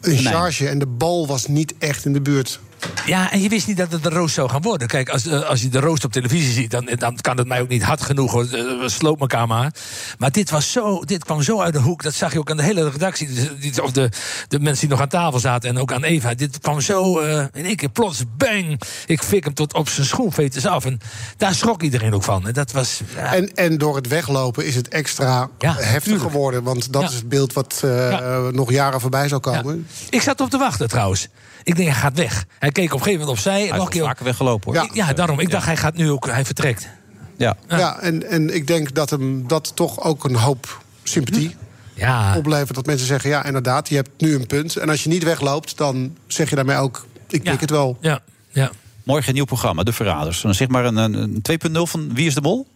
een 0.00 0.12
Nee. 0.14 0.24
charge. 0.24 0.68
En 0.68 0.78
de 0.78 0.86
bal 0.86 1.26
was 1.26 1.46
niet 1.46 1.74
echt 1.78 2.04
in 2.04 2.12
de 2.12 2.20
buurt. 2.20 2.60
Ja, 3.06 3.32
en 3.32 3.40
je 3.40 3.48
wist 3.48 3.66
niet 3.66 3.76
dat 3.76 3.92
het 3.92 4.04
een 4.06 4.12
roost 4.12 4.34
zou 4.34 4.48
gaan 4.48 4.62
worden. 4.62 4.88
Kijk, 4.88 5.08
als, 5.08 5.26
eh, 5.26 5.40
als 5.42 5.62
je 5.62 5.68
de 5.68 5.80
roost 5.80 6.04
op 6.04 6.12
televisie 6.12 6.52
ziet, 6.52 6.70
dan, 6.70 6.88
dan 6.96 7.16
kan 7.16 7.36
het 7.38 7.46
mij 7.46 7.60
ook 7.60 7.68
niet 7.68 7.82
hard 7.82 8.02
genoeg. 8.02 8.32
Hoor. 8.32 8.42
Eh, 8.42 8.50
We 8.50 8.88
sloot 8.88 9.20
elkaar 9.20 9.46
maar. 9.46 9.72
Maar 10.18 10.30
dit, 10.30 10.50
was 10.50 10.72
zo, 10.72 11.00
dit 11.04 11.24
kwam 11.24 11.42
zo 11.42 11.60
uit 11.60 11.72
de 11.72 11.78
hoek. 11.80 12.02
Dat 12.02 12.14
zag 12.14 12.32
je 12.32 12.38
ook 12.38 12.50
aan 12.50 12.56
de 12.56 12.62
hele 12.62 12.90
redactie. 12.90 13.28
Dus, 13.32 13.48
die- 13.60 13.82
Of 13.82 13.92
de, 13.92 14.10
de 14.48 14.60
mensen 14.60 14.80
die 14.80 14.88
nog 14.90 15.00
aan 15.00 15.08
tafel 15.08 15.38
zaten 15.40 15.68
en 15.70 15.78
ook 15.78 15.92
aan 15.92 16.04
Eva. 16.04 16.34
Dit 16.34 16.58
kwam 16.60 16.80
zo 16.80 17.18
eh, 17.18 17.44
in 17.52 17.64
één 17.64 17.76
keer 17.76 17.88
plots, 17.88 18.22
bang. 18.36 18.80
Ik 19.06 19.22
fik 19.22 19.44
hem 19.44 19.54
tot 19.54 19.74
op 19.74 19.88
zijn 19.88 20.06
schoenveters 20.06 20.66
af. 20.66 20.84
En 20.84 20.98
daar 21.36 21.54
schrok 21.54 21.82
iedereen 21.82 22.14
ook 22.14 22.22
van. 22.22 22.46
En 22.46 22.52
dat 22.52 22.72
was... 22.72 23.00
ja, 23.14 23.34
En, 23.34 23.54
en 23.54 23.78
door 23.78 23.96
het 23.96 24.08
weglopen 24.08 24.66
is 24.66 24.74
het 24.74 24.88
extra 24.88 25.48
heftig 25.58 26.02
tuurlijk. 26.02 26.22
geworden. 26.30 26.62
Want 26.62 26.92
dat 26.92 27.02
Ja. 27.02 27.08
is 27.08 27.14
het 27.14 27.28
beeld 27.28 27.52
wat 27.52 27.80
eh, 27.84 28.48
nog 28.50 28.70
jaren 28.70 29.00
voorbij 29.00 29.28
zou 29.28 29.40
komen. 29.40 29.86
Ik 30.10 30.22
zat 30.22 30.40
op 30.40 30.50
te 30.50 30.58
wachten 30.58 30.88
trouwens. 30.88 31.28
Ik 31.66 31.76
denk, 31.76 31.88
hij 31.88 31.98
gaat 31.98 32.16
weg. 32.16 32.46
Hij 32.58 32.70
keek 32.70 32.84
op 32.84 32.92
een 32.92 32.98
gegeven 32.98 33.20
moment 33.20 33.38
opzij. 33.38 33.70
en 33.70 33.76
nog 33.76 33.88
keer 33.88 34.04
vaker 34.04 34.24
weggelopen 34.24 34.74
hoor. 34.74 34.88
Ja, 34.92 35.12
daarom. 35.12 35.40
Ik 35.40 35.50
dacht, 35.50 35.66
hij 35.66 35.76
gaat 35.76 35.94
nu 35.94 36.10
ook... 36.10 36.26
Hij 36.26 36.44
vertrekt. 36.44 36.88
Ja. 37.36 37.56
Ja, 37.68 38.00
en, 38.00 38.28
en 38.28 38.54
ik 38.54 38.66
denk 38.66 38.94
dat 38.94 39.10
hem 39.10 39.48
dat 39.48 39.72
toch 39.76 40.02
ook 40.02 40.24
een 40.24 40.34
hoop 40.34 40.82
sympathie 41.02 41.56
ja. 41.94 42.36
oplevert. 42.36 42.74
Dat 42.74 42.86
mensen 42.86 43.06
zeggen, 43.06 43.30
ja, 43.30 43.44
inderdaad, 43.44 43.88
je 43.88 43.94
hebt 43.94 44.10
nu 44.18 44.34
een 44.34 44.46
punt. 44.46 44.76
En 44.76 44.88
als 44.88 45.02
je 45.02 45.08
niet 45.08 45.22
wegloopt, 45.22 45.76
dan 45.76 46.16
zeg 46.26 46.50
je 46.50 46.56
daarmee 46.56 46.76
ook... 46.76 47.06
ik 47.28 47.42
pik 47.42 47.60
het 47.60 47.70
wel. 47.70 47.96
Ja, 48.00 48.20
ja. 48.48 48.70
Morgen 49.02 49.28
een 49.28 49.34
nieuw 49.34 49.44
programma, 49.44 49.82
De 49.82 49.92
Verraders. 49.92 50.40
Dan 50.40 50.54
zeg 50.54 50.68
maar 50.68 50.84
een, 50.84 50.96
een, 50.96 51.42
een 51.42 51.70
2.0 51.76 51.82
van 51.82 52.14
Wie 52.14 52.26
is 52.26 52.34
de 52.34 52.40
Mol? 52.40 52.66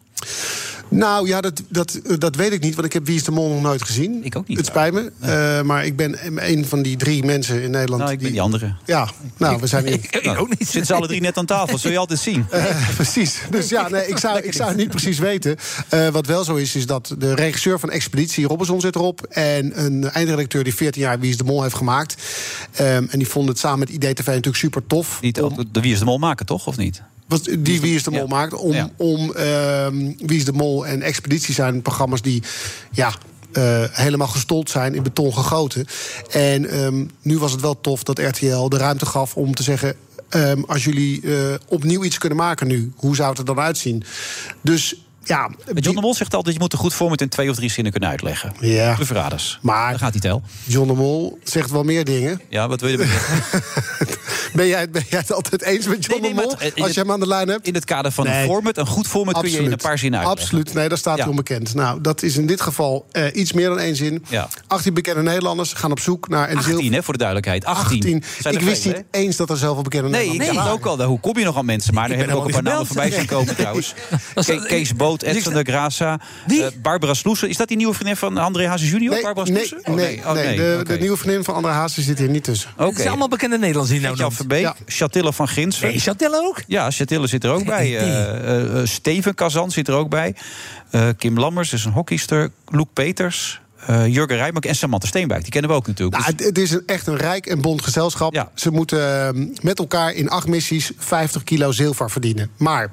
Nou 0.91 1.29
ja, 1.29 1.41
dat, 1.41 1.63
dat, 1.69 2.01
dat 2.19 2.37
weet 2.37 2.53
ik 2.53 2.61
niet, 2.61 2.75
want 2.75 2.87
ik 2.87 2.93
heb 2.93 3.07
Wie 3.07 3.17
is 3.17 3.25
de 3.25 3.31
Mol 3.31 3.49
nog 3.49 3.63
nooit 3.63 3.83
gezien. 3.83 4.25
Ik 4.25 4.37
ook 4.37 4.49
niet. 4.49 4.57
Het 4.57 4.67
spijt 4.67 4.93
me. 4.93 5.13
Eh, 5.21 5.63
maar 5.63 5.85
ik 5.85 5.97
ben 5.97 6.19
een 6.51 6.67
van 6.67 6.83
die 6.83 6.97
drie 6.97 7.25
mensen 7.25 7.63
in 7.63 7.71
Nederland. 7.71 8.03
Nou, 8.03 8.13
ik 8.13 8.19
ben 8.19 8.27
die, 8.27 8.35
die 8.35 8.41
andere. 8.41 8.75
Ja, 8.85 9.09
nou, 9.37 9.61
we 9.61 9.67
zijn 9.67 9.87
hier. 9.87 9.99
Ik 10.11 10.39
ook 10.39 10.49
niet. 10.49 10.59
Zitten 10.59 10.87
ze 10.87 10.95
alle 10.95 11.07
drie 11.07 11.21
net 11.21 11.37
aan 11.37 11.47
tafel, 11.47 11.79
zul 11.79 11.91
je 11.91 11.99
altijd 11.99 12.21
zien. 12.21 12.47
Eh, 12.51 12.95
precies. 12.95 13.41
Dus 13.51 13.69
ja, 13.69 13.89
nee, 13.89 14.07
ik 14.07 14.19
zou, 14.19 14.41
ik 14.41 14.53
zou 14.53 14.69
het 14.69 14.79
niet 14.79 14.89
precies 14.89 15.19
weten. 15.19 15.57
Eh, 15.89 16.09
wat 16.09 16.27
wel 16.27 16.45
zo 16.45 16.55
is, 16.55 16.75
is 16.75 16.87
dat 16.87 17.15
de 17.19 17.35
regisseur 17.35 17.79
van 17.79 17.91
Expeditie, 17.91 18.47
Robinson, 18.47 18.81
zit 18.81 18.95
erop. 18.95 19.23
En 19.23 19.85
een 19.85 20.11
eindredacteur 20.11 20.65
die 20.65 20.75
14 20.75 21.03
jaar 21.03 21.21
Wie 21.21 21.31
is 21.31 21.37
de 21.37 21.45
Mol 21.45 21.63
heeft 21.63 21.75
gemaakt. 21.75 22.17
Ehm, 22.73 23.07
en 23.11 23.19
die 23.19 23.29
vond 23.29 23.49
het 23.49 23.59
samen 23.59 23.79
met 23.79 23.89
IDTV 23.89 24.27
natuurlijk 24.27 24.57
super 24.57 24.87
tof. 24.87 25.19
Niet 25.21 25.41
ook 25.41 25.75
de 25.75 25.81
Wie 25.81 25.93
is 25.93 25.99
de 25.99 26.05
Mol 26.05 26.19
maken, 26.19 26.47
toch? 26.47 26.67
Of 26.67 26.77
niet? 26.77 27.03
Wat 27.31 27.45
die 27.59 27.81
Wie 27.81 27.95
is 27.95 28.03
de 28.03 28.11
Mol 28.11 28.21
Ja. 28.21 28.27
maakt. 28.27 28.55
Om, 28.55 28.73
Ja. 28.73 28.91
om 28.97 29.33
ehm, 29.35 30.13
Wie 30.19 30.37
is 30.39 30.45
de 30.45 30.53
Mol 30.53 30.87
en 30.87 31.03
Expeditie 31.03 31.55
zijn 31.55 31.83
programma's 31.83 32.23
die 32.23 32.43
ja, 32.93 33.13
eh, 33.53 33.85
helemaal 33.91 34.27
gestold 34.29 34.71
zijn, 34.71 34.95
in 34.95 35.03
beton 35.03 35.35
gegoten. 35.35 35.87
En 36.31 36.71
ehm, 36.71 37.05
nu 37.23 37.39
was 37.39 37.53
het 37.53 37.61
wel 37.61 37.81
tof 37.81 38.03
dat 38.03 38.19
RTL 38.19 38.69
de 38.69 38.77
ruimte 38.77 39.07
gaf 39.07 39.37
om 39.37 39.55
te 39.55 39.63
zeggen. 39.63 39.95
ehm, 40.29 40.63
als 40.67 40.85
jullie 40.85 41.21
eh, 41.23 41.55
opnieuw 41.69 42.05
iets 42.05 42.19
kunnen 42.19 42.39
maken 42.39 42.67
nu, 42.67 42.93
hoe 42.97 43.15
zou 43.17 43.29
het 43.31 43.39
er 43.39 43.45
dan 43.45 43.59
uitzien? 43.61 44.03
Dus 44.61 45.05
ja. 45.31 45.51
John 45.75 45.95
de 45.97 46.01
Mol 46.03 46.15
zegt 46.15 46.35
altijd, 46.35 46.55
je 46.55 46.61
moet 46.61 46.73
er 46.73 46.79
goed 46.79 46.95
voor 46.95 47.11
met 47.11 47.21
in 47.21 47.29
twee 47.29 47.51
of 47.51 47.57
drie 47.57 47.71
zinnen 47.71 47.93
kunnen 47.93 48.11
uitleggen. 48.11 48.53
Ja. 48.61 48.95
De 48.95 49.07
Verraders. 49.07 49.59
Maar 49.63 49.91
Daar 49.91 49.99
gaat 49.99 50.13
hij 50.13 50.21
tel. 50.21 50.43
John 50.65 50.87
de 50.89 50.95
Mol 50.95 51.39
zegt 51.45 51.71
wel 51.71 51.83
meer 51.83 52.05
dingen. 52.05 52.41
Ja, 52.49 52.69
wat 52.69 52.81
wil 52.81 52.91
je? 52.91 52.99
Ben 54.53 54.67
jij, 54.67 54.91
ben 54.91 55.05
jij 55.09 55.19
het 55.19 55.33
altijd 55.33 55.63
eens 55.63 55.87
met 55.87 56.05
John 56.05 56.21
Nee, 56.21 56.33
nee, 56.33 56.41
de 56.41 56.47
Mol? 56.49 56.55
het- 56.59 56.75
als 56.77 56.85
het- 56.87 56.95
je 56.95 57.01
hem 57.01 57.11
aan 57.13 57.21
de 57.21 57.27
lijn 57.27 57.49
hebt? 57.49 57.67
In 57.67 57.75
het 57.75 57.85
kader 57.85 58.13
van 58.13 58.25
Nee. 58.27 58.41
een 58.43 58.49
format, 58.49 58.77
een 58.79 58.87
goed 58.87 59.07
format, 59.07 59.41
kun 59.41 59.51
je 59.51 59.59
in 59.59 59.73
een 59.73 59.77
paar 59.79 59.99
zinnen 59.99 60.19
uitleggen. 60.21 60.45
Absoluut, 60.47 60.75
nee, 60.75 60.89
daar 60.89 60.99
staat 60.99 61.17
Ja. 61.17 61.21
hij 61.23 61.31
onbekend. 61.31 61.75
Nou, 61.75 62.01
dat 62.01 62.23
is 62.23 62.37
in 62.37 62.47
dit 62.47 62.61
geval 62.61 63.07
eh, 63.13 63.25
iets 63.35 63.53
meer 63.53 63.69
dan 63.69 63.79
één 63.79 63.97
zin. 63.97 64.25
Ja. 64.29 64.49
18 64.67 64.95
bekende 64.95 65.23
Nederlanders 65.23 65.73
gaan 65.73 65.91
op 65.91 66.01
zoek 66.01 66.29
naar... 66.29 66.51
een 66.51 66.57
18, 66.57 66.93
hè, 66.93 67.03
voor 67.03 67.13
de 67.13 67.19
duidelijkheid. 67.19 67.65
18. 67.65 67.97
18. 67.97 68.25
Zijn 68.41 68.55
Ik 68.55 68.61
wist 68.61 68.83
veel, 68.83 68.93
niet 68.93 69.05
eens 69.11 69.37
dat 69.37 69.51
er 69.51 69.57
zoveel 69.57 69.83
bekende 69.83 70.09
Nee, 70.09 70.21
ik 70.25 70.27
Nederlanders 70.31 70.67
dacht 70.67 70.79
ook 70.95 71.01
al. 71.01 71.07
Hoe 71.07 71.21
kom 71.21 71.39
je 71.39 71.45
nog 71.45 71.57
aan 71.57 71.65
mensen? 71.65 71.95
Maar 71.95 72.03
er 72.03 72.09
ben 72.11 72.19
hebben 72.19 72.37
ook 72.37 72.45
een 72.47 72.53
paar 72.53 72.63
namen 72.63 72.87
voorbij 72.87 73.11
zien 73.11 73.27
komen 73.27 73.57
trouwens. 73.57 73.95
Kees 74.67 74.95
Boot, 74.95 75.20
Edson 75.23 75.55
de 75.55 75.63
Grasa. 75.65 76.21
Wie? 76.47 76.65
eh, 76.65 76.71
Barbara 76.83 77.15
Sloesen. 77.15 77.49
Is 77.49 77.57
dat 77.57 77.69
die 77.69 77.77
nieuwe 77.77 77.95
vriendin 77.95 78.17
van 78.17 78.39
André 78.39 78.67
Hazes 78.69 78.91
junior? 78.91 79.13
Nee, 79.15 79.23
Barbara 79.23 79.51
nee, 79.51 79.67
Sloesen? 79.67 79.95
nee, 79.95 80.21
Oh, 80.27 80.33
nee, 80.33 80.57
de, 80.57 80.77
Oké. 80.81 80.93
de 80.93 80.99
nieuwe 80.99 81.17
vriendin 81.17 81.45
van 81.45 81.55
André 81.55 81.71
Hazes 81.73 82.05
zit 82.05 82.19
hier 82.19 82.29
niet 82.29 82.45
tussen. 82.45 82.71
Oké. 82.77 82.85
Het 82.85 82.97
zijn 82.97 83.09
allemaal 83.09 83.29
bekende 83.29 83.59
Nederlanders 83.59 83.99
die 83.99 84.07
nou 84.07 84.17
Jan. 84.19 84.33
Verbeek, 84.33 84.61
Ja. 84.61 84.75
Chatilla 84.87 85.33
van 85.33 85.49
Ginsen. 85.49 85.89
Nee, 85.89 85.99
Chantel 85.99 86.35
ook? 86.35 86.63
Ja, 86.67 86.91
Chatilla 86.91 87.27
zit 87.27 87.45
er 87.45 87.51
ook 87.51 87.65
bij. 87.65 87.99
Eh, 87.99 88.79
eh, 88.81 88.87
Steven 88.87 89.35
Kazan 89.35 89.71
zit 89.71 89.89
er 89.89 89.95
ook 89.95 90.09
bij. 90.11 90.35
Eh, 90.91 91.09
Kim 91.19 91.39
Lammers 91.39 91.73
is 91.73 91.85
een 91.85 91.93
hockeyster. 91.93 92.51
Loek 92.67 92.93
Peters. 92.93 93.61
Eh, 93.87 94.07
Jurgen 94.07 94.37
Rijmak 94.37 94.65
en 94.65 94.75
Samantha 94.75 95.09
Steenbuik. 95.09 95.43
Die 95.43 95.51
kennen 95.51 95.71
we 95.71 95.77
ook 95.77 95.87
natuurlijk. 95.87 96.23
Nou, 96.23 96.35
Dus- 96.35 96.47
het, 96.47 96.59
is 96.59 96.71
een, 96.71 96.83
echt 96.87 97.07
een 97.07 97.17
rijk 97.17 97.47
en 97.47 97.61
bond 97.61 97.83
gezelschap. 97.83 98.35
Ja. 98.35 98.51
Ze 98.55 98.71
moeten 98.71 99.27
eh, 99.27 99.47
met 99.63 99.79
elkaar 99.79 100.13
in 100.13 100.29
acht 100.29 100.47
missies 100.47 100.93
50 100.99 101.45
kilo 101.45 101.73
zilver 101.73 102.11
verdienen. 102.11 102.51
Maar 102.57 102.91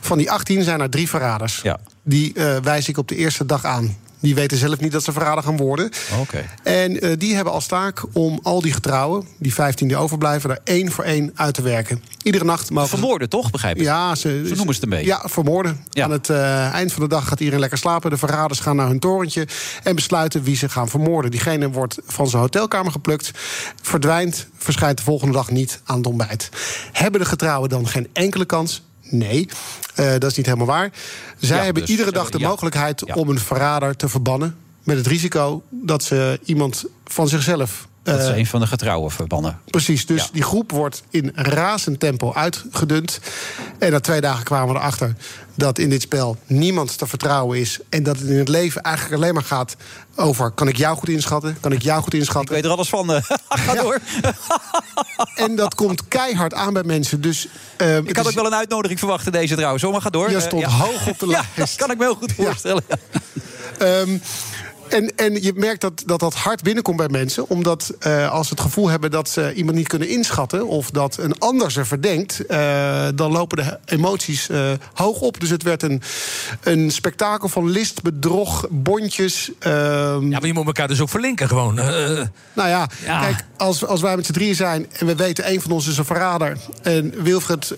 van 0.00 0.18
die 0.18 0.30
18 0.30 0.62
zijn 0.62 0.80
er 0.80 0.90
drie 0.90 1.08
verraders. 1.08 1.60
Ja. 1.62 1.78
Die 2.02 2.34
eh, 2.34 2.56
wijs 2.56 2.88
ik 2.88 2.98
op 2.98 3.08
de 3.08 3.16
eerste 3.16 3.46
dag 3.46 3.64
aan. 3.64 3.96
Die 4.26 4.34
weten 4.34 4.58
zelf 4.58 4.80
niet 4.80 4.92
dat 4.92 5.04
ze 5.04 5.12
verrader 5.12 5.44
gaan 5.44 5.56
worden. 5.56 5.90
Oké. 6.20 6.44
En 6.62 7.00
eh, 7.00 7.10
die 7.18 7.34
hebben 7.34 7.52
als 7.52 7.66
taak 7.66 8.02
om 8.12 8.40
al 8.42 8.60
die 8.60 8.72
getrouwen, 8.72 9.26
die 9.38 9.54
15 9.54 9.88
die 9.88 9.96
overblijven, 9.96 10.50
er 10.50 10.60
één 10.64 10.92
voor 10.92 11.04
één 11.04 11.32
uit 11.34 11.54
te 11.54 11.62
werken. 11.62 12.02
Iedere 12.22 12.44
nacht 12.44 12.70
mogen 12.70 12.88
Vermoorden, 12.88 13.28
toch? 13.28 13.50
Begrijp 13.50 13.76
ik? 13.76 13.82
Ja, 13.82 14.14
ze, 14.14 14.28
Zo 14.28 14.54
noemen 14.54 14.74
ze 14.74 14.80
het 14.80 14.82
een 14.82 14.88
beetje. 14.88 15.06
Ja, 15.06 15.22
vermoorden. 15.24 15.84
Ja. 15.90 16.04
Aan 16.04 16.10
het 16.10 16.30
eh, 16.30 16.72
eind 16.72 16.92
van 16.92 17.02
de 17.02 17.08
dag 17.08 17.28
gaat 17.28 17.38
iedereen 17.38 17.60
lekker 17.60 17.78
slapen. 17.78 18.10
De 18.10 18.16
verraders 18.16 18.60
gaan 18.60 18.76
naar 18.76 18.88
hun 18.88 18.98
torentje 18.98 19.46
en 19.82 19.94
besluiten 19.94 20.42
wie 20.42 20.56
ze 20.56 20.68
gaan 20.68 20.88
vermoorden. 20.88 21.30
Diegene 21.30 21.70
wordt 21.70 21.98
van 22.06 22.28
zijn 22.28 22.42
hotelkamer 22.42 22.92
geplukt, 22.92 23.30
verdwijnt, 23.82 24.48
verschijnt 24.56 24.96
de 24.96 25.04
volgende 25.04 25.34
dag 25.34 25.50
niet 25.50 25.80
aan 25.84 25.96
het 25.96 26.06
ontbijt. 26.06 26.48
Hebben 26.92 27.20
de 27.20 27.26
getrouwen 27.26 27.68
dan 27.68 27.88
geen 27.88 28.08
enkele 28.12 28.44
kans? 28.44 28.82
Nee, 29.10 29.48
eh, 29.94 30.10
dat 30.18 30.30
is 30.30 30.36
niet 30.36 30.46
helemaal 30.46 30.66
waar. 30.66 30.92
Zij 31.38 31.56
Ja, 31.56 31.62
hebben 31.64 31.82
dus, 31.82 31.90
iedere 31.90 32.08
eh, 32.10 32.14
dag 32.14 32.30
de 32.30 32.38
ja. 32.38 32.48
mogelijkheid 32.48 33.02
Ja. 33.06 33.14
om 33.14 33.28
een 33.28 33.38
verrader 33.38 33.96
te 33.96 34.08
verbannen. 34.08 34.56
Met 34.82 34.96
het 34.96 35.06
risico 35.06 35.62
dat 35.70 36.02
ze 36.02 36.40
iemand 36.44 36.84
van 37.04 37.28
zichzelf 37.28 37.88
Dat 38.06 38.20
is 38.20 38.28
eh, 38.28 38.36
een 38.36 38.46
van 38.46 38.60
de 38.60 38.66
getrouwen 38.66 39.10
verbannen. 39.10 39.58
Precies, 39.70 40.06
dus 40.06 40.22
Ja. 40.22 40.28
die 40.32 40.42
groep 40.42 40.70
wordt 40.72 41.02
in 41.10 41.32
razend 41.34 42.00
tempo 42.00 42.32
uitgedund. 42.34 43.20
En 43.78 43.92
na 43.92 44.00
twee 44.00 44.20
dagen 44.20 44.44
kwamen 44.44 44.74
we 44.74 44.80
erachter 44.80 45.14
dat 45.54 45.78
in 45.78 45.90
dit 45.90 46.02
spel 46.02 46.36
niemand 46.46 46.98
te 46.98 47.06
vertrouwen 47.06 47.58
is. 47.58 47.78
En 47.88 48.02
dat 48.02 48.18
het 48.18 48.28
in 48.28 48.38
het 48.38 48.48
leven 48.48 48.82
eigenlijk 48.82 49.14
alleen 49.22 49.34
maar 49.34 49.42
gaat 49.42 49.76
over... 50.16 50.50
kan 50.50 50.68
ik 50.68 50.76
jou 50.76 50.96
goed 50.96 51.08
inschatten? 51.08 51.56
Kan 51.60 51.72
ik 51.72 51.82
jou 51.82 52.02
goed 52.02 52.12
Ik 52.14 52.18
inschatten? 52.20 52.54
weet 52.54 52.64
er 52.64 52.70
alles 52.70 52.88
van. 52.88 53.12
eh. 53.12 53.22
Ga 53.48 53.72
Ja. 53.74 53.82
door. 53.82 53.98
En 55.34 55.56
dat 55.56 55.74
komt 55.74 56.08
keihard 56.08 56.54
aan 56.54 56.72
bij 56.72 56.82
mensen. 56.82 57.20
Dus, 57.20 57.48
eh, 57.76 57.96
Ik 57.96 58.16
had 58.16 58.26
ook 58.26 58.32
wel 58.34 58.46
een 58.46 58.54
uitnodiging 58.54 58.98
verwacht 58.98 59.26
in 59.26 59.32
deze 59.32 59.54
trouwens. 59.54 59.82
hoor, 59.82 59.92
maar 59.92 60.00
ga 60.00 60.10
door. 60.10 60.30
Je 60.30 60.40
stond 60.40 60.62
ja. 60.62 60.68
hoog 60.68 61.06
op 61.08 61.18
de 61.18 61.26
Ja, 61.36 61.44
lijst. 61.56 61.56
dat 61.56 61.74
kan 61.76 61.90
ik 61.90 61.98
me 61.98 62.04
heel 62.04 62.14
goed 62.14 62.32
voorstellen. 62.32 62.82
Ehm, 63.78 64.18
En, 64.88 65.16
en 65.16 65.42
je 65.42 65.52
merkt 65.54 65.80
dat, 65.80 66.02
dat 66.06 66.20
dat 66.20 66.34
hard 66.34 66.62
binnenkomt 66.62 66.96
bij 66.96 67.08
mensen. 67.08 67.48
Omdat 67.48 67.94
eh, 67.98 68.32
als 68.32 68.48
ze 68.48 68.52
het 68.52 68.62
gevoel 68.62 68.88
hebben 68.88 69.10
dat 69.10 69.28
ze 69.28 69.54
iemand 69.54 69.76
niet 69.76 69.88
kunnen 69.88 70.08
inschatten. 70.08 70.66
of 70.66 70.90
dat 70.90 71.16
een 71.16 71.38
ander 71.38 71.72
ze 71.72 71.84
verdenkt. 71.84 72.46
eh, 72.46 73.06
dan 73.14 73.32
lopen 73.32 73.56
de 73.56 73.78
emoties 73.84 74.48
eh, 74.48 74.70
hoog 74.94 75.20
op. 75.20 75.40
Dus 75.40 75.50
het 75.50 75.62
werd 75.62 75.82
een, 75.82 76.02
een 76.62 76.90
spektakel 76.90 77.48
van 77.48 77.70
list, 77.70 78.02
bedrog, 78.02 78.66
bondjes. 78.70 79.50
ja, 79.60 80.18
maar 80.20 80.46
je 80.46 80.52
moet 80.52 80.66
elkaar 80.66 80.88
dus 80.88 81.00
ook 81.00 81.08
verlinken 81.08 81.48
gewoon. 81.48 81.74
Nou 81.74 82.68
ja, 82.68 82.88
ja. 83.04 83.20
kijk, 83.20 83.44
als, 83.56 83.84
als 83.86 84.00
wij 84.00 84.16
met 84.16 84.26
z'n 84.26 84.32
drieën 84.32 84.54
zijn. 84.54 84.86
en 84.98 85.06
we 85.06 85.14
weten 85.14 85.50
een 85.50 85.60
van 85.60 85.70
ons 85.70 85.86
is 85.88 85.98
een 85.98 86.04
verrader. 86.04 86.56
en 86.82 87.22
Wilfred 87.22 87.68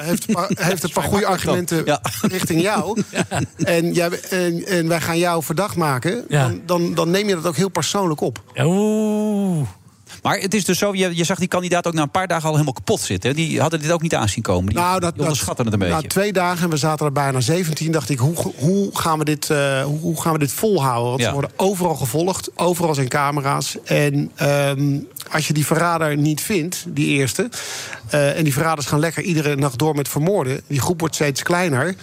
heeft, 0.00 0.28
een 0.28 0.34
paar, 0.34 0.50
heeft 0.54 0.82
een 0.82 0.92
paar 0.92 1.04
goede 1.04 1.26
argumenten 1.26 2.00
richting 2.20 2.60
jou. 2.62 3.02
En, 3.56 3.92
jij, 3.92 4.20
en, 4.30 4.66
en 4.66 4.88
wij 4.88 5.00
gaan 5.00 5.18
jou 5.18 5.42
verdacht 5.42 5.76
maken. 5.76 6.23
Ja. 6.28 6.48
Dan, 6.48 6.60
dan, 6.66 6.94
dan 6.94 7.10
neem 7.10 7.28
je 7.28 7.34
dat 7.34 7.46
ook 7.46 7.56
heel 7.56 7.68
persoonlijk 7.68 8.20
op. 8.20 8.42
Oeh. 8.60 9.66
Maar 10.22 10.38
het 10.38 10.54
is 10.54 10.64
dus 10.64 10.78
zo, 10.78 10.94
je, 10.94 11.16
je 11.16 11.24
zag 11.24 11.38
die 11.38 11.48
kandidaat 11.48 11.86
ook 11.86 11.92
na 11.92 12.02
een 12.02 12.10
paar 12.10 12.26
dagen 12.26 12.44
al 12.44 12.52
helemaal 12.52 12.72
kapot 12.72 13.00
zitten. 13.00 13.34
Die 13.34 13.60
hadden 13.60 13.80
dit 13.80 13.90
ook 13.90 14.02
niet 14.02 14.14
aanzien 14.14 14.42
komen. 14.42 14.66
Die, 14.66 14.78
Nou, 14.78 15.00
dat, 15.00 15.12
die 15.12 15.22
onderschatten 15.22 15.64
het 15.64 15.74
een 15.74 15.80
Na 15.80 15.94
beetje. 15.94 16.08
twee 16.08 16.32
dagen, 16.32 16.64
en 16.64 16.70
we 16.70 16.76
zaten 16.76 17.06
er 17.06 17.12
bijna 17.12 17.40
17, 17.40 17.92
dacht 17.92 18.10
ik, 18.10 18.18
hoe, 18.18 18.34
hoe, 18.56 18.90
gaan, 18.98 19.18
we 19.18 19.24
dit, 19.24 19.50
eh, 19.50 19.82
hoe, 19.82 19.98
hoe 20.00 20.20
gaan 20.20 20.32
we 20.32 20.38
dit 20.38 20.52
volhouden? 20.52 21.08
Want 21.10 21.20
Ja. 21.20 21.26
ze 21.26 21.32
worden 21.32 21.50
overal 21.56 21.94
gevolgd, 21.94 22.50
overal 22.56 22.94
zijn 22.94 23.08
camera's. 23.08 23.76
En 23.84 24.30
ehm, 24.34 24.98
als 25.30 25.46
je 25.46 25.52
die 25.52 25.66
verrader 25.66 26.16
niet 26.16 26.40
vindt, 26.40 26.84
die 26.88 27.06
eerste... 27.06 27.48
eh, 28.08 28.38
en 28.38 28.44
die 28.44 28.52
verraders 28.52 28.86
gaan 28.86 28.98
lekker 29.00 29.22
iedere 29.22 29.56
nacht 29.56 29.78
door 29.78 29.94
met 29.94 30.08
vermoorden... 30.08 30.60
die 30.66 30.80
groep 30.80 31.00
wordt 31.00 31.14
steeds 31.14 31.42
kleiner... 31.42 31.94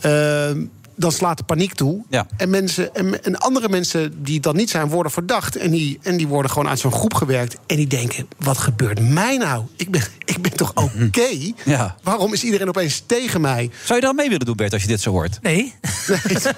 ehm, 0.00 0.64
dan 0.96 1.12
slaat 1.12 1.38
de 1.38 1.44
paniek 1.44 1.74
toe. 1.74 2.02
Ja. 2.08 2.26
En, 2.36 2.50
mensen, 2.50 2.94
en, 2.94 3.24
en 3.24 3.38
andere 3.38 3.68
mensen 3.68 4.22
die 4.22 4.40
dat 4.40 4.54
niet 4.54 4.70
zijn, 4.70 4.88
worden 4.88 5.12
verdacht. 5.12 5.56
En 5.56 5.70
die, 5.70 5.98
en 6.02 6.16
die 6.16 6.26
worden 6.26 6.50
gewoon 6.50 6.68
uit 6.68 6.78
zo'n 6.78 6.92
groep 6.92 7.14
gewerkt. 7.14 7.56
En 7.66 7.76
die 7.76 7.86
denken, 7.86 8.28
wat 8.38 8.58
gebeurt 8.58 9.00
mij 9.00 9.36
nou? 9.36 9.64
Ik 9.76 9.90
ben, 9.90 10.02
ik 10.24 10.42
ben 10.42 10.52
toch 10.52 10.72
oké? 10.74 11.52
Ja. 11.64 11.96
Waarom 12.02 12.32
is 12.32 12.44
iedereen 12.44 12.68
opeens 12.68 13.02
tegen 13.06 13.40
mij? 13.40 13.70
Zou 13.84 13.98
je 13.98 14.04
daar 14.04 14.14
mee 14.14 14.28
willen 14.28 14.46
doen, 14.46 14.56
Bert, 14.56 14.72
als 14.72 14.82
je 14.82 14.88
dit 14.88 15.00
zo 15.00 15.10
hoort? 15.10 15.38
Nee. 15.42 15.74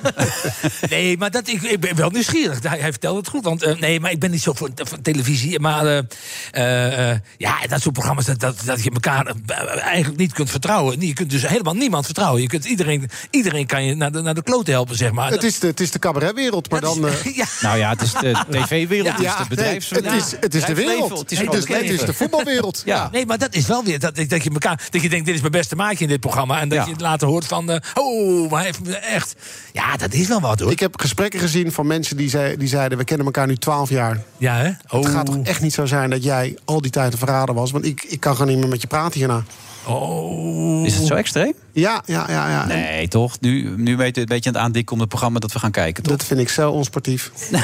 nee, 0.91 1.18
maar 1.18 1.30
dat, 1.30 1.49
ik, 1.49 1.62
ik 1.62 1.80
ben 1.80 1.97
wel 1.97 2.11
nieuwsgierig. 2.11 2.62
Hij, 2.62 2.78
hij 2.78 2.91
vertelt 2.91 3.16
het 3.16 3.28
goed. 3.28 3.45
Want, 3.45 3.62
eh, 3.62 3.80
nee, 3.80 4.01
maar 4.01 4.11
ik 4.11 4.18
ben 4.18 4.30
niet 4.30 4.43
zo 4.43 4.53
van, 4.53 4.70
van 4.74 5.03
televisie. 5.03 5.61
Maar 5.61 5.87
eh, 5.87 7.12
eh, 7.12 7.18
ja, 7.37 7.66
dat 7.68 7.80
soort 7.80 7.95
programma's 7.95 8.24
dat, 8.24 8.41
dat, 8.41 8.62
dat 8.64 8.84
je 8.84 8.91
elkaar 8.91 9.34
eigenlijk 9.80 10.18
niet 10.18 10.32
kunt 10.32 10.51
vertrouwen. 10.51 11.01
Je 11.01 11.12
kunt 11.12 11.30
dus 11.30 11.47
helemaal 11.47 11.74
niemand 11.74 12.05
vertrouwen. 12.05 12.43
Je 12.43 12.49
kunt 12.49 12.64
iedereen, 12.64 13.11
iedereen 13.30 13.66
kan 13.66 13.84
je 13.84 13.95
naar 13.95 14.12
de, 14.12 14.26
naar 14.27 14.35
de 14.35 14.43
klote 14.43 14.70
helpen, 14.70 14.97
zeg 14.97 15.12
maar. 15.12 15.31
Het 15.31 15.43
is 15.43 15.59
de, 15.59 15.66
het 15.66 15.81
is 15.81 15.91
de 15.91 15.99
cabaretwereld, 15.99 16.70
maar 16.70 16.81
dan... 16.81 17.07
eh, 17.09 17.14
Nou 17.61 17.79
ja, 17.79 17.91
het 17.91 18.03
is 18.03 18.12
de 18.12 18.37
tv-wereld, 18.51 19.16
het 19.16 19.27
is 19.27 19.37
de 19.37 19.45
bedrijfswereld. 19.49 20.11
nee, 20.11 20.20
het 20.20 20.33
is- 20.33 20.39
het 20.41 20.55
is 20.55 20.64
de 20.64 20.74
wereld. 20.74 21.18
Het 21.18 21.33
is, 21.33 21.39
het 21.39 21.53
is- 21.53 21.59
het 21.68 21.68
is 21.70 21.89
leven. 21.89 22.07
de 22.07 22.12
voetbalwereld. 22.14 22.83
Ja. 22.85 23.09
Nee, 23.12 23.27
maar 23.27 23.39
dat 23.39 23.55
is 23.55 23.66
wel 23.66 23.85
weer 23.85 23.99
dat, 23.99 24.16
dat 24.16 24.43
je 24.45 24.51
elkaar. 24.51 24.87
Dat 24.91 25.03
je 25.03 25.09
denkt, 25.09 25.27
dit 25.27 25.35
is 25.35 25.41
mijn 25.41 25.53
beste 25.53 25.77
maatje 25.77 26.05
in 26.05 26.11
dit 26.11 26.20
programma. 26.20 26.61
En 26.61 26.68
dat 26.68 26.79
Ja. 26.79 26.85
je 26.85 26.91
het 26.93 27.01
later 27.01 27.29
hoort 27.29 27.47
van. 27.47 27.70
eh, 27.70 27.77
oh, 27.95 28.51
maar 28.51 28.59
hij 28.59 28.66
heeft 28.66 28.85
me 28.85 28.97
echt. 28.97 29.35
Ja, 29.72 29.97
dat 29.97 30.12
is 30.12 30.27
wel 30.29 30.41
wat 30.41 30.61
hoor. 30.61 30.70
Ik 30.70 30.81
heb 30.81 31.01
gesprekken 31.01 31.41
gezien 31.41 31.72
van 31.72 31.87
mensen 31.87 32.16
die, 32.16 32.29
zei, 32.29 32.57
die 32.57 32.68
zeiden... 32.68 32.99
we 32.99 33.05
kennen 33.05 33.27
elkaar 33.27 33.47
nu 33.47 33.57
twaalf 33.57 33.91
jaar. 33.91 34.22
Ja, 34.37 34.57
hè? 34.57 34.68
Oh. 34.89 35.03
Het 35.05 35.12
gaat 35.12 35.27
toch 35.27 35.37
echt 35.43 35.61
niet 35.61 35.72
zo 35.74 35.87
zijn 35.87 36.11
dat 36.11 36.24
jij 36.24 36.57
al 36.64 36.81
die 36.81 36.91
tijd 36.91 37.12
een 37.12 37.18
verrader 37.18 37.55
was? 37.55 37.70
Want 37.70 37.85
ik, 37.85 38.05
ik 38.09 38.20
kan 38.20 38.33
gewoon 38.37 38.51
niet 38.51 38.59
meer 38.61 38.68
met 38.68 38.81
je 38.81 38.87
praten 38.87 39.18
hierna. 39.18 39.45
Oh. 39.87 40.87
Is 40.87 40.95
het 40.95 41.07
zo 41.07 41.14
extreem? 41.14 41.55
Ja, 41.72 42.03
ja, 42.07 42.24
ja. 42.28 42.51
ja. 42.51 42.66
Nee, 42.66 43.09
toch? 43.09 43.41
Nu, 43.41 43.74
nu 43.76 43.97
weet 43.97 44.14
je 44.14 44.20
een 44.20 44.26
beetje 44.26 44.49
aan 44.49 44.55
het 44.57 44.64
aandikken 44.64 44.95
om 44.95 45.01
het 45.01 45.09
programma 45.09 45.39
dat 45.39 45.53
we 45.53 45.59
gaan 45.59 45.70
kijken, 45.70 46.03
toch? 46.03 46.16
Dat 46.16 46.26
vind 46.26 46.41
ik 46.41 46.49
zo 46.49 46.70
onsportief. 46.70 47.30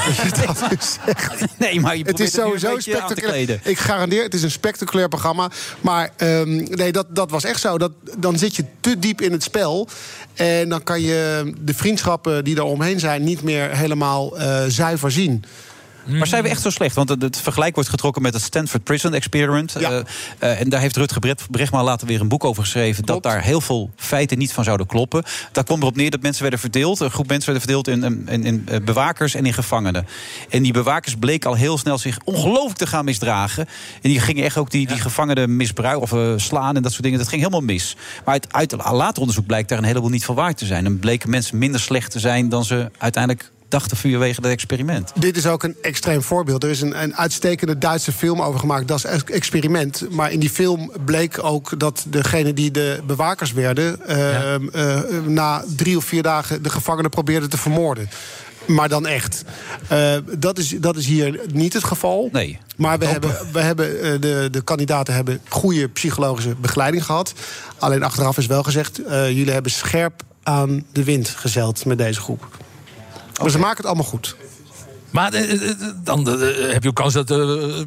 Dus. 0.69 0.97
Nee, 1.57 1.79
maar 1.79 1.97
je 1.97 2.03
het 2.03 2.19
is 2.19 2.35
het 2.35 2.41
sowieso 2.41 2.79
spectaculair. 2.79 3.31
kleden. 3.31 3.59
Ik 3.63 3.79
garandeer, 3.79 4.23
het 4.23 4.33
is 4.33 4.43
een 4.43 4.51
spectaculair 4.51 5.07
programma. 5.07 5.49
Maar 5.81 6.09
ehm, 6.17 6.55
nee, 6.55 6.91
dat, 6.91 7.15
dat 7.15 7.31
was 7.31 7.43
echt 7.43 7.59
zo. 7.59 7.77
Dat, 7.77 7.91
dan 8.17 8.37
zit 8.37 8.55
je 8.55 8.65
te 8.79 8.99
diep 8.99 9.21
in 9.21 9.31
het 9.31 9.43
spel. 9.43 9.87
En 10.33 10.69
dan 10.69 10.83
kan 10.83 11.01
je 11.01 11.53
de 11.59 11.73
vriendschappen 11.73 12.43
die 12.43 12.55
er 12.55 12.63
omheen 12.63 12.99
zijn... 12.99 13.23
niet 13.23 13.41
meer 13.41 13.77
helemaal 13.77 14.37
eh, 14.37 14.63
zuiver 14.67 15.11
zien. 15.11 15.43
Maar 16.05 16.27
zijn 16.27 16.43
we 16.43 16.49
echt 16.49 16.61
zo 16.61 16.69
slecht? 16.69 16.95
Want 16.95 17.09
het, 17.09 17.37
vergelijk 17.37 17.75
wordt 17.75 17.89
getrokken 17.89 18.21
met 18.21 18.33
het 18.33 18.43
Stanford 18.43 18.83
Prison 18.83 19.13
Experiment. 19.13 19.75
Eh, 19.75 19.97
eh, 20.39 20.61
en 20.61 20.69
daar 20.69 20.79
heeft 20.79 20.97
Rutger 20.97 21.35
Bregma 21.51 21.83
later 21.83 22.07
weer 22.07 22.21
een 22.21 22.27
boek 22.27 22.43
over 22.43 22.63
geschreven... 22.63 23.05
dat 23.05 23.23
daar 23.23 23.41
heel 23.41 23.61
veel 23.61 23.89
feiten 23.95 24.37
niet 24.37 24.53
van 24.53 24.63
zouden 24.63 24.87
kloppen. 24.87 25.23
Daar 25.51 25.63
kwam 25.63 25.79
erop 25.79 25.95
neer 25.95 26.09
dat 26.09 26.21
mensen 26.21 26.41
werden 26.41 26.59
verdeeld. 26.59 26.99
Een 26.99 27.11
groep 27.11 27.27
mensen 27.27 27.53
werden 27.53 27.69
verdeeld 27.69 27.87
in, 27.87 28.27
in, 28.27 28.43
in 28.43 28.67
eh, 28.67 28.79
bewakers 28.79 29.35
en 29.35 29.45
in 29.45 29.53
gevangenen. 29.53 30.07
En 30.49 30.63
die 30.63 30.73
bewakers 30.73 31.15
bleken 31.15 31.49
al 31.49 31.55
heel 31.55 31.77
snel 31.77 31.97
zich 31.97 32.17
ongelooflijk 32.23 32.77
te 32.77 32.87
gaan 32.87 33.05
misdragen. 33.05 33.67
En 34.01 34.09
die 34.09 34.19
gingen 34.19 34.43
echt 34.43 34.57
ook 34.57 34.71
die, 34.71 34.87
die 34.87 34.99
gevangenen 34.99 35.55
misbruiken 35.55 36.01
of 36.01 36.41
slaan 36.41 36.75
en 36.75 36.81
dat 36.81 36.91
soort 36.91 37.03
dingen. 37.03 37.19
Dat 37.19 37.27
ging 37.27 37.41
helemaal 37.41 37.61
mis. 37.61 37.95
Maar 38.25 38.33
uit, 38.33 38.53
uit 38.53 38.75
later 38.91 39.19
onderzoek 39.19 39.45
blijkt 39.45 39.69
daar 39.69 39.77
een 39.77 39.83
heleboel 39.83 40.09
niet 40.09 40.25
van 40.25 40.35
waar 40.35 40.53
te 40.53 40.65
zijn. 40.65 40.85
En 40.85 40.99
bleken 40.99 41.29
mensen 41.29 41.57
minder 41.57 41.79
slecht 41.79 42.11
te 42.11 42.19
zijn 42.19 42.49
dan 42.49 42.65
ze 42.65 42.91
uiteindelijk 42.97 43.51
dachten 43.67 43.97
vanwege 43.97 44.41
dat 44.41 44.51
experiment. 44.51 45.11
Dit 45.19 45.37
is 45.37 45.47
ook 45.47 45.63
een 45.63 45.75
extreem 45.81 46.21
voorbeeld. 46.21 46.63
Er 46.63 46.69
is 46.69 46.81
een, 46.81 47.03
een 47.03 47.15
uitstekende 47.15 47.77
Duitse 47.77 48.11
film 48.11 48.41
over 48.41 48.59
gemaakt. 48.59 48.87
Dat 48.87 48.97
is 48.97 49.05
ex- 49.05 49.23
experiment. 49.23 50.05
Maar 50.09 50.31
in 50.31 50.39
die 50.39 50.49
film 50.49 50.91
bleek 51.05 51.43
ook 51.43 51.79
dat 51.79 52.05
degene 52.07 52.53
die 52.53 52.71
de 52.71 53.01
bewakers 53.07 53.53
werden... 53.53 54.07
eh, 54.07 54.55
eh, 54.55 55.03
na 55.25 55.63
drie 55.75 55.97
of 55.97 56.05
vier 56.05 56.23
dagen 56.23 56.63
de 56.63 56.69
gevangenen 56.69 57.09
probeerden 57.11 57.49
te 57.49 57.57
vermoorden. 57.57 58.09
Maar 58.65 58.89
dan 58.89 59.07
echt. 59.07 59.43
Eh, 59.87 60.15
dat, 60.37 60.57
is, 60.57 60.69
dat 60.69 60.95
is 60.97 61.05
hier 61.05 61.39
niet 61.51 61.73
het 61.73 61.83
geval. 61.83 62.29
Nee. 62.31 62.59
Maar 62.75 62.99
we 62.99 63.05
hebben, 63.05 63.37
we 63.51 63.59
hebben, 63.59 64.01
eh, 64.01 64.11
de, 64.19 64.47
de 64.51 64.61
kandidaten 64.61 65.13
hebben 65.13 65.39
goede 65.49 65.89
psychologische 65.89 66.55
begeleiding 66.61 67.05
gehad. 67.05 67.33
Alleen 67.77 68.03
achteraf 68.03 68.37
is 68.37 68.45
wel 68.45 68.63
gezegd... 68.63 68.99
jullie 69.07 69.51
hebben 69.51 69.71
scherp 69.71 70.21
aan 70.43 70.85
de 70.91 71.03
wind 71.03 71.29
gezeild 71.29 71.85
met 71.85 71.97
deze 71.97 72.21
groep. 72.21 72.47
Maar 73.41 73.51
ze 73.51 73.59
maken 73.59 73.77
het 73.77 73.85
allemaal 73.85 74.05
goed. 74.05 74.35
Maar 75.13 75.33
eh, 75.33 75.51
eh, 75.51 75.69
eh, 75.69 75.77
dan 76.03 76.27
heb 76.71 76.83
je 76.83 76.89
ook 76.89 76.95
kans 76.95 77.13
dat 77.13 77.31
eh, 77.31 77.37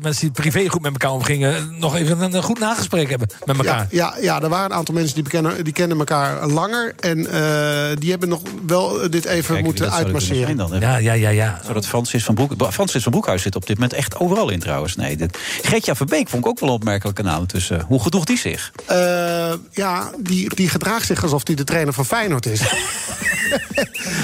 mensen 0.03 0.21
die 0.21 0.31
privé 0.31 0.69
goed 0.69 0.83
met 0.83 0.93
elkaar 0.93 1.11
omgingen. 1.11 1.77
nog 1.79 1.97
even 1.97 2.35
een, 2.35 2.43
goed 2.43 2.59
nagesprek 2.59 3.09
hebben 3.11 3.29
met 3.45 3.57
elkaar. 3.57 3.87
Ja, 3.91 4.15
ja, 4.17 4.23
ja, 4.23 4.43
er 4.43 4.49
waren 4.49 4.71
een 4.71 4.77
aantal 4.77 4.95
mensen 4.95 5.15
die, 5.15 5.23
bekennen, 5.23 5.65
die 5.65 5.73
kennen 5.73 5.99
elkaar 5.99 6.47
langer. 6.47 6.95
En 7.01 7.27
eh, 7.27 7.97
die 7.99 8.11
hebben 8.11 8.29
nog 8.29 8.41
wel 8.67 9.11
dit 9.11 9.25
even 9.25 9.65
moeten 9.65 9.93
uitmasseren. 9.93 10.57
dan? 10.57 10.81
Ja, 10.81 10.97
ja, 10.97 11.13
ja, 11.13 11.29
ja. 11.29 11.61
Zodat 11.67 11.87
Francis 11.87 12.25
van, 12.25 12.35
Broek, 12.35 12.53
Francis 12.73 13.03
van 13.03 13.13
Broekhuis 13.13 13.43
zit 13.43 13.57
op 13.57 13.67
dit 13.67 13.77
moment 13.77 13.95
echt 13.95 14.19
overal 14.19 14.51
in 14.51 14.61
trouwens. 14.61 14.97
Nee, 14.97 15.17
dit, 15.17 15.39
Gretja 15.63 15.95
Verbeek 15.95 16.29
vond 16.29 16.45
ik 16.45 16.51
ook 16.51 16.61
wel 16.61 16.69
een 16.69 16.75
opmerkelijke 16.75 17.23
naam. 17.23 17.47
Eh, 17.69 17.79
hoe 17.87 18.03
gedroeg 18.03 18.25
die 18.25 18.39
zich? 18.39 18.73
Eh, 18.87 19.53
ja, 19.73 20.11
die, 20.19 20.55
die 20.55 20.69
gedraagt 20.69 21.07
zich 21.07 21.23
alsof 21.23 21.47
hij 21.47 21.57
de 21.57 21.65
trainer 21.65 21.93
van 21.93 22.05
Feyenoord 22.05 22.47
is. 22.47 22.61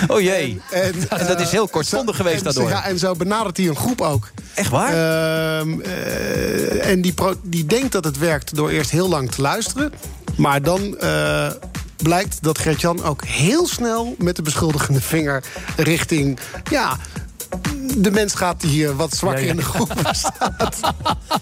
Oh 0.09 0.21
jee. 0.21 0.61
En, 0.71 0.95
En 1.09 1.27
dat 1.27 1.41
is 1.41 1.51
heel 1.51 1.69
kortstondig 1.69 2.17
geweest 2.17 2.37
en, 2.37 2.45
daardoor. 2.45 2.69
Ja, 2.69 2.85
en 2.93 2.99
zo 2.99 3.15
benadert 3.15 3.57
hij 3.57 3.67
een 3.67 3.77
groep 3.77 4.01
ook. 4.01 4.31
Echt 4.55 4.71
waar? 4.71 4.89
Ehm, 4.89 5.81
eh, 5.81 6.91
en 6.91 7.01
die, 7.01 7.15
die 7.43 7.67
denkt 7.67 7.93
dat 7.93 8.05
het 8.05 8.19
werkt 8.19 8.55
door 8.55 8.71
eerst 8.71 8.91
heel 8.91 9.09
lang 9.09 9.31
te 9.31 9.41
luisteren. 9.41 9.93
Maar 10.37 10.63
dan 10.63 10.99
eh, 10.99 11.51
blijkt 11.97 12.39
dat 12.43 12.59
Gert-Jan 12.59 13.03
ook 13.03 13.25
heel 13.25 13.67
snel 13.67 14.15
met 14.19 14.37
de 14.37 14.43
beschuldigende 14.43 15.01
vinger 15.01 15.45
richting... 15.77 16.39
Ja, 16.71 16.99
de 17.97 18.11
mens 18.11 18.35
gaat 18.35 18.61
die 18.61 18.71
hier 18.71 18.97
wat 18.97 19.17
zwakker 19.17 19.41
Ja, 19.41 19.47
ja. 19.47 19.51
in 19.51 19.57
de 19.57 19.65
groep 19.65 19.93
staat. 20.11 20.81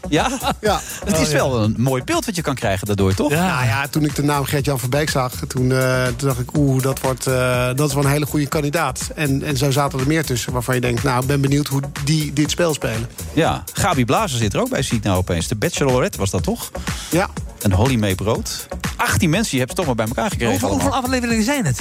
Ja? 0.08 0.38
Ja. 0.60 0.80
Het 1.04 1.18
is 1.18 1.32
wel 1.32 1.62
een 1.62 1.74
mooi 1.78 2.04
beeld 2.04 2.24
wat 2.26 2.36
je 2.36 2.42
kan 2.42 2.54
krijgen 2.54 2.86
daardoor, 2.86 3.14
toch? 3.14 3.30
Nou 3.30 3.64
ja, 3.64 3.88
toen 3.88 4.04
ik 4.04 4.14
de 4.14 4.22
naam 4.22 4.44
Gert-Jan 4.44 4.78
Verbeek 4.78 5.10
zag... 5.10 5.32
Toen, 5.48 5.72
eh, 5.72 6.06
toen 6.06 6.28
dacht 6.28 6.40
ik, 6.40 6.56
oeh, 6.56 6.82
dat, 6.82 7.00
wordt, 7.00 7.26
eh, 7.26 7.66
dat 7.74 7.88
is 7.88 7.94
wel 7.94 8.04
een 8.04 8.10
hele 8.10 8.26
goede 8.26 8.46
kandidaat. 8.46 9.10
En, 9.14 9.42
en 9.42 9.56
zo 9.56 9.70
zaten 9.70 9.98
er 10.00 10.06
meer 10.06 10.24
tussen 10.24 10.52
waarvan 10.52 10.74
je 10.74 10.80
denkt... 10.80 11.02
nou, 11.02 11.20
ik 11.20 11.26
ben 11.26 11.40
benieuwd 11.40 11.66
hoe 11.66 11.80
die 12.04 12.32
dit 12.32 12.50
spel 12.50 12.74
spelen. 12.74 13.08
Ja, 13.32 13.64
Gabi 13.72 14.04
Blazer 14.04 14.38
zit 14.38 14.54
er 14.54 14.60
ook 14.60 14.70
bij, 14.70 14.82
zie 14.82 14.96
ik 14.96 15.04
nou 15.04 15.16
opeens. 15.16 15.48
De 15.48 15.56
Bachelorette 15.56 16.18
was 16.18 16.30
dat 16.30 16.42
toch? 16.42 16.70
Ja. 17.10 17.28
En 17.62 17.72
Holly 17.72 17.96
May 17.96 18.14
Brood. 18.14 18.68
18 18.96 19.30
mensen, 19.30 19.52
je 19.52 19.58
hebt 19.58 19.68
het 19.68 19.78
toch 19.78 19.86
maar 19.86 20.06
bij 20.06 20.06
elkaar 20.06 20.30
gekregen. 20.30 20.52
Hoeveel, 20.52 20.70
hoeveel 20.70 20.94
afleveringen 20.94 21.44
zijn 21.44 21.64
het? 21.64 21.80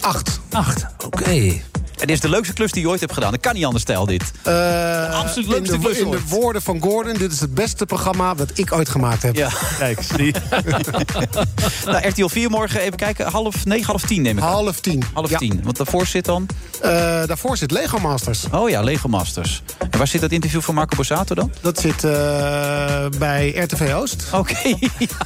Acht. 0.00 0.40
Acht, 0.50 0.86
oké. 1.04 1.60
Dit 2.00 2.10
is 2.10 2.20
de 2.20 2.28
leukste 2.28 2.52
klus 2.54 2.72
die 2.72 2.82
je 2.82 2.88
ooit 2.88 3.00
hebt 3.00 3.12
gedaan. 3.12 3.30
Dat 3.30 3.40
kan 3.40 3.54
niet 3.54 3.64
anders 3.64 3.82
stijl, 3.82 4.06
dit. 4.06 4.22
Eh, 4.42 5.20
Absoluut 5.20 5.46
in, 5.46 5.52
leukste 5.52 5.72
de, 5.78 5.84
klus 5.84 5.98
in 5.98 6.10
de 6.10 6.20
woorden 6.28 6.62
van 6.62 6.80
Gordon, 6.82 7.12
dit 7.16 7.32
is 7.32 7.40
het 7.40 7.54
beste 7.54 7.86
programma 7.86 8.34
dat 8.34 8.50
ik 8.54 8.72
ooit 8.72 8.88
gemaakt 8.88 9.22
heb. 9.22 9.36
Ja, 9.36 9.50
kijk, 9.78 10.02
zie. 10.16 10.34
nou, 11.86 12.08
RTL 12.08 12.26
4 12.26 12.50
morgen, 12.50 12.80
even 12.80 12.96
kijken, 12.96 13.30
half 13.30 13.64
negen, 13.64 13.86
half 13.86 14.02
tien 14.02 14.22
neem 14.22 14.38
ik 14.38 14.44
aan. 14.44 14.50
Half 14.50 14.80
tien. 14.80 15.02
Half 15.12 15.30
Ja. 15.30 15.38
tien, 15.38 15.60
want 15.64 15.76
daarvoor 15.76 16.06
zit 16.06 16.24
dan... 16.24 16.46
Eh, 16.80 16.90
daarvoor 17.26 17.56
zit 17.56 17.70
Lego 17.70 17.98
Masters. 17.98 18.44
Oh 18.50 18.68
ja, 18.68 18.82
Lego 18.82 19.08
Masters. 19.08 19.62
En 19.90 19.98
waar 19.98 20.06
zit 20.06 20.20
dat 20.20 20.30
interview 20.32 20.60
van 20.60 20.74
Marco 20.74 20.96
Borsato 20.96 21.34
dan? 21.34 21.52
Dat 21.60 21.80
zit 21.80 22.04
eh, 22.04 22.10
bij 23.18 23.50
RTV 23.56 23.92
Oost. 23.94 24.24
Oké. 24.32 24.54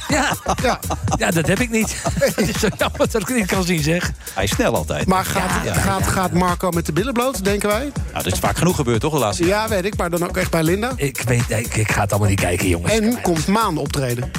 Ja. 0.07 0.35
Ja. 0.63 0.79
ja, 1.17 1.31
dat 1.31 1.47
heb 1.47 1.59
ik 1.59 1.69
niet. 1.69 1.95
Het 2.35 2.49
is 2.49 2.59
zo 2.59 2.67
jammer 2.77 2.97
dat 2.97 3.21
ik 3.21 3.27
het 3.27 3.37
niet 3.37 3.45
kan 3.45 3.63
zien, 3.63 3.83
zeg. 3.83 4.11
Hij 4.33 4.43
is 4.43 4.49
snel 4.49 4.75
altijd. 4.75 5.07
Maar 5.07 5.25
gaat, 5.25 5.63
Ja, 5.63 5.73
gaat, 5.73 6.07
gaat 6.07 6.31
Marco 6.31 6.64
kwam 6.65 6.77
met 6.77 6.85
de 6.85 6.93
billen 6.93 7.13
bloot, 7.13 7.43
denken 7.43 7.69
wij. 7.69 7.91
Nou, 8.11 8.23
dat 8.23 8.33
is 8.33 8.39
vaak 8.39 8.57
genoeg 8.57 8.75
gebeurd, 8.75 8.99
toch, 9.01 9.13
de 9.13 9.19
laatste 9.19 9.45
Ja, 9.45 9.67
weet 9.67 9.85
ik, 9.85 9.97
maar 9.97 10.09
dan 10.09 10.23
ook 10.27 10.37
echt 10.37 10.51
bij 10.51 10.63
Linda. 10.63 10.91
Ik, 10.95 11.21
weet, 11.25 11.43
ik, 11.47 11.75
ik 11.75 11.91
ga 11.91 12.01
het 12.01 12.11
allemaal 12.11 12.29
niet 12.29 12.39
kijken, 12.39 12.67
jongens. 12.67 12.93
En 12.93 13.21
komt 13.21 13.47
Maan 13.47 13.77
optreden. 13.77 14.31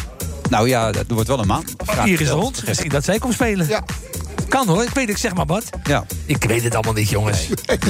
Nou 0.50 0.68
ja, 0.68 0.86
er 0.92 1.04
wordt 1.08 1.28
wel 1.28 1.38
een 1.38 1.46
maand. 1.46 1.72
Hier 2.04 2.20
is 2.20 2.26
de 2.28 2.34
hond. 2.34 2.66
Misschien 2.66 2.90
dat 2.90 3.04
zij 3.04 3.18
komt 3.18 3.34
spelen. 3.34 3.68
Ja. 3.68 3.82
Kan 4.48 4.68
hoor, 4.68 4.82
ik 4.82 4.88
weet 4.90 5.08
ik 5.08 5.16
zeg 5.16 5.34
maar 5.34 5.46
wat. 5.46 5.64
Ja. 5.84 6.04
Ik 6.24 6.44
weet 6.44 6.62
het 6.62 6.74
allemaal 6.74 6.92
niet, 6.92 7.08
jongens. 7.08 7.46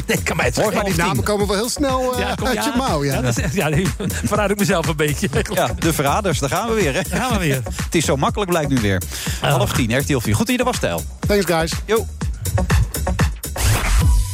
Nee, 0.06 0.22
kan 0.22 0.36
mij 0.36 0.46
het 0.46 0.74
Maar 0.74 0.84
die 0.84 0.94
namen 0.96 1.24
komen 1.24 1.46
wel 1.46 1.56
heel 1.56 1.68
snel 1.68 2.12
eh, 2.12 2.18
Ja, 2.18 2.34
kom- 2.34 2.46
uit 2.46 2.64
je 2.64 2.72
mouw. 2.76 3.04
Ja. 3.04 3.14
Ja, 3.14 3.20
dat 3.20 3.38
is- 3.38 3.52
ja, 3.52 3.70
die 3.70 3.86
verraad 4.30 4.50
ik 4.50 4.58
mezelf 4.58 4.86
een 4.86 4.96
beetje. 4.96 5.28
Ja, 5.52 5.70
de 5.78 5.92
verraders, 5.92 6.38
daar 6.38 6.50
gaan 6.50 6.68
we 6.68 6.74
weer, 6.74 6.94
hè? 6.94 7.00
Daar 7.08 7.20
gaan 7.20 7.32
we 7.32 7.38
weer. 7.38 7.62
Het 7.84 7.94
is 7.94 8.04
zo 8.04 8.16
makkelijk, 8.16 8.50
blijkt 8.50 8.68
nu 8.70 8.80
weer. 8.80 9.02
Half 9.40 9.72
tien, 9.72 9.98
RTL 9.98 10.18
4. 10.18 10.34
Goed 10.34 10.46
dat 10.46 10.54
je 10.54 10.58
er 10.58 10.64
was, 10.64 10.76
Stijl. 10.76 11.02
Thanks, 11.26 11.44
guys. 11.46 11.72
Yo. 11.84 12.06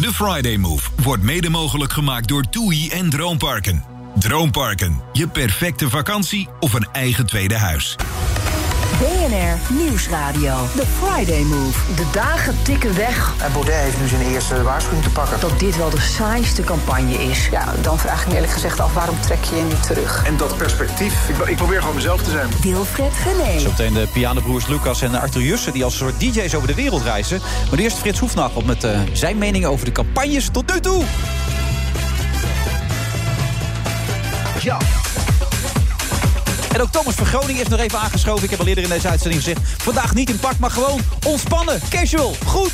De 0.02 0.12
Friday 0.12 0.56
Move 0.56 0.88
wordt 1.02 1.22
mede 1.22 1.50
mogelijk 1.50 1.92
gemaakt 1.92 2.28
door 2.28 2.48
TUI 2.50 2.90
en 2.90 3.10
Droomparken. 3.10 3.84
Droomparken, 4.18 5.02
je 5.12 5.28
perfecte 5.28 5.88
vakantie 5.88 6.48
of 6.60 6.72
een 6.72 6.88
eigen 6.92 7.26
tweede 7.26 7.56
huis. 7.56 7.96
BNR 9.02 9.74
Nieuwsradio. 9.74 10.54
The 10.76 10.86
Friday 10.86 11.42
Move. 11.42 11.94
De 11.94 12.04
dagen 12.12 12.54
tikken 12.62 12.96
weg. 12.96 13.34
En 13.38 13.52
Baudet 13.52 13.74
heeft 13.74 14.00
nu 14.00 14.08
zijn 14.08 14.22
eerste 14.22 14.62
waarschuwing 14.62 15.04
te 15.04 15.10
pakken. 15.10 15.40
Dat 15.40 15.58
dit 15.58 15.76
wel 15.76 15.90
de 15.90 16.00
saaiste 16.00 16.62
campagne 16.62 17.14
is. 17.14 17.48
Ja, 17.50 17.74
dan 17.80 17.98
vraag 17.98 18.22
ik 18.22 18.28
me 18.28 18.34
eerlijk 18.34 18.52
gezegd 18.52 18.80
af 18.80 18.94
waarom 18.94 19.20
trek 19.20 19.44
je 19.44 19.56
je 19.56 19.62
nu 19.62 19.74
terug? 19.86 20.24
En 20.26 20.36
dat 20.36 20.56
perspectief, 20.56 21.28
ik, 21.28 21.48
ik 21.48 21.56
probeer 21.56 21.80
gewoon 21.80 21.94
mezelf 21.94 22.22
te 22.22 22.30
zijn. 22.30 22.48
Wilfred 22.62 23.12
Gené. 23.12 23.58
Zometeen 23.58 23.92
de 23.92 24.06
pianobroers 24.12 24.66
Lucas 24.66 25.02
en 25.02 25.14
Arthur 25.14 25.42
Jussen... 25.42 25.72
die 25.72 25.84
als 25.84 25.96
soort 25.96 26.20
DJ's 26.20 26.54
over 26.54 26.68
de 26.68 26.74
wereld 26.74 27.02
reizen. 27.02 27.40
Maar 27.70 27.78
eerst 27.78 27.98
Frits 27.98 28.18
Hoefnagel 28.18 28.62
met 28.62 28.84
eh, 28.84 29.00
zijn 29.12 29.38
meningen 29.38 29.70
over 29.70 29.84
de 29.84 29.92
campagnes 29.92 30.48
tot 30.52 30.72
nu 30.72 30.80
toe. 30.80 31.04
Ja. 34.60 34.78
En 36.72 36.80
ook 36.80 36.92
Thomas 36.92 37.14
van 37.14 37.26
Groningen 37.26 37.62
is 37.62 37.68
nog 37.68 37.80
even 37.80 37.98
aangeschoven. 37.98 38.44
Ik 38.44 38.50
heb 38.50 38.60
al 38.60 38.66
eerder 38.66 38.84
in 38.84 38.90
deze 38.90 39.08
uitzending 39.08 39.42
gezegd... 39.42 39.60
vandaag 39.82 40.14
niet 40.14 40.30
in 40.30 40.38
pak, 40.38 40.58
maar 40.58 40.70
gewoon 40.70 41.00
ontspannen, 41.26 41.80
casual, 41.90 42.34
goed. 42.46 42.72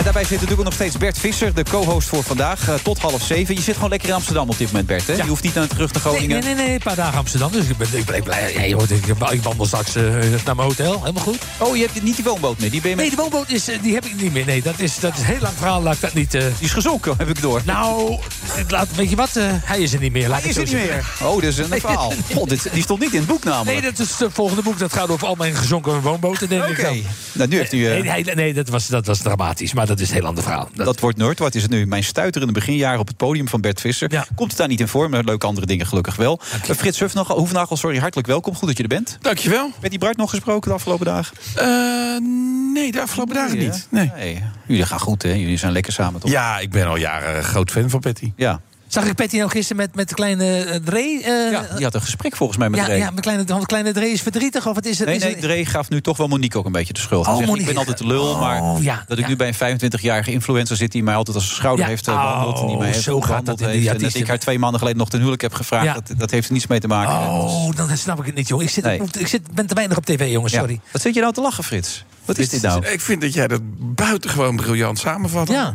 En 0.00 0.06
daarbij 0.06 0.24
zit 0.24 0.40
natuurlijk 0.40 0.64
nog 0.64 0.74
steeds 0.74 0.96
Bert 0.96 1.18
Visser, 1.18 1.54
de 1.54 1.62
co-host 1.62 2.08
voor 2.08 2.22
vandaag, 2.22 2.68
eh, 2.68 2.74
tot 2.74 2.98
half 2.98 3.22
zeven. 3.22 3.54
Je 3.54 3.60
zit 3.60 3.74
gewoon 3.74 3.90
lekker 3.90 4.08
in 4.08 4.14
Amsterdam 4.14 4.48
op 4.48 4.58
dit 4.58 4.66
moment, 4.66 4.86
Bert, 4.86 5.06
hè? 5.06 5.12
Je 5.12 5.22
hoeft 5.22 5.42
niet 5.42 5.54
naar 5.54 5.66
terug 5.66 5.92
naar 5.92 6.02
Nee, 6.02 6.12
Groningen. 6.12 6.44
nee, 6.44 6.54
nee, 6.54 6.64
nee, 6.64 6.74
een 6.74 6.80
paar 6.82 6.96
dagen 6.96 7.18
Amsterdam. 7.18 7.52
Dus 7.52 7.66
ik 7.66 7.76
ben, 7.76 7.88
ik 7.92 8.04
ben, 8.04 8.16
ik 8.16 8.24
ben- 8.24 8.52
ja, 8.52 8.60
ik, 8.60 9.32
ik 9.32 9.42
wandel 9.42 9.66
straks 9.66 9.94
eh, 9.94 10.02
naar 10.44 10.56
mijn 10.56 10.68
hotel. 10.68 10.98
Helemaal 11.00 11.22
goed. 11.22 11.38
Oh, 11.58 11.76
je 11.76 11.82
hebt 11.82 12.02
niet 12.02 12.16
die 12.16 12.24
woonboot 12.24 12.58
meer? 12.58 12.70
Die 12.70 12.80
ben 12.80 12.90
je 12.90 12.96
met... 12.96 13.04
Nee, 13.04 13.14
de 13.16 13.22
woonboot 13.22 13.50
is, 13.50 13.68
eh, 13.68 13.82
die 13.82 13.94
heb 13.94 14.04
ik 14.04 14.20
niet 14.20 14.32
meer. 14.32 14.44
Nee, 14.44 14.62
dat 14.62 14.78
is, 14.78 14.98
dat 14.98 15.12
is 15.12 15.18
een 15.18 15.24
heel 15.24 15.40
lang 15.40 15.54
verhaal. 15.56 15.82
Laat 15.82 15.94
ik 15.94 16.00
dat 16.00 16.14
niet... 16.14 16.30
Die 16.30 16.50
is 16.58 16.72
gezonken, 16.72 17.14
heb 17.18 17.28
ik 17.28 17.42
door. 17.42 17.62
Nou, 17.64 18.18
laat, 18.68 18.88
weet 18.94 19.10
je 19.10 19.16
wat? 19.16 19.30
hij 19.64 19.80
is 19.80 19.92
er 19.92 20.00
niet 20.00 20.12
meer. 20.12 20.28
Laat 20.28 20.40
Hij 20.40 20.50
is 20.50 20.56
er 20.56 20.64
niet 20.64 20.72
meer. 20.72 21.04
Oh, 21.22 21.34
dat 21.34 21.42
is 21.42 21.58
een 21.58 21.80
verhaal. 21.80 22.12
God, 22.34 22.48
dit, 22.48 22.68
die 22.72 22.82
stond 22.82 23.00
niet 23.00 23.12
in 23.12 23.18
het 23.18 23.28
boek 23.28 23.44
namelijk. 23.44 23.80
Nee, 23.80 23.90
dat 23.90 24.06
is 24.06 24.18
het 24.18 24.32
volgende 24.32 24.62
boek. 24.62 24.78
Dat 24.78 24.92
gaat 24.92 25.10
over 25.10 25.26
al 25.26 25.34
mijn 25.34 25.54
gezonken 25.54 26.00
woonboten, 26.00 26.48
denk 26.48 26.64
ik 26.64 26.78
Oké. 26.78 26.96
Nou, 27.32 27.48
nu 27.48 27.56
heeft 27.56 27.72
u... 27.72 27.78
Nee, 27.78 28.02
nee, 28.02 28.34
nee, 28.34 28.54
dat, 28.54 28.68
was, 28.68 28.86
dat 28.86 29.06
was 29.06 29.18
dramatisch. 29.18 29.72
Maar 29.72 29.86
dat 29.90 30.00
is 30.00 30.08
een 30.08 30.14
heel 30.14 30.26
ander 30.26 30.42
verhaal. 30.42 30.68
Dat 30.74 31.00
wordt 31.00 31.16
Noord. 31.16 31.38
Wat 31.38 31.54
is 31.54 31.62
het 31.62 31.70
nu? 31.70 31.86
Mijn 31.86 32.04
stuiter 32.04 32.40
in 32.40 32.46
de 32.46 32.52
beginjaren 32.52 33.00
op 33.00 33.06
het 33.06 33.16
podium 33.16 33.48
van 33.48 33.60
Bert 33.60 33.80
Visser. 33.80 34.26
Komt 34.34 34.48
het 34.48 34.58
daar 34.58 34.68
niet 34.68 34.80
in 34.80 34.88
voor, 34.88 35.10
maar 35.10 35.24
leuke 35.24 35.46
andere 35.46 35.66
dingen 35.66 35.86
gelukkig 35.86 36.16
wel. 36.16 36.40
Uh, 36.68 36.76
Frits 36.76 36.98
Hufnagel, 36.98 37.38
Hoefnagel, 37.38 37.76
sorry, 37.76 37.98
hartelijk 37.98 38.28
welkom. 38.28 38.54
Goed 38.54 38.68
dat 38.68 38.76
je 38.76 38.82
er 38.82 38.88
bent. 38.88 39.18
Dankjewel. 39.20 39.70
Met 39.80 39.90
die 39.90 39.98
Bruid 39.98 40.16
nog 40.16 40.30
gesproken 40.30 40.68
de 40.68 40.76
afgelopen 40.76 41.06
dagen? 41.06 41.36
Eh, 41.54 41.64
nee, 42.72 42.92
de 42.92 43.00
afgelopen 43.00 43.34
dagen 43.34 43.58
niet. 43.58 43.86
Nee. 43.90 44.42
Jullie 44.66 44.86
gaan 44.86 45.00
goed, 45.00 45.22
hè? 45.22 45.32
Jullie 45.32 45.58
zijn 45.58 45.72
lekker 45.72 45.92
samen, 45.92 46.20
toch? 46.20 46.30
Ja, 46.30 46.58
ik 46.58 46.70
ben 46.70 46.86
al 46.86 46.96
jaren 46.96 47.44
groot 47.44 47.70
fan 47.70 47.90
van 47.90 48.00
Patty. 48.00 48.32
Ja. 48.36 48.60
Zag 48.90 49.04
ik 49.04 49.14
Patty 49.14 49.36
nou 49.36 49.50
gisteren 49.50 49.76
met, 49.76 49.94
met 49.94 50.08
de 50.08 50.14
kleine 50.14 50.64
uh, 50.66 50.74
Dree? 50.74 51.18
Uh, 51.20 51.50
ja, 51.52 51.66
die 51.74 51.84
had 51.84 51.94
een 51.94 52.00
gesprek 52.00 52.36
volgens 52.36 52.58
mij 52.58 52.68
met 52.70 52.80
ja, 52.80 52.84
Dree. 52.86 52.98
Ja, 52.98 53.04
mijn 53.10 53.20
kleine, 53.20 53.44
de 53.44 53.66
kleine 53.66 53.92
Dree 53.92 54.12
is 54.12 54.22
verdrietig 54.22 54.66
of 54.66 54.74
wat 54.74 54.84
is 54.84 54.98
het? 54.98 55.06
Nee, 55.06 55.16
is 55.16 55.22
nee, 55.22 55.32
het- 55.32 55.40
Dree 55.40 55.66
gaf 55.66 55.88
nu 55.88 56.00
toch 56.00 56.16
wel 56.16 56.26
Monique 56.28 56.58
ook 56.58 56.64
een 56.66 56.72
beetje 56.72 56.92
de 56.92 57.00
schuld. 57.00 57.26
Oh, 57.26 57.36
zegt, 57.36 57.54
ik 57.58 57.66
ben 57.66 57.76
altijd 57.76 58.00
lul, 58.00 58.38
maar 58.38 58.60
Oh, 58.62 58.82
ja, 58.82 59.04
dat 59.08 59.18
ik 59.18 59.24
ja. 59.24 59.30
nu 59.30 59.36
bij 59.36 59.54
een 59.58 59.80
25-jarige 59.80 60.30
influencer 60.32 60.76
zit... 60.76 60.92
die 60.92 61.02
mij 61.02 61.14
altijd 61.14 61.36
als 61.36 61.54
schouder 61.54 61.84
Ja. 61.84 61.90
heeft 61.90 62.08
uh, 62.08 62.14
behandeld... 62.14 62.60
en 62.60 62.66
die 62.66 62.76
mij 62.76 62.86
Oh, 62.86 62.92
heeft 62.92 63.04
zo 63.04 63.20
gaat 63.20 63.46
dat 63.46 63.60
in 63.60 63.68
heeft. 63.68 63.86
En 63.88 63.98
dat 63.98 64.14
ik 64.14 64.26
haar 64.26 64.38
twee 64.38 64.58
maanden 64.58 64.78
geleden 64.78 64.98
nog 64.98 65.08
ten 65.08 65.18
huwelijk 65.18 65.42
heb 65.42 65.54
gevraagd. 65.54 65.84
Ja. 65.84 65.92
Dat, 65.94 66.12
dat 66.16 66.30
heeft 66.30 66.46
er 66.46 66.52
niets 66.52 66.66
mee 66.66 66.80
te 66.80 66.88
maken. 66.88 67.12
Oh, 67.30 67.76
dan 67.76 67.96
snap 67.96 68.18
ik 68.20 68.26
het 68.26 68.34
niet, 68.34 68.48
jongen. 68.48 68.64
Ik, 68.64 68.70
zit, 68.70 68.84
Nee. 68.84 69.00
ik 69.18 69.26
zit, 69.26 69.54
ben 69.54 69.66
te 69.66 69.74
weinig 69.74 69.96
op 69.96 70.04
tv, 70.06 70.30
jongens. 70.30 70.52
Ja. 70.52 70.58
Sorry. 70.58 70.80
Wat 70.92 71.02
zit 71.02 71.14
je 71.14 71.20
nou 71.20 71.32
te 71.32 71.40
lachen, 71.40 71.64
Frits? 71.64 72.04
Wat 72.24 72.38
is 72.38 72.48
dit 72.48 72.62
nou? 72.62 72.86
Ik 72.86 73.00
vind 73.00 73.20
dat 73.20 73.32
jij 73.34 73.48
dat 73.48 73.60
buitengewoon 73.94 74.56
briljant 74.56 74.98
samenvat. 74.98 75.48
Ja. 75.48 75.72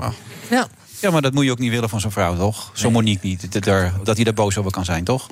Ja. 0.49 0.67
Ja, 1.05 1.11
maar 1.11 1.21
dat 1.21 1.33
moet 1.33 1.45
je 1.45 1.51
ook 1.51 1.59
niet 1.59 1.71
willen 1.71 1.89
van 1.89 1.99
zo'n 1.99 2.11
vrouw, 2.11 2.35
toch? 2.37 2.71
Zo'n 2.73 2.91
Monique 2.91 3.27
niet. 3.27 3.53
Dat, 3.53 3.65
er- 3.65 3.93
dat 4.03 4.15
hij 4.15 4.23
daar 4.25 4.33
boos 4.33 4.57
over 4.57 4.71
kan 4.71 4.85
zijn, 4.85 5.03
toch? 5.03 5.27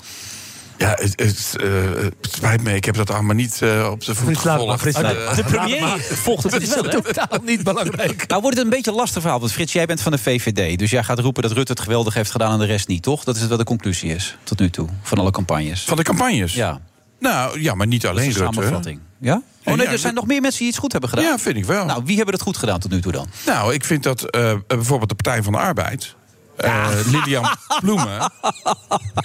Ja, 0.77 0.89
het, 0.99 1.13
het, 1.19 1.55
eh, 1.61 1.71
het 2.21 2.33
spijt 2.35 2.63
me. 2.63 2.75
Ik 2.75 2.85
heb 2.85 2.95
dat 2.95 3.09
allemaal 3.11 3.35
niet 3.35 3.61
eh, 3.61 3.89
op 3.91 4.05
de 4.05 4.15
voet 4.15 4.25
Frits, 4.25 4.39
gevolgd. 4.41 4.79
Frits, 4.79 4.97
Eh. 5.01 5.35
De 5.35 5.43
premier 5.43 5.99
volgt 6.25 6.43
het 6.43 6.51
Dat 6.53 6.61
is 6.61 6.75
wel, 6.75 6.83
totaal 7.01 7.39
niet 7.45 7.63
belangrijk. 7.63 8.27
Nou 8.27 8.41
wordt 8.41 8.57
het 8.57 8.65
een 8.65 8.71
beetje 8.73 8.91
een 8.91 8.97
lastig 8.97 9.21
verhaal. 9.21 9.39
Want 9.39 9.51
Frits, 9.51 9.73
jij 9.73 9.85
bent 9.85 10.01
van 10.01 10.11
de 10.11 10.17
VVD. 10.17 10.79
Dus 10.79 10.91
jij 10.91 11.03
gaat 11.03 11.19
roepen 11.19 11.43
dat 11.43 11.51
Rutte 11.51 11.71
het 11.71 11.81
geweldig 11.81 12.13
heeft 12.13 12.31
gedaan 12.31 12.51
en 12.53 12.59
de 12.59 12.65
rest 12.65 12.87
niet, 12.87 13.03
toch? 13.03 13.23
Dat 13.23 13.35
is 13.35 13.47
wat 13.47 13.57
de 13.57 13.63
conclusie 13.65 14.15
is, 14.15 14.37
tot 14.43 14.59
nu 14.59 14.69
toe, 14.69 14.87
van 15.01 15.17
alle 15.17 15.31
campagnes. 15.31 15.81
Van 15.83 15.97
de 15.97 16.03
campagnes? 16.03 16.53
Ja, 16.53 16.79
Nou, 17.19 17.61
ja, 17.61 17.73
maar 17.75 17.87
niet 17.87 18.01
dat 18.01 18.11
alleen 18.11 18.29
is 18.29 18.35
een 18.35 18.51
Rutte. 18.61 18.97
Ja? 19.23 19.41
Oh 19.63 19.73
nee, 19.75 19.87
er 19.87 19.97
zijn 19.97 20.13
nog 20.13 20.27
meer 20.27 20.41
mensen 20.41 20.59
die 20.59 20.67
iets 20.69 20.77
goed 20.77 20.91
hebben 20.91 21.09
gedaan. 21.09 21.25
Ja, 21.25 21.37
vind 21.37 21.57
ik 21.57 21.65
wel. 21.65 21.85
Nou, 21.85 22.01
wie 22.05 22.15
hebben 22.15 22.33
het 22.33 22.43
goed 22.43 22.57
gedaan 22.57 22.79
tot 22.79 22.91
nu 22.91 23.01
toe 23.01 23.11
dan? 23.11 23.27
Nou, 23.45 23.73
ik 23.73 23.83
vind 23.83 24.03
dat 24.03 24.29
eh, 24.29 24.53
bijvoorbeeld 24.67 25.09
de 25.09 25.15
Partij 25.15 25.43
van 25.43 25.53
de 25.53 25.59
Arbeid... 25.59 26.15
eh, 26.57 26.87
Lilian 27.05 27.55
Ploemen, 27.79 28.31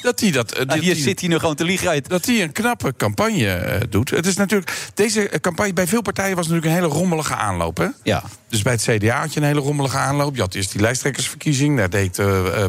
dat 0.02 0.18
die 0.18 0.32
dat... 0.32 0.50
eh, 0.52 0.56
Nou, 0.56 0.66
dat 0.68 0.78
hier 0.78 0.94
die- 0.94 1.02
zit 1.02 1.20
hij 1.20 1.28
nu 1.28 1.38
gewoon 1.38 1.54
te 1.54 1.64
liegen 1.64 1.88
uit. 1.88 2.08
dat 2.08 2.26
hij 2.26 2.42
een 2.42 2.52
knappe 2.52 2.94
campagne 2.96 3.46
eh, 3.54 3.80
doet. 3.90 4.10
Het 4.10 4.26
is 4.26 4.36
natuurlijk, 4.36 4.90
deze 4.94 5.30
campagne 5.40 5.72
bij 5.72 5.86
veel 5.86 6.02
partijen 6.02 6.36
was 6.36 6.46
natuurlijk 6.48 6.74
een 6.74 6.82
hele 6.82 6.94
rommelige 6.94 7.34
aanloop. 7.34 7.76
Hè? 7.76 7.86
Ja. 8.02 8.22
Dus 8.48 8.62
bij 8.62 8.72
het 8.72 8.82
CDA 8.82 9.20
had 9.20 9.32
je 9.34 9.40
een 9.40 9.46
hele 9.46 9.60
rommelige 9.60 9.96
aanloop. 9.96 10.34
Je 10.34 10.40
had 10.40 10.54
eerst 10.54 10.72
die 10.72 10.80
lijsttrekkersverkiezing. 10.80 11.76
Daar 11.76 11.90
deed 11.90 12.20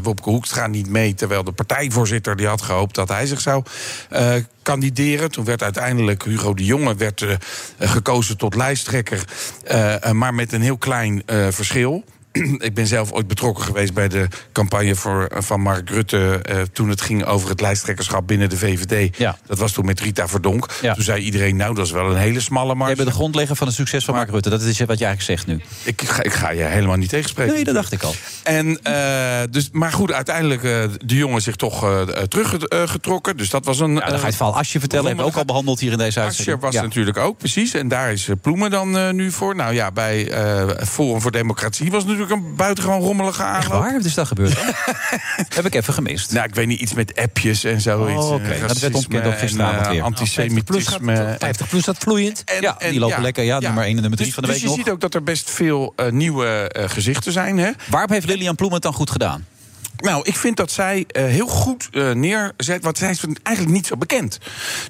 Wopke 0.03 0.30
Hoekstra 0.30 0.68
niet 0.68 0.89
mee. 0.89 1.14
Terwijl 1.14 1.43
de 1.43 1.51
partijvoorzitter 1.51 2.36
die 2.36 2.47
had 2.47 2.62
gehoopt 2.62 2.95
dat 2.95 3.10
hij 3.10 3.26
zich 3.26 3.41
zou 3.41 3.64
kandideren. 4.64 5.32
Toen 5.32 5.45
werd 5.45 5.64
uiteindelijk 5.64 6.24
Hugo 6.24 6.53
de 6.53 6.66
Jonge 6.66 6.95
werd, 6.95 7.26
gekozen 7.80 8.38
tot 8.38 8.55
lijsttrekker. 8.55 9.24
maar 10.12 10.34
met 10.34 10.53
een 10.53 10.62
heel 10.62 10.78
klein 10.78 11.24
verschil. 11.49 12.03
Ik 12.68 12.74
ben 12.74 12.88
zelf 12.88 13.12
ooit 13.12 13.28
betrokken 13.28 13.64
geweest 13.64 13.94
bij 13.94 14.08
de 14.08 14.28
campagne 14.52 14.96
voor, 14.96 15.26
eh, 15.26 15.42
van 15.42 15.62
Mark 15.62 15.90
Rutte. 15.90 16.40
eh, 16.44 16.62
toen 16.74 16.90
het 16.90 17.02
ging 17.02 17.26
over 17.26 17.50
het 17.50 17.62
lijsttrekkerschap 17.62 18.28
binnen 18.28 18.50
de 18.50 18.58
VVD. 18.58 19.18
Ja. 19.18 19.38
Dat 19.46 19.58
was 19.58 19.72
toen 19.72 19.86
met 19.86 20.00
Rita 20.00 20.28
Verdonk. 20.28 20.68
Ja. 20.82 20.94
Toen 20.94 21.04
zei 21.04 21.22
iedereen, 21.24 21.56
nou, 21.56 21.76
dat 21.76 21.86
is 21.86 21.92
wel 21.92 22.10
een 22.12 22.18
hele 22.18 22.40
smalle 22.40 22.76
marge. 22.76 22.86
Jij 22.88 22.96
bent 22.96 23.08
de 23.08 23.14
grondlegger 23.16 23.56
van 23.56 23.68
het 23.68 23.76
succes 23.76 24.06
van 24.06 24.14
Mark 24.16 24.30
Rutte. 24.30 24.50
Dat 24.50 24.62
is 24.62 24.80
wat 24.80 25.00
je 25.00 25.06
eigenlijk 25.06 25.22
zegt 25.22 25.48
nu. 25.48 25.62
Ik 25.84 26.02
ga, 26.02 26.24
ik 26.24 26.34
ga 26.34 26.50
je 26.52 26.64
helemaal 26.64 26.96
niet 26.96 27.10
tegenspreken. 27.10 27.54
Nee, 27.54 27.64
dat 27.64 27.74
dacht 27.74 27.92
ik 27.92 28.04
al. 28.04 28.14
En, 28.44 28.80
eh, 28.84 29.42
dus, 29.50 29.70
maar 29.72 29.92
goed, 29.92 30.12
uiteindelijk 30.12 30.64
eh 30.64 30.84
de 31.06 31.16
jongen 31.16 31.42
zich 31.42 31.56
toch 31.56 32.06
teruggetrokken. 32.28 33.38
Dus 33.38 33.50
dat 33.50 33.66
was 33.66 33.80
een. 33.80 33.94
Ja, 33.94 34.00
dan 34.00 34.10
ga 34.10 34.18
je 34.20 34.26
het 34.26 34.36
verhaal 34.36 34.58
Asje 34.58 34.80
vertellen. 34.80 35.06
Hebben 35.06 35.26
we 35.26 35.32
ook 35.32 35.38
al 35.38 35.46
behandeld 35.46 35.80
hier 35.80 35.92
in 35.92 35.98
deze 35.98 36.20
uitzending. 36.20 36.60
was 36.62 36.74
Ja. 36.74 36.82
natuurlijk 36.82 37.18
ook, 37.18 37.38
precies. 37.38 37.74
En 37.74 37.88
daar 37.88 38.12
is 38.12 38.30
Ploemen 38.42 38.70
dan 38.72 39.16
nu 39.16 39.32
voor. 39.32 39.56
Nou 39.56 39.74
ja, 39.74 39.92
bij 39.92 40.32
Forum 40.86 41.22
voor 41.22 41.32
Democratie 41.32 41.92
was 41.92 42.06
natuurlijk 42.06 42.29
een 42.30 42.56
buitengewoon 42.56 43.00
rommelige 43.00 43.44
aanloop. 43.44 43.62
Echt 43.62 43.72
waar? 43.72 43.94
Wat 43.94 44.06
is 44.06 44.14
dat 44.14 44.28
gebeurd? 44.28 44.58
Heb 45.56 45.66
ik 45.66 45.76
even 45.76 45.94
gemist. 45.94 46.32
Nou, 46.32 46.48
ik 46.48 46.56
weet 46.56 46.68
niet, 46.68 46.80
iets 46.80 46.94
met 46.94 47.16
appjes 47.16 47.64
en 47.64 47.82
zoiets. 47.82 48.24
Oh, 48.24 48.32
oké. 48.34 48.44
eh, 48.44 48.50
Nou, 48.50 48.68
dat 48.68 48.80
werd 48.80 48.94
ontkend 48.96 49.26
ook 49.26 49.38
gisteravond 49.38 49.88
weer. 49.88 49.96
eh, 49.96 50.02
Nou, 50.02 50.14
50 50.16 50.64
plus, 50.64 50.86
Antisemitisme. 50.88 51.16
gaat, 51.16 51.40
50 51.40 51.68
plus 51.70 51.84
dat 51.84 51.98
vloeiend. 51.98 52.44
En- 52.46 52.62
Ja, 52.62 52.76
en- 52.80 52.92
die 52.92 53.00
lopen 53.00 53.22
lekker. 53.22 53.44
Ja, 53.44 53.60
nummer 53.60 53.84
1 53.84 53.96
en 53.96 54.02
nummer 54.02 54.18
3 54.18 54.26
dus, 54.26 54.34
van 54.34 54.44
de 54.44 54.50
dus 54.50 54.58
week 54.62 54.70
je 54.70 54.76
nog. 54.78 54.86
ziet 54.86 54.94
ook 54.94 55.02
dat 55.02 55.14
er 55.14 55.24
best 55.24 55.50
veel 55.50 55.94
eh, 55.96 56.10
nieuwe 56.12 56.48
eh, 56.48 56.90
gezichten 56.90 57.32
zijn. 57.32 57.58
Hè? 57.58 57.72
Waarop 57.90 58.10
heeft 58.10 58.26
Lilian 58.28 58.56
Ploemen 58.56 58.76
het 58.78 58.86
dan 58.86 58.94
goed 58.94 59.10
gedaan? 59.12 59.46
Nou, 60.00 60.22
ik 60.24 60.36
vind 60.36 60.58
dat 60.58 60.72
zij 60.72 61.06
eh, 61.08 61.24
heel 61.24 61.47
goed 61.47 61.88
eh, 61.91 62.12
neerzet. 62.12 62.84
Want 62.84 62.97
zij 62.97 63.10
is 63.10 63.24
eigenlijk 63.43 63.76
niet 63.78 63.88
zo 63.88 63.97
bekend. 63.97 64.38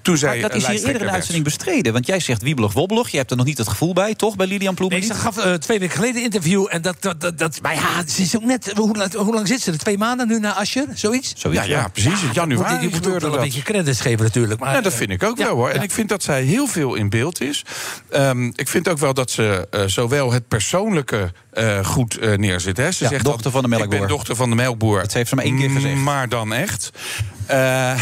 Toen 0.01 0.17
zij, 0.17 0.39
Maar 0.39 0.49
dat 0.49 0.55
is 0.57 0.67
hier 0.67 0.69
eerder 0.69 0.69
lijsttrekker 0.69 0.87
in 0.89 0.93
de 0.93 0.99
werd. 1.03 1.13
uitzending 1.13 1.43
bestreden. 1.43 1.93
Want 1.93 2.05
jij 2.07 2.19
zegt 2.19 2.41
wiebelig 2.41 2.73
wobbelig. 2.73 3.09
Je 3.09 3.17
hebt 3.17 3.31
er 3.31 3.37
nog 3.37 3.45
niet 3.45 3.57
het 3.57 3.67
gevoel 3.67 3.93
bij, 3.93 4.15
toch? 4.15 4.35
Bij 4.35 4.47
Lilian 4.47 4.73
Ploemen 4.75 4.99
Nee, 4.99 5.07
ze 5.07 5.13
gaf 5.13 5.37
eh, 5.37 5.53
twee 5.53 5.79
weken 5.79 5.95
geleden 5.95 6.15
een 6.15 6.23
interview. 6.23 6.65
En 6.69 6.81
dat, 6.81 6.95
dat, 6.99 7.21
dat, 7.21 7.37
dat- 7.37 7.59
maar 7.61 7.73
ja, 7.75 8.07
ze 8.07 8.21
is 8.21 8.35
ook 8.35 8.43
net. 8.43 8.71
Hoe, 8.75 8.97
lang- 8.97 9.13
hoe 9.13 9.33
lang 9.33 9.47
zit 9.47 9.61
ze 9.61 9.71
er? 9.71 9.77
Twee 9.77 9.97
maanden 9.97 10.27
nu 10.27 10.39
na 10.39 10.53
Ascher? 10.53 10.85
Zoiets? 10.93 11.33
Zoiets, 11.37 11.65
Ja, 11.65 11.67
ja, 11.69 11.87
precies. 11.87 12.21
In 12.21 12.29
januari 12.33 12.81
Je 12.87 12.89
moet 12.91 13.05
wel 13.21 13.33
een 13.33 13.39
beetje 13.39 13.61
credits 13.63 14.01
geven, 14.01 14.23
natuurlijk. 14.23 14.59
Maar, 14.59 14.73
Ja, 14.73 14.81
dat 14.81 14.93
vind 14.93 15.09
ik 15.09 15.23
ook 15.23 15.37
ja, 15.37 15.45
wel 15.45 15.55
hoor. 15.55 15.69
En 15.69 15.75
ja. 15.75 15.81
ik 15.81 15.91
vind 15.91 16.09
dat 16.09 16.23
zij 16.23 16.43
heel 16.43 16.67
veel 16.67 16.95
in 16.95 17.09
beeld 17.09 17.41
is. 17.41 17.65
Ehm, 18.09 18.45
ik 18.55 18.67
vind 18.67 18.87
ook 18.87 18.97
wel 18.97 19.13
dat 19.13 19.31
ze 19.31 19.67
eh, 19.71 19.81
zowel 19.85 20.31
het 20.31 20.47
persoonlijke 20.47 21.31
eh, 21.51 21.85
goed 21.85 22.17
eh, 22.17 22.37
neerzet. 22.37 22.77
Hè. 22.77 22.91
Ze 22.91 23.03
Ja, 23.03 23.09
zegt 23.09 23.23
dochter 23.25 23.51
van 23.51 23.61
de 23.61 23.67
melkboer. 23.67 23.93
Ik 23.93 23.99
ben 23.99 24.09
dochter 24.09 24.35
van 24.35 24.49
de 24.49 24.55
melkboer. 24.55 24.98
Dat 25.01 25.13
heeft 25.13 25.29
ze 25.29 25.35
maar 25.35 25.45
één 25.45 25.57
keer 25.57 25.69
gezegd. 25.69 25.95
Maar 25.95 26.29
dan 26.29 26.53
echt. 26.53 26.91
Eh, 27.45 27.91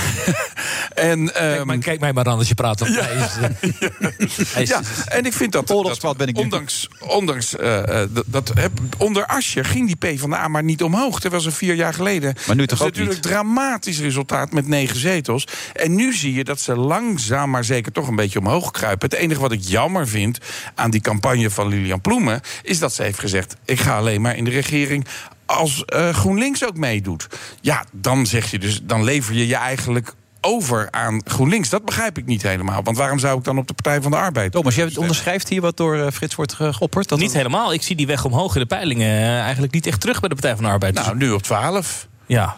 en, 0.93 1.31
kijk, 1.31 1.65
maar, 1.65 1.77
kijk 1.77 1.99
mij 1.99 2.13
maar 2.13 2.25
aan 2.25 2.37
als 2.37 2.47
je 2.47 2.53
praat. 2.55 2.79
Ja. 2.79 2.85
hij 2.85 3.15
is, 3.15 3.37
eh, 3.37 4.47
hij 4.53 4.63
is- 4.63 4.69
ja, 4.69 4.81
en 5.05 5.25
ik 5.25 5.33
vind 5.33 5.51
dat, 5.51 5.67
dat 5.67 6.17
ben 6.17 6.27
ik 6.27 6.37
ondanks, 6.37 6.87
ondanks 6.99 7.55
eh, 7.55 8.01
eh, 8.01 8.09
dat, 8.25 8.53
onder 8.97 9.25
Asje 9.25 9.63
ging 9.63 9.95
die 9.95 10.15
P 10.15 10.19
van 10.19 10.29
de 10.29 10.35
A 10.35 10.47
maar 10.47 10.63
niet 10.63 10.83
omhoog. 10.83 11.19
Terwijl 11.19 11.41
ze 11.41 11.51
vier 11.51 11.75
jaar 11.75 11.93
geleden. 11.93 12.35
Maar 12.47 12.55
nu 12.55 12.67
toch 12.67 12.81
ook 12.81 12.87
natuurlijk 12.87 13.15
een 13.15 13.21
dramatisch 13.21 13.99
resultaat 13.99 14.51
met 14.51 14.67
negen 14.67 14.99
zetels. 14.99 15.47
En 15.73 15.95
nu 15.95 16.13
zie 16.13 16.33
je 16.33 16.43
dat 16.43 16.59
ze 16.59 16.75
langzaam 16.75 17.49
maar 17.49 17.63
zeker 17.63 17.91
toch 17.91 18.07
een 18.07 18.15
beetje 18.15 18.39
omhoog 18.39 18.71
kruipen. 18.71 19.09
Het 19.09 19.19
enige 19.19 19.41
wat 19.41 19.51
ik 19.51 19.61
jammer 19.63 20.07
vind 20.07 20.37
aan 20.75 20.91
die 20.91 21.01
campagne 21.01 21.49
van 21.49 21.67
Lilian 21.67 22.01
Ploemen 22.01 22.41
is 22.61 22.79
dat 22.79 22.93
ze 22.93 23.03
heeft 23.03 23.19
gezegd: 23.19 23.55
ik 23.65 23.79
ga 23.79 23.97
alleen 23.97 24.21
maar 24.21 24.35
in 24.37 24.43
de 24.43 24.51
regering 24.51 25.05
als 25.47 25.85
eh, 25.85 26.09
GroenLinks 26.09 26.65
ook 26.65 26.77
meedoet. 26.77 27.27
Ja, 27.61 27.85
dan 27.91 28.25
zeg 28.25 28.51
je 28.51 28.59
dus, 28.59 28.79
dan 28.83 29.03
lever 29.03 29.33
je 29.35 29.47
je 29.47 29.55
eigenlijk 29.55 30.13
over 30.41 30.87
aan 30.91 31.21
GroenLinks. 31.25 31.69
Dat 31.69 31.85
begrijp 31.85 32.17
ik 32.17 32.25
niet 32.25 32.41
helemaal. 32.41 32.83
Want 32.83 32.97
waarom 32.97 33.19
zou 33.19 33.37
ik 33.37 33.43
dan 33.43 33.57
op 33.57 33.67
de 33.67 33.73
Partij 33.73 34.01
van 34.01 34.11
de 34.11 34.17
Arbeid? 34.17 34.51
Thomas, 34.51 34.75
jij 34.75 34.91
onderschrijft 34.95 35.49
hier 35.49 35.61
wat 35.61 35.77
door 35.77 35.97
eh, 35.97 36.11
Frits 36.11 36.35
wordt 36.35 36.53
ge- 36.53 36.73
geopperd? 36.73 37.09
Dat 37.09 37.19
niet 37.19 37.33
helemaal. 37.33 37.73
Ik 37.73 37.81
zie 37.81 37.95
die 37.95 38.07
weg 38.07 38.25
omhoog 38.25 38.53
in 38.55 38.61
de 38.61 38.67
peilingen 38.67 39.07
eh, 39.21 39.39
eigenlijk 39.39 39.73
niet 39.73 39.87
echt 39.87 40.01
terug 40.01 40.19
bij 40.19 40.29
de 40.29 40.35
Partij 40.35 40.55
van 40.55 40.63
de 40.63 40.69
Arbeid. 40.69 40.93
Nou, 40.93 41.15
nu 41.17 41.31
op 41.31 41.41
12. 41.41 42.07
Ja. 42.25 42.57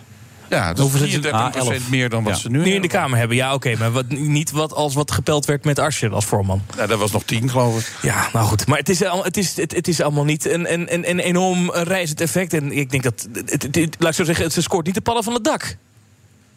Ja, 0.50 0.74
dat 0.74 0.86
is 0.86 0.92
zitten 1.00 1.12
ze? 1.24 1.30
33% 1.30 1.32
Ah, 1.32 1.56
11. 1.56 1.90
meer 1.90 2.10
dan 2.10 2.24
wat 2.24 2.34
Ja. 2.34 2.40
ze 2.40 2.50
nu, 2.50 2.58
Nu 2.64 2.72
in 2.74 2.82
de 2.82 2.88
Kamer 2.88 3.18
hebben, 3.18 3.38
ja, 3.38 3.54
oké. 3.54 3.76
maar 3.80 3.92
wat, 3.92 4.10
niet 4.10 4.52
wat 4.52 4.74
als 4.74 4.94
wat 4.94 5.12
gepeld 5.12 5.46
werd 5.46 5.64
met 5.66 5.80
Asscher 5.80 6.14
als 6.14 6.26
voorman. 6.26 6.62
Nou, 6.76 6.88
dat 6.88 7.00
was 7.00 7.12
nog 7.12 7.24
10, 7.24 7.50
geloof 7.50 7.80
ik. 7.80 7.94
Ja, 8.02 8.30
nou 8.34 8.46
goed. 8.48 8.68
Maar 8.68 8.78
het 8.78 8.90
is, 8.90 9.04
al- 9.06 9.24
het 9.24 9.38
is, 9.38 9.56
het, 9.58 9.76
het 9.76 9.88
is 9.88 10.02
allemaal 10.02 10.24
niet 10.26 10.46
een, 10.46 10.74
een, 10.74 10.94
een, 10.94 11.10
een 11.10 11.20
enorm 11.20 11.72
reizend 11.72 12.22
effect. 12.22 12.54
En 12.54 12.72
ik 12.72 12.90
denk 12.92 13.04
dat, 13.04 13.28
het, 13.34 13.52
het- 13.52 13.76
het- 13.76 13.96
laat 14.00 14.10
ik 14.10 14.16
zo 14.16 14.24
zeggen, 14.24 14.52
ze 14.52 14.62
scoort 14.62 14.86
niet 14.86 14.96
de 14.96 15.02
pannen 15.02 15.24
van 15.24 15.34
het 15.34 15.44
dak. 15.44 15.64
Ik 15.64 15.78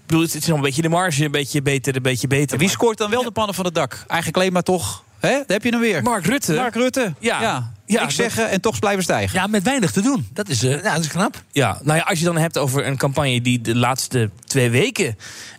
bedoel, 0.07 0.23
het 0.23 0.35
is 0.35 0.47
nog 0.47 0.57
een 0.57 0.63
beetje 0.63 0.83
de 0.83 0.89
marge, 0.89 1.25
een 1.25 1.31
beetje 1.31 1.63
beter, 1.63 1.97
een 1.97 2.03
beetje 2.03 2.27
beter. 2.27 2.59
Wie 2.59 2.69
scoort 2.69 2.99
dan 2.99 3.11
wel 3.11 3.23
de 3.23 3.31
pannen 3.31 3.55
van 3.55 3.65
het 3.65 3.75
dak? 3.75 3.93
Eigenlijk 4.07 4.37
alleen 4.37 4.53
maar 4.53 4.63
toch... 4.63 5.05
Hè? 5.19 5.29
Daar 5.31 5.45
heb 5.47 5.63
je 5.65 5.71
hem 5.71 5.81
weer. 5.81 6.03
Mark 6.03 6.27
Rutte. 6.27 6.55
Mark 6.55 6.75
Rutte. 6.75 7.15
Ja. 7.19 7.41
Ja. 7.41 7.73
Niks 8.01 8.15
zeggen 8.15 8.51
en 8.51 8.61
toch 8.61 8.79
blijven 8.79 9.03
stijgen. 9.03 9.39
Ja, 9.39 9.47
met 9.47 9.63
weinig 9.63 9.91
te 9.91 10.01
doen. 10.01 10.29
Dat 10.33 10.49
is, 10.49 10.63
eh, 10.63 10.83
ja, 10.83 10.93
dat 10.95 11.01
is 11.05 11.09
knap. 11.09 11.43
Ja, 11.53 11.79
nou 11.83 11.99
ja, 11.99 12.05
als 12.05 12.19
je 12.19 12.25
dan 12.25 12.37
hebt 12.37 12.59
over 12.59 12.87
een 12.87 12.97
campagne 12.97 13.41
die 13.41 13.61
de 13.61 13.77
laatste 13.77 14.31
twee 14.47 14.71
weken 14.71 15.17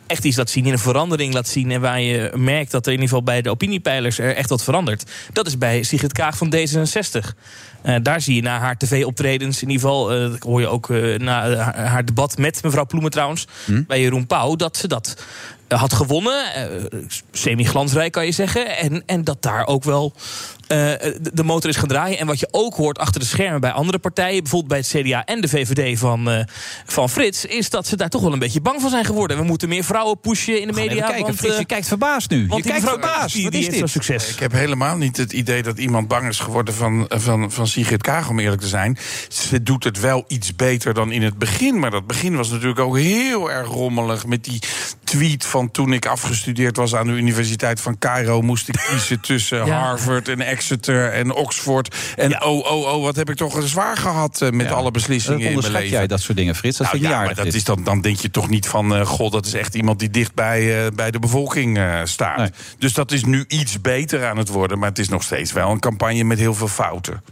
echt 0.07 0.23
iets 0.23 0.37
laat 0.37 0.49
zien, 0.49 0.65
in 0.65 0.71
een 0.71 0.79
verandering 0.79 1.33
laat 1.33 1.47
zien. 1.47 1.71
En 1.71 1.81
waar 1.81 2.01
je 2.01 2.31
merkt 2.35 2.71
dat 2.71 2.85
er 2.85 2.91
in 2.91 2.99
ieder 2.99 3.09
geval 3.09 3.23
bij 3.23 3.41
de 3.41 3.49
opiniepeilers 3.49 4.19
er 4.19 4.35
echt 4.35 4.49
wat 4.49 4.63
verandert. 4.63 5.11
Dat 5.33 5.47
is 5.47 5.57
bij 5.57 5.83
Sigrid 5.83 6.13
Kaag 6.13 6.37
van 6.37 6.53
D66. 6.55 7.33
Eh, 7.81 7.95
daar 8.01 8.21
zie 8.21 8.35
je 8.35 8.41
na 8.41 8.59
haar 8.59 8.77
tv-optredens, 8.77 9.61
in 9.61 9.69
ieder 9.69 9.87
geval, 9.87 10.11
eh, 10.11 10.19
dat 10.19 10.39
hoor 10.43 10.59
je 10.59 10.67
ook 10.67 10.89
eh, 10.89 11.19
na 11.19 11.49
eh, 11.49 11.67
haar, 11.87 12.05
debat 12.05 12.37
met 12.37 12.63
mevrouw 12.63 12.85
Ploemen 12.85 13.11
trouwens, 13.11 13.47
bij 13.87 14.01
Jeroen 14.01 14.27
Pauw, 14.27 14.55
dat 14.55 14.77
ze 14.77 14.87
dat 14.87 15.23
eh, 15.67 15.79
had 15.79 15.93
gewonnen. 15.93 16.53
eh, 16.53 16.99
Semi-glansrijk 17.31 18.11
kan 18.11 18.25
je 18.25 18.31
zeggen. 18.31 18.77
En, 18.77 19.03
en 19.05 19.23
dat 19.23 19.41
daar 19.41 19.67
ook 19.67 19.83
wel 19.83 20.13
eh, 20.15 20.19
de, 20.67 21.29
de 21.33 21.43
motor 21.43 21.69
is 21.69 21.75
gaan 21.75 21.87
draaien. 21.87 22.19
En 22.19 22.27
wat 22.27 22.39
je 22.39 22.47
ook 22.51 22.75
hoort 22.75 22.97
achter 22.99 23.19
de 23.19 23.25
schermen 23.25 23.61
bij 23.61 23.71
andere 23.71 23.99
partijen, 23.99 24.41
bijvoorbeeld 24.41 24.71
bij 24.71 24.99
het 24.99 25.05
CDA 25.07 25.25
en 25.25 25.41
de 25.41 25.47
VVD 25.47 25.99
van, 25.99 26.29
eh, 26.29 26.43
van 26.85 27.09
Frits, 27.09 27.45
is 27.45 27.69
dat 27.69 27.87
ze 27.87 27.95
daar 27.95 28.09
toch 28.09 28.21
wel 28.21 28.33
een 28.33 28.39
beetje 28.39 28.61
bang 28.61 28.81
van 28.81 28.89
zijn 28.89 29.05
geworden. 29.05 29.37
We 29.37 29.43
moeten 29.43 29.69
meer 29.69 29.83
vrouwen 29.83 30.19
pushen 30.19 30.61
in 30.61 30.67
de 30.67 30.73
media. 30.73 30.91
even 30.91 31.03
kijken, 31.05 31.23
want, 31.25 31.37
Frits, 31.37 31.53
eh, 31.53 31.59
je 31.59 31.65
kijkt 31.65 31.87
verbaasd 31.87 32.29
nu. 32.29 32.47
want 32.47 32.63
Je 32.63 32.69
kijkt 32.69 32.89
verbaasd. 32.89 33.33
die- 33.35 33.43
Wat 33.43 33.53
is 33.53 33.69
dit? 33.69 33.89
succes. 33.89 34.29
Ik 34.29 34.39
heb 34.39 34.51
helemaal 34.51 34.97
niet 34.97 35.17
het 35.17 35.33
idee 35.33 35.63
dat 35.63 35.77
iemand 35.77 36.07
bang 36.07 36.27
is 36.27 36.39
geworden 36.39 36.73
van, 36.73 37.05
van, 37.09 37.51
van 37.51 37.67
Sigrid 37.67 38.01
Kaag, 38.01 38.29
om 38.29 38.39
eerlijk 38.39 38.61
te 38.61 38.67
zijn. 38.67 38.97
Ze 39.29 39.63
doet 39.63 39.83
het 39.83 39.99
wel 39.99 40.23
iets 40.27 40.55
beter 40.55 40.93
dan 40.93 41.11
in 41.11 41.21
het 41.23 41.37
begin. 41.37 41.79
Maar 41.79 41.91
dat 41.91 42.07
begin 42.07 42.35
was 42.35 42.49
natuurlijk 42.49 42.79
ook 42.79 42.97
heel 42.97 43.51
erg 43.51 43.67
rommelig. 43.67 44.25
Met 44.25 44.43
die 44.43 44.59
tweet 45.03 45.45
van 45.45 45.71
toen 45.71 45.93
ik 45.93 46.05
afgestudeerd 46.05 46.77
was 46.77 46.95
aan 46.95 47.07
de 47.07 47.13
Universiteit 47.13 47.81
van 47.81 47.97
Cairo... 47.97 48.41
moest 48.41 48.67
ik 48.69 48.85
kiezen 48.89 49.19
tussen 49.21 49.65
Ja. 49.65 49.79
Harvard 49.79 50.27
en 50.27 50.41
Exeter 50.41 50.61
en 50.71 51.33
Oxford. 51.33 51.95
En 52.15 52.43
oh, 52.43 52.71
oh, 52.71 52.93
oh, 52.93 53.03
wat 53.03 53.15
heb 53.15 53.29
ik 53.29 53.35
toch 53.35 53.61
zwaar 53.63 53.97
gehad 53.97 54.41
eh, 54.41 54.49
met 54.49 54.71
alle 54.71 54.91
beslissingen 54.91 55.49
in 55.49 55.59
mijn 55.59 55.71
leven. 55.71 55.89
jij 55.89 56.07
dat 56.07 56.21
soort 56.21 56.37
dingen, 56.37 56.55
Frits? 56.55 56.77
Dat 56.77 56.91
Nou 56.91 57.03
ja, 57.03 57.23
maar 57.23 57.35
dat 57.35 57.45
is 57.45 57.63
dan, 57.63 57.83
dan 57.83 58.01
denk 58.01 58.17
je 58.17 58.31
toch 58.31 58.49
niet 58.49 58.67
van... 58.67 58.95
eh 58.95 59.05
god, 59.05 59.31
dat 59.31 59.45
is 59.45 59.53
echt 59.53 59.75
iemand 59.75 59.99
die 59.99 60.09
dicht 60.09 60.33
bij, 60.33 60.85
eh, 60.85 60.91
bij 60.95 61.11
de 61.11 61.19
bevolking 61.19 61.79
staat. 62.03 62.49
Dus 62.77 62.93
dat 62.93 63.11
is 63.11 63.23
nu 63.23 63.45
iets 63.47 63.81
beter 63.81 64.25
aan 64.25 64.37
het 64.37 64.49
worden. 64.49 64.79
Maar 64.79 64.89
het 64.89 64.99
is 64.99 65.09
nog 65.09 65.23
steeds 65.23 65.51
wel 65.51 65.69
een 65.71 65.79
campagne 65.79 66.23
met 66.23 66.39
heel 66.39 66.53
veel 66.53 66.67
fouten. 66.67 67.23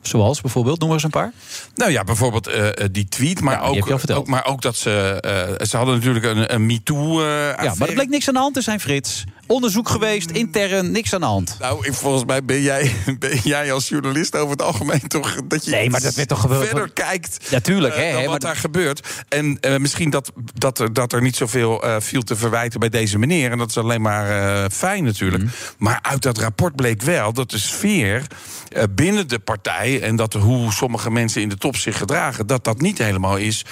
Zoals 0.00 0.40
bijvoorbeeld, 0.40 0.80
noem 0.80 0.92
eens 0.92 1.02
een 1.02 1.10
paar. 1.10 1.32
Nou 1.74 1.90
ja, 1.90 2.04
bijvoorbeeld 2.04 2.50
die 2.92 3.08
tweet. 3.08 3.40
Maar, 3.40 3.54
Ja, 3.54 3.60
ook, 3.60 3.90
ook, 4.10 4.26
maar 4.26 4.46
ook 4.46 4.62
dat 4.62 4.76
ze... 4.76 5.56
ze 5.68 5.76
hadden 5.76 5.94
natuurlijk 5.94 6.24
een, 6.24 6.54
een 6.54 6.66
MeToo... 6.66 7.20
eh, 7.20 7.64
Ja, 7.64 7.74
maar 7.78 7.88
er 7.88 7.94
bleek 7.94 8.08
niks 8.08 8.28
aan 8.28 8.34
de 8.34 8.40
hand 8.40 8.54
te 8.54 8.60
zijn, 8.60 8.80
Frits. 8.80 9.24
Onderzoek 9.48 9.88
geweest, 9.88 10.30
intern, 10.30 10.90
niks 10.90 11.14
aan 11.14 11.20
de 11.20 11.26
hand. 11.26 11.56
Nou, 11.60 11.86
ik- 11.86 11.94
volgens 11.94 12.24
mij 12.24 12.44
ben 12.44 12.62
jij, 12.62 12.92
ben 13.18 13.38
jij 13.44 13.72
als 13.72 13.88
journalist 13.88 14.36
over 14.36 14.50
het 14.50 14.62
algemeen 14.62 15.00
toch... 15.08 15.36
dat 15.44 15.64
je 15.64 15.70
Nee, 15.70 15.90
maar 15.90 16.00
dat 16.00 16.14
werd 16.14 16.28
toch 16.28 16.40
gebeurd- 16.40 16.66
verder 16.68 16.90
kijkt 16.92 17.50
Natuurlijk, 17.50 17.94
eh, 17.94 18.10
hè, 18.10 18.14
wat 18.20 18.26
maar- 18.26 18.38
daar 18.38 18.56
gebeurt. 18.56 19.08
En 19.28 19.58
eh, 19.60 19.76
misschien 19.76 20.10
dat, 20.10 20.32
dat, 20.54 20.78
er, 20.78 20.92
dat 20.92 21.12
er 21.12 21.22
niet 21.22 21.36
zoveel 21.36 21.82
eh, 21.82 21.96
viel 21.98 22.22
te 22.22 22.36
verwijten 22.36 22.80
bij 22.80 22.88
deze 22.88 23.18
meneer. 23.18 23.50
En 23.50 23.58
dat 23.58 23.68
is 23.68 23.76
alleen 23.78 24.02
maar 24.02 24.70
fijn 24.70 25.04
natuurlijk. 25.04 25.42
Mhm. 25.42 25.52
Maar 25.78 25.98
uit 26.02 26.22
dat 26.22 26.38
rapport 26.38 26.76
bleek 26.76 27.02
wel 27.02 27.32
dat 27.32 27.50
de 27.50 27.58
sfeer 27.58 28.22
binnen 28.90 29.28
de 29.28 29.38
partij... 29.38 30.02
en 30.02 30.16
dat 30.16 30.32
hoe 30.32 30.72
sommige 30.72 31.10
mensen 31.10 31.42
in 31.42 31.48
de 31.48 31.56
top 31.56 31.76
zich 31.76 31.98
gedragen... 31.98 32.46
dat 32.46 32.64
dat 32.64 32.80
niet 32.80 32.98
helemaal 32.98 33.36
is 33.36 33.64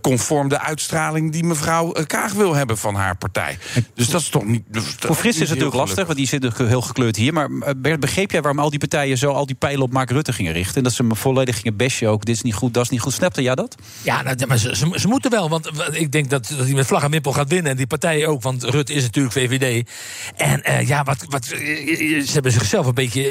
conform 0.00 0.48
de 0.48 0.60
uitstraling... 0.60 1.32
die 1.32 1.44
mevrouw 1.44 1.92
Kaag 2.06 2.32
wil 2.32 2.54
hebben 2.54 2.78
van 2.78 2.94
haar 2.94 3.16
partij. 3.16 3.58
Dus 3.94 4.08
dat 4.08 4.20
is 4.20 4.28
toch 4.28 4.44
niet... 4.44 4.62
dat 4.68 5.15
Voor 5.16 5.24
Frits 5.24 5.40
is 5.40 5.50
het 5.50 5.58
natuurlijk 5.58 5.86
lastig, 5.86 6.06
want 6.06 6.18
die 6.18 6.26
zit 6.26 6.56
heel 6.56 6.80
gekleurd 6.80 7.16
hier. 7.16 7.32
Maar 7.32 7.48
eh, 7.60 7.70
Bert, 7.76 8.00
begreep 8.00 8.30
jij 8.30 8.42
waarom 8.42 8.60
al 8.60 8.70
die 8.70 8.78
partijen 8.78 9.18
zo 9.18 9.30
al 9.30 9.46
die 9.46 9.54
pijlen 9.54 9.82
op 9.82 9.92
Mark 9.92 10.10
Rutte 10.10 10.32
gingen 10.32 10.52
richten? 10.52 10.76
En 10.76 10.82
dat 10.82 10.92
ze 10.92 11.02
hem 11.02 11.16
volledig 11.16 11.56
gingen 11.56 11.76
bashen 11.76 12.08
ook. 12.08 12.24
Dit 12.24 12.34
is 12.34 12.42
niet 12.42 12.54
goed, 12.54 12.74
dat 12.74 12.82
is 12.84 12.90
niet 12.90 13.00
goed. 13.00 13.12
Snapte 13.12 13.42
jij 13.42 13.54
dat? 13.54 13.74
Ja, 14.02 14.22
nou, 14.22 14.46
maar 14.46 14.58
ze, 14.58 14.76
ze, 14.76 14.90
ze 14.94 15.08
moeten 15.08 15.30
wel. 15.30 15.48
Want 15.48 15.70
ik 15.90 16.12
denk 16.12 16.30
dat, 16.30 16.52
dat 16.56 16.66
hij 16.66 16.74
met 16.74 16.86
vlag 16.86 17.02
en 17.02 17.10
wimpel 17.10 17.32
gaat 17.32 17.48
winnen. 17.48 17.70
En 17.70 17.76
die 17.76 17.86
partijen 17.86 18.28
ook. 18.28 18.42
Want 18.42 18.62
Rutte 18.64 18.92
is 18.92 19.02
natuurlijk 19.02 19.34
VVD. 19.34 19.88
En 20.36 20.62
eh, 20.62 20.88
ja, 20.88 21.02
wat, 21.04 21.24
wat, 21.28 21.46
eh, 21.46 21.60
ze 22.22 22.32
hebben 22.32 22.52
zichzelf 22.52 22.86
een 22.86 22.94
beetje... 22.94 23.22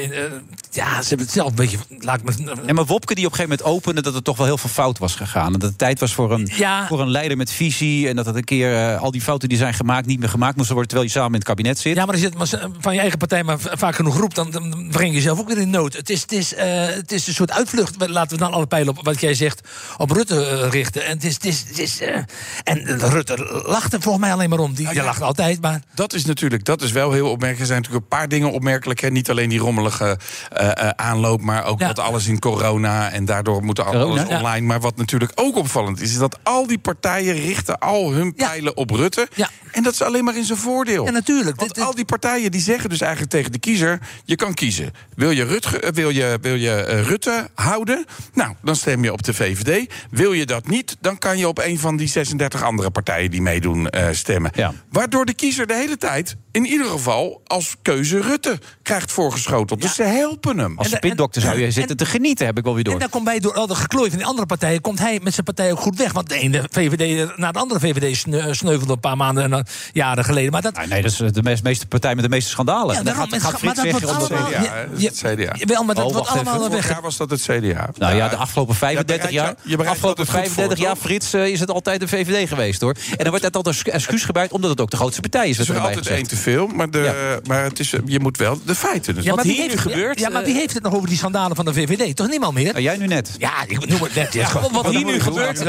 ja, 0.70 1.02
ze 1.02 1.08
hebben 1.08 1.26
het 1.26 1.34
zelf 1.34 1.48
een 1.48 1.54
beetje... 1.54 1.78
Laat 1.98 2.22
me, 2.22 2.32
En 2.66 2.74
maar 2.74 2.86
Wopke 2.86 3.14
die 3.14 3.26
op 3.26 3.32
een 3.32 3.36
gegeven 3.38 3.56
moment 3.58 3.76
opende 3.76 4.02
dat 4.02 4.14
er 4.14 4.22
toch 4.22 4.36
wel 4.36 4.46
heel 4.46 4.58
veel 4.58 4.70
fout 4.70 4.98
was 4.98 5.14
gegaan. 5.14 5.52
En 5.52 5.58
dat 5.58 5.68
het 5.68 5.78
tijd 5.78 6.00
was 6.00 6.14
voor 6.14 6.32
een, 6.32 6.50
Ja. 6.56 6.86
voor 6.86 7.00
een 7.00 7.10
leider 7.10 7.36
met 7.36 7.50
visie. 7.50 8.08
En 8.08 8.16
dat 8.16 8.26
het 8.26 8.36
een 8.36 8.44
keer 8.44 8.96
al 8.96 9.10
die 9.10 9.20
fouten 9.20 9.48
die 9.48 9.58
zijn 9.58 9.74
gemaakt 9.74 10.06
niet 10.06 10.18
meer 10.18 10.28
gemaakt 10.28 10.56
moesten 10.56 10.74
worden. 10.74 10.90
Terwijl 10.92 11.10
je 11.12 11.18
samen 11.18 11.32
in 11.32 11.38
het 11.38 11.48
kabinet 11.48 11.75
zit. 11.78 11.96
Ja, 11.96 12.04
maar 12.04 12.14
als 12.14 12.22
je 12.22 12.30
het 12.38 12.60
van 12.80 12.94
je 12.94 13.00
eigen 13.00 13.18
partij 13.18 13.44
maar 13.44 13.58
vaak 13.60 13.94
genoeg 13.94 14.18
roept... 14.18 14.34
dan, 14.34 14.50
dan 14.50 14.88
breng 14.90 15.08
je 15.08 15.14
jezelf 15.14 15.38
ook 15.38 15.48
weer 15.48 15.58
in 15.58 15.70
nood. 15.70 15.92
Het 15.92 16.10
is, 16.10 16.22
het, 16.22 16.32
is, 16.32 16.54
eh, 16.54 16.86
het 16.86 17.12
is 17.12 17.26
een 17.26 17.34
soort 17.34 17.50
uitvlucht. 17.50 18.08
Laten 18.08 18.36
we 18.36 18.44
dan 18.44 18.52
alle 18.52 18.66
pijlen 18.66 18.98
op 18.98 19.04
wat 19.04 19.20
jij 19.20 19.34
zegt 19.34 19.60
op 19.96 20.10
Rutte 20.10 20.46
eh, 20.46 20.70
richten. 20.70 21.04
En, 21.04 21.12
het 21.12 21.24
is, 21.24 21.34
het 21.34 21.44
is, 21.44 21.64
het 21.68 21.78
is, 21.78 22.00
eh, 22.00 22.16
en 22.64 22.98
Rutte 22.98 23.62
lacht 23.66 23.92
er 23.92 24.00
volgens 24.00 24.24
mij 24.24 24.32
alleen 24.32 24.48
maar 24.48 24.58
om. 24.58 24.74
Die, 24.74 24.88
die 24.88 25.02
lacht 25.02 25.22
altijd, 25.22 25.60
maar... 25.60 25.82
Dat 25.94 26.12
is 26.12 26.24
natuurlijk, 26.24 26.64
dat 26.64 26.82
is 26.82 26.92
wel 26.92 27.12
heel 27.12 27.30
opmerkelijk. 27.30 27.60
Er 27.60 27.66
zijn 27.66 27.80
natuurlijk 27.80 28.04
een 28.04 28.18
paar 28.18 28.28
dingen 28.28 28.52
opmerkelijk. 28.52 29.00
Hè. 29.00 29.10
Niet 29.10 29.30
alleen 29.30 29.48
die 29.48 29.58
rommelige 29.58 30.18
eh, 30.52 30.70
eh, 30.70 30.88
aanloop, 30.88 31.40
maar 31.40 31.64
ook 31.64 31.78
dat 31.78 31.98
alles 31.98 32.26
in 32.26 32.38
corona 32.38 33.10
en 33.10 33.24
daardoor 33.24 33.64
moet 33.64 33.80
alles 33.80 34.02
Corona, 34.02 34.24
ja. 34.28 34.38
online. 34.38 34.66
Maar 34.66 34.80
wat 34.80 34.96
natuurlijk 34.96 35.32
ook 35.34 35.56
opvallend 35.56 36.00
is, 36.00 36.10
is 36.10 36.18
dat 36.18 36.38
al 36.42 36.66
die 36.66 36.78
partijen 36.78 37.34
richten 37.34 37.78
al 37.78 38.12
hun 38.12 38.34
pijlen 38.34 38.76
op 38.76 38.90
Rutte. 38.90 39.28
En 39.72 39.82
dat 39.82 39.92
is 39.92 40.02
alleen 40.02 40.24
maar 40.24 40.36
in 40.36 40.44
zijn 40.44 40.58
voordeel. 40.58 41.04
Ja, 41.04 41.10
natuurlijk. 41.10 41.65
Want 41.74 41.88
al 41.88 41.94
die 41.94 42.04
partijen 42.04 42.50
die 42.50 42.60
zeggen 42.60 42.90
dus 42.90 43.00
eigenlijk 43.00 43.30
tegen 43.30 43.52
de 43.52 43.58
kiezer: 43.58 43.98
je 44.24 44.36
kan 44.36 44.54
kiezen. 44.54 44.92
Wil 45.14 45.30
je, 45.30 45.44
Rutge, 45.44 45.80
eh, 45.80 45.92
wil 45.92 46.10
je, 46.10 46.38
wil 46.40 46.54
je 46.54 46.70
eh, 46.70 47.02
Rutte 47.02 47.48
houden? 47.54 48.04
Nou, 48.34 48.54
dan 48.62 48.76
stem 48.76 49.04
je 49.04 49.12
op 49.12 49.22
de 49.22 49.34
VVD. 49.34 49.92
Wil 50.10 50.32
je 50.32 50.46
dat 50.46 50.68
niet, 50.68 50.96
dan 51.00 51.18
kan 51.18 51.38
je 51.38 51.48
op 51.48 51.58
een 51.58 51.78
van 51.78 51.96
die 51.96 52.08
36 52.08 52.62
andere 52.62 52.90
partijen 52.90 53.30
die 53.30 53.42
meedoen 53.42 53.88
eh, 53.90 54.08
stemmen. 54.12 54.50
Waardoor 54.90 55.24
de 55.24 55.34
kiezer 55.34 55.66
de 55.66 55.74
hele 55.74 55.96
tijd, 55.96 56.36
in 56.52 56.66
ieder 56.66 56.86
geval 56.86 57.40
als 57.46 57.76
keuze 57.82 58.20
Rutte, 58.20 58.58
krijgt 58.82 59.12
voorgeschoteld. 59.12 59.82
Dus 59.82 59.94
ze 59.94 60.02
helpen 60.02 60.58
hem. 60.58 60.78
Als 60.78 60.90
spindokter 60.90 61.42
zou 61.42 61.60
je 61.60 61.70
zitten 61.70 61.96
te 61.96 62.06
genieten, 62.06 62.46
heb 62.46 62.58
ik 62.58 62.64
wel 62.64 62.74
weer 62.74 62.84
door. 62.84 62.92
En 62.92 63.00
dan 63.00 63.08
komt 63.08 63.24
bij 63.24 63.38
door 63.38 63.54
al 63.54 63.66
de 63.66 63.74
geklooi 63.74 64.08
van 64.08 64.18
die 64.18 64.26
andere 64.26 64.46
partijen... 64.46 64.80
komt 64.80 64.98
hij 64.98 65.20
met 65.22 65.32
zijn 65.32 65.46
partij 65.46 65.72
ook 65.72 65.80
goed 65.80 65.96
weg. 65.96 66.12
Want 66.12 66.28
de 66.28 66.38
ene 66.38 66.64
VVD 66.70 67.36
na 67.36 67.52
de 67.52 67.58
andere 67.58 67.80
VVD 67.80 68.16
sne- 68.16 68.54
sneuvelde 68.54 68.92
een 68.92 69.00
paar 69.00 69.16
maanden 69.16 69.52
en 69.52 69.66
jaren 69.92 70.24
geleden. 70.24 70.52
Maar 70.52 70.62
dat, 70.62 70.86
Nee, 70.88 71.02
dat 71.02 71.10
is 71.10 71.32
de 71.32 71.42
de 71.62 71.68
meeste 71.68 71.86
partij 71.86 72.14
met 72.14 72.24
de 72.24 72.30
meeste 72.30 72.50
schandalen. 72.50 72.92
Ja, 72.92 72.98
En 72.98 73.04
dan 73.04 73.14
daarom, 73.14 73.30
gaat, 73.32 73.40
gaat 73.42 73.62
maar 73.62 73.74
Frits 73.74 74.00
dat 74.00 74.10
wordt 74.10 74.30
allemaal- 74.30 74.50
het 74.98 75.16
CDA. 75.16 75.56
Wel, 75.66 75.84
maar 75.84 75.94
dat 75.94 76.04
Oh, 76.04 76.12
wordt 76.12 76.28
allemaal 76.28 76.54
Vorig 76.54 76.72
weg. 76.72 76.88
jaar 76.88 77.02
was 77.02 77.16
dat 77.16 77.30
het 77.30 77.40
CDA. 77.42 77.90
Nou 77.98 78.14
ja, 78.16 78.28
de 78.28 78.36
afgelopen 78.36 78.74
35 78.74 79.30
bereidt 79.30 79.32
jaar, 79.32 79.54
bereidt 79.76 79.90
afgelopen 79.90 80.24
dat 80.26 80.34
het 80.34 80.44
goed 80.44 80.52
35 80.54 80.76
voor, 80.78 80.86
jaar? 80.86 80.96
Frits, 80.96 81.32
eh, 81.32 81.46
is 81.46 81.60
het 81.60 81.70
altijd 81.70 82.00
de 82.00 82.08
VVD 82.08 82.48
geweest, 82.48 82.80
hoor. 82.80 82.94
En 83.10 83.16
dan 83.16 83.28
wordt 83.28 83.42
dat 83.42 83.56
altijd 83.56 83.74
als 83.84 83.94
excuus 83.94 84.24
gebruikt, 84.24 84.52
omdat 84.52 84.70
het 84.70 84.80
ook 84.80 84.90
de 84.90 84.96
grootste 84.96 85.20
partij 85.20 85.48
is. 85.48 85.58
Het 85.58 85.68
is 85.68 85.76
altijd 85.76 86.06
één 86.06 86.26
te 86.26 86.36
veel, 86.36 86.66
maar, 86.66 86.90
de, 86.90 87.40
maar 87.46 87.64
het 87.64 87.78
is, 87.78 87.94
je 88.06 88.20
moet 88.20 88.36
wel 88.36 88.58
de 88.64 88.74
feiten. 88.74 89.14
Dus 89.14 89.24
Ja, 89.24 89.28
wat 89.28 89.36
maar 89.38 89.44
wie 89.46 89.54
hier 89.54 89.70
heeft, 89.70 89.84
nu 89.84 89.90
gebeurt. 89.92 90.18
Ja, 90.20 90.28
maar 90.28 90.44
wie 90.44 90.54
heeft 90.54 90.74
het 90.74 90.82
nog 90.82 90.94
over 90.94 91.08
die 91.08 91.16
schandalen 91.18 91.56
van 91.56 91.64
de 91.64 91.72
VVD? 91.72 92.16
Toch 92.16 92.28
niemand 92.28 92.54
meer? 92.54 92.72
Nou, 92.72 92.80
jij 92.82 92.96
nu 92.96 93.06
net. 93.06 93.30
Ja, 93.38 93.52
ik 93.66 93.88
noem 93.88 94.02
het 94.02 94.14
net. 94.14 94.32
Ja, 94.32 94.52
Wat, 94.52 94.70
wat 94.70 94.88
hier 94.88 95.04
nu 95.04 95.20
gebeurt 95.20 95.64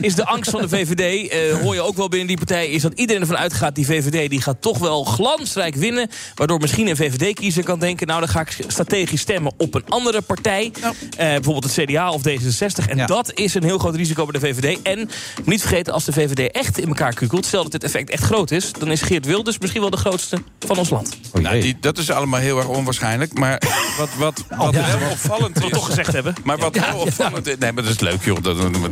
is 0.00 0.14
de 0.14 0.26
angst 0.26 0.50
van 0.50 0.60
de 0.60 0.68
VVD. 0.68 1.28
eh, 1.30 1.60
hoor 1.60 1.74
je 1.74 1.80
ook 1.80 1.96
wel 1.96 2.08
binnen 2.08 2.28
die 2.28 2.36
partij. 2.36 2.66
Is 2.68 2.82
dat 2.82 2.92
iedereen 2.94 3.20
ervan 3.22 3.36
uitgaat. 3.36 3.74
Die 3.74 3.86
VVD 3.86 4.30
die 4.30 4.40
gaat 4.40 4.56
toch 4.60 4.78
wel 4.78 5.03
glansrijk 5.04 5.74
winnen. 5.74 6.08
Waardoor 6.34 6.60
misschien 6.60 6.86
een 6.88 6.96
VVD-kiezer 6.96 7.64
kan 7.64 7.78
denken. 7.78 8.06
Nou 8.06 8.20
dan 8.20 8.28
ga 8.28 8.40
ik 8.40 8.56
strategisch 8.66 9.20
stemmen 9.20 9.52
op 9.56 9.74
een 9.74 9.84
andere 9.88 10.20
partij. 10.20 10.72
Eh, 10.82 10.90
bijvoorbeeld 11.16 11.64
het 11.76 11.84
CDA 11.84 12.10
of 12.10 12.22
D66. 12.28 12.88
En 12.88 13.06
dat 13.06 13.32
is 13.34 13.54
een 13.54 13.64
heel 13.64 13.78
groot 13.78 13.94
risico 13.94 14.26
bij 14.26 14.40
de 14.40 14.46
VVD. 14.46 14.82
En 14.82 15.10
niet 15.44 15.60
vergeten 15.60 15.92
als 15.92 16.04
de 16.04 16.12
VVD 16.12 16.50
echt 16.52 16.78
in 16.78 16.88
elkaar 16.88 17.14
kukelt. 17.14 17.46
Stel 17.46 17.62
dat 17.62 17.72
dit 17.72 17.84
effect 17.84 18.10
echt 18.10 18.22
groot 18.22 18.50
is. 18.50 18.72
Dan 18.72 18.90
is 18.90 19.02
Geert 19.02 19.26
Wilders 19.26 19.58
misschien 19.58 19.80
wel 19.80 19.90
de 19.90 19.96
grootste 19.96 20.42
van 20.58 20.78
ons 20.78 20.90
land. 20.90 21.16
Nou, 21.32 21.60
die, 21.60 21.76
dat 21.80 21.98
is 21.98 22.10
allemaal 22.10 22.40
heel 22.40 22.58
erg 22.58 22.66
onwaarschijnlijk. 22.68 23.38
Maar 23.38 23.62
wat, 23.98 24.08
wat, 24.18 24.44
wat 24.56 24.74
ja. 24.74 24.98
wel 24.98 25.10
opvallend 25.10 25.64
is... 25.64 25.70
toch 25.70 25.86
gezegd 25.86 26.12
hebben. 26.12 26.34
Maar 26.44 26.58
wat 26.58 26.76
wel 26.76 26.98
opvallend 26.98 27.46
is... 27.46 27.56
Nee, 27.58 27.72
maar 27.72 27.82
dat 27.82 27.92
is 27.92 28.00
leuk, 28.00 28.24
joh. 28.24 28.42
Dat, 28.42 28.56
maar, 28.56 28.70
maar 28.80 28.88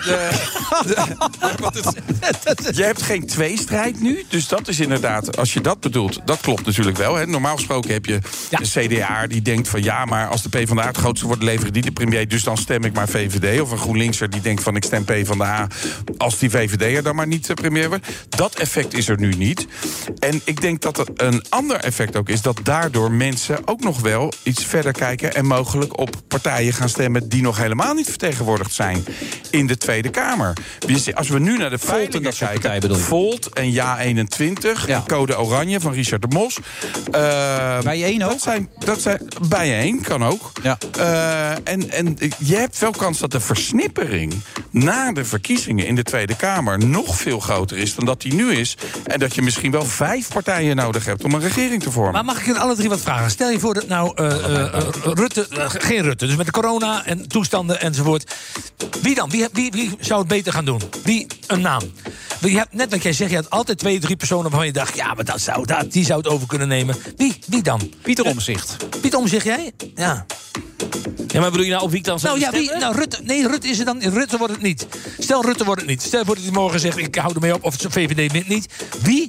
de, 0.00 0.28
de- 0.86 1.14
maar 1.40 1.54
wat 1.60 1.74
het- 1.74 2.76
je 2.76 2.82
hebt 2.82 3.02
geen 3.02 3.26
tweestrijd 3.26 4.00
nu. 4.00 4.24
Dus 4.28 4.48
dat 4.48 4.68
is 4.68 4.80
inderdaad... 4.80 5.15
Als 5.38 5.52
je 5.52 5.60
dat 5.60 5.80
bedoelt, 5.80 6.20
dat 6.24 6.40
klopt 6.40 6.66
natuurlijk 6.66 6.96
wel. 6.96 7.14
Hè. 7.14 7.26
Normaal 7.26 7.56
gesproken 7.56 7.92
heb 7.92 8.06
je 8.06 8.18
de 8.50 8.86
CDA 8.86 9.26
die 9.26 9.42
denkt 9.42 9.68
van... 9.68 9.82
ja, 9.82 10.04
maar 10.04 10.28
als 10.28 10.42
de 10.42 10.48
PvdA 10.48 10.86
het 10.86 10.96
grootste 10.96 11.26
wordt... 11.26 11.42
leveren 11.42 11.72
die 11.72 11.82
de 11.82 11.92
premier, 11.92 12.28
dus 12.28 12.42
dan 12.42 12.56
stem 12.56 12.84
ik 12.84 12.92
maar 12.92 13.08
VVD. 13.08 13.60
Of 13.60 13.70
een 13.70 13.78
GroenLinkser 13.78 14.30
die 14.30 14.40
denkt 14.40 14.62
van... 14.62 14.76
ik 14.76 14.84
stem 14.84 15.04
PvdA 15.04 15.66
als 16.16 16.38
die 16.38 16.50
VVD'er 16.50 17.02
dan 17.02 17.14
maar 17.14 17.26
niet 17.26 17.46
de 17.46 17.54
premier 17.54 17.88
wordt. 17.88 18.06
Dat 18.28 18.54
effect 18.54 18.94
is 18.94 19.08
er 19.08 19.18
nu 19.20 19.32
niet. 19.32 19.66
En 20.18 20.40
ik 20.44 20.60
denk 20.60 20.80
dat 20.80 20.98
er 20.98 21.06
een 21.16 21.44
ander 21.48 21.76
effect 21.76 22.16
ook 22.16 22.28
is... 22.28 22.42
dat 22.42 22.60
daardoor 22.62 23.10
mensen 23.10 23.58
ook 23.64 23.82
nog 23.82 24.00
wel 24.00 24.32
iets 24.42 24.64
verder 24.64 24.92
kijken... 24.92 25.34
en 25.34 25.46
mogelijk 25.46 25.98
op 25.98 26.22
partijen 26.28 26.72
gaan 26.72 26.88
stemmen... 26.88 27.28
die 27.28 27.42
nog 27.42 27.56
helemaal 27.56 27.94
niet 27.94 28.08
vertegenwoordigd 28.08 28.72
zijn 28.72 29.04
in 29.50 29.66
de 29.66 29.76
Tweede 29.76 30.10
Kamer. 30.10 30.52
Dus 30.86 31.14
Als 31.14 31.28
we 31.28 31.38
nu 31.38 31.56
naar 31.56 31.70
de 31.70 31.78
Volt 31.78 31.90
en 31.90 31.96
peilingen 31.96 32.22
dat 32.22 32.34
soort 32.34 32.50
kijken... 32.50 32.60
partijen 32.60 32.80
bedoel 32.80 32.96
je? 32.96 33.02
Volt 33.02 33.48
en 33.52 33.72
Ja21, 33.72 34.88
en 34.88 35.02
Code 35.06 35.38
Oranje 35.38 35.80
van 35.80 35.92
Richard 35.92 36.22
de 36.22 36.28
Mos. 36.28 36.58
Uh, 37.14 37.80
Bijeen 37.80 38.24
ook? 38.24 38.30
Dat 38.30 38.42
zijn, 38.42 38.68
dat 38.78 39.00
zijn, 39.00 39.28
bijeen 39.48 40.00
kan 40.00 40.24
ook. 40.24 40.52
Ja. 40.62 40.78
Uh, 40.98 41.50
en, 41.50 41.90
en 41.90 42.16
je 42.38 42.56
hebt 42.56 42.78
wel 42.78 42.90
kans 42.90 43.18
dat 43.18 43.30
de 43.30 43.40
versnippering... 43.40 44.34
na 44.70 45.12
de 45.12 45.24
verkiezingen 45.24 45.86
in 45.86 45.94
de 45.94 46.02
Tweede 46.02 46.36
Kamer... 46.36 46.78
nog 46.78 47.16
veel 47.16 47.40
groter 47.40 47.76
is 47.76 47.94
dan 47.94 48.04
dat 48.04 48.20
die 48.20 48.34
nu 48.34 48.52
is. 48.52 48.76
En 49.04 49.18
dat 49.18 49.34
je 49.34 49.42
misschien 49.42 49.70
wel 49.70 49.84
vijf 49.84 50.28
partijen 50.28 50.76
nodig 50.76 51.04
hebt... 51.04 51.24
om 51.24 51.34
een 51.34 51.40
regering 51.40 51.82
te 51.82 51.90
vormen. 51.90 52.12
Maar 52.12 52.24
mag 52.24 52.40
ik 52.40 52.46
er 52.46 52.58
alle 52.58 52.74
drie 52.74 52.88
wat 52.88 53.00
vragen? 53.00 53.30
Stel 53.30 53.50
je 53.50 53.58
voor 53.58 53.74
dat 53.74 53.88
nou 53.88 54.22
uh, 54.22 54.26
uh, 54.26 54.66
Rutte, 55.02 55.46
geen 55.68 56.02
Rutte, 56.02 56.26
dus 56.26 56.36
met 56.36 56.46
de 56.46 56.52
corona 56.52 57.04
en 57.04 57.28
toestanden 57.28 57.80
enzovoort. 57.80 58.34
Wie 59.02 59.14
dan? 59.14 59.30
Wie, 59.30 59.46
wie, 59.52 59.70
wie 59.70 59.96
zou 60.00 60.18
het 60.18 60.28
beter 60.28 60.52
gaan 60.52 60.64
doen? 60.64 60.80
Wie? 61.04 61.26
Een 61.46 61.60
naam. 61.60 61.82
Je 62.40 62.56
hebt, 62.56 62.72
net 62.72 62.90
wat 62.90 63.02
jij 63.02 63.12
zegt, 63.12 63.30
je 63.30 63.36
had 63.36 63.50
altijd 63.50 63.78
twee, 63.78 63.98
drie 63.98 64.16
personen 64.16 64.42
waarvan 64.42 64.66
je 64.66 64.72
dacht... 64.72 64.95
ja, 64.96 65.14
maar 65.14 65.24
dat 65.24 65.40
zou, 65.40 65.66
dat, 65.66 65.92
die 65.92 66.04
zou 66.04 66.18
het 66.18 66.28
over 66.28 66.46
kunnen 66.46 66.68
nemen. 66.68 66.96
Wie? 67.16 67.38
Wie 67.46 67.62
dan? 67.62 67.92
Pieter 68.02 68.24
Omzicht. 68.24 68.76
Pieter 69.00 69.18
Omzicht, 69.18 69.44
jij? 69.44 69.72
Ja. 69.94 70.26
Ja, 71.28 71.40
maar 71.40 71.50
bedoel 71.50 71.66
je 71.66 71.70
nou 71.72 71.82
op 71.82 71.90
wie 71.90 71.98
ik 71.98 72.04
dan 72.04 72.18
zou 72.18 72.38
nou, 72.40 72.52
ja, 72.52 72.58
wie, 72.60 72.78
nou, 72.78 72.94
Rutte, 72.96 73.18
nee, 73.22 73.48
Rutte 73.48 73.68
is 73.68 73.78
het 73.78 73.86
dan. 73.86 74.00
Rutte 74.02 74.36
wordt 74.38 74.52
het 74.52 74.62
niet. 74.62 74.86
Stel, 75.18 75.44
Rutte 75.44 75.64
wordt 75.64 75.80
het 75.80 75.90
niet. 75.90 76.02
Stel 76.02 76.24
voor 76.24 76.34
dat 76.34 76.44
hij 76.44 76.52
morgen 76.52 76.80
zegt: 76.80 76.98
ik 76.98 77.14
hou 77.14 77.34
ermee 77.34 77.54
op, 77.54 77.64
of 77.64 77.82
het 77.82 77.92
VVD 77.92 78.32
wint 78.32 78.48
niet. 78.48 78.66
Wie 79.02 79.26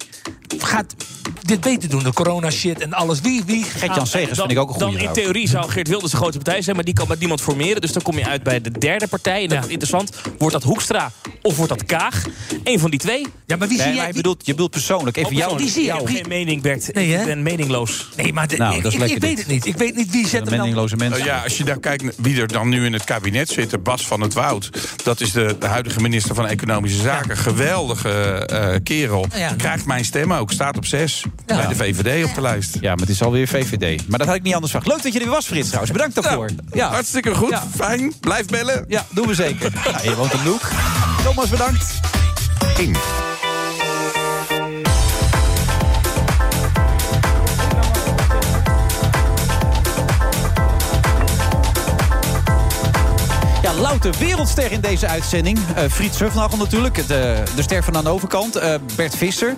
gaat 0.57 0.95
dit 1.41 1.61
beter 1.61 1.89
doen? 1.89 2.03
De 2.03 2.13
corona 2.13 2.49
shit 2.49 2.81
en 2.81 2.93
alles. 2.93 3.21
Wie? 3.21 3.43
wie 3.45 3.63
Gert-Jan 3.63 4.07
Segers 4.07 4.39
vind 4.39 4.51
ik 4.51 4.57
ook 4.57 4.67
een 4.69 4.75
goede 4.81 4.97
Dan 4.97 5.07
in 5.07 5.13
theorie 5.13 5.47
zou 5.47 5.69
Geert 5.69 5.87
Wilders 5.87 6.11
de 6.11 6.17
grootste 6.17 6.39
partij 6.43 6.61
zijn, 6.61 6.75
maar 6.75 6.85
die 6.85 6.93
kan 6.93 7.07
met 7.07 7.19
niemand 7.19 7.41
formeren. 7.41 7.81
Dus 7.81 7.91
dan 7.91 8.01
kom 8.01 8.17
je 8.17 8.25
uit 8.27 8.43
bij 8.43 8.61
de 8.61 8.71
derde 8.71 9.07
partij. 9.07 9.41
En 9.41 9.47
dat 9.47 9.57
wordt 9.57 9.69
interessant. 9.71 10.09
Wordt 10.37 10.53
dat 10.53 10.63
Hoekstra 10.63 11.11
of 11.41 11.55
wordt 11.55 11.71
dat 11.71 11.85
Kaag? 11.85 12.23
Eén 12.63 12.79
van 12.79 12.89
die 12.89 12.99
twee. 12.99 13.25
Ja, 13.45 13.55
maar 13.55 13.67
wie 13.67 13.77
Nee, 13.77 13.87
zie 13.87 13.95
jij? 13.95 14.07
je 14.07 14.13
bedoelt, 14.13 14.45
je 14.45 14.51
bedoelt 14.51 14.71
persoonlijk. 14.71 15.17
Even 15.17 15.29
Oh, 15.31 15.37
jou. 15.37 15.57
wie 15.57 15.69
zie 15.69 15.83
je? 15.83 15.89
Ik 15.91 15.95
heb 15.97 16.07
Wie- 16.07 16.15
geen 16.17 16.27
mening, 16.27 16.61
Bert. 16.61 16.93
Nee, 16.93 17.13
ik 17.19 17.25
ben 17.25 17.43
meningloos. 17.43 18.09
nee, 18.15 18.33
maar 18.33 18.47
de, 18.47 18.57
Nou, 18.57 18.75
ik, 18.75 18.83
dat 18.83 18.93
is 18.93 18.97
ik, 18.97 19.03
ik 19.05 19.09
lekker 19.11 19.29
weet 19.29 19.37
het 19.37 19.47
niet. 19.47 19.65
Ik 19.65 19.77
weet 19.77 19.95
niet 19.95 20.11
wie 20.11 20.21
zet 20.27 20.31
De 20.31 20.37
hem 20.37 20.45
dan. 20.49 20.57
meningloze 20.59 20.95
mensen. 20.95 21.25
Nou 21.25 21.29
als 21.43 21.57
je 21.57 21.63
daar 21.63 21.79
kijkt 21.79 22.15
wie 22.17 22.41
er 22.41 22.47
dan 22.47 22.69
nu 22.69 22.85
in 22.85 22.93
het 22.93 23.03
kabinet 23.03 23.49
zit, 23.49 23.83
Bas 23.83 24.07
van 24.07 24.21
het 24.21 24.33
Woud, 24.33 24.69
dat 25.03 25.21
is 25.21 25.31
de, 25.31 25.55
de 25.59 25.67
huidige 25.67 26.01
minister 26.01 26.35
van 26.35 26.47
Economische 26.47 27.01
Zaken. 27.01 27.37
Geweldige 27.37 28.49
uh, 28.51 28.75
kerel. 28.83 29.25
Ja, 29.35 29.53
Krijgt 29.57 29.85
mijn 29.85 30.05
stem 30.05 30.33
ook. 30.33 30.51
Staat 30.51 30.77
op 30.77 30.85
zes 30.85 31.23
bij 31.45 31.67
de 31.67 31.75
VVD 31.75 32.25
op 32.25 32.35
de 32.35 32.41
lijst. 32.41 32.77
Ja, 32.81 32.89
maar 32.89 32.99
het 32.99 33.09
is 33.09 33.21
alweer 33.21 33.47
VVD. 33.47 34.07
Maar 34.07 34.19
dat 34.19 34.27
had 34.27 34.35
ik 34.35 34.43
niet 34.43 34.53
anders 34.53 34.71
verwacht. 34.71 34.93
Leuk 34.93 35.03
dat 35.03 35.13
je 35.13 35.27
er 35.27 35.31
was, 35.33 35.45
Frits, 35.45 35.67
trouwens. 35.67 35.91
Bedankt 35.91 36.15
nou, 36.15 36.27
daarvoor. 36.27 36.89
Hartstikke 36.91 37.35
goed. 37.35 37.59
Fijn. 37.75 38.13
Blijf 38.19 38.45
bellen. 38.45 38.85
Ja, 38.87 39.05
doen 39.09 39.27
we 39.27 39.33
zeker. 39.33 39.71
je 40.03 40.15
woont 40.15 40.33
op 40.33 40.43
Noek. 40.43 40.61
Thomas, 41.23 41.49
bedankt. 41.49 41.99
In. 42.77 43.26
de 54.01 54.11
wereldster 54.19 54.71
in 54.71 54.81
deze 54.81 55.07
uitzending. 55.07 55.57
Uh, 55.57 55.83
Friet 55.89 56.19
natuurlijk, 56.57 57.07
de, 57.07 57.15
eh, 57.15 57.55
de 57.55 57.61
ster 57.61 57.83
van 57.83 57.97
aan 57.97 58.03
de 58.03 58.09
overkant. 58.09 58.55
Eh, 58.55 58.73
Bert 58.95 59.15
Visser. 59.15 59.55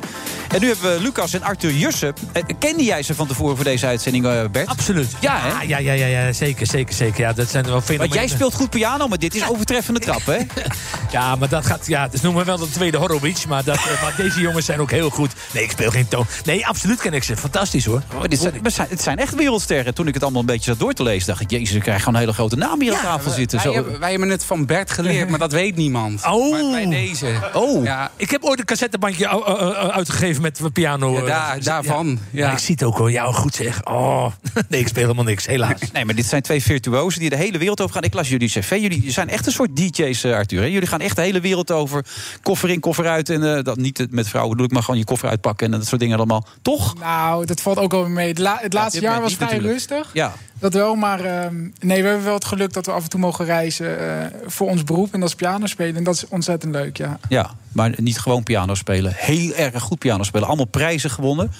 En 0.47 0.61
nu 0.61 0.67
hebben 0.67 0.93
we 0.93 1.01
Lucas 1.01 1.33
en 1.33 1.43
Arthur 1.43 1.71
Jussen. 1.71 2.13
Uh, 2.33 2.43
kende 2.59 2.83
jij 2.83 3.03
ze 3.03 3.15
van 3.15 3.27
tevoren 3.27 3.55
voor 3.55 3.65
deze 3.65 3.85
uitzending, 3.85 4.51
Bert? 4.51 4.67
Absoluut. 4.67 5.11
Ja, 5.19 5.39
hè? 5.39 5.51
Ah, 5.51 5.63
ja, 5.63 5.77
ja, 5.77 5.93
ja, 5.93 6.05
ja, 6.05 6.33
zeker, 6.33 6.67
zeker, 6.67 6.95
zeker. 6.95 7.19
Ja, 7.19 7.33
dat 7.33 7.49
zijn 7.49 7.63
er 7.65 7.71
wel 7.71 7.81
veel. 7.81 7.97
Want 7.97 8.13
jij 8.13 8.27
speelt 8.27 8.53
goed 8.53 8.69
piano, 8.69 9.07
maar 9.07 9.17
dit 9.17 9.35
is 9.35 9.49
overtreffende 9.49 9.99
trap, 9.99 10.25
hè? 10.25 10.37
ja, 11.11 11.35
maar 11.35 11.49
dat 11.49 11.65
gaat... 11.65 11.87
Ja, 11.87 12.07
dus 12.07 12.21
noemen 12.21 12.41
we 12.41 12.47
wel 12.47 12.57
de 12.57 12.69
tweede 12.69 12.97
Horowitz. 12.97 13.45
Maar, 13.45 13.63
dat, 13.63 13.75
maar 14.01 14.13
deze 14.17 14.39
jongens 14.39 14.65
zijn 14.65 14.79
ook 14.79 14.91
heel 14.91 15.09
goed. 15.09 15.31
Nee, 15.53 15.63
ik 15.63 15.71
speel 15.71 15.91
geen 15.91 16.07
toon. 16.07 16.25
Nee, 16.45 16.67
absoluut 16.67 17.01
ken 17.01 17.13
ik 17.13 17.23
ze. 17.23 17.37
Fantastisch, 17.37 17.85
hoor. 17.85 18.01
Oh, 18.13 18.21
dit 18.21 18.39
zijn, 18.39 18.89
het 18.89 19.01
zijn 19.01 19.17
echt 19.17 19.35
wereldsterren. 19.35 19.93
Toen 19.93 20.07
ik 20.07 20.13
het 20.13 20.23
allemaal 20.23 20.41
een 20.41 20.47
beetje 20.47 20.71
zat 20.71 20.79
door 20.79 20.93
te 20.93 21.03
lezen, 21.03 21.27
dacht 21.27 21.41
ik... 21.41 21.49
Jezus, 21.49 21.75
ik 21.75 21.81
krijg 21.81 21.99
gewoon 21.99 22.13
een 22.13 22.19
hele 22.19 22.33
grote 22.33 22.55
naam 22.55 22.81
hier 22.81 22.93
aan 22.93 23.01
tafel 23.01 23.31
zitten. 23.31 23.59
Zo. 23.59 23.97
Wij 23.99 24.11
hebben 24.11 24.28
het 24.29 24.43
van 24.43 24.65
Bert 24.65 24.91
geleerd, 24.91 25.29
maar 25.29 25.39
dat 25.39 25.51
weet 25.51 25.75
niemand. 25.75 26.25
Oh. 26.25 26.51
Maar 26.51 26.71
bij 26.71 26.85
deze. 26.89 27.35
Oh, 27.53 27.83
Ja, 27.83 28.11
Ik 28.15 28.29
heb 28.31 28.43
ooit 28.43 28.59
een 28.59 28.65
cassettebandje 28.65 29.25
uh, 29.25 29.33
uh, 29.47 29.61
uh, 29.61 29.71
uitgegeven 29.89 30.41
met 30.41 30.59
piano. 30.73 31.13
Ja, 31.13 31.21
daar- 31.25 31.63
daarvan, 31.63 32.19
ja. 32.31 32.51
ik 32.51 32.57
zie 32.57 32.73
het 32.73 32.83
ook 32.83 32.97
hoor. 32.97 33.11
Ja, 33.11 33.31
goed 33.31 33.55
zeg. 33.55 33.85
Oh, 33.85 34.25
nee, 34.69 34.79
ik 34.79 34.87
speel 34.87 35.01
helemaal 35.03 35.23
niks, 35.23 35.45
helaas. 35.45 35.79
Nee, 35.93 36.05
maar 36.05 36.15
dit 36.15 36.25
zijn 36.25 36.41
twee 36.41 36.61
virtuosen 36.63 37.19
die 37.19 37.29
de 37.29 37.35
hele 37.35 37.57
wereld 37.57 37.81
over 37.81 37.93
gaan. 37.93 38.03
Ik 38.03 38.13
las 38.13 38.29
jullie 38.29 38.49
cv. 38.49 38.77
Jullie 38.81 39.11
zijn 39.11 39.29
echt 39.29 39.45
een 39.45 39.51
soort 39.51 39.75
DJ's, 39.75 40.23
eh, 40.23 40.33
Arthur. 40.33 40.59
Hè? 40.61 40.65
Jullie 40.67 40.87
gaan 40.87 40.99
echt 41.01 41.15
de 41.15 41.21
hele 41.21 41.39
wereld 41.39 41.71
over. 41.71 42.05
Koffer 42.41 42.69
in, 42.69 42.79
koffer 42.79 43.07
uit. 43.07 43.29
En 43.29 43.55
eh, 43.57 43.63
dat 43.63 43.77
niet 43.77 44.07
met 44.09 44.27
vrouwen 44.27 44.51
bedoel 44.51 44.65
ik, 44.67 44.73
maar 44.73 44.83
gewoon 44.83 44.99
je 44.99 45.05
koffer 45.05 45.29
uitpakken 45.29 45.65
en 45.65 45.79
dat 45.79 45.87
soort 45.87 46.01
dingen 46.01 46.17
allemaal. 46.17 46.45
Toch? 46.61 46.99
Nou, 46.99 47.45
dat 47.45 47.61
valt 47.61 47.77
ook 47.77 47.91
wel 47.91 48.07
mee. 48.09 48.27
Het, 48.27 48.37
la- 48.37 48.59
het 48.61 48.73
laatste 48.73 49.01
jaar 49.01 49.21
was 49.21 49.33
vrij 49.35 49.47
natuurlijk. 49.47 49.73
rustig. 49.73 50.09
Ja. 50.13 50.33
Dat 50.59 50.73
wel, 50.73 50.95
maar 50.95 51.19
ehm, 51.19 51.55
nee, 51.79 52.01
we 52.01 52.07
hebben 52.07 52.25
wel 52.25 52.33
het 52.33 52.45
geluk 52.45 52.73
dat 52.73 52.85
we 52.85 52.91
af 52.91 53.03
en 53.03 53.09
toe 53.09 53.19
mogen 53.19 53.45
reizen 53.45 53.99
eh, 53.99 54.25
voor 54.45 54.67
ons 54.67 54.83
beroep. 54.83 55.13
En 55.13 55.19
dat 55.19 55.29
is 55.29 55.35
piano 55.35 55.65
spelen. 55.65 55.95
En 55.95 56.03
dat 56.03 56.15
is 56.15 56.27
ontzettend 56.27 56.73
leuk, 56.73 56.97
ja. 56.97 57.19
Ja, 57.29 57.51
maar 57.71 57.93
niet 57.97 58.19
gewoon 58.19 58.43
piano 58.43 58.75
spelen. 58.75 59.13
Heel 59.15 59.53
erg 59.53 59.83
goed 59.83 59.99
piano 59.99 60.23
spelen. 60.23 60.47
Allemaal 60.47 60.65
prijzen 60.65 61.09
gewonnen. 61.09 61.51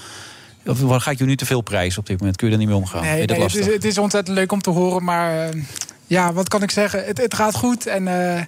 Of 0.66 1.04
ga 1.04 1.12
ik 1.12 1.18
je 1.18 1.26
nu 1.26 1.36
te 1.36 1.46
veel 1.46 1.62
prijzen 1.62 2.00
op 2.00 2.06
dit 2.06 2.18
moment? 2.20 2.38
Kun 2.38 2.48
je 2.48 2.54
er 2.54 2.60
niet 2.60 2.68
mee 2.68 2.78
omgaan? 2.78 3.02
Nee, 3.02 3.22
het, 3.22 3.56
is, 3.56 3.66
het 3.66 3.86
is 3.86 3.98
ontzettend 3.98 4.38
leuk 4.38 4.52
om 4.52 4.62
te 4.62 4.70
horen, 4.70 5.04
maar... 5.04 5.50
eh, 5.50 5.62
ja, 6.10 6.34
wat 6.34 6.48
kan 6.48 6.64
ik 6.64 6.72
zeggen? 6.72 7.06
Het, 7.06 7.18
het 7.18 7.34
gaat 7.34 7.56
goed. 7.56 7.88
En, 7.88 8.08
eh, 8.08 8.44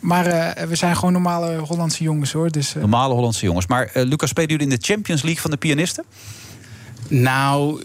maar 0.00 0.26
eh, 0.26 0.66
we 0.66 0.74
zijn 0.74 0.96
gewoon 0.96 1.12
normale 1.12 1.56
Hollandse 1.58 2.02
jongens, 2.02 2.32
hoor. 2.32 2.50
Dus, 2.50 2.74
eh, 2.74 2.80
Normale 2.80 3.14
Hollandse 3.14 3.44
jongens. 3.44 3.66
Maar 3.66 3.90
Lucas, 3.92 4.28
spelen 4.28 4.50
jullie 4.50 4.64
in 4.64 4.78
de 4.78 4.84
Champions 4.86 5.22
League 5.22 5.40
van 5.40 5.50
de 5.50 5.56
pianisten? 5.56 6.04
nou, 7.08 7.82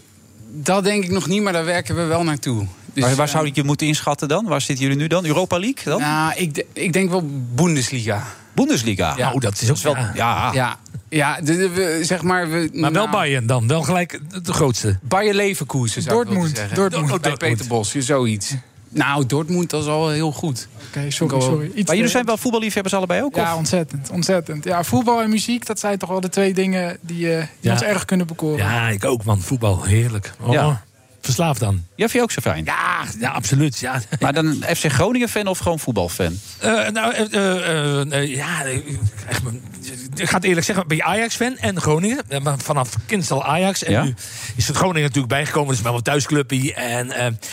dat 0.50 0.84
denk 0.84 1.04
ik 1.04 1.10
nog 1.10 1.26
niet, 1.26 1.42
maar 1.42 1.52
daar 1.52 1.64
werken 1.64 1.94
we 1.96 2.02
wel 2.04 2.22
naartoe. 2.24 2.66
Dus, 2.92 3.04
waar 3.04 3.14
waar 3.14 3.26
eh, 3.26 3.32
zou 3.32 3.46
ik 3.46 3.54
je 3.54 3.64
moeten 3.64 3.86
inschatten 3.86 4.28
dan? 4.28 4.44
Waar 4.46 4.60
zitten 4.60 4.84
jullie 4.84 5.00
nu 5.00 5.06
dan? 5.06 5.24
Europa 5.26 5.58
League 5.58 5.84
dan? 5.84 6.00
Nou, 6.00 6.32
ik, 6.36 6.64
ik 6.72 6.92
denk 6.92 7.10
wel 7.10 7.22
Bundesliga. 7.54 8.26
Bundesliga? 8.54 9.14
Ja. 9.16 9.28
Nou, 9.28 9.40
dat 9.40 9.60
is 9.60 9.70
ook 9.70 9.78
wel... 9.78 9.94
ja. 9.96 10.12
Ja, 10.14 10.50
Ja, 10.52 10.78
ja 11.08 11.40
de, 11.40 11.56
de- 11.56 11.68
we, 11.68 12.00
zeg 12.02 12.22
maar... 12.22 12.50
We, 12.50 12.68
Maar 12.72 12.92
wel 12.92 13.02
nou, 13.06 13.16
Bayern 13.16 13.46
dan. 13.46 13.68
Wel 13.68 13.82
gelijk 13.82 14.20
de 14.42 14.52
grootste. 14.52 14.98
Bayer 15.02 15.34
Leverkusen 15.34 16.02
zou 16.02 16.20
ik 16.20 16.26
Dortmund, 16.26 16.56
zeggen. 16.56 16.76
Dortmund. 16.76 17.06
Bij 17.08 17.18
Dortmund. 17.18 17.38
Peter 17.38 17.66
Bos, 17.66 17.94
zoiets. 17.94 18.54
Nou, 18.88 19.26
Dortmund, 19.26 19.70
dat 19.70 19.82
is 19.82 19.88
al 19.88 20.08
heel 20.08 20.32
goed. 20.32 20.68
Oké, 20.88 21.10
sorry, 21.10 21.40
sorry. 21.40 21.66
Iets 21.66 21.74
maar 21.74 21.84
jullie 21.86 22.02
te- 22.04 22.08
zijn 22.08 22.24
wel 22.24 22.36
voetballiefhebbers 22.36 22.94
allebei 22.94 23.22
ook? 23.22 23.36
Ja, 23.36 23.52
of? 23.52 23.58
ontzettend, 23.58 24.10
ontzettend. 24.10 24.64
Ja, 24.64 24.84
voetbal 24.84 25.22
en 25.22 25.30
muziek, 25.30 25.66
dat 25.66 25.78
zijn 25.78 25.98
toch 25.98 26.08
wel 26.08 26.20
de 26.20 26.28
twee 26.28 26.54
dingen 26.54 26.96
die, 27.00 27.32
eh, 27.32 27.38
die 27.38 27.46
Ja. 27.60 27.72
ons 27.72 27.82
erg 27.82 28.04
kunnen 28.04 28.26
bekoren. 28.26 28.64
Ja, 28.64 28.88
ik 28.88 29.04
ook, 29.04 29.24
man. 29.24 29.40
Voetbal, 29.40 29.82
heerlijk. 29.82 30.32
Oh, 30.40 30.52
Ja. 30.52 30.82
Verslaafd 31.20 31.60
dan. 31.60 31.74
Ja, 31.74 32.08
vind 32.08 32.12
je 32.12 32.22
ook 32.22 32.30
zo 32.30 32.40
fijn? 32.40 32.64
Ja, 32.64 33.04
ja 33.20 33.30
absoluut. 33.30 33.78
Ja. 33.78 34.02
Maar 34.20 34.32
dan 34.32 34.64
FC 34.76 34.84
Groningen-fan 34.92 35.46
of 35.46 35.58
gewoon 35.58 35.78
voetbalfan? 35.78 36.38
Eh, 36.58 36.88
nou, 36.88 37.14
eh, 37.14 38.22
eh, 38.22 38.34
ja, 38.36 38.62
ik, 38.62 38.84
ga 40.14 40.34
het 40.36 40.44
eerlijk 40.44 40.66
zeggen, 40.66 40.86
ben 40.88 40.96
je 40.96 41.04
Ajax-fan 41.04 41.56
en 41.56 41.80
Groningen? 41.80 42.18
Vanaf 42.56 42.94
kind 43.06 43.30
al 43.30 43.44
Ajax. 43.44 43.82
En 43.84 43.92
Ja. 43.92 44.02
nu 44.04 44.14
is 44.56 44.66
het 44.68 44.76
Groningen 44.76 45.02
natuurlijk 45.02 45.28
bijgekomen. 45.28 45.68
Dat 45.68 45.76
is 45.76 45.82
wel 45.82 45.94
een 45.94 46.02
thuisclubje. 46.02 46.74
En, 46.74 47.10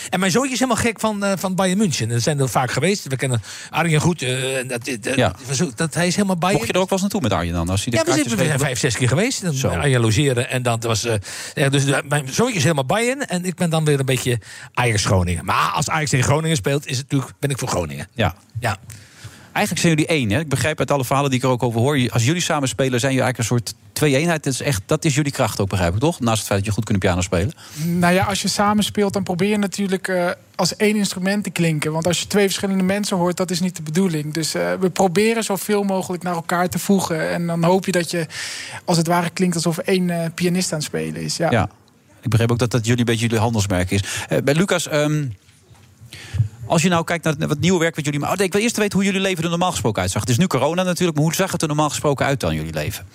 en 0.10 0.20
mijn 0.20 0.32
zoontje 0.32 0.54
is 0.54 0.60
helemaal 0.60 0.82
gek 0.84 1.00
van, 1.00 1.24
eh, 1.24 1.32
van 1.38 1.56
Bayern 1.56 1.78
München. 1.78 2.10
Dat 2.10 2.22
zijn 2.22 2.40
er 2.40 2.50
vaak 2.50 2.72
geweest. 2.72 3.08
We 3.08 3.16
kennen 3.16 3.42
Arjen 3.70 4.02
goed. 4.02 4.20
dat, 4.68 4.90
Ja. 5.16 5.36
dat, 5.48 5.72
dat, 5.76 5.94
hij 5.94 6.08
is 6.08 6.16
helemaal 6.16 6.38
Bayern. 6.38 6.58
Mocht 6.58 6.68
je 6.68 6.74
er 6.74 6.80
ook 6.82 6.90
wel 6.90 7.00
eens 7.00 7.14
naartoe 7.14 7.30
met 7.30 7.40
Arjen 7.40 7.54
dan? 7.54 7.70
Als 7.70 7.82
hij 7.84 7.92
de 7.92 7.98
Ja, 7.98 8.04
we, 8.04 8.14
zitten, 8.14 8.38
we 8.38 8.46
zijn 8.46 8.60
vijf, 8.60 8.80
zes 8.80 8.98
keer 8.98 9.08
geweest. 9.08 9.62
Dan. 9.62 9.72
Arjen 9.80 10.02
logeren. 10.02 10.50
En 10.50 10.64
dan 10.64 10.80
was, 10.82 11.08
ja, 11.54 11.70
dus 11.70 11.84
mijn 12.08 12.28
zoontje 12.34 12.56
is 12.58 12.64
helemaal 12.64 12.86
Bayern. 12.86 13.28
En 13.28 13.46
ik 13.46 13.56
ben 13.56 13.65
dan 13.70 13.86
weer 13.86 14.00
een 14.00 14.06
beetje 14.06 14.40
Ajax 14.74 15.06
Groningen. 15.06 15.46
Maar 15.46 15.72
als 15.72 15.90
Ajax 15.90 16.10
tegen 16.10 16.26
Groningen 16.26 16.58
speelt, 16.58 16.88
is 16.88 16.98
het 16.98 17.12
natuurlijk, 17.12 17.40
ben 17.40 17.50
ik 17.50 17.58
voor 17.58 17.68
Groningen. 17.68 18.08
Ja. 18.14 18.36
Ja. 18.60 18.78
Eigenlijk 19.56 19.86
zijn 19.86 19.96
jullie 19.96 20.08
één. 20.08 20.30
Hè? 20.30 20.40
Ik 20.40 20.50
begrijp 20.50 20.80
uit 20.80 20.92
alle 20.92 21.06
verhalen 21.06 21.30
die 21.30 21.40
ik 21.40 21.46
er 21.46 21.52
ook 21.52 21.64
over 21.64 21.80
hoor. 21.80 22.10
Als 22.12 22.26
jullie 22.26 22.42
samen 22.42 22.68
spelen, 22.68 23.00
zijn 23.00 23.14
jullie 23.14 23.28
eigenlijk 23.28 23.38
een 23.38 23.58
soort 23.58 23.74
twee-eenheid. 23.94 24.44
Dat 24.44 24.54
is, 24.54 24.62
echt, 24.62 24.82
dat 24.86 25.06
is 25.06 25.16
jullie 25.16 25.32
kracht 25.32 25.60
ook, 25.60 25.70
begrijp 25.70 25.94
ik 25.94 26.00
toch? 26.00 26.20
Naast 26.20 26.38
het 26.38 26.48
feit 26.48 26.60
dat 26.60 26.68
je 26.68 26.74
goed 26.74 26.86
kunt 26.86 27.00
piano 27.00 27.22
spelen. 27.22 27.54
Nou 27.84 28.14
ja, 28.14 28.24
als 28.24 28.42
je 28.42 28.48
samen 28.48 28.84
speelt, 28.84 29.14
dan 29.14 29.24
probeer 29.24 29.50
je 29.50 29.58
natuurlijk 29.58 30.08
eh, 30.08 30.30
als 30.56 30.76
één 30.76 30.96
instrument 30.96 31.44
te 31.44 31.50
klinken. 31.50 31.92
Want 31.92 32.08
als 32.08 32.20
je 32.20 32.28
twee 32.28 32.46
verschillende 32.46 32.84
mensen 32.84 33.18
hoort, 33.18 33.38
dat 33.38 33.52
is 33.52 33.60
niet 33.60 33.76
de 33.76 33.82
bedoeling. 33.82 34.34
Dus 34.34 34.54
eh, 34.54 34.74
we 34.80 34.90
proberen 34.90 35.44
zoveel 35.44 35.84
mogelijk 35.84 36.24
naar 36.24 36.36
elkaar 36.36 36.70
te 36.70 36.80
voegen. 36.80 37.30
En 37.30 37.48
dan 37.48 37.64
hoop 37.64 37.86
je 37.86 37.92
dat 37.92 38.12
je, 38.12 38.28
als 38.86 38.98
het 38.98 39.08
ware, 39.08 39.30
klinkt 39.30 39.56
alsof 39.56 39.78
één 39.78 40.10
eh, 40.10 40.30
pianist 40.34 40.72
aan 40.72 40.78
het 40.78 40.88
spelen 40.88 41.22
is. 41.22 41.38
Ja. 41.38 41.52
Ja. 41.52 41.70
Ik 42.26 42.32
begreep 42.32 42.52
ook 42.52 42.60
dat 42.60 42.72
dat 42.72 42.86
jullie 42.86 43.00
een 43.00 43.06
beetje 43.06 43.22
jullie 43.22 43.40
handelsmerk 43.40 43.92
is. 43.92 44.04
Eh, 44.28 44.38
bij 44.44 44.54
Lucas, 44.54 44.88
ehm, 44.88 45.26
als 46.66 46.82
je 46.82 46.90
nou 46.90 47.04
kijkt 47.04 47.24
naar 47.24 47.34
het, 47.34 47.46
wat 47.48 47.60
nieuwe 47.60 47.80
werk 47.80 47.96
wat 47.96 48.06
jullie 48.06 48.20
maken. 48.20 48.38
Oh, 48.38 48.46
ik 48.46 48.54
wil 48.54 48.62
eerst 48.62 48.78
weten 48.78 48.94
hoe 48.94 49.06
jullie 49.08 49.22
leven 49.22 49.44
er 49.44 49.50
normaal 49.50 49.72
gesproken 49.72 50.02
uitzag. 50.02 50.22
Het 50.22 50.30
is 50.30 50.38
nu 50.38 50.48
corona 50.48 50.84
natuurlijk, 50.84 51.18
maar 51.18 51.26
hoe 51.26 51.36
zag 51.36 51.52
het 51.52 51.62
er 51.62 51.68
normaal 51.68 51.90
gesproken 51.90 52.26
uit 52.26 52.40
dan, 52.40 52.56
jullie 52.56 52.74
leven? 52.74 53.06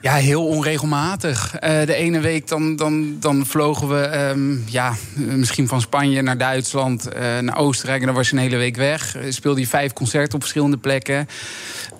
Ja, 0.00 0.14
heel 0.14 0.46
onregelmatig. 0.46 1.54
Eh, 1.54 1.86
de 1.86 1.94
ene 1.94 2.20
week 2.20 2.48
dan, 2.48 2.76
dan, 2.76 3.16
dan 3.20 3.46
vlogen 3.46 3.88
we 3.88 4.00
ehm, 4.00 4.56
ja, 4.66 4.94
misschien 5.14 5.68
van 5.68 5.80
Spanje 5.80 6.22
naar 6.22 6.38
Duitsland, 6.38 7.08
eh, 7.08 7.38
naar 7.38 7.56
Oostenrijk. 7.58 8.00
En 8.00 8.06
dan 8.06 8.14
was 8.14 8.28
je 8.28 8.36
een 8.36 8.42
hele 8.42 8.56
week 8.56 8.76
weg. 8.76 9.16
Eh, 9.16 9.22
speelde 9.30 9.60
je 9.60 9.66
vijf 9.66 9.92
concerten 9.92 10.34
op 10.34 10.40
verschillende 10.40 10.76
plekken. 10.76 11.28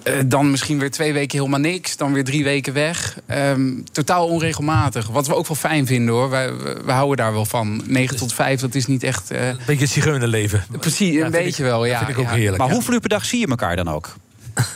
Eh, 0.03 0.15
dan 0.27 0.51
misschien 0.51 0.79
weer 0.79 0.91
twee 0.91 1.13
weken 1.13 1.39
helemaal 1.39 1.61
niks. 1.61 1.97
Dan 1.97 2.13
weer 2.13 2.25
drie 2.25 2.45
weken 2.45 2.73
weg. 2.73 3.19
Ehm, 3.27 3.71
totaal 3.93 4.27
onregelmatig. 4.29 5.07
Wat 5.09 5.27
we 5.27 5.35
ook 5.35 5.47
wel 5.49 5.57
fijn 5.57 5.87
vinden 5.87 6.15
hoor. 6.15 6.31
Wij, 6.31 6.53
we, 6.57 6.81
we 6.85 6.93
houden 6.93 7.17
daar 7.17 7.33
wel 7.33 7.45
van. 7.45 7.83
9 7.87 8.17
tot 8.17 8.33
5, 8.33 8.61
dat 8.61 8.75
is 8.75 8.87
niet 8.87 9.03
echt. 9.03 9.31
eh, 9.31 9.49
Een 9.49 9.57
beetje 9.67 9.83
het 9.85 9.93
zigeunerleven. 9.93 10.65
Precies, 10.81 11.21
een 11.21 11.31
beetje 11.31 11.63
ik- 11.63 11.69
wel. 11.71 11.79
dat 11.81 11.89
Ja, 11.89 11.99
vind 11.99 12.11
ik 12.11 12.19
ook 12.19 12.25
ja. 12.25 12.33
heerlijk. 12.35 12.57
Maar 12.59 12.67
ja. 12.69 12.73
hoeveel 12.75 12.95
uur 12.95 13.01
per 13.01 13.09
dag 13.09 13.25
zie 13.25 13.39
je 13.41 13.47
elkaar 13.47 13.77
dan 13.77 13.89
ook? 13.91 14.17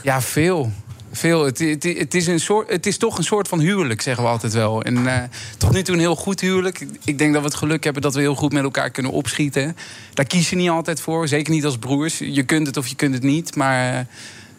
Ja, 0.02 0.20
veel. 0.20 0.72
Veel. 1.12 1.44
Het, 1.44 1.58
het, 1.58 1.82
het, 1.82 2.14
is 2.14 2.26
een 2.26 2.40
soort, 2.40 2.70
het 2.70 2.86
is 2.86 2.96
toch 2.98 3.18
een 3.18 3.24
soort 3.24 3.48
van 3.48 3.60
huwelijk, 3.60 4.00
zeggen 4.02 4.24
we 4.24 4.30
altijd 4.30 4.52
wel. 4.52 4.82
En 4.82 5.06
eh, 5.06 5.22
tot 5.58 5.72
nu 5.72 5.82
toe 5.82 5.94
een 5.94 6.00
heel 6.00 6.16
goed 6.16 6.40
huwelijk. 6.40 6.86
Ik- 7.04 7.18
denk 7.18 7.32
dat 7.32 7.42
we 7.42 7.48
het 7.48 7.56
geluk 7.56 7.84
hebben 7.84 8.02
dat 8.02 8.14
we 8.14 8.20
heel 8.20 8.34
goed 8.34 8.52
met 8.52 8.62
elkaar 8.62 8.90
kunnen 8.90 9.12
opschieten. 9.12 9.76
Daar 10.14 10.26
kies 10.26 10.50
je 10.50 10.56
niet 10.56 10.68
altijd 10.70 11.00
voor. 11.00 11.28
Zeker 11.28 11.52
niet 11.52 11.64
als 11.64 11.78
broers. 11.78 12.18
Je 12.18 12.42
kunt 12.42 12.66
het 12.66 12.76
of 12.76 12.86
je 12.86 12.94
kunt 12.94 13.14
het 13.14 13.22
niet. 13.22 13.56
Maar 13.56 13.94
eh, 13.94 14.04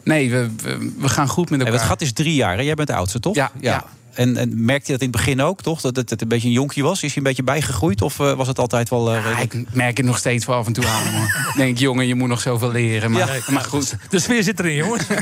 nee, 0.04 0.32
we, 0.32 0.50
we, 0.64 0.92
we 0.98 1.10
gaan 1.10 1.28
goed 1.28 1.50
met 1.50 1.60
elkaar. 1.60 1.74
het 1.76 1.84
gat 1.84 2.02
is 2.02 2.14
drie 2.14 2.36
jaar. 2.36 2.58
Hè? 2.58 2.62
Jij 2.64 2.76
bent 2.76 2.88
de 2.88 2.96
oudste, 2.96 3.20
toch? 3.20 3.36
Ja, 3.36 3.52
ja. 3.60 3.86
En, 4.14 4.38
en 4.38 4.66
merkte 4.66 4.86
je 4.86 4.98
dat 4.98 5.02
in 5.02 5.08
het 5.12 5.18
begin 5.18 5.42
ook, 5.42 5.62
toch? 5.62 5.82
Dat 5.82 5.96
het, 5.96 6.10
het 6.10 6.22
een 6.22 6.28
beetje 6.28 6.48
een 6.48 6.54
jonkje 6.54 6.84
was? 6.84 6.96
Is 7.04 7.08
hij 7.08 7.18
een 7.18 7.24
beetje 7.24 7.44
bijgegroeid? 7.44 8.02
Of 8.02 8.20
eh, 8.20 8.34
was 8.34 8.48
het 8.48 8.60
altijd 8.60 8.90
wel 8.90 9.14
eh, 9.14 9.24
Ja, 9.32 9.38
ik 9.38 9.74
merk 9.74 9.98
het 9.98 10.06
nog 10.06 10.18
steeds 10.18 10.46
wel 10.46 10.56
af 10.58 10.66
en 10.68 10.74
toe 10.74 10.88
aan. 10.88 11.04
Ik 11.04 11.54
denk, 11.56 11.78
jongen, 11.78 12.08
je 12.08 12.16
moet 12.16 12.30
nog 12.30 12.42
zoveel 12.42 12.72
leren. 12.72 13.12
Maar, 13.12 13.46
maar 13.50 13.64
goed. 13.64 13.96
De 14.10 14.20
sfeer 14.20 14.44
zit 14.44 14.60
erin, 14.60 14.76
jongens. 14.76 15.04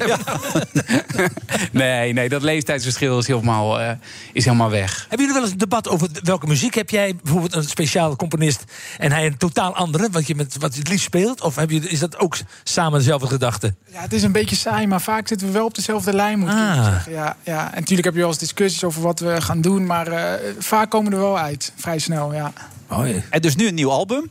Nee, 1.72 2.14
nee, 2.14 2.30
dat 2.30 2.42
leeftijdsverschil 2.42 3.20
is 3.20 3.28
helemaal, 3.28 3.80
eh, 3.80 3.92
is 4.34 4.46
helemaal 4.46 4.70
weg. 4.70 5.00
Hebben 5.10 5.18
jullie 5.20 5.34
wel 5.34 5.42
eens 5.44 5.52
een 5.52 5.58
debat 5.58 5.88
over 5.90 6.08
welke 6.24 6.48
muziek 6.48 6.74
heb 6.74 6.90
jij? 6.90 7.16
Bijvoorbeeld 7.24 7.56
een 7.56 7.64
speciale 7.64 8.16
componist 8.16 8.64
en 8.98 9.12
hij 9.12 9.26
een 9.26 9.38
totaal 9.38 9.76
andere, 9.76 10.08
wat 10.12 10.28
je, 10.28 10.36
met, 10.36 10.56
wat 10.60 10.74
je 10.74 10.80
het 10.80 10.90
liefst 10.90 11.06
speelt? 11.06 11.42
Of 11.42 11.56
heb 11.56 11.70
je, 11.70 11.80
is 11.80 12.00
dat 12.00 12.18
ook 12.20 12.36
samen 12.64 13.00
dezelfde 13.00 13.28
gedachte? 13.28 13.76
Ja, 13.92 14.02
het 14.02 14.14
is 14.14 14.24
een 14.24 14.32
beetje 14.32 14.56
saai, 14.56 14.88
maar 14.88 15.02
vaak 15.02 15.28
zitten 15.28 15.48
we 15.48 15.54
wel 15.54 15.66
op 15.66 15.76
dezelfde 15.76 16.14
lijn, 16.14 16.40
moet 16.40 16.50
ik 16.50 16.56
Ah. 16.56 16.84
zeggen. 16.86 17.12
Ja, 17.12 17.36
ja. 17.44 17.66
En 17.74 17.80
natuurlijk 17.80 18.04
heb 18.06 18.14
je 18.14 18.20
wel 18.20 18.30
eens 18.30 18.38
discussies 18.38 18.81
over 18.84 19.02
wat 19.02 19.20
we 19.20 19.42
gaan 19.42 19.62
doen, 19.62 19.86
maar 19.86 20.08
eh, 20.08 20.54
vaak 20.60 20.90
komen 20.90 21.10
we 21.12 21.18
er 21.18 21.24
wel 21.24 21.38
uit. 21.40 21.74
Vrij 21.76 22.00
snel, 22.00 22.34
ja. 22.34 22.54
En 23.30 23.42
dus 23.42 23.56
nu 23.56 23.68
een 23.68 23.76
nieuw 23.76 23.92
album. 23.92 24.30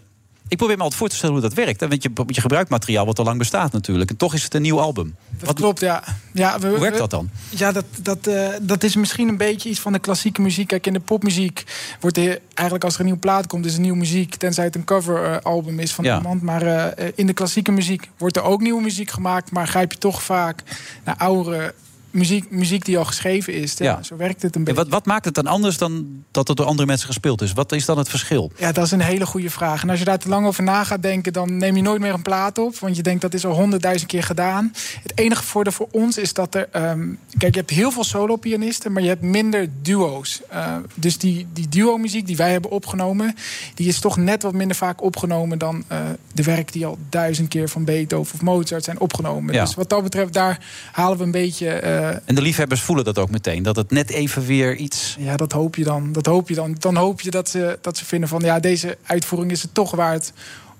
Ik 0.48 0.56
probeer 0.56 0.76
me 0.76 0.82
altijd 0.82 1.00
voor 1.00 1.08
te 1.10 1.16
stellen 1.16 1.34
hoe 1.34 1.42
dat 1.44 1.54
werkt. 1.54 1.80
Want 1.80 2.02
je, 2.02 2.10
je 2.26 2.40
gebruikt 2.40 2.70
materiaal 2.70 3.06
wat 3.06 3.18
al 3.18 3.24
lang 3.24 3.38
bestaat 3.38 3.72
natuurlijk. 3.72 4.10
En 4.10 4.16
toch 4.16 4.34
is 4.34 4.42
het 4.42 4.54
een 4.54 4.62
nieuw 4.62 4.80
album. 4.80 5.16
Dat 5.38 5.54
klopt, 5.54 5.80
ja. 5.80 6.02
ja 6.32 6.58
we, 6.58 6.68
Hoe 6.68 6.78
werkt 6.78 6.94
we- 6.94 7.00
dat 7.00 7.10
dan? 7.10 7.30
Ja, 7.48 7.72
dat, 7.72 7.84
dat, 8.02 8.26
eh, 8.26 8.48
dat 8.62 8.82
is 8.82 8.96
misschien 8.96 9.28
een 9.28 9.36
beetje 9.36 9.68
iets 9.68 9.80
van 9.80 9.92
de 9.92 9.98
klassieke 9.98 10.40
muziek. 10.40 10.66
Kijk, 10.68 10.86
in 10.86 10.92
de 10.92 11.00
popmuziek 11.00 11.64
wordt 12.00 12.16
er 12.16 12.40
eigenlijk 12.54 12.84
als 12.84 12.94
er 12.94 12.98
een 13.00 13.06
nieuwe 13.06 13.20
plaat 13.20 13.46
komt, 13.46 13.66
is 13.66 13.74
er 13.74 13.80
nieuwe 13.80 13.98
muziek. 13.98 14.34
Tenzij 14.34 14.64
het 14.64 14.74
een 14.74 14.84
coveralbum 14.84 15.78
is 15.78 15.92
van 15.94 16.04
Ja. 16.04 16.16
iemand. 16.16 16.42
Maar 16.42 16.62
eh, 16.62 17.08
in 17.14 17.26
de 17.26 17.32
klassieke 17.32 17.70
muziek 17.72 18.08
wordt 18.18 18.36
er 18.36 18.42
ook 18.42 18.60
nieuwe 18.60 18.82
muziek 18.82 19.10
gemaakt. 19.10 19.50
Maar 19.50 19.68
grijp 19.68 19.92
je 19.92 19.98
toch 19.98 20.22
vaak 20.22 20.62
naar 21.04 21.16
oudere 21.16 21.74
muziek, 22.10 22.50
muziek 22.50 22.84
die 22.84 22.98
al 22.98 23.04
geschreven 23.04 23.52
is. 23.54 23.74
Ja. 23.78 24.02
Zo 24.02 24.16
werkt 24.16 24.42
het 24.42 24.54
een 24.54 24.60
En 24.60 24.64
beetje. 24.64 24.80
wat, 24.82 24.88
wat 24.92 25.06
maakt 25.06 25.24
het 25.24 25.34
dan 25.34 25.46
anders 25.46 25.78
dan 25.78 26.06
dat 26.30 26.48
het 26.48 26.56
door 26.56 26.66
andere 26.66 26.86
mensen 26.86 27.06
gespeeld 27.06 27.42
is? 27.42 27.52
Wat 27.52 27.72
is 27.72 27.84
dan 27.84 27.98
het 27.98 28.08
verschil? 28.08 28.52
Ja, 28.56 28.72
dat 28.72 28.84
is 28.84 28.90
een 28.90 29.00
hele 29.00 29.26
goede 29.26 29.50
vraag. 29.50 29.82
En 29.82 29.90
als 29.90 29.98
je 29.98 30.04
daar 30.04 30.18
te 30.18 30.28
lang 30.28 30.46
over 30.46 30.62
na 30.62 30.84
gaat 30.84 31.02
denken, 31.02 31.32
dan 31.32 31.56
neem 31.56 31.76
je 31.76 31.82
nooit 31.82 32.00
meer 32.00 32.14
een 32.14 32.22
plaat 32.22 32.58
op. 32.58 32.78
Want 32.78 32.96
je 32.96 33.02
denkt 33.02 33.20
dat 33.22 33.34
is 33.34 33.44
al 33.46 33.54
honderdduizend 33.54 34.10
keer 34.10 34.22
gedaan. 34.22 34.72
Het 35.02 35.12
enige 35.18 35.42
voordeel 35.42 35.72
voor 35.72 35.88
ons 35.90 36.18
is 36.18 36.32
dat 36.32 36.54
er. 36.54 36.68
ehm, 36.72 37.08
kijk, 37.38 37.54
je 37.54 37.60
hebt 37.60 37.70
heel 37.70 37.90
veel 37.90 38.04
solo-pianisten, 38.04 38.92
maar 38.92 39.02
je 39.02 39.08
hebt 39.08 39.22
minder 39.22 39.68
duo's. 39.82 40.40
Eh, 40.48 40.76
dus 40.94 41.18
die, 41.18 41.46
die 41.52 41.68
duo-muziek 41.68 42.26
die 42.26 42.36
wij 42.36 42.52
hebben 42.52 42.70
opgenomen, 42.70 43.34
die 43.74 43.88
is 43.88 43.98
toch 44.00 44.16
net 44.16 44.42
wat 44.42 44.52
minder 44.52 44.76
vaak 44.76 45.02
opgenomen 45.02 45.58
dan 45.58 45.84
eh, 45.86 45.98
de 46.32 46.42
werk 46.42 46.72
die 46.72 46.86
al 46.86 46.98
duizend 47.08 47.48
keer 47.48 47.68
van 47.68 47.84
Beethoven 47.84 48.34
of 48.34 48.42
Mozart 48.42 48.84
zijn 48.84 49.00
opgenomen. 49.00 49.54
Ja. 49.54 49.64
Dus 49.64 49.74
wat 49.74 49.88
dat 49.90 50.02
betreft, 50.02 50.32
daar 50.32 50.58
halen 50.92 51.18
we 51.18 51.24
een 51.24 51.30
beetje. 51.30 51.68
Eh, 52.08 52.16
En 52.24 52.34
de 52.34 52.42
liefhebbers 52.42 52.80
voelen 52.80 53.04
dat 53.04 53.18
ook 53.18 53.30
meteen. 53.30 53.62
Dat 53.62 53.76
het 53.76 53.90
net 53.90 54.10
even 54.10 54.46
weer 54.46 54.76
iets... 54.76 55.16
ja, 55.18 55.36
dat 55.36 55.52
hoop 55.52 55.76
je 55.76 55.84
dan. 55.84 56.12
Dat 56.12 56.26
hoop 56.26 56.48
je 56.48 56.54
dan. 56.54 56.76
Dan 56.78 56.96
hoop 56.96 57.20
je 57.20 57.30
dat 57.30 57.48
ze, 57.48 57.78
dat 57.80 57.96
ze 57.96 58.04
vinden 58.04 58.28
van 58.28 58.40
ja, 58.40 58.60
deze 58.60 58.98
uitvoering 59.02 59.50
is 59.52 59.62
het 59.62 59.74
toch 59.74 59.90
waard 59.90 60.32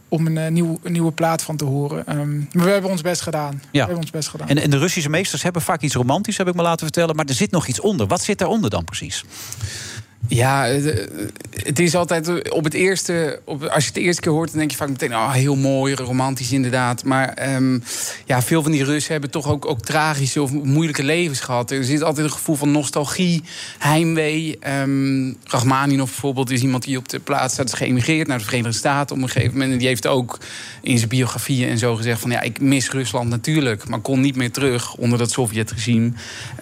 om 0.08 0.26
een, 0.26 0.38
eh, 0.38 0.50
nieuw, 0.50 0.78
een 0.82 0.92
nieuwe 0.92 1.12
plaat 1.12 1.42
van 1.42 1.56
te 1.56 1.64
horen. 1.64 2.06
Ehm, 2.06 2.36
maar 2.38 2.64
we 2.64 2.70
hebben 2.70 2.90
ons 2.90 3.00
best 3.00 3.20
gedaan. 3.20 3.62
We 3.72 3.78
hebben 3.78 3.96
ons 3.96 4.10
best 4.10 4.28
gedaan. 4.28 4.48
En, 4.48 4.58
en 4.58 4.70
de 4.70 4.78
Russische 4.78 5.08
meesters 5.08 5.42
hebben 5.42 5.62
vaak 5.62 5.80
iets 5.80 5.94
romantisch, 5.94 6.36
heb 6.36 6.48
ik 6.48 6.54
me 6.54 6.62
laten 6.62 6.86
vertellen. 6.86 7.16
Maar 7.16 7.24
er 7.24 7.34
zit 7.34 7.50
nog 7.50 7.66
iets 7.66 7.80
onder. 7.80 8.06
Wat 8.06 8.22
zit 8.22 8.38
daaronder 8.38 8.70
dan 8.70 8.84
precies? 8.84 9.24
Ja, 10.28 10.68
eh, 10.68 11.06
het 11.50 11.78
is 11.78 11.94
altijd 11.94 12.28
eh, 12.28 12.52
op 12.52 12.64
het 12.64 12.74
eerste. 12.74 13.40
Op, 13.44 13.62
als 13.62 13.80
je 13.80 13.86
het 13.86 13.94
de 13.94 14.00
eerste 14.00 14.20
keer 14.20 14.32
hoort, 14.32 14.48
dan 14.48 14.58
denk 14.58 14.70
je 14.70 14.76
vaak 14.76 14.88
meteen: 14.88 15.14
oh, 15.14 15.32
heel 15.32 15.56
mooi, 15.56 15.94
romantisch 15.94 16.52
inderdaad. 16.52 17.04
Maar 17.04 17.28
ehm, 17.28 17.78
ja, 18.24 18.42
veel 18.42 18.62
van 18.62 18.72
die 18.72 18.84
Russen 18.84 19.12
hebben 19.12 19.30
toch 19.30 19.48
ook, 19.48 19.66
ook 19.66 19.80
tragische 19.80 20.42
of 20.42 20.52
moeilijke 20.52 21.02
levens 21.02 21.40
gehad. 21.40 21.70
Er 21.70 21.84
zit 21.84 22.02
altijd 22.02 22.26
een 22.26 22.32
gevoel 22.32 22.56
van 22.56 22.70
nostalgie, 22.70 23.42
heimwee. 23.78 24.58
Ehm 24.60 25.32
Rachmaninoff 25.44 26.10
bijvoorbeeld 26.10 26.50
is 26.50 26.62
iemand 26.62 26.84
die 26.84 26.96
op 26.96 27.08
de 27.08 27.18
plaats 27.18 27.54
staat, 27.54 27.66
is 27.66 27.72
geëmigreerd 27.72 28.26
naar 28.26 28.38
de 28.38 28.44
Verenigde 28.44 28.78
Staten 28.78 29.16
op 29.16 29.22
een 29.22 29.28
gegeven 29.28 29.52
moment. 29.52 29.72
En 29.72 29.78
die 29.78 29.86
heeft 29.86 30.06
ook 30.06 30.38
in 30.82 30.96
zijn 30.96 31.08
biografieën 31.08 31.68
en 31.68 31.78
zo 31.78 31.96
gezegd: 31.96 32.20
van 32.20 32.30
ja, 32.30 32.40
ik 32.40 32.60
mis 32.60 32.90
Rusland 32.90 33.28
natuurlijk, 33.28 33.88
maar 33.88 34.00
kon 34.00 34.20
niet 34.20 34.36
meer 34.36 34.50
terug 34.50 34.94
onder 34.94 35.18
dat 35.18 35.30
Sovjet-regime. 35.30 36.12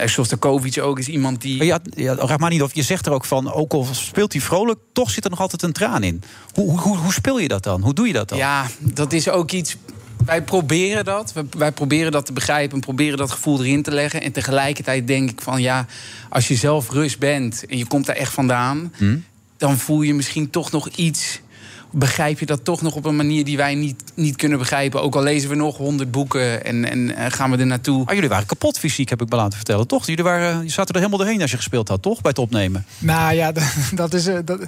Uh, 0.00 0.06
Shostakovich 0.06 0.78
ook 0.78 0.98
is 0.98 1.08
iemand 1.08 1.40
die. 1.40 1.64
Ja, 1.64 1.80
Rachmaninoff, 2.16 2.74
je 2.74 2.82
zegt 2.82 3.06
er 3.06 3.12
ook 3.12 3.24
van, 3.24 3.47
ook 3.52 3.72
al 3.72 3.86
speelt 3.90 4.32
hij 4.32 4.42
vrolijk, 4.42 4.78
toch 4.92 5.10
zit 5.10 5.24
er 5.24 5.30
nog 5.30 5.40
altijd 5.40 5.62
een 5.62 5.72
traan 5.72 6.02
in. 6.02 6.22
Hoe, 6.54 6.80
hoe, 6.80 6.96
hoe, 6.96 7.12
speel 7.12 7.38
je 7.38 7.48
dat 7.48 7.62
dan? 7.62 7.82
Hoe 7.82 7.94
doe 7.94 8.06
je 8.06 8.12
dat 8.12 8.28
dan? 8.28 8.38
Ja, 8.38 8.66
dat 8.78 9.12
is 9.12 9.28
ook 9.28 9.50
iets. 9.50 9.76
Wij 10.24 10.42
proberen 10.42 11.04
dat. 11.04 11.32
Wij 11.58 11.72
proberen 11.72 12.12
dat 12.12 12.26
te 12.26 12.32
begrijpen 12.32 12.74
en 12.74 12.80
proberen 12.80 13.18
dat 13.18 13.30
gevoel 13.30 13.64
erin 13.64 13.82
te 13.82 13.90
leggen. 13.90 14.22
En 14.22 14.32
tegelijkertijd 14.32 15.06
denk 15.06 15.30
ik 15.30 15.40
van 15.40 15.62
ja, 15.62 15.86
als 16.28 16.48
je 16.48 16.54
zelf 16.54 16.90
rust 16.90 17.18
bent 17.18 17.66
en 17.66 17.78
je 17.78 17.86
komt 17.86 18.06
daar 18.06 18.16
echt 18.16 18.32
vandaan, 18.32 18.92
Hm? 18.96 19.16
dan 19.56 19.78
voel 19.78 20.02
je 20.02 20.14
misschien 20.14 20.50
toch 20.50 20.70
nog 20.70 20.88
iets 20.88 21.40
begrijp 21.90 22.38
je 22.38 22.46
dat 22.46 22.64
toch 22.64 22.82
nog 22.82 22.94
op 22.94 23.04
een 23.04 23.16
manier 23.16 23.44
die 23.44 23.56
wij 23.56 23.74
niet, 23.74 24.02
niet 24.14 24.36
kunnen 24.36 24.58
begrijpen. 24.58 25.02
Ook 25.02 25.14
al 25.14 25.22
lezen 25.22 25.48
we 25.48 25.54
nog 25.54 25.76
honderd 25.76 26.10
boeken 26.10 26.64
en, 26.64 26.84
en 26.84 27.16
eh, 27.16 27.26
gaan 27.28 27.50
we 27.50 27.56
er 27.56 27.66
naartoe. 27.66 28.04
Maar 28.04 28.14
jullie 28.14 28.28
waren 28.28 28.46
kapot 28.46 28.78
fysiek, 28.78 29.08
heb 29.08 29.22
ik 29.22 29.28
me 29.28 29.36
laten 29.36 29.56
vertellen, 29.56 29.86
toch? 29.86 30.06
Jullie 30.06 30.24
waren, 30.24 30.62
je 30.62 30.70
zaten 30.70 30.94
er 30.94 31.00
helemaal 31.00 31.18
doorheen 31.18 31.40
als 31.40 31.50
je 31.50 31.56
gespeeld 31.56 31.88
had, 31.88 32.02
toch? 32.02 32.20
Bij 32.20 32.30
het 32.30 32.38
opnemen. 32.38 32.86
Nou 32.98 33.34
ja, 33.34 33.52
dat, 33.58 33.64
dat 33.94 34.14
is, 34.14 34.26
eh, 34.26 34.38
dat, 34.44 34.60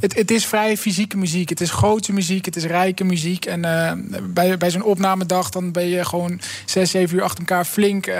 het, 0.00 0.16
het 0.16 0.30
is 0.30 0.46
vrij 0.46 0.76
fysieke 0.76 1.16
muziek. 1.16 1.48
Het 1.48 1.60
is 1.60 1.70
grote 1.70 2.12
muziek, 2.12 2.44
het 2.44 2.56
is 2.56 2.64
rijke 2.64 3.04
muziek. 3.04 3.44
En 3.44 3.64
eh, 3.64 3.92
bij, 4.22 4.58
bij 4.58 4.70
zo'n 4.70 4.84
opnamedag 4.84 5.50
dan 5.50 5.72
ben 5.72 5.86
je 5.86 6.04
gewoon 6.04 6.40
zes, 6.64 6.90
zeven 6.90 7.16
uur 7.16 7.22
achter 7.22 7.38
elkaar 7.38 7.64
flink 7.64 8.10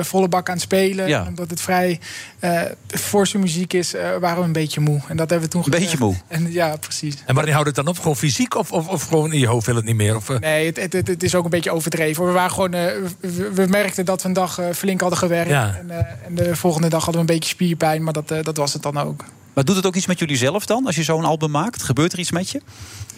volle 0.00 0.28
bak 0.28 0.48
aan 0.48 0.54
het 0.54 0.62
spelen. 0.62 1.08
Ja. 1.08 1.26
Omdat 1.26 1.50
het 1.50 1.60
vrij 1.60 2.00
eh 2.38 2.60
forse 2.86 3.38
muziek 3.38 3.72
is, 3.72 3.94
eh, 3.94 4.16
waren 4.20 4.38
we 4.38 4.44
een 4.44 4.52
beetje 4.52 4.80
moe. 4.80 5.00
En 5.08 5.16
dat 5.16 5.30
hebben 5.30 5.48
we 5.48 5.54
toen 5.54 5.64
Een 5.64 5.80
beetje 5.80 5.98
moe? 5.98 6.14
En, 6.28 6.52
ja, 6.52 6.76
precies. 6.76 7.14
En 7.26 7.34
wanneer 7.34 7.52
houdt 7.52 7.68
het 7.68 7.76
dan 7.76 7.86
op? 7.86 7.98
Gewoon 8.02 8.16
fysiek 8.16 8.54
of, 8.54 8.72
of, 8.72 8.88
of 8.88 9.02
gewoon 9.02 9.32
in 9.32 9.38
je 9.38 9.46
hoofd 9.46 9.66
wil 9.66 9.76
het 9.76 9.84
niet 9.84 9.96
meer? 9.96 10.16
Of, 10.16 10.30
eh, 10.30 10.38
Nee, 10.38 10.66
het, 10.66 10.76
het, 10.76 10.92
het, 10.92 11.08
het 11.08 11.22
is 11.22 11.34
ook 11.34 11.44
een 11.44 11.50
beetje 11.50 11.70
overdreven. 11.70 12.26
We, 12.26 12.32
waren 12.32 12.50
gewoon, 12.50 12.74
eh, 12.74 12.86
we, 13.20 13.50
we 13.54 13.66
merkten 13.66 14.04
dat 14.04 14.22
we 14.22 14.28
een 14.28 14.34
dag 14.34 14.58
eh, 14.58 14.66
flink 14.74 15.00
hadden 15.00 15.18
gewerkt. 15.18 15.50
Ja. 15.50 15.76
En, 15.78 15.90
eh, 15.90 16.26
en 16.26 16.34
de 16.34 16.56
volgende 16.56 16.88
dag 16.88 17.04
hadden 17.04 17.24
we 17.24 17.30
een 17.30 17.38
beetje 17.38 17.54
spierpijn, 17.54 18.02
maar 18.02 18.12
dat, 18.12 18.28
dat 18.28 18.56
was 18.56 18.72
het 18.72 18.82
dan 18.82 18.98
ook. 18.98 19.24
Maar 19.52 19.64
doet 19.64 19.76
het 19.76 19.86
ook 19.86 19.94
iets 19.94 20.06
met 20.06 20.18
jullie 20.18 20.36
zelf 20.36 20.66
dan, 20.66 20.86
als 20.86 20.96
je 20.96 21.02
zo'n 21.02 21.24
album 21.24 21.50
maakt? 21.50 21.82
Gebeurt 21.82 22.12
er 22.12 22.18
iets 22.18 22.30
met 22.30 22.50
je? 22.50 22.60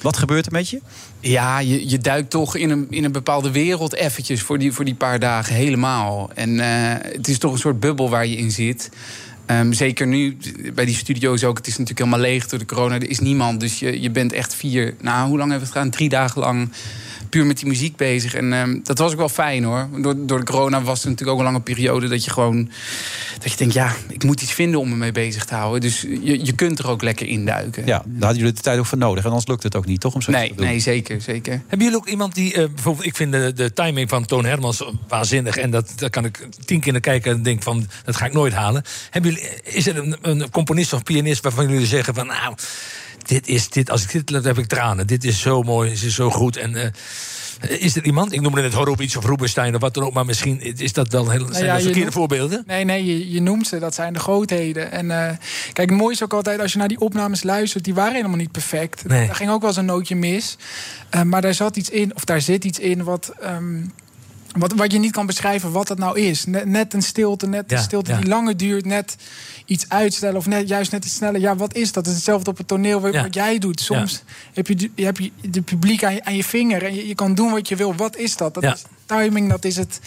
Wat 0.01 0.17
gebeurt 0.17 0.47
er 0.47 0.53
met 0.53 0.69
je? 0.69 0.81
Ja, 1.21 1.59
je, 1.59 1.89
je 1.89 1.99
duikt 1.99 2.31
toch 2.31 2.57
in 2.57 2.71
een, 2.71 2.87
in 2.91 3.05
een 3.05 3.13
bepaalde 3.13 3.51
wereld 3.51 3.95
eventjes 3.95 4.43
voor 4.43 4.59
die, 4.59 4.73
voor 4.73 4.85
die 4.85 4.95
paar 4.95 5.19
dagen 5.19 5.55
helemaal. 5.55 6.31
En 6.35 6.61
eh, 6.61 7.13
het 7.13 7.29
is 7.29 7.39
toch 7.39 7.53
een 7.53 7.59
soort 7.59 7.81
bubbel 7.81 8.11
waar 8.11 8.27
je 8.27 8.37
in 8.37 8.51
zit. 8.51 8.91
Ehm, 9.47 9.73
zeker 9.73 10.07
nu, 10.07 10.37
bij 10.75 10.85
die 10.85 10.95
studio's 10.95 11.45
ook. 11.45 11.57
Het 11.57 11.67
is 11.67 11.79
natuurlijk 11.79 12.07
helemaal 12.07 12.31
leeg 12.31 12.47
door 12.47 12.59
de 12.59 12.67
corona. 12.67 12.95
Er 12.95 13.11
is 13.11 13.19
niemand, 13.19 13.61
dus 13.61 13.79
je, 13.79 14.01
je 14.01 14.11
bent 14.11 14.33
echt 14.33 14.55
vier... 14.55 14.95
Nou, 15.01 15.29
hoe 15.29 15.39
lang 15.39 15.51
hebben 15.51 15.59
we 15.59 15.65
het 15.65 15.73
gedaan? 15.73 15.91
Drie 15.91 16.09
dagen 16.09 16.41
lang 16.41 16.69
puur 17.29 17.47
met 17.47 17.57
die 17.59 17.67
muziek 17.69 17.97
bezig. 17.97 18.35
En 18.35 18.53
ehm, 18.53 18.79
dat 18.83 18.99
was 18.99 19.13
ook 19.13 19.19
wel 19.19 19.29
fijn, 19.29 19.65
hoor. 19.65 19.89
Door, 20.03 20.15
door 20.27 20.39
de 20.39 20.45
corona 20.45 20.83
was 20.83 20.99
het 20.99 21.09
natuurlijk 21.09 21.31
ook 21.31 21.39
een 21.39 21.53
lange 21.53 21.61
periode... 21.65 22.09
dat 22.09 22.25
je 22.25 22.31
gewoon 22.31 22.71
dat 23.43 23.51
je 23.53 23.57
denkt, 23.59 23.75
ja, 23.75 23.93
ik 24.09 24.25
moet 24.25 24.43
iets 24.43 24.53
vinden 24.53 24.81
om 24.81 24.89
me 24.89 24.97
mee 24.97 25.13
bezig 25.13 25.45
te 25.45 25.55
houden. 25.55 25.81
Dus 25.81 26.01
je, 26.01 26.45
je 26.45 26.53
kunt 26.53 26.79
er 26.79 26.89
ook 26.89 27.03
lekker 27.03 27.27
induiken. 27.27 27.87
Ja, 27.87 28.03
daar 28.07 28.19
hadden 28.19 28.39
jullie 28.39 28.53
de 28.53 28.61
tijd 28.61 28.79
ook 28.79 28.87
voor 28.87 28.99
nodig. 28.99 29.23
En 29.25 29.29
anders 29.31 29.47
lukt 29.49 29.63
het 29.63 29.77
ook 29.77 29.87
niet, 29.87 30.01
toch? 30.01 30.15
Om 30.15 30.23
zo 30.23 30.31
Nee, 30.31 30.49
te 30.49 30.55
doen. 30.55 30.67
nee, 30.67 30.79
zeker, 30.81 31.21
zeker. 31.21 31.53
Hebben 31.53 31.79
jullie 31.87 31.97
ook 31.97 32.09
iemand 32.09 32.35
die... 32.35 32.55
eh, 32.55 32.65
bijvoorbeeld, 32.75 33.07
ik 33.07 33.17
vind 33.17 33.33
de, 33.33 33.53
de 33.55 33.73
timing 33.73 34.09
van 34.09 34.25
Toon 34.25 34.45
Hermans 34.45 34.85
waanzinnig. 35.09 35.57
En 35.57 35.71
dat, 35.71 35.93
dat 35.97 36.11
kan 36.11 36.25
ik 36.25 36.49
tien 36.65 36.81
keer 36.81 36.93
naar 36.93 37.01
kijken 37.01 37.33
en 37.33 37.43
denk 37.43 37.63
van... 37.63 37.87
dat 38.05 38.17
ga 38.17 38.27
ik 38.27 38.33
nooit 38.33 38.53
halen. 38.53 38.83
Hebben 39.11 39.33
jullie, 39.33 39.49
is 39.65 39.87
er 39.87 39.97
een, 39.97 40.17
een 40.23 40.51
componist 40.51 40.93
of 40.93 41.03
pianist 41.03 41.43
waarvan 41.43 41.69
jullie 41.69 41.87
zeggen 41.87 42.15
van... 42.15 42.27
nou, 42.27 42.55
dit 43.29 43.49
is, 43.49 43.69
dit, 43.69 43.91
als 43.91 44.03
ik 44.03 44.13
dit 44.13 44.31
let, 44.31 44.45
heb 44.45 44.59
ik 44.59 44.67
tranen. 44.67 45.07
Dit 45.07 45.25
is 45.25 45.41
zo 45.41 45.63
mooi, 45.63 45.91
dit 45.91 46.03
is 46.03 46.15
zo 46.15 46.31
goed. 46.31 46.57
En... 46.57 46.75
eh, 46.77 46.91
is 47.79 47.97
er 47.97 48.05
iemand, 48.05 48.33
ik 48.33 48.41
noemde 48.41 48.61
net 48.61 48.73
Horowitz 48.73 49.17
of 49.17 49.25
Rubinstein 49.25 49.75
of 49.75 49.81
wat 49.81 49.95
dan 49.95 50.05
ook... 50.05 50.13
maar 50.13 50.25
misschien 50.25 50.61
is 50.79 50.93
dat 50.93 51.13
wel 51.13 51.31
heel, 51.31 51.41
zijn 51.41 51.53
Nou 51.53 51.65
ja, 51.65 51.73
dat 51.73 51.77
je 51.77 51.83
verkeerde 51.83 52.01
noemt- 52.01 52.13
voorbeelden? 52.15 52.63
Nee, 52.67 52.85
nee, 52.85 53.05
je, 53.05 53.31
je 53.31 53.41
noemt 53.43 53.67
ze. 53.67 53.79
Dat 53.79 53.95
zijn 53.95 54.13
de 54.13 54.19
grootheden. 54.19 54.93
En 54.93 55.11
eh, 55.11 55.37
kijk, 55.73 55.91
het 55.91 55.99
mooie 55.99 56.13
is 56.15 56.23
ook 56.23 56.33
altijd 56.33 56.61
als 56.61 56.73
je 56.73 56.79
naar 56.79 56.89
die 56.89 57.01
opnames 57.01 57.43
luistert, 57.43 57.85
die 57.85 57.95
waren 57.95 58.15
helemaal 58.15 58.37
niet 58.37 58.53
perfect. 58.53 59.05
Nee. 59.09 59.27
Daar 59.27 59.35
ging 59.37 59.51
ook 59.51 59.61
wel 59.61 59.69
eens 59.71 59.79
een 59.79 59.85
nootje 59.85 60.17
mis. 60.17 60.57
Eh, 61.11 61.23
maar 61.23 61.41
daar 61.43 61.55
zat 61.55 61.77
iets 61.77 61.91
in, 61.91 62.15
of 62.15 62.25
daar 62.25 62.41
zit 62.41 62.65
iets 62.65 62.79
in 62.79 63.05
wat. 63.05 63.33
ehm, 63.41 63.81
wat, 64.59 64.73
wat 64.73 64.93
je 64.93 64.99
niet 64.99 65.13
kan 65.13 65.27
beschrijven 65.27 65.73
wat 65.73 65.87
dat 65.87 65.99
nou 65.99 66.19
is. 66.21 66.45
Net, 66.47 66.65
net 66.65 66.95
een 66.95 67.03
stilte, 67.03 67.47
net 67.47 67.71
Ja, 67.71 67.77
een 67.77 67.83
stilte 67.83 68.11
ja. 68.11 68.19
die 68.19 68.29
langer 68.29 68.57
duurt, 68.57 68.85
net 68.85 69.17
iets 69.67 69.89
uitstellen 69.89 70.37
of 70.37 70.47
net, 70.47 70.69
juist 70.69 70.93
net 70.93 71.05
iets 71.05 71.15
sneller. 71.15 71.41
Ja, 71.41 71.57
wat 71.57 71.75
is 71.75 71.93
dat? 71.93 71.95
Het 71.95 72.07
is 72.07 72.15
hetzelfde 72.15 72.51
op 72.51 72.57
het 72.59 72.69
toneel 72.69 73.01
wat, 73.01 73.13
Ja. 73.13 73.23
wat 73.23 73.35
jij 73.35 73.59
doet. 73.59 73.81
Soms 73.81 74.23
heb 74.53 74.67
je, 74.67 74.91
heb 74.97 75.19
je 75.19 75.31
de 75.51 75.63
publiek 75.63 76.05
aan 76.05 76.15
je, 76.15 76.25
aan 76.25 76.37
je 76.37 76.45
vinger 76.45 76.83
en 76.83 76.95
je, 76.95 77.09
je 77.09 77.15
kan 77.15 77.35
doen 77.35 77.51
wat 77.51 77.69
je 77.69 77.77
wil. 77.77 77.95
Wat 77.95 78.17
is 78.17 78.37
dat? 78.37 78.55
Dat 78.55 78.63
Ja. 78.63 78.73
is 78.75 78.83
timing, 79.07 79.51
dat 79.51 79.65
is 79.65 79.77
het, 79.77 80.01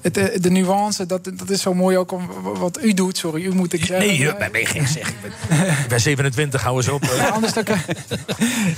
het, 0.00 0.16
eh, 0.16 0.40
de 0.40 0.50
nuance. 0.50 1.06
Dat, 1.06 1.24
dat 1.24 1.50
is 1.50 1.62
zo 1.62 1.74
mooi 1.74 1.96
ook 1.96 2.12
om, 2.12 2.28
wat 2.42 2.82
u 2.82 2.94
doet. 2.94 3.18
Sorry, 3.18 3.44
u 3.44 3.54
moet 3.54 3.72
ik 3.72 3.84
zeggen. 3.84 4.06
Nee, 4.06 4.36
bij 4.36 4.48
mij 4.52 4.64
geen 4.64 4.86
zeg. 4.86 5.08
Ik 5.08 5.16
ben, 5.20 5.30
ik 5.68 5.88
ben 5.88 6.00
27, 6.00 6.62
hou 6.62 6.76
eens 6.76 6.88
op. 6.88 7.04
ja, 7.04 7.28
anders 7.28 7.52
dan 7.52 7.64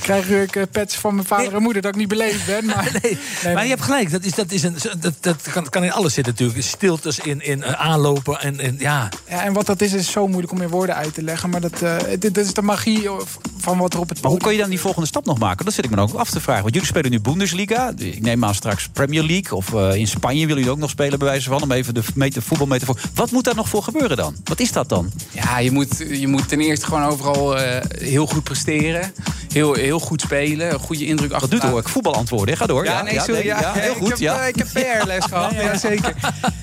krijg 0.00 0.28
ik 0.46 0.56
eh, 0.56 0.62
pets 0.70 0.96
van 0.96 1.14
mijn 1.14 1.26
vader 1.26 1.54
en 1.54 1.62
moeder 1.62 1.82
dat 1.82 1.90
ik 1.90 2.00
niet 2.00 2.08
beleefd 2.08 2.46
ben. 2.46 2.64
Maar, 2.64 2.90
nee, 3.02 3.54
Maar 3.54 3.62
je 3.62 3.70
hebt 3.70 3.82
gelijk, 3.82 4.10
dat, 4.10 4.24
is, 4.24 4.34
dat, 4.34 4.52
is 4.52 4.62
een, 4.62 4.76
dat, 4.98 5.14
dat 5.20 5.42
kan, 5.52 5.68
kan 5.68 5.84
in 5.84 5.92
alles 5.92 6.14
zitten 6.14 6.32
natuurlijk. 6.32 6.66
Stiltes 6.66 7.18
in, 7.18 7.44
in 7.44 7.62
eh, 7.62 7.72
aanlopen 7.72 8.40
en, 8.40 8.60
en 8.60 8.76
ja... 8.78 9.08
Ja, 9.28 9.44
en 9.44 9.52
wat 9.52 9.66
dat 9.66 9.80
is, 9.80 9.92
is 9.92 10.10
zo 10.10 10.26
moeilijk 10.26 10.52
om 10.52 10.62
in 10.62 10.68
woorden 10.68 10.94
uit 10.94 11.14
te 11.14 11.22
leggen. 11.22 11.50
Maar 11.50 11.60
dat, 11.60 11.82
eh, 11.82 11.96
dit, 12.08 12.20
dit 12.20 12.36
is 12.36 12.54
de 12.54 12.62
magie 12.62 13.08
van 13.56 13.78
wat 13.78 13.94
er 13.94 14.00
op 14.00 14.08
het 14.08 14.22
Maar 14.22 14.30
hoe 14.30 14.40
kan 14.40 14.52
je 14.52 14.58
dan 14.58 14.70
die 14.70 14.80
volgende 14.80 15.06
stap 15.06 15.24
nog 15.24 15.38
maken? 15.38 15.64
Dat 15.64 15.74
zit 15.74 15.84
ik 15.84 15.90
me 15.90 16.00
ook 16.00 16.14
af 16.14 16.30
te 16.30 16.40
vragen. 16.40 16.62
Want 16.62 16.74
jullie 16.74 16.88
spelen 16.88 17.10
nu 17.10 17.20
Bundesliga. 17.20 17.92
Ik 17.96 18.20
neem 18.20 18.44
aan 18.44 18.54
straks 18.54 18.88
Premier 18.92 19.22
League. 19.22 19.55
Of 19.56 19.74
eh, 19.74 19.94
in 19.94 20.06
Spanje 20.06 20.38
willen 20.40 20.54
jullie 20.56 20.70
ook 20.70 20.78
nog 20.78 20.90
spelen, 20.90 21.18
bij 21.18 21.28
wijze 21.28 21.48
van. 21.48 21.62
Om 21.62 21.72
even 21.72 21.94
de 21.94 22.02
meter, 22.14 22.42
voetbalmetafoor. 22.42 23.00
Wat 23.14 23.30
moet 23.30 23.44
daar 23.44 23.54
nog 23.54 23.68
voor 23.68 23.82
gebeuren 23.82 24.16
dan? 24.16 24.36
Wat 24.44 24.60
is 24.60 24.72
dat 24.72 24.88
dan? 24.88 25.12
Ja, 25.30 25.58
je 25.58 25.70
moet, 25.70 26.04
je 26.10 26.28
moet 26.28 26.48
ten 26.48 26.60
eerste 26.60 26.86
gewoon 26.86 27.04
overal 27.04 27.58
eh, 27.58 27.84
heel 27.98 28.26
goed 28.26 28.44
presteren. 28.44 29.12
Heel, 29.52 29.74
heel 29.74 30.00
goed 30.00 30.20
spelen. 30.20 30.72
Een 30.72 30.78
goede 30.78 31.06
indruk 31.06 31.32
achter. 31.32 31.50
doet 31.50 31.62
hoor? 31.62 31.80
Ik 31.80 31.88
voetbalantwoorden. 31.88 32.56
Ga 32.56 32.66
door. 32.66 32.84
Ja, 32.84 33.02
nee, 33.02 33.20
sorry. 33.20 33.44
Ja, 33.44 33.72
heel 33.72 33.92
ik 33.92 33.96
goed. 33.96 34.08
heb, 34.08 34.18
ja. 34.18 34.40
eh, 34.40 34.48
ik 34.48 34.56
heb 34.56 34.68
PR-les 35.02 35.24
gehad. 35.24 35.52
Ja, 35.54 35.76
zeker. 35.76 36.14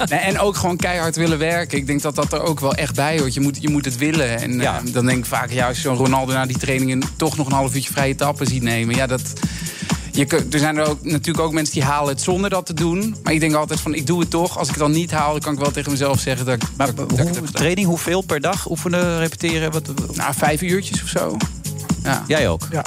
Nee, 0.10 0.20
en 0.20 0.40
ook 0.40 0.56
gewoon 0.56 0.78
keihard 0.78 1.16
willen 1.16 1.38
werken. 1.38 1.78
Ik 1.78 1.88
denk 1.88 2.02
dat 2.02 2.16
dat 2.16 2.34
er 2.34 2.42
ook 2.42 2.60
wel 2.60 2.74
echt 2.74 2.96
bij 2.96 3.20
hoort. 3.20 3.34
Je 3.34 3.40
moet, 3.40 3.58
je 3.62 3.70
moet 3.70 3.86
het 3.86 3.98
willen. 3.98 4.40
En 4.42 4.62
eh, 4.62 4.76
dan 4.86 5.06
denk 5.06 5.18
ik 5.18 5.26
vaak, 5.26 5.52
ja, 5.52 5.68
als 5.68 5.76
je 5.76 5.82
zo'n 5.82 5.96
Ronaldo 5.96 6.34
na 6.34 6.46
die 6.46 6.58
trainingen 6.58 7.02
toch 7.16 7.38
nog 7.38 7.48
een 7.48 7.54
half 7.54 7.76
uurtje 7.76 7.94
vrije 7.94 8.16
tappen 8.16 8.48
ziet 8.48 8.64
nemen. 8.64 8.96
Ja, 8.96 9.08
dat. 9.08 9.34
Je, 10.16 10.26
er 10.52 10.60
zijn 10.60 10.78
er 10.78 10.86
ook, 10.90 11.04
natuurlijk 11.04 11.46
ook 11.46 11.54
mensen 11.54 11.74
die 11.74 11.84
halen 11.84 12.10
het 12.14 12.22
zonder 12.22 12.50
dat 12.50 12.66
te 12.66 12.74
doen. 12.74 13.16
Maar 13.24 13.34
ik 13.34 13.40
denk 13.40 13.54
altijd 13.54 13.80
van, 13.80 13.94
ik 13.94 14.08
doe 14.08 14.20
het 14.20 14.30
toch. 14.30 14.58
Als 14.58 14.68
ik 14.68 14.74
het 14.74 14.84
dan 14.84 14.92
niet 14.92 15.12
haal, 15.12 15.32
dan 15.32 15.40
kan 15.42 15.54
ik 15.54 15.60
wel 15.60 15.72
tegen 15.72 15.92
mezelf 15.92 16.20
zeggen 16.20 16.46
dat 16.46 16.56
ik, 16.56 16.62
dat, 16.78 16.90
ik- 16.90 16.96
dat 16.96 17.12
ik 17.12 17.18
het 17.18 17.28
heb 17.28 17.36
gedaan. 17.36 17.52
Training, 17.52 17.88
hoeveel 17.88 18.22
per 18.22 18.42
dag? 18.42 18.70
Oefenen, 18.70 19.18
repeteren? 19.20 19.72
Wat, 19.72 19.90
Nou, 20.16 20.34
vijf 20.36 20.62
uurtjes 20.62 21.04
of 21.04 21.10
zo. 21.10 21.38
Ja. 22.04 22.24
Jij 22.28 22.50
ook? 22.50 22.68
Ja. 22.72 22.84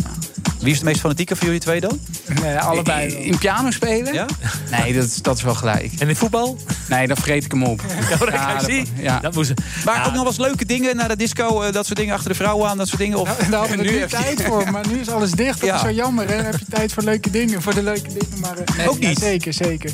Wie 0.58 0.70
is 0.70 0.76
het 0.76 0.84
meest 0.86 1.00
fanatieke 1.00 1.36
van 1.36 1.46
jullie 1.46 1.60
twee 1.62 1.80
dan? 1.80 2.00
Nee, 2.42 2.58
allebei. 2.58 3.12
In, 3.12 3.18
in 3.22 3.38
piano 3.38 3.70
spelen? 3.70 4.12
Ja? 4.14 4.26
Nee, 4.70 4.94
dat, 4.94 5.04
is- 5.04 5.22
dat 5.22 5.36
is 5.36 5.42
wel 5.42 5.54
gelijk. 5.54 5.92
En 5.98 6.08
in 6.08 6.16
voetbal? 6.16 6.58
Nee, 6.88 7.06
dan 7.06 7.16
vergeet 7.16 7.44
ik 7.44 7.50
hem 7.52 7.62
op. 7.64 7.82
Ja, 8.30 8.58
dat- 8.58 8.70
ja. 8.96 9.20
dat 9.20 9.34
moest 9.34 9.52
Maar 9.84 9.98
ook 9.98 10.04
nog 10.04 10.14
wel 10.14 10.26
eens 10.26 10.38
leuke 10.38 10.64
dingen 10.66 10.96
naar 10.96 11.08
de 11.08 11.16
disco. 11.16 11.62
eh, 11.62 11.72
dat 11.72 11.86
soort 11.86 11.98
dingen 11.98 12.14
achter 12.14 12.28
de 12.30 12.36
vrouwen 12.36 12.68
aan. 12.68 12.76
Dat 12.78 12.88
soort 12.88 13.00
dingen. 13.00 13.18
Of, 13.18 13.28
Nou, 13.38 13.50
daar 13.50 13.60
hadden 13.60 13.78
we 13.78 13.84
nu 13.92 14.06
tijd 14.06 14.42
voor, 14.42 14.70
maar 14.70 14.86
nu 14.88 14.98
is 15.00 15.08
alles 15.08 15.30
dicht. 15.30 15.60
Dat 15.60 15.68
Ja. 15.68 15.74
is 15.74 15.80
zo 15.80 15.90
jammer. 15.90 16.28
Hè? 16.28 16.36
Dan 16.36 16.44
heb 16.44 16.58
je 16.58 16.64
tijd 16.70 16.92
voor 16.92 17.02
leuke 17.02 17.30
dingen, 17.30 17.62
voor 17.62 17.74
de 17.74 17.82
leuke 17.82 18.08
dingen. 18.08 18.40
Maar, 18.40 18.56
eh, 18.58 18.76
nee, 18.76 18.88
Ook 18.88 18.98
niet? 18.98 19.20
ja, 19.20 19.26
zeker, 19.26 19.52
zeker. 19.52 19.90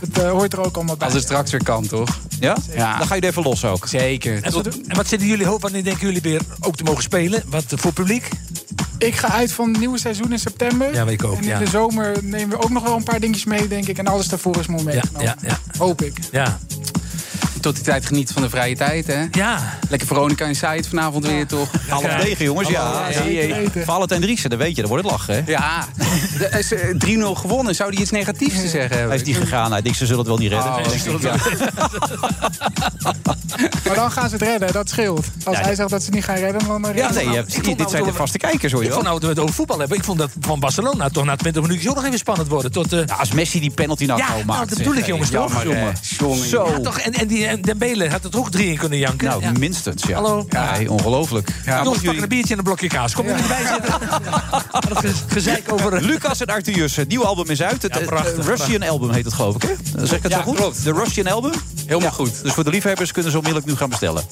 Dat 0.00 0.24
eh, 0.24 0.30
hoort 0.30 0.52
er 0.52 0.64
ook 0.64 0.76
allemaal 0.76 0.96
bij. 0.96 1.06
Als 1.06 1.14
het 1.16 1.24
straks 1.24 1.50
weer 1.50 1.62
kan, 1.62 1.86
toch? 1.86 2.18
Ja? 2.40 2.56
Ja. 2.74 2.98
Dan 2.98 3.06
ga 3.06 3.14
je 3.14 3.20
er 3.20 3.28
even 3.28 3.42
los 3.42 3.64
ook. 3.64 3.86
Zeker. 3.88 4.42
En 4.42 4.52
wat, 4.52 4.66
en 4.66 4.96
wat 4.96 5.08
zit 5.08 5.20
in 5.20 5.26
jullie 5.26 5.46
hoofd? 5.46 5.62
Wanneer 5.62 5.84
denken 5.84 6.06
jullie 6.06 6.22
weer 6.22 6.40
ook 6.60 6.76
te 6.76 6.84
mogen 6.84 7.02
spelen? 7.02 7.42
Wat 7.46 7.64
eh, 7.72 7.78
voor 7.78 7.92
publiek? 7.92 8.28
Ik 9.02 9.14
ga 9.16 9.28
uit 9.28 9.52
van 9.52 9.68
het 9.68 9.78
nieuwe 9.78 9.98
seizoen 9.98 10.32
in 10.32 10.38
september. 10.38 10.94
Ja, 10.94 11.06
ik 11.06 11.24
ook, 11.24 11.36
En 11.36 11.42
in 11.42 11.48
ja. 11.48 11.58
de 11.58 11.66
zomer 11.66 12.16
nemen 12.22 12.48
we 12.58 12.62
ook 12.64 12.70
nog 12.70 12.82
wel 12.82 12.96
een 12.96 13.02
paar 13.02 13.20
dingetjes 13.20 13.44
mee, 13.44 13.68
denk 13.68 13.86
ik. 13.86 13.98
En 13.98 14.06
alles 14.06 14.28
daarvoor 14.28 14.58
is 14.58 14.66
mooi 14.66 14.82
Ja, 14.82 14.88
meegenomen. 14.90 15.24
ja, 15.26 15.36
ja. 15.42 15.58
Hoop 15.78 16.02
ik. 16.02 16.18
ja. 16.32 16.58
Tot 17.62 17.74
die 17.74 17.84
tijd 17.84 18.06
genieten 18.06 18.34
van 18.34 18.42
de 18.42 18.50
vrije 18.50 18.76
tijd, 18.76 19.06
hè? 19.06 19.24
Ja. 19.30 19.78
Lekker 19.88 20.08
Veronica 20.08 20.44
Inside 20.44 20.84
vanavond 20.88 21.26
weer, 21.26 21.46
toch? 21.46 21.68
Half 21.88 22.02
negen, 22.02 22.44
jongens. 22.44 22.68
Ja. 22.68 23.08
Ja, 23.10 23.22
weten. 23.24 23.84
Valentijn 23.84 24.20
Driessen, 24.20 24.50
dan 24.50 24.58
weet 24.58 24.74
je. 24.76 24.80
Dan 24.82 24.90
wordt 24.90 25.04
het 25.04 25.12
lachen, 25.12 25.34
hè? 25.34 25.42
Ja, 25.46 25.86
de- 26.38 26.58
is, 26.58 26.72
eh, 26.72 26.94
3-0 26.98 27.34
gewonnen. 27.34 27.74
Zou 27.74 27.90
die 27.90 28.00
iets 28.00 28.10
negatiefs 28.10 28.54
te 28.60 28.68
zeggen 28.68 28.90
hebben? 28.90 29.08
Hij 29.08 29.16
is 29.16 29.22
niet 29.22 29.36
gegaan. 29.36 29.72
Hij 29.72 29.82
denkt, 29.82 29.98
ze 29.98 30.04
zullen 30.06 30.18
het 30.20 30.28
wel 30.28 30.38
niet 30.38 30.50
redden. 30.50 30.68
Oh, 30.72 30.76
denk 30.88 31.02
ik. 31.02 31.22
Ja. 31.22 31.34
Maar 33.86 33.94
dan 33.94 34.10
gaan 34.12 34.28
ze 34.28 34.34
het 34.34 34.44
redden, 34.44 34.72
dat 34.72 34.88
scheelt. 34.88 35.26
Als 35.44 35.56
Ja, 35.56 35.62
hij 35.62 35.74
zegt 35.74 35.90
dat 35.90 36.00
ze 36.00 36.06
het 36.06 36.14
niet 36.14 36.24
gaan 36.24 36.36
redden, 36.36 36.66
dan 36.66 36.84
redden 36.84 37.02
Ja, 37.02 37.12
ze 37.12 37.24
nee, 37.24 37.36
het. 37.36 37.46
dit 37.64 37.64
zijn 37.64 37.76
de 37.76 37.98
nou- 37.98 38.12
vaste 38.12 38.38
kijkers, 38.38 38.72
hoor 38.72 38.80
je 38.82 38.86
Ik 38.88 38.92
vond 38.92 39.04
nou 39.06 39.14
dat 39.20 39.24
we 39.28 39.34
het 39.34 39.38
over 39.42 39.54
voetbal 39.54 39.78
hebben. 39.78 39.96
Ik 39.98 40.04
vond 40.04 40.18
dat 40.18 40.30
van 40.40 40.60
Barcelona 40.60 41.08
toch 41.08 41.24
na 41.24 41.36
20 41.36 41.62
minuutjes 41.62 41.88
ook 41.90 41.94
nog 41.96 42.04
even 42.04 42.18
spannend 42.18 42.48
worden. 42.48 42.72
Tot, 42.72 42.92
eh, 42.92 43.06
Ja, 43.06 43.14
als 43.14 43.32
Messi 43.32 43.60
die 43.60 43.70
penalty 43.70 44.04
nou 44.04 44.18
Ja, 44.18 44.28
nou, 44.28 44.44
maakt. 44.44 44.68
dat 44.68 44.78
bedoel 44.78 44.94
ik, 44.94 45.06
jongens, 45.06 45.30
toch? 45.30 45.62
Jongen, 45.62 45.94
Zo. 46.48 46.68
ja, 46.70 46.80
toch, 46.80 46.98
en, 46.98 47.12
en, 47.12 47.26
die, 47.26 47.46
en 47.52 47.62
Dembele 47.62 48.10
had 48.10 48.24
er 48.24 48.38
ook 48.38 48.50
drie 48.50 48.66
in 48.70 48.78
kunnen 48.78 48.98
janken. 48.98 49.28
Nou, 49.28 49.42
ja. 49.42 49.52
minstens, 49.58 50.02
ja. 50.06 50.14
Hallo. 50.14 50.46
Ja, 50.48 50.78
ongelooflijk. 50.88 51.48
Ja, 51.64 51.82
Jongens, 51.82 52.02
pakken 52.02 52.22
een 52.22 52.28
biertje 52.28 52.52
en 52.52 52.58
een 52.58 52.64
blokje 52.64 52.88
kaas. 52.88 53.12
Kom 53.14 53.26
je 53.26 53.32
erbij 53.32 53.66
zitten? 53.72 54.00
Dat 54.88 54.98
ge- 54.98 55.12
gezeik 55.28 55.72
over... 55.72 56.02
Lucas 56.02 56.40
en 56.40 56.46
Arthur 56.46 56.74
Jussen, 56.74 57.00
het 57.00 57.08
nieuwe 57.10 57.24
album 57.24 57.50
is 57.50 57.62
uit. 57.62 57.82
Het 57.82 57.94
Ja, 57.94 58.00
eh, 58.00 58.06
prachtig, 58.06 58.46
Russian 58.46 58.82
album 58.82 59.10
heet 59.10 59.24
het, 59.24 59.34
geloof 59.34 59.54
ik, 59.54 59.62
hè? 59.62 60.06
Zeg 60.06 60.16
ik 60.16 60.22
het 60.22 60.32
Ja, 60.32 60.38
zo 60.38 60.44
goed? 60.44 60.56
klopt. 60.56 60.84
De 60.84 60.92
Russian 60.92 61.26
album? 61.26 61.52
Helemaal 61.86 62.00
Ja, 62.00 62.10
goed. 62.10 62.42
Dus 62.42 62.52
voor 62.52 62.64
de 62.64 62.70
liefhebbers 62.70 63.12
kunnen 63.12 63.30
ze 63.30 63.36
onmiddellijk 63.38 63.72
nu 63.72 63.78
gaan 63.78 63.88
bestellen. 63.88 64.22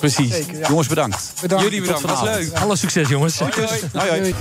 Precies. 0.00 0.30
Zeker, 0.32 0.58
ja. 0.58 0.68
Jongens, 0.68 0.88
bedankt. 0.88 1.32
Bedankt. 1.40 1.64
Jullie 1.64 1.80
bedankt, 1.80 2.00
Tot 2.00 2.10
was 2.10 2.22
leuk. 2.22 2.58
Alle 2.58 2.76
succes, 2.76 3.08
jongens. 3.08 3.38
Hoi, 3.38 3.52
hoi. 3.54 4.20
Doei. 4.20 4.34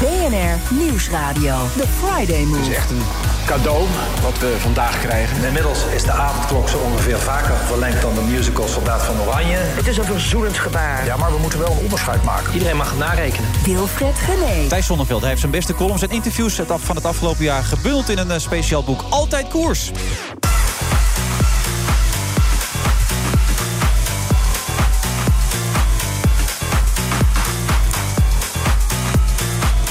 BNR 0.00 0.74
Nieuwsradio. 0.74 1.56
The 1.76 1.84
Friday 2.04 2.42
Move. 2.42 2.58
Het 2.58 2.68
is 2.68 2.74
echt 2.76 2.90
een 2.90 3.02
cadeau 3.46 3.86
wat 4.22 4.38
we 4.38 4.56
vandaag 4.58 5.00
krijgen. 5.00 5.44
Inmiddels 5.44 5.84
is 5.94 6.02
de 6.02 6.12
avondklok 6.12 6.68
zo 6.68 6.78
ongeveer 6.78 7.18
vaker 7.18 7.56
verlengd 7.56 8.02
dan 8.02 8.14
de 8.14 8.20
musical 8.20 8.68
Soldaat 8.68 9.02
van 9.04 9.20
Oranje. 9.20 9.56
Het 9.56 9.86
is 9.86 9.96
een 9.96 10.04
verzoenend 10.04 10.58
gebaar. 10.58 11.04
Ja, 11.04 11.16
maar 11.16 11.32
we 11.32 11.38
moeten 11.38 11.58
wel 11.58 11.70
een 11.70 11.78
onderscheid 11.82 12.22
maken. 12.22 12.52
Iedereen 12.52 12.76
mag 12.76 12.96
narekenen. 12.96 13.50
Wilfred 13.64 14.14
Gené. 14.14 14.68
Thijs 14.68 14.86
Zonneveld 14.86 15.20
hij 15.20 15.28
heeft 15.28 15.40
zijn 15.40 15.52
beste 15.52 15.74
columns 15.74 16.02
en 16.02 16.10
interviews 16.10 16.56
het 16.56 16.72
van 16.76 16.96
het 16.96 17.04
afgelopen 17.04 17.44
jaar 17.44 17.62
gebundeld 17.62 18.08
in 18.08 18.18
een 18.18 18.30
eh, 18.30 18.38
speciaal 18.38 18.84
boek. 18.84 19.04
Altijd 19.10 19.48
koers. 19.48 19.90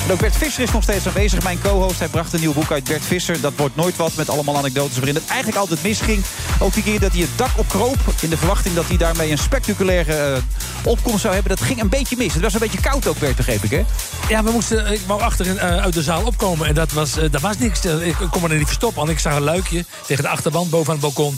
En 0.09 0.17
Bert 0.17 0.35
Visser 0.35 0.63
is 0.63 0.71
nog 0.71 0.83
steeds 0.83 1.07
aanwezig, 1.07 1.43
mijn 1.43 1.61
co-host. 1.61 1.99
Hij 1.99 2.07
bracht 2.07 2.33
een 2.33 2.39
nieuw 2.39 2.53
boek 2.53 2.71
uit, 2.71 2.83
Bert 2.83 3.05
Visser. 3.05 3.41
Dat 3.41 3.53
wordt 3.55 3.75
nooit 3.75 3.95
wat, 3.95 4.15
met 4.15 4.29
allemaal 4.29 4.57
anekdotes 4.57 4.95
waarin 4.95 5.15
het 5.15 5.25
eigenlijk 5.27 5.57
altijd 5.57 5.83
misging. 5.83 6.23
Ook 6.59 6.73
die 6.73 6.83
keer 6.83 6.99
dat 6.99 7.11
hij 7.11 7.21
het 7.21 7.29
dak 7.35 7.49
opkroop... 7.55 7.97
in 8.21 8.29
de 8.29 8.37
verwachting 8.37 8.75
dat 8.75 8.87
hij 8.87 8.97
daarmee 8.97 9.31
een 9.31 9.37
spectaculaire 9.37 10.13
eh, 10.13 10.41
opkomst 10.83 11.21
zou 11.21 11.33
hebben... 11.33 11.55
dat 11.55 11.65
ging 11.65 11.81
een 11.81 11.89
beetje 11.89 12.17
mis. 12.17 12.33
Het 12.33 12.41
was 12.41 12.53
een 12.53 12.59
beetje 12.59 12.79
koud 12.81 13.07
ook, 13.07 13.19
Bert, 13.19 13.35
begreep 13.35 13.63
ik, 13.63 13.71
hè? 13.71 13.83
Ja, 14.29 14.43
we 14.43 14.51
moesten, 14.51 14.91
ik 14.91 15.01
wou 15.07 15.21
achter 15.21 15.57
eh, 15.57 15.77
uit 15.77 15.93
de 15.93 16.03
zaal 16.03 16.23
opkomen 16.25 16.67
en 16.67 16.73
dat 16.73 16.91
was, 16.91 17.17
eh, 17.17 17.31
dat 17.31 17.41
was 17.41 17.57
niks. 17.57 17.85
Eh, 17.85 18.07
Ik 18.07 18.15
kon 18.31 18.41
me 18.41 18.49
er 18.49 18.57
niet 18.57 18.65
verstoppen, 18.65 18.97
want 18.97 19.09
ik 19.09 19.19
zag 19.19 19.35
een 19.35 19.41
luikje 19.41 19.85
tegen 20.07 20.23
de 20.23 20.29
achterwand 20.29 20.69
boven 20.69 20.93
aan 20.93 20.99
het 20.99 21.13
balkon. 21.15 21.37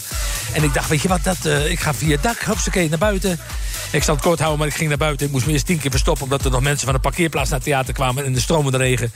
En 0.53 0.63
ik 0.63 0.73
dacht, 0.73 0.89
weet 0.89 1.01
je 1.01 1.07
wat, 1.07 1.23
dat, 1.23 1.45
eh, 1.45 1.71
ik 1.71 1.79
ga 1.79 1.93
via 1.93 2.11
het 2.11 2.23
dak, 2.23 2.39
hupsakee, 2.39 2.89
naar 2.89 2.97
buiten. 2.97 3.39
Ik 3.91 4.03
zal 4.03 4.15
het 4.15 4.23
kort 4.23 4.39
houden, 4.39 4.59
maar 4.59 4.67
ik 4.67 4.75
ging 4.75 4.89
naar 4.89 4.97
buiten. 4.97 5.25
Ik 5.25 5.31
moest 5.31 5.45
me 5.45 5.51
eerst 5.51 5.65
tien 5.65 5.79
keer 5.79 5.91
verstoppen, 5.91 6.23
omdat 6.23 6.45
er 6.45 6.51
nog 6.51 6.61
mensen 6.61 6.85
van 6.85 6.93
de 6.93 6.99
parkeerplaats 7.01 7.49
naar 7.49 7.59
het 7.59 7.67
theater 7.67 7.93
kwamen 7.93 8.25
in 8.25 8.33
de 8.33 8.39
stromende 8.57 8.77
regen. 8.77 9.11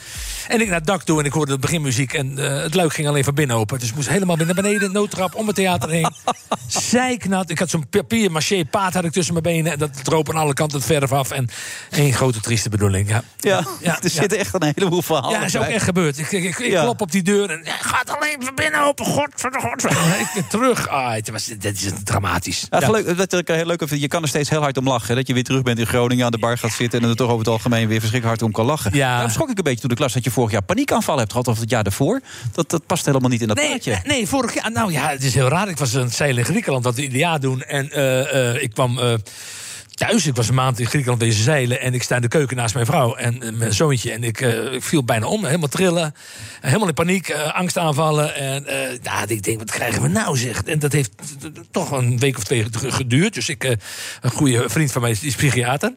En 0.48 0.62
ik 0.62 0.68
naar 0.68 0.76
het 0.78 0.86
dak 0.88 1.04
toe 1.04 1.20
en 1.20 1.26
ik 1.26 1.34
hoorde 1.34 1.52
de 1.52 1.60
beginmuziek 1.60 2.14
en 2.14 2.38
eh, 2.38 2.62
het 2.64 2.74
luik 2.74 2.94
ging 2.94 3.08
alleen 3.08 3.24
van 3.24 3.34
binnen 3.34 3.56
open. 3.56 3.80
Dus 3.80 3.90
ik 3.90 3.96
moest 3.96 4.10
helemaal 4.10 4.38
weer 4.38 4.46
naar 4.46 4.56
beneden, 4.56 4.92
noodtrap, 4.92 5.36
om 5.36 5.48
het 5.48 5.56
theater 5.56 5.90
heen. 5.90 6.10
Zijknat. 6.68 7.50
Ik 7.50 7.60
had 7.60 7.70
zo'n 7.70 7.88
papier 7.90 8.32
maché 8.32 8.66
paard 8.66 8.94
had 8.94 9.04
ik 9.04 9.12
tussen 9.12 9.34
mijn 9.34 9.46
benen 9.46 9.72
en 9.72 9.80
dat 9.80 10.04
droop 10.04 10.30
aan 10.30 10.36
alle 10.36 10.54
kanten 10.54 10.78
het 10.78 10.88
verf 10.88 11.12
af. 11.12 11.32
En 11.32 11.50
één 11.90 12.14
grote 12.14 12.40
trieste 12.40 12.70
bedoeling, 12.70 13.10
ja. 13.10 13.24
Ja, 13.40 13.64
er 14.04 14.10
zitten 14.10 14.38
echt 14.40 14.54
een 14.54 14.72
heleboel 14.76 15.02
verhalen 15.02 15.32
Ja, 15.32 15.38
dat 15.40 15.48
is 15.48 15.56
ook 15.56 15.62
bij. 15.64 15.74
echt 15.74 15.84
gebeurd. 15.84 16.18
Ik, 16.20 16.32
ik, 16.32 16.44
ik, 16.44 16.60
ik 16.60 16.72
Ja. 16.72 16.82
klop 16.84 17.02
op 17.02 17.12
die 17.12 17.22
deur 17.24 17.50
en 17.50 17.64
gaat 17.82 18.10
alleen 18.10 18.36
van 18.40 18.56
binnen 18.56 18.84
open. 18.86 19.06
God, 19.06 19.28
voor 19.36 19.52
de 19.52 19.60
god. 19.60 19.84
ik 20.20 20.28
ben 20.34 20.48
terug. 20.48 20.88
Ah, 20.88 21.14
het 21.14 21.30
was, 21.30 21.46
dit 21.46 21.82
is 21.84 21.92
dramatisch. 22.04 22.68
Ja, 22.70 22.80
dat 23.16 23.34
ik 23.34 23.48
heel 23.48 23.66
leuk 23.66 23.84
vind. 23.88 24.02
Je 24.02 24.08
kan 24.08 24.22
er 24.22 24.28
steeds 24.28 24.50
heel 24.50 24.62
hard 24.62 24.78
om 24.78 24.88
lachen. 24.88 25.08
hè. 25.08 25.16
Dat 25.16 25.28
je 25.28 25.34
weer 25.34 25.44
terug 25.44 25.62
bent 25.62 25.80
in 25.80 25.88
Groningen, 25.88 26.26
aan 26.26 26.32
de 26.32 26.38
bar 26.38 26.58
gaat 26.58 26.72
zitten... 26.72 27.02
en 27.02 27.10
er 27.10 27.16
toch 27.16 27.28
over 27.28 27.40
het 27.40 27.48
algemeen 27.48 27.88
weer 27.88 28.00
verschrikkelijk 28.00 28.26
hard 28.40 28.42
om 28.42 28.52
kan 28.52 28.66
lachen. 28.66 28.92
Ja. 28.94 29.12
Daarom 29.14 29.32
schrok 29.32 29.50
ik 29.50 29.58
een 29.58 29.64
beetje 29.64 29.80
toen 29.80 29.90
de 29.90 29.96
klas 29.96 30.14
dat 30.14 30.24
je 30.24 30.31
vorig 30.32 30.52
jaar 30.52 30.62
paniekaanval 30.64 31.18
hebt 31.18 31.32
gehad... 31.32 31.48
of 31.48 31.60
het 31.60 31.70
jaar 31.70 31.84
daarvoor. 31.84 32.22
Dat, 32.52 32.70
dat 32.70 32.86
past 32.86 33.06
helemaal 33.06 33.30
niet 33.30 33.42
in 33.42 33.48
dat 33.48 33.58
Nee, 33.58 33.68
plaatje. 33.68 34.00
nee, 34.06 34.28
vorig 34.28 34.54
jaar. 34.54 34.72
Nou 34.72 34.92
ja, 34.92 35.10
het 35.10 35.24
is 35.24 35.34
heel 35.34 35.48
raar. 35.48 35.70
Ik 35.70 35.78
was 35.78 35.96
aan 35.96 36.02
het 36.04 36.14
zeilen 36.16 36.38
in 36.40 36.46
Griekenland, 36.46 36.84
dat 36.84 36.96
we 36.96 37.02
ieder 37.02 37.18
jaar 37.20 37.40
doen. 37.40 37.62
En 37.64 37.92
eh, 37.92 38.50
eh, 38.56 38.62
ik 38.62 38.74
kwam. 38.74 39.00
eh, 39.00 39.14
Thuis, 39.92 40.28
ik 40.28 40.36
was 40.36 40.48
een 40.48 40.56
maand 40.56 40.80
in 40.80 40.86
Griekenland 40.86 41.20
deze 41.22 41.42
zeilen 41.44 41.82
en 41.82 41.94
ik 41.94 42.04
sta 42.04 42.16
in 42.16 42.22
de 42.22 42.28
keuken 42.28 42.58
naast 42.58 42.74
mijn 42.74 42.86
vrouw 42.86 43.16
en 43.16 43.58
mijn 43.58 43.74
zoontje. 43.74 44.12
En 44.12 44.24
ik, 44.24 44.40
ik 44.72 44.84
viel 44.84 45.04
bijna 45.04 45.26
om, 45.28 45.46
helemaal 45.46 45.68
trillen, 45.68 46.16
helemaal 46.62 46.88
in 46.88 46.94
paniek, 46.94 47.32
angstaanvallen. 47.34 48.36
En 48.36 48.66
ja, 49.04 49.24
ik 49.28 49.44
denk, 49.44 49.60
wat 49.60 49.72
krijgen 49.72 50.02
we 50.02 50.08
nou 50.08 50.38
zeg? 50.38 50.64
En 50.64 50.80
dat 50.80 50.92
heeft 50.92 51.12
toch 51.72 51.92
een 51.92 52.20
week 52.20 52.38
of 52.38 52.44
twee 52.44 52.66
geduurd. 52.72 53.34
Dus 53.34 53.50
ik, 53.50 53.64
een 54.22 54.32
goede 54.32 54.70
vriend 54.70 54.92
van 54.92 55.02
mij 55.02 55.12
is, 55.12 55.24
is 55.24 55.36
psychiater. 55.36 55.94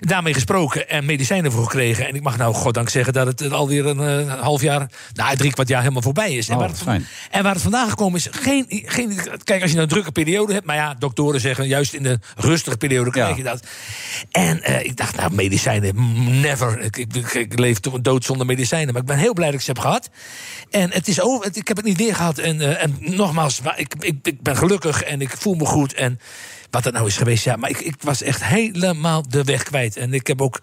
Daarmee 0.00 0.34
gesproken 0.34 0.88
en 0.88 1.04
medicijnen 1.04 1.52
voor 1.52 1.62
gekregen. 1.62 2.06
En 2.08 2.14
ik 2.14 2.22
mag 2.22 2.36
nou 2.36 2.54
goddank 2.54 2.88
zeggen 2.88 3.12
dat 3.12 3.26
het 3.26 3.52
alweer 3.52 3.86
een 3.86 4.28
eh, 4.28 4.40
half 4.40 4.62
jaar, 4.62 4.90
nou 5.12 5.36
drie 5.36 5.52
kwart 5.52 5.68
jaar 5.68 5.80
helemaal 5.80 6.02
voorbij 6.02 6.32
is. 6.34 6.48
En, 6.48 6.54
Oh, 6.54 6.60
waar 6.86 7.00
en 7.30 7.42
waar 7.42 7.52
het 7.52 7.62
vandaan 7.62 7.88
gekomen 7.90 8.18
is, 8.18 8.28
geen, 8.30 8.64
geen. 8.68 9.20
Kijk, 9.44 9.62
als 9.62 9.70
je 9.70 9.76
nou 9.76 9.88
een 9.88 9.88
drukke 9.88 10.12
periode 10.12 10.52
hebt, 10.52 10.66
maar 10.66 10.76
ja, 10.76 10.94
doktoren 10.98 11.40
zeggen 11.40 11.66
juist 11.66 11.92
in 11.94 12.02
de 12.02 12.18
rustige 12.36 12.76
periode 12.76 13.10
krijg 13.10 13.28
Ja. 13.30 13.36
je 13.36 13.42
dat. 13.42 13.62
En 14.30 14.62
eh, 14.62 14.84
ik 14.84 14.96
dacht, 14.96 15.16
nou, 15.16 15.34
medicijnen, 15.34 16.40
never. 16.40 16.80
Ik, 16.80 16.96
ik, 16.96 17.14
ik, 17.16 17.34
ik 17.34 17.58
leef 17.58 17.78
toch 17.80 18.00
dood 18.00 18.24
zonder 18.24 18.46
medicijnen. 18.46 18.92
Maar 18.92 19.02
ik 19.02 19.08
ben 19.08 19.18
heel 19.18 19.32
blij 19.34 19.46
dat 19.46 19.54
ik 19.54 19.60
ze 19.64 19.70
heb 19.70 19.80
gehad. 19.80 20.10
En 20.70 20.90
het 20.92 21.08
is 21.08 21.20
over, 21.20 21.50
ik 21.52 21.68
heb 21.68 21.76
het 21.76 21.86
niet 21.86 21.96
weer 21.96 22.14
gehad. 22.14 22.38
En, 22.38 22.60
eh, 22.60 22.82
en 22.82 22.96
nogmaals, 23.00 23.60
ik, 23.76 23.94
ik, 24.00 24.14
ik 24.22 24.42
ben 24.42 24.56
gelukkig 24.56 25.02
en 25.02 25.20
ik 25.20 25.30
voel 25.30 25.54
me 25.54 25.64
goed. 25.66 25.94
En 25.94 26.20
wat 26.70 26.82
dat 26.82 26.92
nou 26.92 27.06
is 27.06 27.16
geweest, 27.16 27.44
ja. 27.44 27.56
Maar 27.56 27.70
ik, 27.70 27.78
ik 27.78 27.94
was 28.00 28.22
echt 28.22 28.44
helemaal 28.44 29.28
de 29.28 29.44
weg 29.44 29.62
kwijt. 29.62 29.96
En 29.96 30.14
ik 30.14 30.26
heb 30.26 30.42
ook 30.42 30.60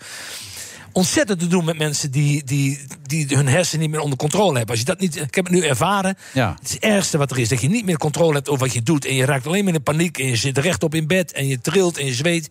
ontzettend 0.98 1.40
te 1.40 1.48
doen 1.48 1.66
met 1.66 1.78
mensen 1.78 2.12
die, 2.12 2.44
die, 2.44 2.80
die 3.04 3.26
hun 3.28 3.48
hersenen 3.48 3.82
niet 3.82 3.90
meer 3.90 4.00
onder 4.00 4.18
controle 4.18 4.58
hebben. 4.58 4.70
Als 4.70 4.80
je 4.80 4.86
dat 4.86 5.00
niet, 5.00 5.16
ik 5.16 5.36
heb 5.36 5.46
het 5.46 5.54
nu 5.54 5.62
ervaren. 5.62 6.18
Ja. 6.34 6.56
Het 6.60 6.68
is 6.68 6.74
het 6.74 6.84
ergste 6.84 7.18
wat 7.18 7.32
er 7.32 7.40
is. 7.40 7.50
Dat 7.50 7.62
je 7.62 7.70
niet 7.70 7.86
meer 7.86 7.98
controle 7.98 8.34
hebt 8.34 8.50
over 8.50 8.66
wat 8.66 8.74
je 8.74 8.84
doet. 8.84 9.06
En 9.06 9.16
je 9.16 9.26
raakt 9.26 9.48
alleen 9.48 9.66
maar 9.66 9.74
in 9.74 9.84
paniek. 9.84 10.20
En 10.20 10.28
je 10.28 10.36
zit 10.36 10.58
rechtop 10.58 10.96
in 10.96 11.08
bed. 11.08 11.32
En 11.32 11.48
je 11.48 11.62
trilt 11.62 11.98
en 11.98 12.06
je 12.06 12.14
zweet. 12.14 12.50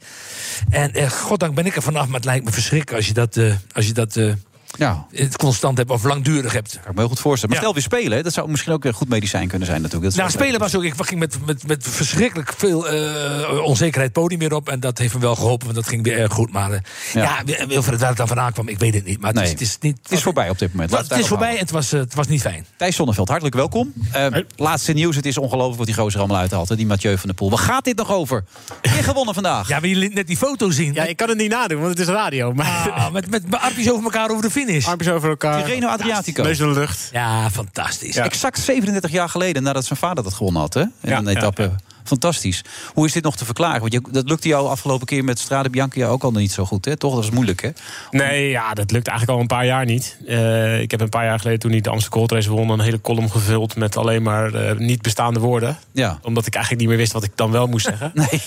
En 0.70 0.93
eh, 0.93 1.11
goddank 1.11 1.55
ben 1.55 1.66
ik 1.66 1.77
er 1.77 1.83
vanaf. 1.83 2.07
Maar 2.07 2.15
het 2.15 2.24
lijkt 2.24 2.45
me 2.45 2.53
verschrikkelijk 2.53 2.97
als 2.97 3.07
je 3.07 3.15
dat, 3.15 3.37
eh, 3.37 3.55
als 3.73 3.87
je 3.87 3.93
dat 3.93 4.16
eh, 4.16 4.33
Ja. 4.78 5.07
het 5.12 5.36
constant 5.36 5.78
hebt 5.78 5.90
of 5.90 6.05
langdurig 6.05 6.53
hebt. 6.53 6.70
Kan 6.73 6.81
ik 6.90 6.94
me 6.94 6.98
heel 7.01 7.09
goed 7.09 7.20
voorstellen. 7.20 7.55
Maar 7.55 7.65
Ja. 7.65 7.70
stel 7.70 7.82
weer 7.82 7.98
spelen, 8.01 8.16
hè, 8.16 8.23
dat 8.23 8.32
zou 8.32 8.48
misschien 8.51 8.73
ook 8.73 8.85
een 8.85 8.93
goed 8.93 9.09
medicijn 9.09 9.48
kunnen 9.48 9.66
zijn 9.69 9.82
natuurlijk. 9.82 10.11
Dat 10.15 10.20
Nou, 10.20 10.31
spelen 10.31 10.61
was 10.61 10.74
ook. 10.77 10.85
Ik 10.85 10.94
ging 10.97 11.20
met, 11.20 11.36
met, 11.47 11.66
met 11.66 11.86
verschrikkelijk 11.89 12.53
veel 12.57 12.89
eh, 12.89 13.61
onzekerheid 13.65 14.12
podium 14.12 14.39
weer 14.40 14.55
op. 14.55 14.69
En 14.69 14.81
dat 14.81 14.98
heeft 14.98 15.15
me 15.15 15.20
wel 15.20 15.35
geholpen, 15.35 15.65
want 15.66 15.78
dat 15.78 15.89
ging 15.89 16.03
weer 16.03 16.19
erg 16.19 16.32
goed. 16.32 16.53
Maar 16.53 16.73
eh, 16.73 16.78
ja, 17.12 17.43
Wilfred, 17.69 17.98
waar 18.01 18.09
het 18.09 18.19
dan 18.19 18.27
vandaan 18.27 18.53
kwam, 18.53 18.69
ik 18.69 18.78
weet 18.78 18.94
het 18.94 19.05
niet. 19.05 19.20
Maar 19.20 19.27
het, 19.32 19.36
Nee. 19.36 19.44
is, 19.44 19.51
het 19.51 19.61
is 19.61 19.77
niet. 19.81 19.98
Het 20.03 20.12
is 20.12 20.23
voorbij 20.23 20.51
op 20.51 20.59
dit 20.59 20.73
moment. 20.73 20.90
Het, 20.90 21.11
is 21.19 21.27
voorbij 21.27 21.53
en 21.53 21.59
het 21.59 21.70
was, 21.70 21.93
eh, 21.93 22.01
het 22.01 22.15
was 22.15 22.27
niet 22.27 22.40
fijn. 22.40 22.66
Thijs 22.77 22.97
Zonneveld, 22.97 23.28
hartelijk 23.28 23.55
welkom. 23.57 23.93
Eh, 24.12 24.27
laatste 24.57 24.93
nieuws, 24.93 25.16
het 25.16 25.27
is 25.27 25.39
ongelooflijk 25.39 25.77
wat 25.78 25.86
die 25.86 25.94
gozer 25.97 26.19
allemaal 26.19 26.39
uithaalt. 26.39 26.69
hè, 26.69 26.77
Die 26.77 26.86
Mathieu 26.86 27.15
van 27.19 27.27
der 27.27 27.35
Poel. 27.35 27.51
Waar 27.51 27.59
gaat 27.59 27.85
dit 27.85 27.97
nog 27.97 28.12
over? 28.12 28.44
Weer 28.82 29.05
gewonnen 29.05 29.35
vandaag. 29.35 29.69
Ja, 29.69 29.81
wil 29.81 29.90
jullie 29.90 30.11
net 30.15 30.27
die 30.27 30.36
foto 30.36 30.70
zien? 30.70 30.93
Ja, 30.94 31.05
ik 31.05 31.16
kan 31.16 31.28
het 31.28 31.39
niet 31.39 31.51
nadoen, 31.51 31.78
want 31.81 31.90
het 31.98 32.09
is 32.09 32.15
radio. 32.15 32.53
Maar 32.53 32.90
Ah, 32.97 33.12
met, 33.12 33.31
met 33.31 33.43
armpjes 33.51 33.90
over 33.90 34.05
elkaar 34.05 34.31
over 34.31 34.43
de 34.43 34.51
finish. 34.66 34.86
armpjes 34.86 35.09
over 35.12 35.28
elkaar. 35.28 35.64
Tirreno 35.64 35.88
Adriatico. 35.88 36.43
Neus 36.43 36.59
in 36.59 36.72
de 36.72 36.78
lucht. 36.80 37.09
Ja, 37.12 37.51
fantastisch. 37.51 38.16
Exact 38.16 38.59
37 38.59 39.10
jaar 39.10 39.28
geleden 39.28 39.62
nadat 39.62 39.84
zijn 39.84 39.98
vader 39.98 40.24
dat 40.24 40.34
gewonnen 40.34 40.60
had. 40.60 40.74
Hè? 40.74 40.80
In 40.80 40.90
Ja, 41.01 41.18
een 41.18 41.24
ja, 41.24 41.30
etappe. 41.30 41.70
Fantastisch. 42.07 42.62
Hoe 42.95 43.07
is 43.07 43.12
dit 43.12 43.23
nog 43.23 43.37
te 43.37 43.45
verklaren? 43.45 43.81
Want 43.81 43.93
je, 43.93 44.01
dat 44.11 44.28
lukte 44.28 44.49
jou 44.49 44.69
afgelopen 44.69 45.07
keer 45.07 45.24
met 45.24 45.39
Strade 45.39 45.70
Bianchi 45.70 46.05
ook 46.05 46.23
al 46.23 46.31
niet 46.31 46.53
zo 46.53 46.65
goed. 46.65 46.85
Hè? 46.85 46.97
Toch? 46.97 47.15
Dat 47.15 47.24
was 47.24 47.31
moeilijk, 47.35 47.62
hè? 47.62 47.70
Nee, 48.11 48.49
ja, 48.49 48.73
dat 48.74 48.91
lukt 48.91 49.09
eigenlijk 49.09 49.37
al 49.39 49.43
een 49.43 49.57
paar 49.57 49.66
jaar 49.66 49.85
niet. 49.85 50.16
Eh, 50.27 50.81
ik 50.81 50.91
heb 50.91 51.01
een 51.01 51.09
paar 51.09 51.24
jaar 51.24 51.39
geleden, 51.39 51.59
toen 51.61 51.70
hij 51.70 51.81
de 51.81 51.91
Amsterdam 51.91 52.19
Gold 52.19 52.33
Race 52.33 52.51
won... 52.51 52.69
een 52.70 52.81
hele 52.81 53.01
column 53.01 53.31
gevuld 53.31 53.77
met 53.77 53.97
alleen 53.97 54.23
maar 54.23 54.55
eh, 54.55 54.77
niet 54.77 55.03
bestaande 55.03 55.41
woorden. 55.41 55.78
Ja. 55.93 56.19
Omdat 56.23 56.47
ik 56.47 56.55
eigenlijk 56.55 56.83
niet 56.85 56.91
meer 56.93 57.01
wist 57.01 57.12
wat 57.12 57.24
ik 57.24 57.31
dan 57.35 57.51
wel 57.51 57.66
moest 57.66 57.87
zeggen. 57.87 58.11
Nee. 58.31 58.41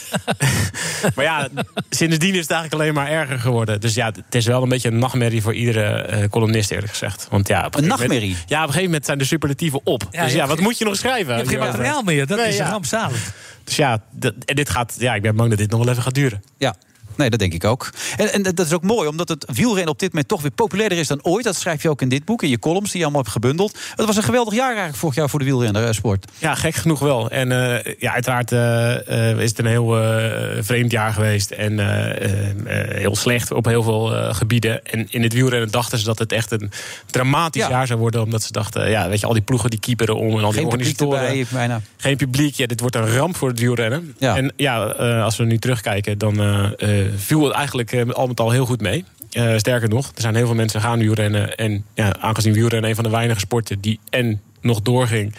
maar 1.16 1.26
ja, 1.26 1.48
sindsdien 1.90 2.34
is 2.34 2.42
het 2.42 2.52
eigenlijk 2.52 2.82
alleen 2.82 2.94
maar 2.94 3.08
erger 3.08 3.40
geworden. 3.40 3.82
Dus 3.82 3.94
ja, 3.94 4.06
het 4.06 4.36
is 4.36 4.46
wel 4.46 4.64
een 4.64 4.70
beetje 4.70 4.90
een 4.90 5.00
nachtmerrie 5.00 5.42
voor 5.42 5.54
iedere 5.54 5.84
eh, 6.02 6.30
columnist, 6.30 6.72
eerlijk 6.72 6.90
gezegd. 6.92 7.28
Want 7.30 7.48
ja, 7.48 7.58
op 7.66 7.76
Een 7.76 7.82
moment- 7.82 8.00
nachtmerrie? 8.00 8.38
ja, 8.46 8.58
op 8.58 8.62
een 8.62 8.68
gegeven 8.68 8.84
moment 8.86 9.06
zijn 9.06 9.18
de 9.18 9.24
superlatieven 9.26 9.82
op. 9.84 10.08
Ja, 10.12 10.24
dus 10.24 10.34
ja, 10.34 10.48
wat 10.48 10.60
moet 10.60 10.78
je 10.78 10.86
nog 10.86 10.96
schrijven? 10.96 11.28
Je 11.34 11.40
hebt 11.40 11.50
geen 11.50 11.60
materiaal 11.60 12.02
meer. 12.02 12.28
Dat 12.28 12.38
Nee, 12.38 12.48
is 12.48 12.58
ja. 12.58 12.70
rampzalig. 12.70 13.34
Dus 13.70 13.78
ja, 13.78 14.04
dit 14.46 14.70
gaat, 14.70 14.96
ja, 14.98 15.16
ik 15.16 15.22
ben 15.22 15.36
bang 15.36 15.50
dat 15.50 15.58
dit 15.58 15.70
nog 15.70 15.80
wel 15.80 15.90
even 15.90 16.04
gaat 16.04 16.14
duren. 16.14 16.44
Ja. 16.58 16.76
Nee, 17.20 17.30
dat 17.30 17.40
denk 17.40 17.54
ik 17.54 17.64
ook. 17.64 17.90
En, 18.18 18.34
en 18.34 18.44
dat 18.44 18.60
is 18.66 18.74
ook 18.74 18.84
mooi, 18.84 19.08
omdat 19.08 19.30
het 19.30 19.46
wielrennen 19.54 19.92
op 19.92 20.00
dit 20.00 20.10
moment 20.10 20.28
toch 20.28 20.42
weer 20.42 20.52
populairder 20.52 20.98
is 20.98 21.08
dan 21.08 21.20
ooit. 21.24 21.44
Dat 21.44 21.56
schrijf 21.56 21.82
je 21.82 21.90
ook 21.90 22.02
in 22.02 22.10
dit 22.10 22.26
boek, 22.26 22.44
in 22.44 22.50
je 22.50 22.60
columns 22.60 22.90
die 22.90 22.98
je 22.98 23.04
allemaal 23.04 23.22
hebt 23.22 23.34
gebundeld. 23.34 23.78
Het 23.96 24.06
was 24.06 24.16
een 24.18 24.24
geweldig 24.24 24.54
jaar 24.54 24.68
eigenlijk 24.68 24.98
vorig 24.98 25.16
jaar 25.16 25.30
voor 25.30 25.40
de 25.40 25.46
wielrennersport. 25.46 26.32
Ja, 26.38 26.56
gek 26.56 26.76
genoeg 26.76 27.00
wel. 27.00 27.30
En 27.30 27.52
eh, 27.52 27.94
ja, 28.00 28.14
uiteraard 28.14 28.52
eh, 28.52 29.30
eh, 29.32 29.40
is 29.40 29.50
het 29.50 29.60
een 29.60 29.66
heel 29.66 29.98
eh, 30.02 30.64
vreemd 30.64 30.92
jaar 30.92 31.14
geweest. 31.14 31.52
En 31.52 31.80
eh, 31.80 32.24
eh, 32.24 32.50
eh, 32.90 32.98
heel 32.98 33.16
slecht 33.16 33.52
op 33.52 33.66
heel 33.66 33.84
veel 33.84 34.16
eh, 34.16 34.34
gebieden. 34.36 34.86
En 34.86 35.06
in 35.10 35.24
het 35.24 35.34
wielrennen 35.34 35.72
dachten 35.72 35.98
ze 36.00 36.06
dat 36.06 36.20
het 36.20 36.32
echt 36.32 36.52
een 36.52 36.72
dramatisch 37.06 37.62
Ja. 37.62 37.70
jaar 37.70 37.88
zou 37.88 38.00
worden. 38.00 38.22
Omdat 38.22 38.44
ze 38.44 38.52
dachten, 38.52 38.90
ja, 38.90 39.10
weet 39.10 39.20
je, 39.20 39.26
al 39.26 39.34
die 39.34 39.42
ploegen 39.42 39.70
die 39.70 39.80
keeperen 39.80 40.16
om. 40.16 40.38
En 40.38 40.44
al 40.44 40.52
die 40.52 40.60
Geen 40.60 40.66
organisatoren. 40.70 41.22
erbij, 41.22 41.46
bijna. 41.52 41.82
Geen 41.98 42.18
publiek. 42.18 42.56
Ja, 42.56 42.66
dit 42.68 42.80
wordt 42.80 42.96
een 42.96 43.16
ramp 43.16 43.36
voor 43.36 43.48
het 43.50 43.60
wielrennen. 43.60 44.16
Ja. 44.18 44.36
En 44.38 44.54
ja, 44.56 44.88
eh, 44.94 45.24
als 45.24 45.38
we 45.38 45.44
nu 45.44 45.58
terugkijken, 45.58 46.18
dan 46.18 46.40
eh, 46.40 47.00
eh, 47.06 47.09
viel 47.16 47.44
het 47.44 47.54
eigenlijk 47.54 47.92
eh, 47.92 48.10
al 48.10 48.28
met 48.28 48.40
al 48.40 48.52
heel 48.52 48.66
goed 48.66 48.82
mee. 48.82 49.06
Eh, 49.32 49.58
sterker 49.58 49.90
nog, 49.90 50.12
er 50.16 50.22
zijn 50.22 50.36
heel 50.36 50.46
veel 50.46 50.56
mensen 50.56 50.82
gaan 50.82 51.00
wielrennen. 51.00 51.56
En 51.56 51.86
ja, 51.94 52.16
aangezien 52.20 52.54
wielrennen 52.54 52.90
een 52.90 52.96
van 52.96 53.04
de 53.04 53.10
weinige 53.10 53.40
sporten 53.40 53.80
die 53.80 54.00
en 54.10 54.42
nog 54.62 54.82
doorging. 54.82 55.34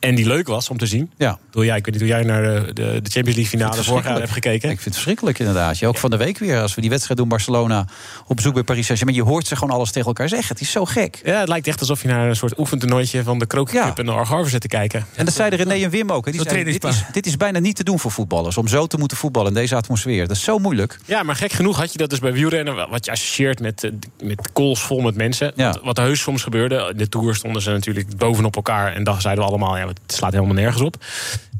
En 0.00 0.14
die 0.14 0.26
leuk 0.26 0.46
was 0.46 0.68
om 0.68 0.78
te 0.78 0.86
zien. 0.86 1.10
Ja. 1.16 1.38
Door, 1.50 1.64
ja, 1.64 1.76
ik 1.76 1.84
weet 1.84 1.94
niet 1.94 2.02
hoe 2.02 2.12
jij 2.12 2.22
naar 2.22 2.42
de, 2.42 2.72
de, 2.72 3.00
Champions 3.02 3.36
League 3.36 3.46
finale 3.46 3.84
vorig 3.84 4.04
jaar 4.04 4.18
hebt 4.18 4.30
gekeken. 4.30 4.70
Ik 4.70 4.80
vind 4.80 4.84
het 4.84 4.94
verschrikkelijk 4.94 5.38
inderdaad. 5.38 5.84
Ook 5.84 5.98
van 5.98 6.10
de 6.10 6.16
week 6.16 6.38
weer, 6.38 6.60
als 6.60 6.74
we 6.74 6.80
die 6.80 6.90
wedstrijd 6.90 7.18
doen 7.18 7.28
Barcelona 7.28 7.86
op 8.26 8.36
bezoek 8.36 8.54
bij 8.54 8.62
Paris 8.62 8.86
Saint-Germain. 8.86 9.24
Je 9.24 9.30
hoort 9.30 9.46
ze 9.46 9.56
gewoon 9.56 9.74
alles 9.74 9.90
tegen 9.90 10.08
elkaar 10.08 10.28
zeggen. 10.28 10.48
Het 10.48 10.60
is 10.60 10.70
zo 10.70 10.84
gek. 10.84 11.20
Ja, 11.24 11.38
het 11.38 11.48
lijkt 11.48 11.66
echt 11.66 11.80
alsof 11.80 12.02
je 12.02 12.08
naar 12.08 12.28
een 12.28 12.36
soort 12.36 12.58
oefentoernooitje 12.58 13.22
van 13.22 13.38
de 13.38 13.46
Kroken 13.46 13.84
Cup 13.84 13.98
en 13.98 14.06
de 14.06 14.12
Algarve 14.12 14.50
zit 14.50 14.60
te 14.60 14.68
kijken. 14.68 15.06
En 15.14 15.24
dat 15.24 15.34
zeiden 15.34 15.58
René 15.58 15.84
en 15.84 15.90
Wim 15.90 16.10
ook. 16.10 16.24
hè. 16.24 16.32
Die 16.32 16.40
zeiden, 16.42 16.72
dit, 16.72 16.84
is, 16.84 17.04
dit 17.12 17.26
is 17.26 17.36
bijna 17.36 17.58
niet 17.58 17.76
te 17.76 17.84
doen 17.84 17.98
voor 17.98 18.10
voetballers. 18.10 18.56
Om 18.56 18.68
zo 18.68 18.86
te 18.86 18.96
moeten 18.96 19.16
voetballen 19.16 19.48
in 19.48 19.54
deze 19.54 19.76
atmosfeer. 19.76 20.26
Dat 20.28 20.36
is 20.36 20.44
zo 20.44 20.58
moeilijk. 20.58 20.98
Ja, 21.04 21.22
maar 21.22 21.36
gek 21.36 21.52
genoeg 21.52 21.76
had 21.76 21.92
je 21.92 21.98
dat 21.98 22.10
dus 22.10 22.18
bij 22.18 22.32
wielrennen... 22.32 22.88
wat 22.90 23.04
je 23.04 23.10
associeert 23.10 23.60
met, 23.60 23.84
eh, 23.84 23.90
met 24.22 24.52
calls 24.52 24.80
vol 24.80 25.00
met 25.00 25.14
mensen. 25.14 25.52
Wat, 25.56 25.80
wat 25.82 25.98
er 25.98 26.04
heus 26.04 26.20
soms 26.20 26.42
gebeurde. 26.42 26.88
In 26.90 26.96
de 26.96 27.08
Tour 27.08 27.34
stonden 27.34 27.62
ze 27.62 27.70
natuurlijk 27.70 28.16
bovenop 28.16 28.56
elkaar... 28.56 28.94
en 28.94 29.04
dan 29.04 29.20
zeiden 29.20 29.44
we 29.44 29.50
allemaal, 29.50 29.76
ja, 29.76 29.86
het 30.02 30.12
slaat 30.12 30.32
helemaal 30.32 30.54
nergens 30.54 30.82
op. 30.82 30.96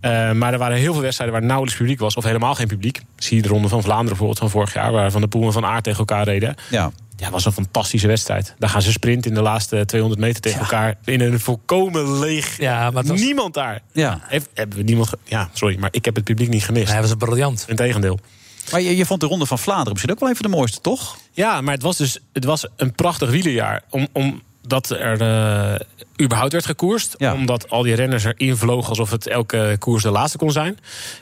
Eh, 0.01 0.33
maar 0.33 0.53
er 0.53 0.59
waren 0.59 0.77
heel 0.77 0.93
veel 0.93 1.03
wedstrijden 1.03 1.37
waar 1.37 1.47
nauwelijks 1.47 1.79
publiek 1.81 1.99
was... 1.99 2.15
of 2.15 2.25
helemaal 2.25 2.55
geen 2.55 2.67
publiek. 2.67 3.01
Zie 3.17 3.37
je 3.37 3.43
de 3.43 3.49
Ronde 3.49 3.69
van 3.69 3.83
Vlaanderen 3.83 4.09
bijvoorbeeld 4.09 4.39
van 4.39 4.51
vorig 4.51 4.75
jaar... 4.75 4.93
waar 4.93 5.11
Van 5.11 5.21
de 5.21 5.29
Poel 5.29 5.47
en 5.47 5.53
Van 5.53 5.65
Aert 5.65 5.85
tegen 5.85 5.99
elkaar 5.99 6.25
reden. 6.25 6.55
Ja. 6.71 6.93
Ja, 7.17 7.31
was 7.31 7.45
een 7.45 7.53
fantastische 7.53 8.07
wedstrijd. 8.07 8.55
Daar 8.59 8.71
gaan 8.71 8.83
ze 8.83 8.93
sprinten 8.93 9.31
in 9.31 9.37
de 9.37 9.43
laatste 9.43 9.85
200 9.87 10.21
meter 10.23 10.41
tegen 10.41 10.61
elkaar. 10.61 10.95
In 11.05 11.21
een 11.21 11.41
volkomen 11.41 12.19
leeg... 12.19 12.59
Ja, 12.59 12.91
maar 12.91 13.05
was- 13.05 13.21
Niemand 13.21 13.55
daar. 13.55 13.81
Ja. 13.93 14.21
Hebben 14.55 14.77
we 14.79 14.83
niemand... 14.85 15.09
ge- 15.09 15.19
Ja, 15.25 15.51
sorry, 15.53 15.79
maar 15.79 15.89
ik 15.93 16.05
heb 16.05 16.15
het 16.15 16.25
publiek 16.25 16.49
niet 16.49 16.65
gemist. 16.65 16.93
Hij 16.93 17.01
was 17.01 17.11
een 17.11 17.17
briljant. 17.19 17.65
Integendeel. 17.69 18.19
Maar 18.71 18.81
je, 18.81 18.97
je 18.97 19.07
vond 19.07 19.21
de 19.21 19.27
Ronde 19.27 19.47
van 19.47 19.59
Vlaanderen 19.59 19.93
misschien 19.93 20.13
ook 20.13 20.21
wel 20.21 20.29
een 20.29 20.37
van 20.37 20.51
de 20.51 20.57
mooiste, 20.57 20.81
toch? 20.81 21.17
Ja, 21.33 21.61
maar 21.61 21.75
het 21.75 21.83
was 21.83 21.97
dus 21.97 22.19
het 22.33 22.45
was 22.45 22.67
een 22.77 22.93
prachtig 22.93 23.31
wielerjaar. 23.31 23.83
Om, 23.91 24.09
omdat 24.63 24.91
er 24.91 25.21
eh, 25.21 25.81
überhaupt 26.21 26.53
werd 26.53 26.67
gekoerst. 26.67 27.17
Omdat 27.35 27.71
al 27.71 27.83
die 27.83 27.95
renners 27.95 28.25
erin 28.25 28.57
vlogen 28.57 28.89
alsof 28.89 29.11
het 29.11 29.27
elke 29.27 29.77
koers 29.79 30.03
de 30.03 30.11
laatste 30.11 30.39
kon 30.39 30.53
zijn. 30.53 30.79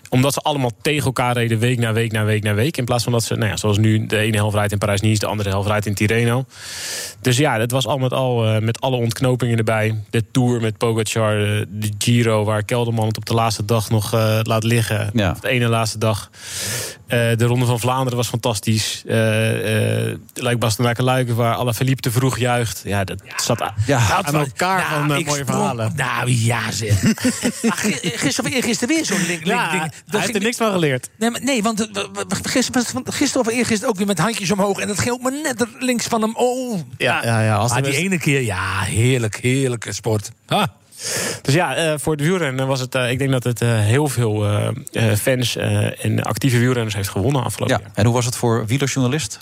Omdat 0.09 0.33
ze 0.33 0.41
allemaal 0.41 0.71
tegen 0.83 1.07
elkaar 1.07 1.35
reden 1.35 1.59
week 1.59 1.79
na 1.79 1.93
week 1.93 2.13
na 2.13 2.25
week 2.25 2.43
na 2.43 2.55
week. 2.55 2.77
In 2.77 2.85
plaats 2.85 3.05
van 3.05 3.13
dat 3.13 3.25
ze, 3.25 3.35
nou 3.35 3.51
ja, 3.51 3.57
zoals 3.57 3.79
nu, 3.79 4.07
de 4.07 4.19
ene 4.19 4.37
helft 4.37 4.55
rijdt 4.55 4.73
in 4.73 4.79
Parijs-Nice... 4.79 5.21
de 5.21 5.27
andere 5.27 5.49
helft 5.49 5.69
rijdt 5.69 5.87
in 5.87 5.95
Tirreno. 5.95 6.45
Dus 7.21 7.37
ja, 7.37 7.61
het 7.61 7.71
was 7.71 7.87
al 7.87 7.99
met 7.99 8.13
al 8.13 8.47
eh, 8.47 8.61
met 8.61 8.81
alle 8.81 8.97
ontknopingen 8.97 9.59
erbij. 9.59 9.95
De 10.11 10.25
Tour 10.31 10.61
met 10.61 10.79
Pogacar, 10.79 11.43
eh, 11.43 11.67
de 11.69 11.91
Giro... 11.99 12.45
waar 12.45 12.63
Kelderman 12.63 13.07
het 13.07 13.17
op 13.17 13.27
de 13.27 13.35
laatste 13.35 13.65
dag 13.65 13.91
nog 13.91 14.13
laat 14.43 14.65
liggen. 14.65 15.11
Ja. 15.13 15.31
Op 15.31 15.43
de 15.43 15.49
ene 15.49 15.69
laatste 15.69 15.99
dag. 15.99 16.31
De 17.07 17.45
Ronde 17.45 17.67
van 17.67 17.81
Vlaanderen 17.81 18.17
was 18.17 18.29
fantastisch. 18.29 19.03
Uh, 20.37 20.43
Luik 20.43 20.59
Bastenaken 20.59 21.05
Luiken, 21.05 21.35
waar 21.37 21.55
Alaphilippe 21.55 22.03
te 22.03 22.11
vroeg 22.11 22.39
juicht. 22.39 22.81
Ja, 22.85 23.05
dat 23.05 23.23
zat 23.37 23.63
a- 23.63 23.75
Ja, 23.87 23.99
aan 24.23 24.35
elkaar 24.35 24.91
nou, 24.91 25.09
van 25.09 25.19
ik 25.19 25.27
mooie 25.27 25.39
sprong- 25.41 25.59
verhalen. 25.61 25.93
Nou 25.97 26.31
ja, 26.31 26.71
zeg. 26.73 26.99
Gi- 27.61 27.99
Gisteren 28.03 28.51
of 28.51 28.57
eergisteren 28.57 28.95
weer 28.95 29.05
zo'n 29.05 29.27
link. 29.27 29.45
Ja, 29.45 29.71
ding. 29.71 29.83
hij 30.07 30.21
heeft 30.21 30.35
er 30.35 30.41
niks 30.41 30.57
van 30.57 30.73
geleerd. 30.73 31.09
Nee, 31.19 31.31
maar, 31.31 31.43
nee 31.43 31.63
want 31.63 31.91
eh, 31.91 32.05
gisteren, 32.43 32.85
gisteren 33.05 33.47
of 33.47 33.53
eergisteren 33.53 33.89
ook 33.89 33.97
weer 33.97 34.07
met 34.07 34.19
handjes 34.19 34.51
omhoog. 34.51 34.79
En 34.79 34.87
dat 34.89 34.99
ging 34.99 35.11
ook 35.11 35.23
maar 35.23 35.33
net 35.43 35.61
er 35.61 35.69
links 35.79 36.07
van 36.07 36.23
hem. 36.23 36.37
Oh. 36.37 36.81
Ja, 36.97 37.25
ja, 37.25 37.43
ja, 37.43 37.55
als 37.57 37.73
maar 37.73 37.83
die 37.83 37.91
best- 37.91 38.03
ene 38.03 38.19
keer, 38.19 38.43
ja, 38.43 38.81
heerlijk, 38.81 39.37
heerlijke 39.37 39.93
sport. 39.93 40.31
Ah. 40.47 40.63
Dus 41.43 41.55
ja, 41.55 41.75
eh, 41.75 41.95
voor 41.99 42.17
de 42.17 42.25
wielrennen 42.25 42.67
was 42.67 42.81
het... 42.81 42.95
eh, 42.95 43.11
ik 43.11 43.19
denk 43.19 43.31
dat 43.31 43.45
het 43.45 43.61
eh, 43.63 43.69
heel 43.79 44.09
veel 44.09 44.45
eh, 44.47 44.69
eh, 44.93 45.17
fans 45.19 45.57
eh, 45.57 46.05
en 46.05 46.23
actieve 46.23 46.59
wielrenners 46.59 46.95
heeft 46.95 47.09
gewonnen 47.09 47.45
afgelopen 47.45 47.77
Ja. 47.77 47.83
jaar. 47.83 47.93
En 47.95 48.05
hoe 48.05 48.15
was 48.15 48.25
het 48.25 48.37
voor 48.37 48.67
wielerjournalist? 48.67 49.39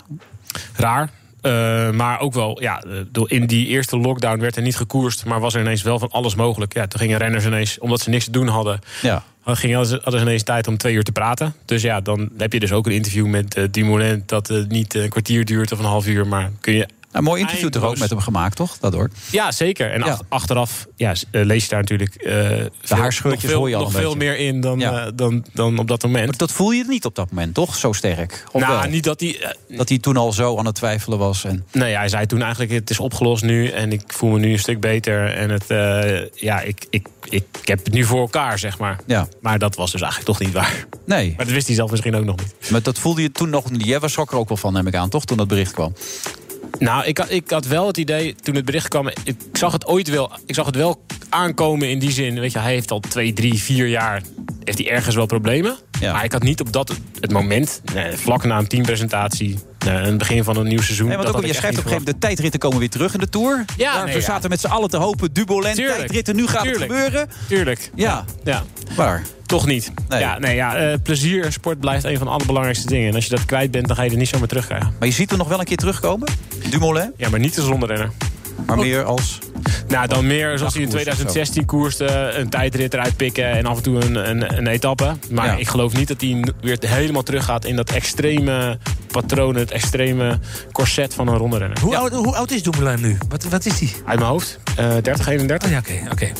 Raar. 0.75 1.09
Eh, 1.41 1.91
maar 1.91 2.19
ook 2.19 2.33
wel, 2.33 2.61
ja, 2.61 2.83
eh, 3.13 3.21
in 3.25 3.47
die 3.47 3.67
eerste 3.67 3.97
lockdown 3.97 4.39
werd 4.39 4.55
er 4.55 4.61
niet 4.61 4.77
gekoerst, 4.77 5.25
maar 5.25 5.39
was 5.39 5.53
er 5.53 5.61
ineens 5.61 5.81
wel 5.81 5.99
van 5.99 6.11
alles 6.11 6.35
mogelijk. 6.35 6.73
Ja, 6.73 6.87
toen 6.87 6.99
gingen 6.99 7.17
renners 7.17 7.45
ineens, 7.45 7.79
omdat 7.79 7.99
ze 8.01 8.09
niks 8.09 8.25
te 8.25 8.31
doen 8.31 8.47
hadden, 8.47 8.79
Ja. 9.01 9.23
gingen 9.45 9.77
hadden 9.77 10.11
ze 10.11 10.19
ineens 10.21 10.43
tijd 10.43 10.67
om 10.67 10.77
twee 10.77 10.93
uur 10.93 11.03
te 11.03 11.11
praten. 11.11 11.53
Dus 11.65 11.81
ja, 11.81 12.01
dan 12.01 12.29
heb 12.37 12.53
je 12.53 12.59
dus 12.59 12.71
ook 12.71 12.85
een 12.85 12.91
interview 12.91 13.27
met 13.27 13.55
eh 13.55 13.63
Dumoulin 13.71 14.23
dat 14.25 14.53
niet 14.67 14.93
een 14.93 15.09
kwartier 15.09 15.45
duurt 15.45 15.71
of 15.71 15.79
een 15.79 15.85
half 15.85 16.07
uur, 16.07 16.27
maar 16.27 16.51
kun 16.61 16.73
je. 16.73 16.87
Een 17.17 17.23
mooi 17.23 17.41
interview 17.41 17.69
toch 17.69 17.83
ook 17.83 17.97
met 17.97 18.09
hem 18.09 18.19
gemaakt, 18.19 18.55
toch? 18.55 18.77
Daardoor. 18.77 19.09
Ja, 19.31 19.51
zeker. 19.51 19.91
En 19.91 20.03
ach- 20.03 20.21
achteraf 20.29 20.85
ja, 20.95 21.13
eh, 21.31 21.45
lees 21.45 21.63
je 21.63 21.69
daar 21.69 21.79
natuurlijk 21.79 22.15
eh, 22.15 22.33
veel- 22.81 22.97
haarscheurtjes 22.97 23.41
nog 23.43 23.51
veel, 23.51 23.59
hoor 23.59 23.69
je 23.69 23.75
al 23.75 23.81
nog 23.81 23.91
veel 23.91 24.01
beetje. 24.13 24.17
meer 24.17 24.37
in 24.37 24.61
dan, 24.61 24.79
Ja. 24.79 25.05
eh, 25.05 25.11
dan, 25.15 25.45
dan 25.53 25.77
op 25.77 25.87
dat 25.87 26.03
moment. 26.03 26.37
Dat 26.37 26.51
voel 26.51 26.71
je 26.71 26.83
niet 26.87 27.05
op 27.05 27.15
dat 27.15 27.29
moment, 27.31 27.53
toch? 27.53 27.75
Zo 27.75 27.91
sterk. 27.93 28.43
Of 28.51 28.61
Nou, 28.61 28.79
wel? 28.81 28.89
niet 28.89 29.03
dat 29.03 29.19
hij. 29.19 29.53
Dat 29.67 29.89
hij 29.89 29.97
toen 29.97 30.17
al 30.17 30.31
zo 30.33 30.57
aan 30.57 30.65
het 30.65 30.75
twijfelen 30.75 31.17
was. 31.17 31.43
En... 31.43 31.65
Nee, 31.71 31.95
hij 31.95 32.09
zei 32.09 32.25
toen 32.25 32.41
eigenlijk: 32.41 32.71
het 32.71 32.89
is 32.89 32.99
opgelost 32.99 33.43
nu 33.43 33.67
en 33.69 33.91
ik 33.91 34.01
voel 34.07 34.29
me 34.29 34.39
nu 34.39 34.51
een 34.51 34.59
stuk 34.59 34.79
beter. 34.79 35.33
En 35.33 35.49
het, 35.49 35.65
ja, 36.33 36.61
ik, 36.61 36.85
ik, 36.89 37.07
ik, 37.29 37.43
heb 37.63 37.83
het 37.85 37.93
nu 37.93 38.03
voor 38.03 38.19
elkaar, 38.19 38.59
zeg 38.59 38.77
maar. 38.77 38.99
Ja. 39.05 39.27
Maar 39.41 39.59
dat 39.59 39.75
was 39.75 39.91
dus 39.91 40.01
eigenlijk 40.01 40.31
toch 40.31 40.47
niet 40.47 40.53
waar. 40.55 40.85
Nee. 41.05 41.33
Maar 41.37 41.45
dat 41.45 41.53
wist 41.53 41.67
hij 41.67 41.75
zelf 41.75 41.91
misschien 41.91 42.15
ook 42.15 42.25
nog 42.25 42.35
niet. 42.37 42.71
Maar 42.71 42.81
dat 42.81 42.99
voelde 42.99 43.21
je 43.21 43.31
toen 43.31 43.49
nog 43.49 43.71
niet. 43.71 43.85
Jij 43.85 43.99
was 43.99 44.17
er 44.17 44.37
ook 44.37 44.47
wel 44.47 44.57
van, 44.57 44.73
neem 44.73 44.87
ik 44.87 44.95
aan, 44.95 45.09
toch? 45.09 45.25
Toen 45.25 45.37
dat 45.37 45.47
bericht 45.47 45.73
kwam. 45.73 45.93
Nou, 46.79 47.05
ik 47.05 47.17
had, 47.17 47.31
ik 47.31 47.49
had 47.49 47.65
wel 47.65 47.87
het 47.87 47.97
idee, 47.97 48.35
toen 48.35 48.55
het 48.55 48.65
bericht 48.65 48.87
kwam... 48.87 49.07
Ik 49.23 49.35
zag 49.53 49.71
het 49.71 49.85
ooit 49.85 50.09
wel, 50.09 50.31
ik 50.45 50.55
zag 50.55 50.65
het 50.65 50.75
wel 50.75 51.05
aankomen 51.29 51.89
in 51.89 51.99
die 51.99 52.11
zin. 52.11 52.39
Weet 52.39 52.51
je, 52.51 52.59
hij 52.59 52.73
heeft 52.73 52.91
al 52.91 52.99
twee, 52.99 53.33
drie, 53.33 53.61
vier 53.61 53.87
jaar... 53.87 54.21
heeft 54.63 54.77
hij 54.77 54.89
ergens 54.89 55.15
wel 55.15 55.25
problemen. 55.25 55.75
Maar 56.01 56.23
ik 56.23 56.31
had 56.31 56.43
niet 56.43 56.59
op 56.59 56.71
dat 56.73 56.93
het 57.19 57.31
moment... 57.31 57.81
Nee, 57.93 58.11
vlak 58.17 58.43
na 58.43 58.57
een 58.57 58.67
teampresentatie... 58.67 59.59
eh, 59.85 60.01
het 60.01 60.17
begin 60.17 60.43
van 60.43 60.57
een 60.57 60.67
nieuw 60.67 60.81
seizoen... 60.81 61.07
Nee, 61.07 61.15
want 61.15 61.27
dat 61.27 61.35
ook, 61.35 61.41
had 61.41 61.51
je 61.51 61.57
schrijft 61.57 61.77
op 61.77 61.83
een 61.83 61.89
gegeven 61.89 62.05
moment... 62.05 62.21
de 62.21 62.27
tijdritten 62.27 62.59
komen 62.59 62.79
weer 62.79 62.89
terug 62.89 63.13
in 63.13 63.19
de 63.19 63.29
Tour. 63.29 63.65
Ja, 63.77 63.93
Daar- 63.93 64.03
nee, 64.05 64.13
we 64.13 64.19
ja. 64.19 64.25
zaten 64.25 64.49
met 64.49 64.59
z'n 64.59 64.67
allen 64.67 64.89
te 64.89 64.97
hopen. 64.97 65.31
Tuurlijk. 65.31 65.75
tijdritten, 65.75 66.35
nu 66.35 66.47
gaat 66.47 66.63
Tuurlijk. 66.63 66.91
het 66.91 67.01
gebeuren. 67.01 67.29
Tuurlijk. 67.47 67.91
Ja. 67.95 68.25
Ja. 68.43 68.63
Waar? 68.95 69.23
Toch 69.47 69.65
niet. 69.65 69.91
Ja, 70.09 70.39
nee, 70.39 70.55
ja, 70.55 70.75
eh, 70.75 70.93
plezier 71.03 71.43
en 71.45 71.51
sport 71.53 71.79
blijft 71.79 72.03
een 72.03 72.17
van 72.17 72.25
de 72.27 72.33
allerbelangrijkste 72.33 72.87
dingen. 72.87 73.09
En 73.09 73.15
als 73.15 73.23
je 73.25 73.29
dat 73.35 73.45
kwijt 73.45 73.71
bent, 73.71 73.87
dan 73.87 73.95
ga 73.95 74.03
je 74.03 74.11
er 74.11 74.17
niet 74.17 74.27
zomaar 74.27 74.47
terugkrijgen. 74.47 74.93
Maar 74.99 75.07
je 75.07 75.13
ziet 75.13 75.29
hem 75.29 75.39
nog 75.39 75.47
wel 75.47 75.59
een 75.59 75.65
keer 75.65 75.77
terugkomen? 75.77 76.27
Dumoulin? 76.69 77.13
Ja, 77.17 77.29
maar 77.29 77.39
niet 77.39 77.59
als 77.59 77.67
renner. 77.67 78.11
Maar 78.65 78.77
meer 78.77 79.03
als... 79.03 79.39
Nou, 79.87 80.07
dan 80.07 80.27
meer 80.27 80.57
zoals 80.57 80.73
hij 80.73 80.83
in 80.83 80.89
Dagkoers 80.89 81.15
of 81.15 81.17
zo. 81.17 81.23
2016 81.23 81.65
koerste. 81.65 82.05
Een 82.37 82.49
tijdrit 82.49 82.93
eruit 82.93 83.15
pikken 83.17 83.45
en 83.51 83.65
af 83.65 83.77
en 83.77 83.83
toe 83.83 84.03
een, 84.05 84.29
een, 84.29 84.57
een 84.57 84.67
etappe. 84.67 85.15
Maar 85.31 85.45
Ja. 85.45 85.55
ik 85.55 85.67
geloof 85.67 85.93
niet 85.93 86.07
dat 86.07 86.21
hij 86.21 86.43
weer 86.61 86.77
helemaal 86.85 87.23
teruggaat 87.23 87.65
in 87.65 87.75
dat 87.75 87.89
extreme 87.91 88.77
patroon, 89.07 89.55
het 89.55 89.71
extreme 89.71 90.39
corset 90.71 91.13
van 91.13 91.27
een 91.27 91.37
ronderenner. 91.37 91.79
Hoe, 91.79 91.97
oud, 91.97 92.11
hoe 92.13 92.35
oud 92.35 92.51
is 92.51 92.63
Dumoulin 92.63 93.01
nu? 93.01 93.17
Wat, 93.29 93.43
wat 93.43 93.65
is 93.65 93.77
die? 93.79 93.93
Uit 94.05 94.19
mijn 94.19 94.31
hoofd. 94.31 94.59
eh 94.77 94.89
30, 95.01 95.27
31. 95.27 95.69
ja, 95.69 95.77
oké. 95.77 95.93
oké. 96.11 96.31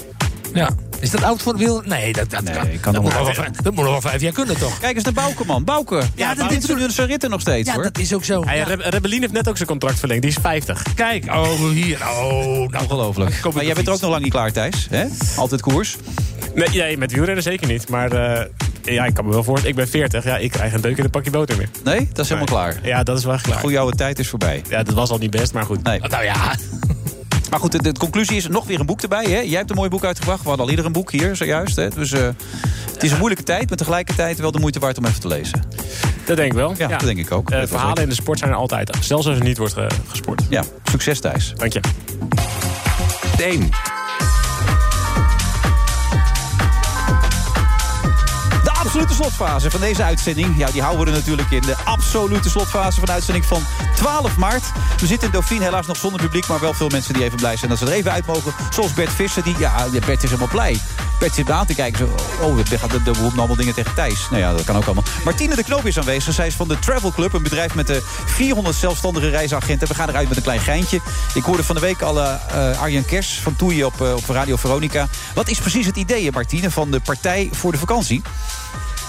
Ja. 0.53 0.69
Is 0.99 1.11
dat 1.11 1.23
oud 1.23 1.41
voor 1.41 1.53
de 1.53 1.59
wiel? 1.59 1.81
Nee, 1.85 2.13
dat, 2.13 2.29
dat, 2.29 2.43
kan, 2.43 2.53
kan 2.53 2.93
dat, 2.93 2.93
nog 2.93 3.03
moet 3.03 3.11
wel. 3.13 3.23
nog 3.23 3.35
wel, 3.35 3.43
vijf- 3.45 3.55
dat 3.61 3.73
moet 3.73 3.83
nog 3.83 3.91
wel 3.91 4.01
vijf 4.01 4.21
jaar 4.21 4.31
kunnen, 4.31 4.57
toch? 4.57 4.79
Kijk 4.79 4.95
eens 4.95 5.03
naar 5.03 5.13
Bouke, 5.13 5.45
man. 5.45 5.63
Bouke. 5.63 6.01
Ja, 6.15 6.35
dat 6.35 6.49
dit 6.49 6.57
is- 6.61 6.65
doen 6.65 6.91
zijn 6.91 7.07
ritten 7.07 7.29
nog 7.29 7.41
steeds, 7.41 7.67
Ja, 7.67 7.73
hoor. 7.73 7.83
dat 7.83 7.97
is 7.97 8.13
ook 8.13 8.23
zo. 8.23 8.43
Re- 8.45 8.75
Rebellin 8.89 9.21
heeft 9.21 9.33
net 9.33 9.49
ook 9.49 9.55
zijn 9.55 9.67
contract 9.69 9.99
verlengd. 9.99 10.21
Die 10.21 10.31
is 10.31 10.37
50. 10.41 10.83
Kijk, 10.95 11.25
oh, 11.25 11.69
hier. 11.71 11.97
Oh, 12.01 12.45
nou. 12.69 12.83
Ongelooflijk. 12.83 13.53
Maar 13.53 13.65
jij 13.65 13.73
bent 13.73 13.87
er 13.87 13.93
ook 13.93 14.01
nog 14.01 14.09
lang 14.09 14.23
niet 14.23 14.31
klaar, 14.31 14.51
Thijs. 14.51 14.87
Hè? 14.89 15.05
Altijd 15.35 15.61
koers. 15.61 15.95
Nee, 16.55 16.67
nee, 16.69 16.97
met 16.97 17.11
wielrennen 17.11 17.43
zeker 17.43 17.67
niet. 17.67 17.89
Maar 17.89 18.11
eh, 18.11 18.45
ja, 18.83 19.05
ik 19.05 19.13
kan 19.13 19.25
me 19.25 19.31
wel 19.31 19.43
voorstellen. 19.43 19.77
Ik 19.77 19.83
ben 19.83 19.89
40. 19.91 20.23
Ja, 20.23 20.37
ik 20.37 20.51
krijg 20.51 20.73
een 20.73 20.81
deuk 20.81 20.97
in 20.97 21.03
een 21.03 21.09
pakje 21.09 21.31
boter 21.31 21.57
meer. 21.57 21.69
Nee, 21.83 22.07
dat 22.13 22.19
is 22.25 22.31
helemaal 22.31 22.45
klaar. 22.63 22.79
Ja, 22.83 23.03
dat 23.03 23.17
is 23.17 23.23
wel 23.25 23.37
klaar. 23.41 23.59
Goeie 23.59 23.79
oude 23.79 23.97
tijd 23.97 24.19
is 24.19 24.27
voorbij. 24.29 24.61
Ja, 24.69 24.83
dat 24.83 24.93
was 24.93 25.09
al 25.09 25.17
niet 25.17 25.31
best, 25.31 25.53
maar 25.53 25.63
goed. 25.65 25.83
Nee. 25.83 25.99
Nou 25.99 26.23
ja. 26.23 26.55
Maar 27.49 27.59
goed, 27.59 27.71
de, 27.71 27.81
de 27.81 27.91
conclusie 27.99 28.35
is 28.37 28.47
nog 28.47 28.65
weer 28.65 28.79
een 28.79 28.85
boek 28.85 29.01
erbij. 29.01 29.23
Hè? 29.23 29.39
Jij 29.39 29.57
hebt 29.57 29.69
een 29.69 29.75
mooi 29.75 29.89
boek 29.89 30.03
uitgebracht. 30.05 30.41
We 30.41 30.47
hadden 30.47 30.65
al 30.65 30.71
ieder 30.71 30.85
een 30.85 30.91
boek 30.91 31.11
hier, 31.11 31.35
zojuist. 31.35 31.75
Hè? 31.75 31.89
Dus 31.89 32.11
eh, 32.11 32.27
het 32.93 33.03
is 33.03 33.11
een 33.11 33.17
moeilijke 33.17 33.43
tijd, 33.43 33.67
maar 33.69 33.77
tegelijkertijd 33.77 34.37
wel 34.39 34.51
de 34.51 34.59
moeite 34.59 34.79
waard 34.79 34.97
om 34.97 35.05
even 35.05 35.19
te 35.21 35.27
lezen. 35.27 35.61
Dat 36.25 36.35
denk 36.35 36.51
ik 36.51 36.57
wel. 36.57 36.73
Ja, 36.77 36.87
dat 36.87 36.99
denk 36.99 37.17
ik 37.17 37.31
ook. 37.31 37.51
Eh, 37.51 37.61
verhalen 37.67 38.03
in 38.03 38.09
de 38.09 38.15
sport 38.15 38.39
zijn 38.39 38.51
er 38.51 38.57
altijd. 38.57 38.97
Zelfs 38.99 39.27
als 39.27 39.37
er 39.37 39.43
niet 39.43 39.57
wordt 39.57 39.73
ge- 39.73 39.87
gesport. 40.07 40.41
Ja, 40.49 40.63
succes 40.91 41.19
Thijs. 41.19 41.53
Dank 41.55 41.73
je. 41.73 41.79
1. 43.39 43.69
Absolute 48.97 49.23
slotfase 49.23 49.71
van 49.71 49.79
deze 49.79 50.03
uitzending. 50.03 50.57
Ja, 50.57 50.71
die 50.71 50.81
houden 50.81 51.05
we 51.05 51.11
er 51.11 51.17
natuurlijk 51.17 51.51
in. 51.51 51.61
De 51.61 51.75
absolute 51.83 52.49
slotfase 52.49 52.97
van 52.97 53.05
de 53.05 53.11
uitzending 53.11 53.45
van 53.45 53.61
12 53.95 54.37
maart. 54.37 54.63
We 54.99 55.07
zitten 55.07 55.27
in 55.27 55.33
Dauphine, 55.33 55.63
helaas 55.63 55.85
nog 55.85 55.97
zonder 55.97 56.21
publiek. 56.21 56.47
Maar 56.47 56.59
wel 56.59 56.73
veel 56.73 56.89
mensen 56.89 57.13
die 57.13 57.23
even 57.23 57.37
blij 57.37 57.57
zijn 57.57 57.69
dat 57.69 57.79
ze 57.79 57.85
er 57.85 57.91
even 57.91 58.11
uit 58.11 58.25
mogen. 58.25 58.53
Zoals 58.69 58.93
Bert 58.93 59.09
Visser. 59.09 59.43
Die, 59.43 59.55
ja, 59.57 59.85
Bert 60.05 60.23
is 60.23 60.29
helemaal 60.29 60.47
blij. 60.47 60.79
Bert 61.19 61.33
zit 61.33 61.49
aan 61.49 61.65
te 61.65 61.75
kijken. 61.75 62.07
Zo, 62.07 62.15
oh, 62.45 62.55
we 62.55 62.77
gaat 62.77 62.91
de, 63.05 63.11
allemaal 63.37 63.55
dingen 63.55 63.73
tegen 63.73 63.93
Thijs. 63.93 64.27
Nou 64.29 64.41
ja, 64.41 64.51
dat 64.51 64.63
kan 64.63 64.75
ook 64.75 64.85
allemaal. 64.85 65.03
Martine 65.23 65.55
de 65.55 65.63
Knoop 65.63 65.85
is 65.85 65.97
aanwezig. 65.97 66.33
Zij 66.33 66.47
is 66.47 66.55
van 66.55 66.67
de 66.67 66.79
Travel 66.79 67.11
Club. 67.11 67.33
Een 67.33 67.43
bedrijf 67.43 67.75
met 67.75 67.87
de 67.87 68.01
400 68.25 68.75
zelfstandige 68.75 69.29
reisagenten. 69.29 69.87
We 69.87 69.93
gaan 69.93 70.09
eruit 70.09 70.27
met 70.27 70.37
een 70.37 70.43
klein 70.43 70.59
geintje. 70.59 70.99
Ik 71.33 71.43
hoorde 71.43 71.63
van 71.63 71.75
de 71.75 71.81
week 71.81 72.01
al 72.01 72.21
eh, 72.21 72.81
Arjan 72.81 73.05
Kers 73.05 73.39
van 73.39 73.55
Toeie 73.55 73.85
op, 73.85 74.01
eh, 74.01 74.15
op 74.15 74.29
Radio 74.29 74.55
Veronica. 74.55 75.07
Wat 75.33 75.49
is 75.49 75.59
precies 75.59 75.85
het 75.85 75.97
idee, 75.97 76.31
Martine, 76.31 76.71
van 76.71 76.91
de 76.91 76.99
Partij 76.99 77.49
voor 77.51 77.71
de 77.71 77.77
Vakantie? 77.77 78.21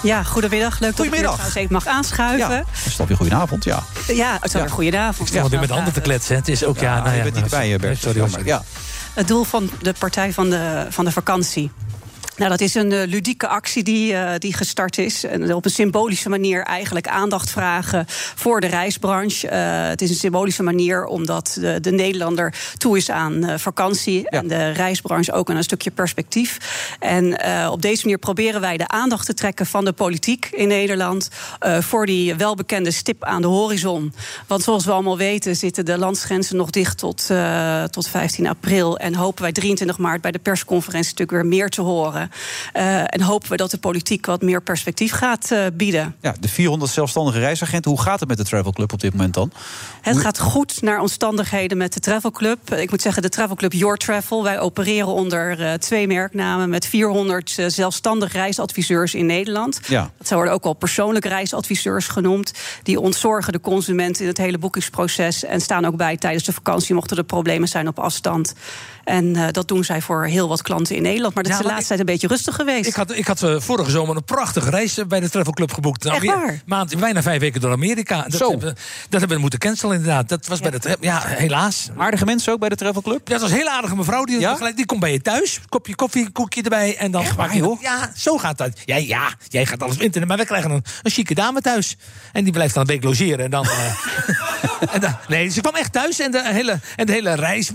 Ja, 0.03 0.23
goedemiddag. 0.23 0.81
Leuk 0.81 0.81
dat 0.81 0.91
ik 0.91 0.97
Goedemiddag. 0.97 1.31
weer 1.31 1.53
trouwens 1.53 1.55
even 1.55 1.73
mag 1.73 1.87
aanschuiven. 1.87 2.65
Dat 2.75 2.87
is 2.87 3.01
alweer 3.01 3.17
goedenavond, 3.17 3.65
ja. 3.65 3.83
Ja, 4.07 4.33
het 4.33 4.45
is 4.45 4.55
alweer 4.55 4.71
goedenavond. 4.71 5.35
Ik 5.35 5.43
weer 5.43 5.61
met 5.61 5.71
handen 5.71 5.93
te 5.93 6.01
kletsen. 6.01 6.37
Het 6.37 6.49
is 6.49 6.65
ook, 6.65 6.79
ja, 6.79 6.95
nou 6.95 7.09
ja. 7.09 7.13
je 7.15 7.23
bent 7.23 7.35
niet 7.35 7.51
nou, 7.51 7.63
erbij, 7.63 7.75
eh, 7.75 7.81
Bert. 7.81 7.99
Sorry, 7.99 8.29
sorry. 8.29 8.47
Ja. 8.47 8.63
Het 9.15 9.29
doel 9.29 9.45
van 9.45 9.71
de 9.83 9.95
Partij 9.99 10.33
van 10.33 10.51
de, 10.51 10.87
van 10.89 11.05
de 11.05 11.13
Vakantie 11.13 11.71
Nou, 12.39 12.51
dat 12.51 12.61
is 12.61 12.75
een 12.75 12.91
uh, 12.91 13.03
ludieke 13.07 13.49
actie 13.49 13.83
die, 13.83 14.13
uh, 14.13 14.31
die 14.39 14.55
gestart 14.55 14.99
is. 14.99 15.25
En 15.25 15.55
op 15.55 15.65
een 15.65 15.71
symbolische 15.71 16.29
manier 16.29 16.63
eigenlijk 16.63 17.09
aandacht 17.09 17.51
vragen 17.51 18.05
voor 18.35 18.61
de 18.61 18.67
reisbranche. 18.67 19.47
Uh, 19.47 19.89
het 19.89 20.03
is 20.03 20.11
een 20.11 20.17
symbolische 20.17 20.63
manier 20.63 21.05
omdat 21.05 21.57
de, 21.61 21.81
de 21.81 21.91
Nederlander 21.91 22.55
toe 22.77 22.97
is 22.97 23.11
aan 23.11 23.59
vakantie. 23.59 24.21
Ja. 24.21 24.29
En 24.29 24.49
de 24.49 24.71
reisbranche 24.71 25.33
ook 25.33 25.51
aan 25.51 25.57
een 25.57 25.63
stukje 25.63 25.91
perspectief. 25.91 26.59
En 26.99 27.41
op 27.71 27.83
deze 27.83 28.03
manier 28.03 28.19
proberen 28.19 28.61
wij 28.61 28.77
de 28.77 28.89
aandacht 28.89 29.27
te 29.27 29.35
trekken 29.35 29.67
van 29.67 29.85
de 29.85 29.93
politiek 29.93 30.49
in 30.51 30.69
Nederland. 30.69 31.29
voor 31.81 32.07
die 32.07 32.35
welbekende 32.35 32.91
stip 32.91 33.25
aan 33.25 33.43
de 33.43 33.49
horizon. 33.49 34.13
Want 34.47 34.63
zoals 34.63 34.85
we 34.85 34.93
allemaal 34.93 35.17
weten 35.17 35.57
zitten 35.57 35.85
de 35.85 35.99
landsgrenzen 35.99 36.57
nog 36.57 36.71
dicht 36.71 36.99
tot, 36.99 37.31
tot 37.91 38.09
15 38.09 38.47
april. 38.47 38.99
En 38.99 39.15
hopen 39.15 39.43
wij 39.43 39.53
23 39.53 39.99
maart 39.99 40.21
bij 40.21 40.31
de 40.31 40.39
persconferentie 40.39 41.11
natuurlijk 41.11 41.43
weer 41.43 41.59
meer 41.59 41.69
te 41.69 41.81
horen. 41.81 42.28
Uh, 42.77 43.01
en 43.01 43.21
hopen 43.21 43.51
we 43.51 43.57
dat 43.57 43.71
de 43.71 43.79
politiek 43.79 44.27
wat 44.27 44.43
meer 44.43 44.63
perspectief 44.63 45.13
gaat 45.13 45.51
uh, 45.53 45.67
bieden. 45.75 46.17
Ja, 46.21 46.35
de 46.41 46.49
400 46.49 46.91
zelfstandige 46.91 47.39
reisagenten. 47.39 47.91
Hoe 47.91 48.01
gaat 48.01 48.21
het 48.21 48.29
met 48.29 48.39
de 48.39 48.45
Travel 48.45 48.73
Club 48.73 48.93
op 48.93 49.01
dit 49.01 49.13
moment 49.13 49.35
dan? 49.35 49.53
Het 50.01 50.15
hoe... 50.15 50.23
gaat 50.23 50.39
goed 50.39 50.83
naar 50.83 51.01
omstandigheden 51.01 51.77
met 51.77 51.93
de 51.93 52.01
Travel 52.01 52.31
Club. 52.31 52.75
Ik 52.75 52.91
moet 52.91 53.03
zeggen, 53.03 53.23
de 53.23 53.29
Travel 53.29 53.57
Club 53.57 53.73
Your 53.73 53.97
Travel. 53.97 54.43
Wij 54.43 54.61
opereren 54.61 55.13
onder 55.13 55.61
uh, 55.61 55.73
twee 55.73 56.07
merknamen 56.07 56.69
met 56.69 56.87
400 56.87 57.57
zelfstandig 57.67 58.33
reisadviseurs 58.33 59.15
in 59.15 59.27
Nederland. 59.27 59.81
Ja. 59.87 60.11
Dat 60.19 60.31
worden 60.31 60.53
ook 60.53 60.65
al 60.65 60.75
persoonlijke 60.75 61.29
reisadviseurs 61.29 62.09
genoemd. 62.09 62.53
Die 62.83 63.01
ontzorgen 63.01 63.53
de 63.53 63.61
consument 63.61 64.21
in 64.21 64.27
het 64.27 64.39
hele 64.39 64.59
boekingsproces. 64.59 65.45
En 65.45 65.61
staan 65.61 65.85
ook 65.85 65.97
bij 65.97 66.17
tijdens 66.17 66.45
de 66.45 66.53
vakantie, 66.53 66.95
mochten 66.95 67.17
er 67.17 67.25
problemen 67.25 67.69
zijn 67.69 67.89
op 67.89 67.99
afstand. 67.99 68.55
En 69.09 69.37
uh, 69.37 69.47
dat 69.51 69.69
doen 69.69 69.85
zij 69.85 70.01
voor 70.03 70.25
heel 70.25 70.49
wat 70.49 70.63
klanten 70.63 70.97
in 70.97 71.03
Nederland. 71.03 71.35
Maar 71.35 71.43
dat 71.43 71.53
is 71.53 71.59
de 71.59 71.65
laatste 71.65 71.87
tijd 71.87 72.01
een 72.01 72.07
beetje 72.07 72.27
rustig 72.27 72.55
geweest. 72.55 72.89
Ik 72.89 72.95
had, 72.95 73.17
ik 73.17 73.27
had 73.27 73.43
uh, 73.43 73.61
vorige 73.61 73.91
zomer 73.91 74.17
een 74.17 74.25
prachtige 74.25 74.71
reis 74.71 74.99
bij 75.09 75.21
de 75.21 75.31
Travel 75.31 75.53
Club 75.53 75.73
geboekt. 75.73 76.05
Echt 76.05 76.25
waar? 76.25 76.63
Maand, 76.67 76.99
bijna 76.99 77.23
vijf 77.23 77.41
weken 77.41 77.61
door 77.61 77.73
Amerika. 77.73 78.23
Dat, 78.23 78.33
Zo. 78.33 78.51
Hebben, 78.51 78.77
dat 79.09 79.19
hebben 79.19 79.37
we 79.37 79.43
moeten 79.43 79.59
cancelen 79.59 79.97
inderdaad. 79.97 80.29
Dat 80.29 80.47
was 80.47 80.59
ja. 80.59 80.71
bij 80.71 80.79
de 80.79 80.97
Ja, 81.01 81.23
helaas. 81.25 81.89
Aardige 81.97 82.25
mensen 82.25 82.53
ook 82.53 82.59
bij 82.59 82.69
de 82.69 82.77
Travel 82.77 83.03
Club? 83.03 83.29
Ja, 83.29 83.33
dat 83.33 83.41
was 83.41 83.51
een 83.51 83.57
hele 83.57 83.71
aardige 83.71 83.97
mevrouw. 83.97 84.25
Die, 84.25 84.41
ja? 84.41 84.57
gelijk, 84.57 84.77
die 84.77 84.87
komt 84.87 85.01
bij 85.01 85.13
je 85.13 85.21
thuis. 85.21 85.61
Kopje 85.69 85.95
koffie, 85.95 86.31
koekje 86.31 86.63
erbij. 86.63 86.97
En 86.97 87.11
dan 87.11 87.23
Echt 87.23 87.37
waar, 87.37 87.57
joh? 87.57 87.81
Ja, 87.81 88.11
zo 88.17 88.39
gaat 88.39 88.59
dat. 88.59 88.71
Ja, 88.85 88.97
ja, 88.97 89.35
jij 89.49 89.67
gaat 89.67 89.83
alles 89.83 89.95
op 89.95 90.03
internet. 90.03 90.29
Maar 90.29 90.39
we 90.39 90.45
krijgen 90.45 90.71
een, 90.71 90.85
een 91.03 91.11
chique 91.11 91.35
dame 91.35 91.61
thuis. 91.61 91.97
En 92.33 92.45
die 92.45 92.53
blijft 92.53 92.75
dan 92.75 92.83
een 92.83 92.89
week 92.89 93.05
logeren. 93.05 93.45
En 93.45 93.51
dan... 93.51 93.65
uh, 93.65 94.91
en 94.95 95.01
dan 95.01 95.17
nee, 95.29 95.49
ze 95.49 95.61
kwam 95.61 95.75
echt 95.75 95.93
thuis. 95.93 96.19
En 96.19 96.31
de 96.31 96.43
hele, 96.45 96.81
en 96.97 97.07
de 97.07 97.13
hele 97.13 97.35
reis 97.35 97.71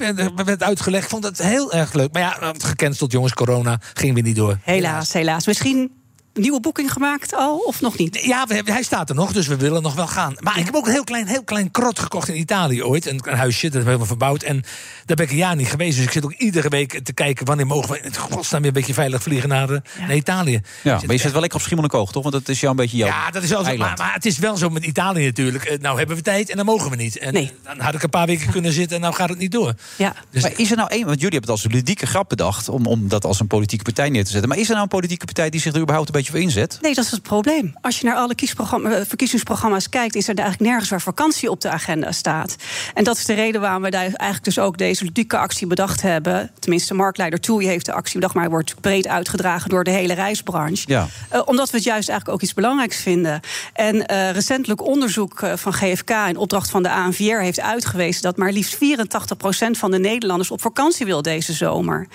werd 0.46 0.64
uitgelegd. 0.64 1.04
Ik 1.04 1.10
vond 1.24 1.38
het 1.38 1.48
heel 1.48 1.74
erg 1.74 1.94
leuk. 1.94 2.14
Maar 2.14 2.22
ja, 2.22 2.54
gecanceld 2.58 3.12
jongens, 3.12 3.34
corona. 3.34 3.80
Ging 3.94 4.14
weer 4.14 4.24
niet 4.24 4.36
door. 4.36 4.58
Helaas, 4.62 5.14
helaas. 5.14 5.48
Misschien 5.48 5.78
een 5.78 5.92
nieuwe 6.34 6.60
boeking 6.60 6.92
gemaakt 6.92 7.36
al, 7.36 7.58
of 7.58 7.82
nog 7.82 7.98
niet? 7.98 8.22
Ja, 8.26 8.46
we 8.48 8.54
hebben, 8.54 8.74
hij 8.74 8.84
staat 8.84 9.10
er 9.10 9.16
nog, 9.16 9.32
dus 9.32 9.48
we 9.48 9.56
willen 9.56 9.82
nog 9.82 9.96
wel 9.96 10.08
gaan. 10.08 10.36
Maar 10.40 10.54
ja. 10.54 10.60
ik 10.60 10.66
heb 10.66 10.76
ook 10.76 10.86
een 10.86 10.92
heel 10.92 11.04
klein, 11.04 11.28
heel 11.28 11.44
klein 11.44 11.72
krot 11.72 12.00
gekocht 12.00 12.28
in 12.28 12.38
Italië 12.38 12.84
ooit. 12.84 13.06
Een, 13.06 13.22
een 13.24 13.38
huisje, 13.38 13.70
dat 13.70 13.74
hebben 13.74 14.00
we 14.00 14.06
verbouwd. 14.06 14.44
En 14.44 14.64
daar 15.06 15.16
ben 15.16 15.26
ik 15.26 15.32
een 15.32 15.38
jaar 15.38 15.56
niet 15.56 15.68
geweest. 15.68 15.96
Dus 15.96 16.06
ik 16.06 16.12
zit 16.12 16.26
ook 16.26 16.34
iedere 16.34 16.70
week 16.70 17.00
te 17.04 17.14
kijken... 17.14 17.46
wanneer 17.46 17.68
mogen 17.68 17.92
we 17.92 18.00
in 18.00 18.16
godsnaam 18.16 18.62
weer 18.62 18.70
een 18.70 18.78
beetje 18.78 18.94
veilig 18.94 19.24
vliegen 19.24 19.50
naar, 19.50 19.68
de, 19.68 19.82
ja. 19.98 20.06
naar 20.06 20.16
Italië. 20.16 20.62
Ja, 20.82 21.00
maar 21.06 21.16
je 21.16 21.22
zit 21.22 21.32
wel 21.32 21.40
lekker 21.42 21.58
op 21.58 21.64
Schiermonnikoog, 21.64 22.12
toch? 22.12 22.24
Want 22.24 22.36
dat 22.36 22.50
is 22.50 22.60
jou 22.60 22.72
een 22.72 22.78
beetje 22.78 22.98
jouw 22.98 23.08
Ja, 23.08 23.32
dat 23.32 23.44
is 23.44 23.50
wel 23.50 23.64
zo. 23.64 23.78
Maar, 23.78 23.98
maar, 23.98 24.14
het 24.14 24.26
is 24.26 24.38
wel 24.38 24.58
zo 24.58 24.70
met 24.70 24.86
Italië 24.86 25.26
natuurlijk. 25.26 25.82
Nou 25.82 25.98
hebben 25.98 26.16
we 26.16 26.22
tijd 26.22 26.50
en 26.50 26.58
dan 26.58 26.66
mogen 26.66 26.90
we 26.90 26.96
niet. 26.96 27.18
En 27.18 27.34
nee. 27.34 27.52
dan 27.64 27.80
had 27.80 27.94
ik 27.94 28.04
een 28.04 28.10
paar 28.10 28.26
weken 28.26 28.52
kunnen 28.52 28.72
zitten 28.72 28.96
en 28.96 29.02
nou 29.02 29.14
gaat 29.14 29.30
het 29.30 29.38
niet 29.38 29.52
door. 29.52 29.74
Ja. 29.96 30.16
Dus 30.30 30.42
maar 30.42 30.52
is 30.56 30.72
er 30.72 30.78
nou 30.78 30.90
één... 30.90 31.06
Want 31.06 31.22
jullie 31.22 31.38
hebben 31.38 31.42
het 31.42 31.50
als 31.50 31.64
een 31.64 31.72
ludieke 31.72 32.06
grap 32.06 32.30
bedacht... 32.30 32.70
Om, 32.70 32.86
om 32.86 33.08
dat 33.08 33.26
als 33.26 33.40
een 33.40 33.48
politieke 33.48 33.84
partij 33.84 34.10
neer 34.10 34.24
te 34.24 34.32
zetten. 34.32 34.50
Maar 34.50 34.58
is 34.58 34.66
er 34.66 34.72
nou 34.72 34.84
een 34.84 34.88
politieke 34.88 35.26
partij 35.26 35.50
die 35.50 35.60
zich 35.60 35.74
er 35.74 35.80
überhaupt 35.80 36.08
een 36.08 36.14
beetje 36.14 36.23
voor 36.32 36.40
inzet? 36.40 36.78
Nee, 36.82 36.94
dat 36.94 37.06
is 37.06 37.12
het 37.12 37.22
probleem. 37.22 37.76
Als 37.82 38.00
je 38.00 38.06
naar 38.06 38.16
alle 38.16 38.36
verkiezingsprogramma's 39.08 39.90
kijkt, 39.90 40.16
is 40.16 40.28
er 40.28 40.36
eigenlijk 40.36 40.70
nergens 40.70 40.90
waar 40.90 41.02
vakantie 41.02 41.50
op 41.50 41.62
de 41.62 41.70
agenda 41.70 42.12
staat. 42.12 42.56
En 42.94 43.04
dat 43.04 43.18
is 43.18 43.26
de 43.26 43.34
reden 43.34 43.62
waarom 43.62 43.82
we 43.82 43.90
daar 43.90 44.02
eigenlijk 44.02 44.44
dus 44.44 44.60
ook 44.60 44.78
deze 44.78 45.04
ludieke 45.04 45.38
actie 45.38 45.68
bedacht 45.68 46.02
hebben. 46.02 46.52
Tenminste, 46.60 46.94
marktleider 46.94 47.40
Toei 47.40 47.68
heeft 47.68 47.86
de 47.86 47.94
actie 47.94 48.14
bedacht, 48.14 48.34
maar 48.34 48.44
hij 48.44 48.52
wordt 48.52 48.76
breed 48.82 49.08
uitgedragen 49.08 49.70
door 49.70 49.84
de 49.84 49.92
hele 49.92 50.14
reisbranche. 50.14 50.84
Ja. 50.86 51.08
Uh, 51.34 51.42
omdat 51.46 51.70
we 51.70 51.76
het 51.76 51.86
juist 51.86 52.10
eigenlijk 52.10 52.38
ook 52.38 52.44
iets 52.44 52.54
belangrijks 52.54 52.98
vinden. 53.02 53.40
En 53.74 53.96
uh, 53.96 54.32
recentelijk 54.32 54.82
onderzoek 54.82 55.48
van 55.56 55.74
GFK 55.74 56.10
in 56.10 56.38
opdracht 56.38 56.70
van 56.70 56.84
de 56.84 56.92
ANVR 56.92 57.40
heeft 57.40 57.60
uitgewezen 57.60 58.22
dat 58.22 58.38
maar 58.38 58.52
liefst 58.52 58.76
84% 58.76 58.78
van 59.72 59.92
de 59.92 60.00
Nederlanders 60.00 60.52
op 60.52 60.62
vakantie 60.62 61.06
wil 61.06 61.22
deze 61.22 61.54
zomer. 61.54 62.08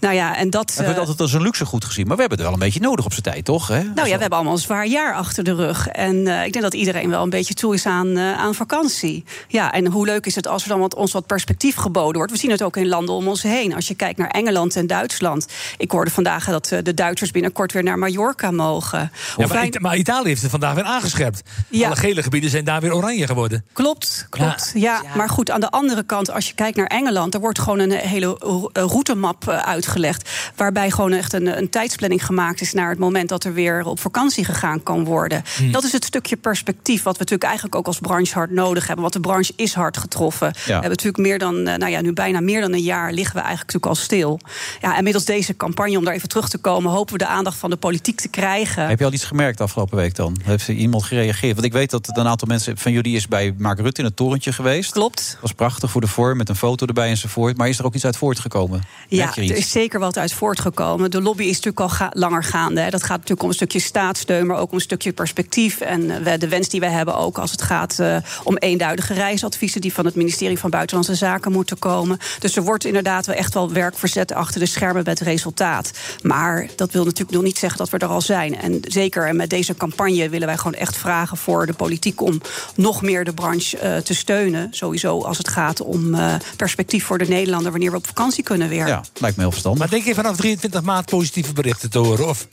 Nou 0.00 0.14
ja, 0.14 0.36
en 0.36 0.50
dat. 0.50 0.66
We 0.68 0.74
hebben 0.74 0.92
het 0.92 1.00
altijd 1.00 1.20
als 1.20 1.32
een 1.32 1.42
luxe 1.42 1.64
goed 1.64 1.84
gezien, 1.84 2.06
maar 2.06 2.14
we 2.16 2.20
hebben 2.20 2.38
het 2.38 2.46
wel 2.46 2.56
een 2.56 2.64
beetje 2.64 2.80
nodig 2.80 3.04
op 3.04 3.12
zijn 3.12 3.24
tijd, 3.24 3.46
toch? 3.48 3.68
Hè? 3.68 3.82
Nou 3.82 4.08
ja, 4.08 4.14
we 4.14 4.20
hebben 4.20 4.30
allemaal 4.30 4.52
een 4.52 4.58
zwaar 4.58 4.86
jaar 4.86 5.14
achter 5.14 5.44
de 5.44 5.54
rug. 5.54 5.88
En 5.88 6.14
uh, 6.14 6.44
ik 6.44 6.52
denk 6.52 6.64
dat 6.64 6.74
iedereen 6.74 7.10
wel 7.10 7.22
een 7.22 7.30
beetje 7.30 7.54
toe 7.54 7.74
is 7.74 7.86
aan, 7.86 8.06
uh, 8.06 8.38
aan 8.38 8.54
vakantie. 8.54 9.24
Ja, 9.46 9.72
en 9.72 9.86
hoe 9.86 10.06
leuk 10.06 10.26
is 10.26 10.34
het 10.34 10.46
als 10.46 10.62
er 10.62 10.68
dan 10.68 10.80
wat, 10.80 10.94
ons 10.94 11.12
wat 11.12 11.26
perspectief 11.26 11.76
geboden 11.76 12.16
wordt? 12.16 12.32
We 12.32 12.38
zien 12.38 12.50
het 12.50 12.62
ook 12.62 12.76
in 12.76 12.88
landen 12.88 13.14
om 13.14 13.28
ons 13.28 13.42
heen. 13.42 13.74
Als 13.74 13.88
je 13.88 13.94
kijkt 13.94 14.18
naar 14.18 14.28
Engeland 14.28 14.76
en 14.76 14.86
Duitsland. 14.86 15.46
Ik 15.76 15.90
hoorde 15.90 16.10
vandaag 16.10 16.44
dat 16.44 16.70
uh, 16.70 16.78
de 16.82 16.94
Duitsers 16.94 17.30
binnenkort 17.30 17.72
weer 17.72 17.82
naar 17.82 17.98
Mallorca 17.98 18.50
mogen. 18.50 18.98
Ja, 18.98 19.46
maar, 19.46 19.48
wij... 19.48 19.74
maar, 19.80 19.96
Italië 19.96 20.28
heeft 20.28 20.42
het 20.42 20.50
vandaag 20.50 20.74
weer 20.74 20.84
aangescherpt. 20.84 21.42
Ja. 21.68 21.86
Alle 21.86 21.96
gele 21.96 22.22
gebieden 22.22 22.50
zijn 22.50 22.64
daar 22.64 22.80
weer 22.80 22.94
oranje 22.94 23.26
geworden. 23.26 23.64
Klopt, 23.72 24.26
klopt. 24.30 24.70
Ja. 24.74 25.00
ja, 25.02 25.16
maar 25.16 25.28
goed, 25.28 25.50
aan 25.50 25.60
de 25.60 25.70
andere 25.70 26.02
kant, 26.02 26.30
als 26.30 26.48
je 26.48 26.54
kijkt 26.54 26.76
naar 26.76 26.86
Engeland... 26.86 27.34
er 27.34 27.40
wordt 27.40 27.58
gewoon 27.58 27.78
een 27.78 27.92
hele 27.92 28.36
routemap 28.72 29.48
uitgelegd... 29.48 30.30
waarbij 30.56 30.90
gewoon 30.90 31.12
echt 31.12 31.32
een, 31.32 31.58
een 31.58 31.70
tijdsplanning 31.70 32.26
gemaakt 32.26 32.60
is... 32.60 32.72
naar 32.72 32.90
het 32.90 32.98
moment 32.98 33.28
dat 33.28 33.37
er 33.44 33.52
weer 33.52 33.84
op 33.84 34.00
vakantie 34.00 34.44
gegaan 34.44 34.82
kan 34.82 35.04
worden. 35.04 35.42
Hmm. 35.56 35.72
Dat 35.72 35.84
is 35.84 35.92
het 35.92 36.04
stukje 36.04 36.36
perspectief 36.36 37.02
wat 37.02 37.12
we 37.12 37.18
natuurlijk 37.18 37.44
eigenlijk 37.44 37.74
ook 37.74 37.86
als 37.86 37.98
branche 37.98 38.34
hard 38.34 38.50
nodig 38.50 38.86
hebben. 38.86 39.00
Want 39.00 39.12
de 39.12 39.20
branche 39.20 39.52
is 39.56 39.74
hard 39.74 39.96
getroffen. 39.96 40.46
Ja. 40.46 40.62
We 40.64 40.72
hebben 40.72 40.90
natuurlijk 40.90 41.18
meer 41.18 41.38
dan, 41.38 41.62
nou 41.62 41.88
ja, 41.88 42.00
nu 42.00 42.12
bijna 42.12 42.40
meer 42.40 42.60
dan 42.60 42.72
een 42.72 42.82
jaar 42.82 43.12
liggen 43.12 43.34
we 43.34 43.40
eigenlijk 43.40 43.72
natuurlijk 43.72 43.98
al 43.98 44.04
stil. 44.04 44.40
Ja, 44.80 44.96
en 44.96 45.04
middels 45.04 45.24
deze 45.24 45.56
campagne, 45.56 45.98
om 45.98 46.04
daar 46.04 46.14
even 46.14 46.28
terug 46.28 46.48
te 46.48 46.58
komen, 46.58 46.90
hopen 46.90 47.12
we 47.12 47.18
de 47.18 47.26
aandacht 47.26 47.56
van 47.58 47.70
de 47.70 47.76
politiek 47.76 48.20
te 48.20 48.28
krijgen. 48.28 48.86
Heb 48.86 48.98
je 48.98 49.04
al 49.04 49.12
iets 49.12 49.24
gemerkt 49.24 49.60
afgelopen 49.60 49.96
week 49.96 50.14
dan? 50.14 50.36
Heeft 50.42 50.68
iemand 50.68 51.04
gereageerd? 51.04 51.54
Want 51.54 51.66
ik 51.66 51.72
weet 51.72 51.90
dat 51.90 52.16
een 52.16 52.28
aantal 52.28 52.48
mensen 52.48 52.78
van 52.78 52.92
jullie 52.92 53.16
is 53.16 53.28
bij 53.28 53.54
Mark 53.58 53.80
Rutte 53.80 54.00
in 54.00 54.06
het 54.06 54.16
torentje 54.16 54.52
geweest. 54.52 54.92
Klopt. 54.92 55.28
Dat 55.32 55.40
was 55.40 55.52
prachtig 55.52 55.90
voor 55.90 56.00
de 56.00 56.06
vorm, 56.06 56.36
met 56.36 56.48
een 56.48 56.56
foto 56.56 56.86
erbij 56.86 57.08
enzovoort. 57.08 57.56
Maar 57.56 57.68
is 57.68 57.78
er 57.78 57.84
ook 57.84 57.94
iets 57.94 58.04
uit 58.04 58.16
voortgekomen? 58.16 58.82
Ja, 59.08 59.36
er 59.36 59.56
is 59.56 59.70
zeker 59.70 60.00
wat 60.00 60.18
uit 60.18 60.32
voortgekomen. 60.32 61.10
De 61.10 61.22
lobby 61.22 61.42
is 61.42 61.48
natuurlijk 61.48 61.80
al 61.80 61.88
ga 61.88 62.10
langer 62.12 62.44
gaande. 62.44 62.80
Hè. 62.80 62.90
Dat 62.90 63.02
gaat 63.02 63.18
natuurlijk 63.28 63.42
om 63.42 63.48
een 63.48 63.68
stukje 63.68 63.88
staatssteun, 63.88 64.46
maar 64.46 64.58
ook 64.58 64.70
om 64.70 64.74
een 64.74 64.80
stukje 64.80 65.12
perspectief. 65.12 65.80
En 65.80 66.22
we, 66.22 66.38
de 66.38 66.48
wens 66.48 66.68
die 66.68 66.80
we 66.80 66.86
hebben 66.86 67.16
ook 67.16 67.38
als 67.38 67.50
het 67.50 67.62
gaat 67.62 67.96
uh, 68.00 68.16
om 68.44 68.56
eenduidige 68.56 69.14
reisadviezen 69.14 69.80
die 69.80 69.92
van 69.92 70.04
het 70.04 70.14
ministerie 70.14 70.58
van 70.58 70.70
Buitenlandse 70.70 71.14
Zaken 71.14 71.52
moeten 71.52 71.78
komen. 71.78 72.18
Dus 72.38 72.56
er 72.56 72.62
wordt 72.62 72.84
inderdaad 72.84 73.26
wel 73.26 73.36
echt 73.36 73.54
wel 73.54 73.72
werk 73.72 73.98
verzet 73.98 74.32
achter 74.32 74.60
de 74.60 74.66
schermen 74.66 75.02
met 75.04 75.20
resultaat. 75.20 75.90
Maar 76.22 76.68
dat 76.76 76.92
wil 76.92 77.04
natuurlijk 77.04 77.36
nog 77.36 77.42
niet 77.42 77.58
zeggen 77.58 77.78
dat 77.78 77.90
we 77.90 77.98
er 77.98 78.06
al 78.06 78.20
zijn. 78.20 78.60
En 78.60 78.80
zeker 78.80 79.34
met 79.34 79.50
deze 79.50 79.74
campagne 79.74 80.28
willen 80.28 80.46
wij 80.46 80.56
gewoon 80.56 80.74
echt 80.74 80.96
vragen 80.96 81.36
voor 81.36 81.66
de 81.66 81.72
politiek 81.72 82.20
om 82.20 82.40
nog 82.74 83.02
meer 83.02 83.24
de 83.24 83.32
branche 83.32 83.78
uh, 83.82 83.96
te 83.96 84.14
steunen. 84.14 84.68
Sowieso 84.70 85.22
als 85.22 85.38
het 85.38 85.48
gaat 85.48 85.80
om 85.80 86.14
uh, 86.14 86.34
perspectief 86.56 87.04
voor 87.04 87.18
de 87.18 87.28
Nederlander 87.28 87.70
wanneer 87.70 87.90
we 87.90 87.96
op 87.96 88.06
vakantie 88.06 88.42
kunnen 88.42 88.68
weer. 88.68 88.86
Ja, 88.86 89.04
lijkt 89.14 89.36
me 89.36 89.42
heel 89.42 89.50
verstandig. 89.50 89.80
Maar 89.80 89.90
denk 89.90 90.04
je 90.04 90.14
vanaf 90.14 90.36
23 90.36 90.82
maart 90.82 91.06
positieve 91.06 91.52
berichten 91.52 91.90
te 91.90 91.98
horen? 91.98 92.28
Of? 92.28 92.46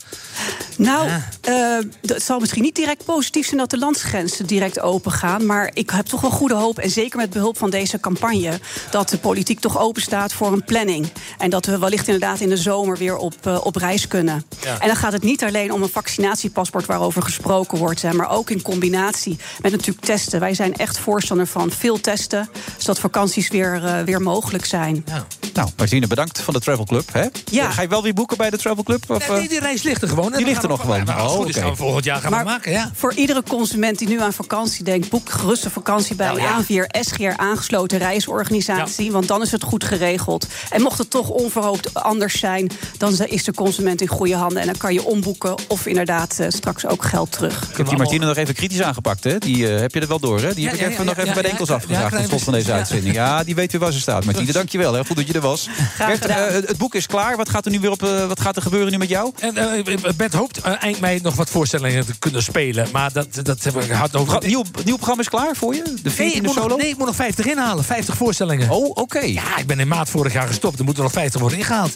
Nou, 0.76 1.08
ja. 1.08 1.22
uh, 1.48 1.84
het 2.02 2.22
zal 2.22 2.38
misschien 2.38 2.62
niet 2.62 2.74
direct 2.74 3.04
positief 3.04 3.46
zijn 3.46 3.58
dat 3.58 3.70
de 3.70 3.78
landsgrenzen 3.78 4.46
direct 4.46 4.80
open 4.80 5.12
gaan. 5.12 5.46
Maar 5.46 5.70
ik 5.72 5.90
heb 5.90 6.06
toch 6.06 6.20
wel 6.20 6.30
goede 6.30 6.54
hoop, 6.54 6.78
en 6.78 6.90
zeker 6.90 7.18
met 7.18 7.30
behulp 7.30 7.58
van 7.58 7.70
deze 7.70 8.00
campagne, 8.00 8.60
dat 8.90 9.08
de 9.08 9.18
politiek 9.18 9.60
toch 9.60 9.78
open 9.78 10.02
staat 10.02 10.32
voor 10.32 10.52
een 10.52 10.64
planning. 10.64 11.06
En 11.38 11.50
dat 11.50 11.66
we 11.66 11.78
wellicht 11.78 12.06
inderdaad 12.06 12.40
in 12.40 12.48
de 12.48 12.56
zomer 12.56 12.98
weer 12.98 13.16
op, 13.16 13.34
uh, 13.46 13.64
op 13.64 13.76
reis 13.76 14.08
kunnen. 14.08 14.44
Ja. 14.62 14.80
En 14.80 14.86
dan 14.86 14.96
gaat 14.96 15.12
het 15.12 15.22
niet 15.22 15.44
alleen 15.44 15.72
om 15.72 15.82
een 15.82 15.88
vaccinatiepaspoort 15.88 16.86
waarover 16.86 17.22
gesproken 17.22 17.78
wordt, 17.78 18.02
hè, 18.02 18.12
maar 18.12 18.30
ook 18.30 18.50
in 18.50 18.62
combinatie 18.62 19.38
met 19.60 19.72
natuurlijk 19.72 20.06
testen. 20.06 20.40
Wij 20.40 20.54
zijn 20.54 20.74
echt 20.76 20.98
voorstander 20.98 21.46
van 21.46 21.70
veel 21.70 22.00
testen, 22.00 22.48
zodat 22.76 22.98
vakanties 22.98 23.48
weer, 23.48 23.82
uh, 23.82 24.00
weer 24.00 24.20
mogelijk 24.20 24.64
zijn. 24.64 25.04
Ja. 25.06 25.26
Nou, 25.52 25.68
Martine, 25.76 26.06
bedankt 26.06 26.40
van 26.40 26.54
de 26.54 26.60
Travel 26.60 26.84
Club. 26.84 27.12
Hè? 27.12 27.26
Ja. 27.44 27.70
Ga 27.70 27.82
je 27.82 27.88
wel 27.88 28.02
weer 28.02 28.14
boeken 28.14 28.36
bij 28.36 28.50
de 28.50 28.58
Travel 28.58 28.82
Club? 28.82 29.10
Of, 29.10 29.28
nee, 29.28 29.48
die 29.48 29.60
reis 29.60 29.82
ligt 29.82 30.02
er 30.02 30.08
gewoon. 30.08 30.32
Ligt 30.46 30.62
er 30.62 30.68
nog 30.68 30.80
gewoon. 30.80 31.04
We 31.04 31.72
volgend 31.74 32.04
jaar 32.04 32.20
gaan 32.20 32.30
maar 32.30 32.44
we 32.44 32.50
maken. 32.50 32.72
Ja. 32.72 32.90
Voor 32.94 33.14
iedere 33.14 33.42
consument 33.48 33.98
die 33.98 34.08
nu 34.08 34.20
aan 34.20 34.32
vakantie 34.32 34.84
denkt, 34.84 35.08
boek 35.08 35.30
gerust 35.30 35.64
een 35.64 35.70
vakantie 35.70 36.16
bij 36.16 36.26
Nou 36.26 36.40
ja. 36.40 36.54
ANVR 36.54 37.00
SGR 37.00 37.36
aangesloten 37.36 37.98
reisorganisatie. 37.98 39.12
Want 39.12 39.28
dan 39.28 39.42
is 39.42 39.52
het 39.52 39.62
goed 39.62 39.84
geregeld. 39.84 40.46
En 40.70 40.82
mocht 40.82 40.98
het 40.98 41.10
toch 41.10 41.28
onverhoopt 41.28 41.94
anders 41.94 42.38
zijn... 42.38 42.70
dan 42.98 43.24
is 43.24 43.44
de 43.44 43.52
consument 43.52 44.00
in 44.00 44.06
goede 44.06 44.34
handen. 44.34 44.60
En 44.60 44.66
dan 44.66 44.76
kan 44.76 44.92
je 44.92 45.04
omboeken 45.04 45.54
of 45.68 45.86
inderdaad 45.86 46.38
eh, 46.38 46.46
straks 46.50 46.86
ook 46.86 47.04
geld 47.04 47.32
terug. 47.32 47.70
Ik 47.70 47.76
heb 47.76 47.88
die 47.88 47.96
Martine 47.96 48.26
nog 48.26 48.36
even 48.36 48.54
kritisch 48.54 48.82
aangepakt, 48.82 49.24
hè? 49.24 49.38
Die 49.38 49.74
eh, 49.74 49.80
heb 49.80 49.94
je 49.94 50.00
er 50.00 50.08
wel 50.08 50.20
door, 50.20 50.40
hè? 50.40 50.54
Die 50.54 50.64
heb 50.64 50.74
ik 50.74 50.80
even 50.80 50.92
ja, 50.92 51.02
nog 51.02 51.16
ja, 51.16 51.22
even 51.22 51.34
bij 51.34 51.42
de 51.42 51.48
enkels 51.48 51.68
ja, 51.68 51.74
afgevraagd 51.74 52.12
ja, 52.12 52.18
tot 52.18 52.28
slot 52.28 52.42
van 52.42 52.52
deze 52.52 52.68
ja. 52.68 52.76
uitzending. 52.76 53.14
Ja, 53.14 53.44
die 53.44 53.54
weet 53.54 53.72
weer 53.72 53.80
waar 53.80 53.92
ze 53.92 54.00
staat. 54.00 54.24
Martine, 54.24 54.52
dankjewel. 54.52 54.92
Hè. 54.92 55.04
Goed 55.04 55.16
dat 55.16 55.26
je 55.26 55.32
er 55.32 55.40
was. 55.40 55.68
Bert, 55.98 56.26
eh, 56.26 56.46
het 56.46 56.76
boek 56.76 56.94
is 56.94 57.06
klaar. 57.06 57.36
Wat 57.36 57.48
gaat 57.48 57.64
er 57.64 57.70
nu 57.70 57.80
weer 57.80 57.90
op? 57.90 58.00
wat 58.28 58.40
gaat 58.40 58.56
er 58.56 58.62
gebeuren 58.62 58.92
nu 58.92 58.98
met 58.98 59.08
jou? 59.08 59.32
En 59.38 59.84
Bert 60.16 60.34
hoopt 60.36 60.60
eh, 60.60 60.82
eind 60.82 61.00
mei 61.00 61.20
nog 61.22 61.34
wat 61.34 61.50
voorstellingen 61.50 62.06
te 62.06 62.18
kunnen 62.18 62.42
spelen. 62.42 62.88
Maar 62.92 63.12
dat, 63.12 63.26
dat 63.42 63.62
hebben 63.62 63.82
we 63.82 63.88
gehad 63.88 64.16
over. 64.16 64.46
Nieuw, 64.46 64.64
nieuw 64.84 64.94
programma 64.94 65.22
is 65.22 65.28
klaar 65.28 65.56
voor 65.56 65.74
je? 65.74 65.82
De 66.02 66.10
Nee, 66.18 66.30
14e 66.32 66.36
ik 66.36 66.42
moet, 66.42 66.54
solo? 66.54 66.66
nog, 66.68 66.78
nee, 66.78 66.88
ik 66.88 66.96
moet 66.96 67.06
nog 67.06 67.16
50 67.16 67.46
inhalen. 67.46 67.84
50 67.84 68.16
voorstellingen. 68.16 68.70
Oh, 68.70 68.90
oké. 68.94 69.18
Ja, 69.20 69.56
ik 69.58 69.66
ben 69.66 69.80
in 69.80 69.88
maart 69.88 70.08
vorig 70.08 70.32
jaar 70.32 70.46
gestopt. 70.46 70.78
Er 70.78 70.84
moeten 70.84 71.02
nog 71.02 71.12
50 71.12 71.40
worden 71.40 71.58
ingehaald. 71.58 71.94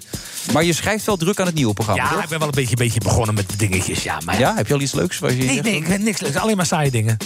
Maar 0.52 0.64
je 0.64 0.72
schrijft 0.72 1.04
wel 1.04 1.16
druk 1.16 1.40
aan 1.40 1.46
het 1.46 1.54
nieuwe 1.54 1.72
programma, 1.72 2.02
Ja, 2.02 2.10
toch? 2.10 2.22
ik 2.22 2.28
ben 2.28 2.38
wel 2.38 2.48
een 2.48 2.54
beetje, 2.54 2.76
beetje 2.76 3.00
begonnen 3.00 3.34
met 3.34 3.46
dingetjes. 3.56 4.02
Ja, 4.02 4.18
maar 4.24 4.38
Ja, 4.38 4.54
heb 4.56 4.66
je 4.66 4.74
al 4.74 4.80
iets 4.80 4.92
leuks? 4.92 5.18
Je 5.18 5.26
Nee, 5.26 5.62
nee, 5.62 5.76
ik 5.76 5.86
weet 5.86 6.02
niks 6.02 6.20
leuks. 6.20 6.36
Alleen 6.36 6.56
maar 6.56 6.66
saaie 6.66 6.90
dingen. 6.90 7.16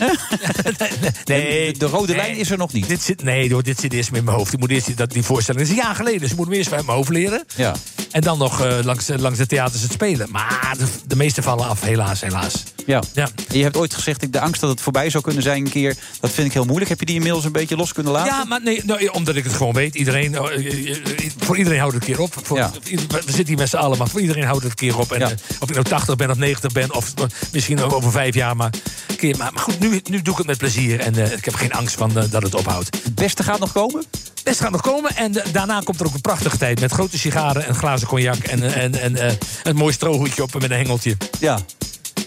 nee, 1.24 1.72
de, 1.72 1.78
de 1.78 1.86
rode 1.86 2.06
nee. 2.12 2.16
lijn 2.16 2.36
is 2.36 2.50
er 2.50 2.58
nog 2.58 2.72
niet. 2.72 2.88
Dit 2.88 3.02
zit, 3.02 3.22
nee, 3.22 3.62
dit 3.62 3.80
zit 3.80 3.92
eerst 3.92 4.10
in 4.12 4.24
mijn 4.24 4.36
hoofd. 4.36 4.52
Ik 4.52 4.58
moet 4.58 4.70
eerst, 4.70 4.96
dat, 4.96 5.10
die 5.12 5.22
voorstelling 5.22 5.62
is 5.64 5.68
een 5.70 5.74
jaar 5.76 5.94
geleden. 5.94 6.20
Dus 6.20 6.30
ik 6.30 6.36
moet 6.36 6.46
hem 6.46 6.54
eerst 6.54 6.72
uit 6.72 6.84
mijn 6.84 6.96
hoofd 6.96 7.08
leren. 7.10 7.44
Ja. 7.56 7.74
En 8.10 8.20
dan 8.20 8.38
nog 8.38 8.60
eh, 8.60 8.78
langs, 8.82 9.08
langs 9.16 9.38
de 9.38 9.46
theaters 9.46 9.82
het 9.82 9.92
spelen. 9.92 10.28
Maar 10.30 10.76
de, 11.06 11.16
meeste 11.16 11.42
vallen 11.42 11.68
af, 11.68 11.80
helaas, 11.80 12.20
helaas. 12.20 12.62
Ja. 12.86 13.02
Ja. 13.12 13.28
Je 13.48 13.62
hebt 13.62 13.76
ooit 13.76 13.94
gezegd, 13.94 14.22
ik, 14.22 14.32
de 14.32 14.40
angst 14.40 14.60
dat 14.60 14.70
het 14.70 14.80
voorbij 14.80 15.10
zou 15.10 15.22
kunnen 15.22 15.42
zijn 15.42 15.64
een 15.64 15.70
keer... 15.70 15.96
dat 16.20 16.30
vind 16.30 16.46
ik 16.46 16.52
heel 16.52 16.64
moeilijk. 16.64 16.88
Heb 16.88 17.00
je 17.00 17.06
die 17.06 17.14
inmiddels 17.14 17.44
een 17.44 17.52
beetje 17.52 17.76
los 17.76 17.92
kunnen 17.92 18.12
laten? 18.12 18.34
Ja, 18.34 18.44
maar 18.44 18.62
nee, 18.62 18.82
nou, 18.84 19.08
omdat 19.08 19.36
ik 19.36 19.44
het 19.44 19.52
gewoon 19.52 19.72
weet. 19.72 19.94
Iedereen, 19.94 20.34
eh, 20.34 20.54
eh, 20.54 20.90
eh, 20.90 21.30
voor 21.38 21.56
iedereen 21.56 21.78
houdt 21.78 21.94
het 21.94 22.02
een 22.02 22.14
keer 22.14 22.22
op. 22.22 22.34
Voor, 22.42 22.56
Ja. 22.56 22.70
we 23.08 23.22
zitten 23.26 23.46
hier 23.46 23.56
met 23.56 23.68
z'n 23.68 23.76
allen, 23.76 23.98
maar 23.98 24.08
voor 24.08 24.20
iedereen 24.20 24.44
houdt 24.44 24.62
het 24.62 24.70
een 24.70 24.88
keer 24.88 24.98
op. 24.98 25.12
En, 25.12 25.18
Ja. 25.18 25.32
of 25.60 25.68
ik 25.68 25.74
nou 25.74 25.84
80 25.86 26.16
ben 26.16 26.30
of 26.30 26.36
90 26.36 26.72
ben, 26.72 26.94
of 26.94 27.12
misschien 27.52 27.80
ook 27.82 27.92
over 27.92 28.10
vijf 28.10 28.34
jaar. 28.34 28.56
Maar, 28.56 28.70
keer, 29.16 29.36
maar, 29.36 29.52
maar 29.52 29.62
goed, 29.62 29.78
nu, 29.78 30.00
nu 30.10 30.22
doe 30.22 30.32
ik 30.32 30.38
het 30.38 30.46
met 30.46 30.58
plezier. 30.58 31.00
En 31.00 31.32
ik 31.32 31.44
heb 31.44 31.54
geen 31.54 31.72
angst 31.72 31.94
van 31.94 32.12
dat 32.30 32.42
het 32.42 32.54
ophoudt. 32.54 32.96
Het 33.02 33.14
beste 33.14 33.42
gaat 33.42 33.58
nog 33.58 33.72
komen? 33.72 34.04
Beste 34.44 34.62
gaat 34.62 34.72
nog 34.72 34.80
komen. 34.80 35.16
En 35.16 35.42
eh, 35.42 35.52
daarna 35.52 35.80
komt 35.80 36.00
er 36.00 36.06
ook 36.06 36.14
een 36.14 36.20
prachtige 36.20 36.58
tijd. 36.58 36.80
Met 36.80 36.92
grote 36.92 37.18
sigaren 37.18 37.66
en 37.66 37.74
glazen 37.74 38.06
cognac. 38.06 38.36
En, 38.36 38.62
eh, 38.62 38.82
en, 38.82 39.00
en 39.00 39.16
eh, 39.16 39.32
een 39.62 39.76
mooi 39.76 39.92
strohoedje 39.92 40.42
op 40.42 40.52
met 40.54 40.62
een 40.62 40.70
hengeltje. 40.70 41.16
Ja. 41.40 41.58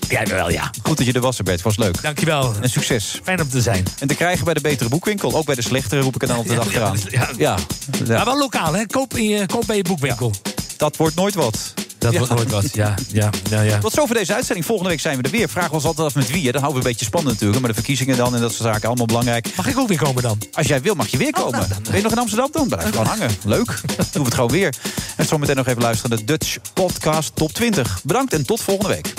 Jij 0.09 0.27
wel, 0.27 0.51
ja. 0.51 0.71
Goed 0.83 0.97
dat 0.97 1.05
je 1.05 1.13
er 1.13 1.21
was, 1.21 1.41
Bert. 1.41 1.61
Was 1.61 1.77
leuk. 1.77 2.01
Dankjewel. 2.01 2.53
En 2.61 2.69
succes. 2.69 3.19
Fijn 3.23 3.41
om 3.41 3.49
te 3.49 3.61
zijn. 3.61 3.85
En 3.99 4.07
te 4.07 4.15
krijgen 4.15 4.45
bij 4.45 4.53
de 4.53 4.61
betere 4.61 4.89
boekwinkel. 4.89 5.35
Ook 5.35 5.45
bij 5.45 5.55
de 5.55 5.61
slechtere 5.61 6.01
roep 6.01 6.15
ik 6.15 6.21
het 6.21 6.29
dan 6.29 6.39
altijd 6.39 6.59
achteraan. 6.59 6.97
ja. 7.09 7.29
Ja. 7.37 7.57
ja. 8.05 8.15
Maar 8.15 8.25
wel 8.25 8.37
lokaal, 8.37 8.73
hè? 8.73 8.85
Koop, 8.85 9.17
in 9.17 9.23
je, 9.23 9.45
koop 9.45 9.63
bij 9.67 9.75
je 9.75 9.83
boekwinkel. 9.83 10.31
Dat 10.77 10.95
wordt 10.95 11.15
nooit 11.15 11.33
wat. 11.33 11.73
Dat 11.99 12.11
Ja. 12.11 12.17
wordt 12.17 12.33
nooit 12.35 12.51
wat, 12.51 12.73
ja. 12.73 12.93
ja, 13.07 13.29
ja, 13.49 13.61
ja. 13.61 13.77
Tot 13.79 13.93
zover 13.93 14.15
deze 14.15 14.33
uitzending. 14.33 14.65
Volgende 14.65 14.89
week 14.91 14.99
zijn 14.99 15.17
we 15.17 15.23
er 15.23 15.29
weer. 15.31 15.49
Vragen 15.49 15.69
we 15.69 15.75
ons 15.75 15.85
altijd 15.85 16.07
af 16.07 16.15
met 16.15 16.31
wie. 16.31 16.45
Hè. 16.45 16.51
Dan 16.51 16.61
houden 16.61 16.81
we 16.81 16.87
een 16.87 16.91
beetje 16.93 17.05
spannend 17.05 17.33
natuurlijk. 17.33 17.59
Maar 17.61 17.69
de 17.69 17.75
verkiezingen 17.75 18.17
dan 18.17 18.35
en 18.35 18.41
dat 18.41 18.51
soort 18.53 18.69
zaken 18.73 18.87
allemaal 18.87 19.05
belangrijk. 19.05 19.47
Mag 19.55 19.67
ik 19.67 19.77
ook 19.77 19.87
weer 19.87 19.97
komen 19.97 20.23
dan? 20.23 20.37
Als 20.53 20.67
jij 20.67 20.81
wil, 20.81 20.95
mag 20.95 21.07
je 21.07 21.17
weer 21.17 21.31
komen. 21.31 21.67
Ben 21.83 21.95
je 21.95 22.01
nog 22.01 22.11
in 22.11 22.17
Amsterdam 22.17 22.49
dan? 22.51 22.67
Blijf 22.67 22.89
gewoon 22.89 23.05
hangen. 23.05 23.29
Leuk. 23.45 23.65
Doen 23.95 24.05
we 24.11 24.19
het 24.23 24.33
gewoon 24.33 24.51
weer. 24.51 24.73
En 25.15 25.25
zometeen 25.25 25.55
nog 25.55 25.67
even 25.67 25.81
luisteren 25.81 26.09
naar 26.09 26.19
de 26.19 26.25
Dutch 26.25 26.57
Podcast 26.73 27.35
Top 27.35 27.51
20. 27.53 27.99
Bedankt 28.03 28.33
en 28.33 28.45
tot 28.45 28.61
volgende 28.61 28.93
week. 28.93 29.13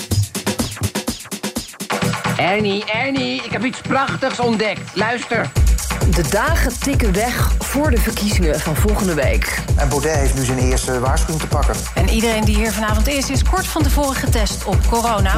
Ernie, 2.37 2.85
Ernie, 2.85 3.41
ik 3.43 3.51
heb 3.51 3.65
iets 3.65 3.81
prachtigs 3.81 4.39
ontdekt. 4.39 4.81
Luister. 4.93 5.51
De 6.15 6.23
dagen 6.29 6.79
tikken 6.79 7.13
weg 7.13 7.51
voor 7.59 7.91
de 7.91 7.97
verkiezingen 8.19 8.59
van 8.59 8.75
volgende 8.75 9.13
week. 9.13 9.59
En 9.75 9.89
Baudet 9.89 10.15
heeft 10.15 10.35
nu 10.35 10.45
zijn 10.45 10.57
eerste 10.57 10.99
waarschuwing 10.99 11.41
te 11.41 11.47
pakken. 11.47 11.75
En 11.93 12.09
iedereen 12.09 12.43
die 12.43 12.55
hier 12.55 12.71
vanavond 12.71 13.07
is, 13.07 13.29
is 13.29 13.43
kort 13.43 13.67
van 13.67 13.83
tevoren 13.83 14.15
getest 14.15 14.65
op 14.65 14.87
corona. 14.87 15.37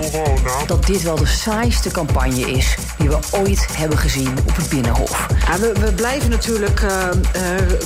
Dat 0.66 0.86
dit 0.86 1.02
wel 1.02 1.16
de 1.16 1.26
saaiste 1.26 1.92
campagne 1.92 2.52
is 2.52 2.76
die 2.98 3.10
we 3.10 3.18
ooit 3.32 3.68
hebben 3.78 3.98
gezien 3.98 4.38
op 4.48 4.56
het 4.56 4.70
Binnenhof. 4.70 5.28
Ja, 5.48 5.60
we, 5.60 5.74
we 5.80 5.94
blijven 5.94 6.30
natuurlijk 6.30 6.82
eh, 6.82 7.10
eh, 7.10 7.16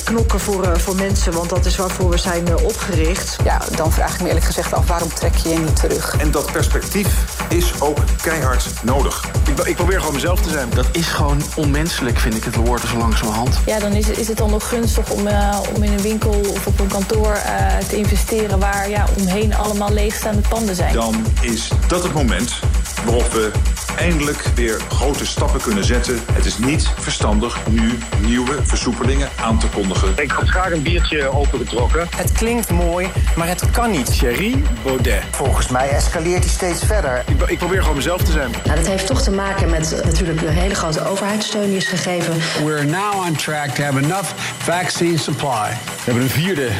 knokken 0.03 0.39
voor, 0.39 0.63
eh, 0.63 0.77
voor 0.77 0.95
mensen, 0.95 1.33
want 1.33 1.49
dat 1.49 1.65
is 1.65 1.75
waarvoor 1.75 2.09
we 2.09 2.17
zijn 2.17 2.57
opgericht. 2.57 3.37
Ja, 3.43 3.61
dan 3.75 3.91
vraag 3.91 4.13
ik 4.13 4.21
me 4.21 4.27
eerlijk 4.27 4.45
gezegd 4.45 4.73
af, 4.73 4.87
waarom 4.87 5.13
trek 5.13 5.35
je 5.35 5.49
je 5.49 5.59
niet 5.59 5.75
terug? 5.75 6.15
En 6.17 6.31
dat 6.31 6.51
perspectief 6.51 7.07
is 7.49 7.81
ook 7.81 7.97
keihard 8.21 8.65
nodig. 8.83 9.25
Ik, 9.47 9.59
ik 9.59 9.75
probeer 9.75 9.99
gewoon 9.99 10.13
mezelf 10.13 10.41
te 10.41 10.49
zijn. 10.49 10.69
Dat 10.69 10.87
is 10.91 11.07
gewoon 11.07 11.41
onmenselijk, 11.55 12.19
vind 12.19 12.35
ik 12.35 12.43
het 12.43 12.55
worden 12.55 12.89
zo 12.89 12.97
langzamerhand. 12.97 13.59
Ja, 13.65 13.79
dan 13.79 13.91
is, 13.91 14.09
is 14.09 14.27
het 14.27 14.37
dan 14.37 14.49
nog 14.49 14.67
gunstig 14.67 14.84
om, 15.09 15.27
eh, 15.27 15.59
om 15.75 15.83
in 15.83 15.91
een 15.91 16.01
winkel 16.01 16.39
of 16.53 16.67
op 16.67 16.79
een 16.79 16.87
kantoor 16.87 17.33
eh, 17.33 17.77
te 17.87 17.95
investeren 17.95 18.59
waar 18.59 18.89
ja, 18.89 19.05
omheen 19.19 19.55
allemaal 19.55 19.93
leegstaande 19.93 20.41
panden 20.49 20.75
zijn. 20.75 20.93
Dan 20.93 21.25
is 21.41 21.69
dat 21.87 22.03
het 22.03 22.13
moment 22.13 22.59
waarop 23.05 23.31
we 23.31 23.51
eindelijk 23.97 24.43
weer 24.55 24.81
grote 24.89 25.25
stappen 25.25 25.61
kunnen 25.61 25.83
zetten. 25.83 26.19
Het 26.33 26.45
is 26.45 26.57
niet 26.57 26.87
verstandig 26.99 27.57
nu 27.69 27.97
nieuwe 28.19 28.55
versoepelingen 28.63 29.29
aan 29.41 29.59
te 29.59 29.67
kondigen. 29.67 30.13
Ik 30.15 30.31
had 30.31 30.49
graag 30.49 30.71
een 30.71 30.81
biertje 30.81 31.33
opengetrokken. 31.33 32.07
Het 32.15 32.31
klinkt 32.31 32.69
mooi, 32.69 33.07
maar 33.35 33.47
het 33.47 33.71
kan 33.71 33.91
niet. 33.91 34.17
Thierry 34.19 34.63
Baudet. 34.83 35.23
Volgens 35.31 35.67
mij 35.67 35.89
escaleert 35.89 36.43
hij 36.43 36.53
steeds 36.53 36.83
verder. 36.83 37.23
Ik, 37.27 37.49
ik 37.49 37.57
probeer 37.57 37.81
gewoon 37.81 37.95
mezelf 37.95 38.21
te 38.21 38.31
zijn. 38.31 38.51
Nou, 38.65 38.77
dat 38.77 38.87
heeft 38.87 39.07
toch 39.07 39.21
te 39.21 39.31
maken 39.31 39.69
met 39.69 40.01
natuurlijk 40.03 40.39
de 40.39 40.51
hele 40.51 40.75
grote 40.75 41.07
overheidssteun 41.07 41.67
die 41.67 41.77
is 41.77 41.87
gegeven. 41.87 42.33
We're 42.65 42.85
now 42.85 43.25
on 43.25 43.35
track 43.35 43.69
to 43.69 43.83
have 43.83 43.97
enough 43.97 44.29
vaccine 44.81 45.17
supply. 45.17 45.69
We 45.69 46.03
hebben 46.03 46.23
een 46.23 46.29
vierde 46.29 46.65
eh, 46.65 46.73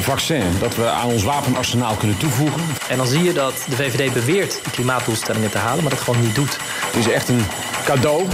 vaccin 0.00 0.42
dat 0.60 0.76
we 0.76 0.86
aan 0.86 1.06
ons 1.06 1.22
wapenarsenaal 1.22 1.94
kunnen 1.94 2.18
toevoegen. 2.18 2.60
En 2.88 2.96
dan 2.96 3.06
zie 3.06 3.22
je 3.22 3.32
dat 3.32 3.66
de 3.68 3.76
VVD 3.76 4.12
beweert 4.12 4.64
de 4.64 4.70
klimaatdoelstellingen 4.70 5.50
te 5.50 5.58
halen, 5.58 5.82
maar 5.82 5.92
dat 5.92 6.00
gewoon 6.00 6.20
niet 6.20 6.34
doet. 6.34 6.58
Het 6.86 6.96
is 6.96 7.08
echt 7.08 7.28
een 7.28 7.46
cadeau 7.84 8.26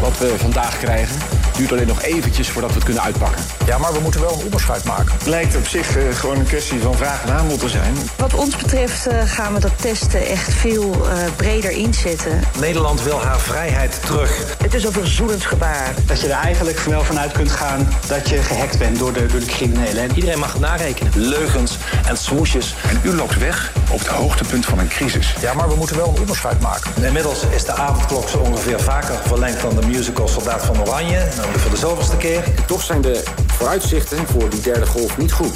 wat 0.00 0.18
we 0.18 0.34
vandaag 0.38 0.78
krijgen. 0.78 1.35
Het 1.56 1.68
duurt 1.68 1.80
alleen 1.80 1.94
nog 1.94 2.02
eventjes 2.02 2.48
voordat 2.48 2.70
we 2.70 2.76
het 2.76 2.84
kunnen 2.84 3.02
uitpakken. 3.02 3.44
Ja, 3.66 3.78
maar 3.78 3.92
we 3.92 4.00
moeten 4.00 4.20
wel 4.20 4.32
een 4.32 4.44
onderscheid 4.44 4.84
maken. 4.84 5.12
Het 5.12 5.26
lijkt 5.26 5.56
op 5.56 5.66
zich 5.66 5.96
eh, 5.96 6.14
gewoon 6.14 6.38
een 6.38 6.46
kwestie 6.46 6.80
van 6.80 6.94
vraag 6.94 7.22
en 7.24 7.32
aanbod 7.32 7.60
te 7.60 7.68
zijn. 7.68 7.94
Wat 8.16 8.34
ons 8.34 8.56
betreft 8.56 9.06
eh, 9.06 9.22
gaan 9.24 9.54
we 9.54 9.60
dat 9.60 9.72
testen 9.80 10.26
echt 10.26 10.52
veel 10.52 10.92
eh, 10.92 11.18
breder 11.36 11.70
inzetten. 11.70 12.40
Nederland 12.60 13.02
wil 13.02 13.22
haar 13.22 13.40
vrijheid 13.40 14.00
terug. 14.04 14.56
Het 14.62 14.74
is 14.74 14.84
een 14.84 14.92
verzoenend 14.92 15.44
gebaar. 15.44 15.94
Dat 16.06 16.20
je 16.20 16.26
er 16.26 16.44
eigenlijk 16.44 16.78
wel 16.78 17.02
vanuit 17.02 17.32
kunt 17.32 17.50
gaan 17.50 17.88
dat 18.06 18.28
je 18.28 18.36
gehackt 18.36 18.78
bent 18.78 18.98
door 18.98 19.12
de, 19.12 19.26
door 19.26 19.40
de 19.40 19.46
criminelen. 19.46 20.02
En 20.02 20.14
iedereen 20.14 20.38
mag 20.38 20.52
het 20.52 20.60
narekenen. 20.60 21.12
Leugens 21.14 21.76
en 22.06 22.16
swoesjes. 22.16 22.74
En 22.88 23.00
u 23.02 23.14
loopt 23.14 23.38
weg 23.38 23.72
op 23.90 23.98
het 23.98 24.08
hoogtepunt 24.08 24.66
van 24.66 24.78
een 24.78 24.88
crisis. 24.88 25.34
Ja, 25.40 25.52
maar 25.52 25.68
we 25.68 25.74
moeten 25.74 25.96
wel 25.96 26.08
een 26.08 26.20
onderscheid 26.20 26.60
maken. 26.60 26.90
Inmiddels 27.04 27.42
is 27.54 27.64
de 27.64 27.72
avondklok 27.72 28.28
zo 28.28 28.38
ongeveer 28.38 28.80
vaker 28.80 29.18
verlengd 29.26 29.60
dan 29.60 29.74
de 29.80 29.86
musical 29.86 30.28
Soldaat 30.28 30.64
van 30.64 30.80
Oranje. 30.80 31.28
Voor 31.52 31.70
de 31.70 31.76
zoveelste 31.76 32.16
keer. 32.16 32.44
Toch 32.66 32.82
zijn 32.82 33.00
de 33.00 33.22
vooruitzichten 33.46 34.26
voor 34.26 34.50
die 34.50 34.60
derde 34.60 34.86
golf 34.86 35.18
niet 35.18 35.32
goed. 35.32 35.54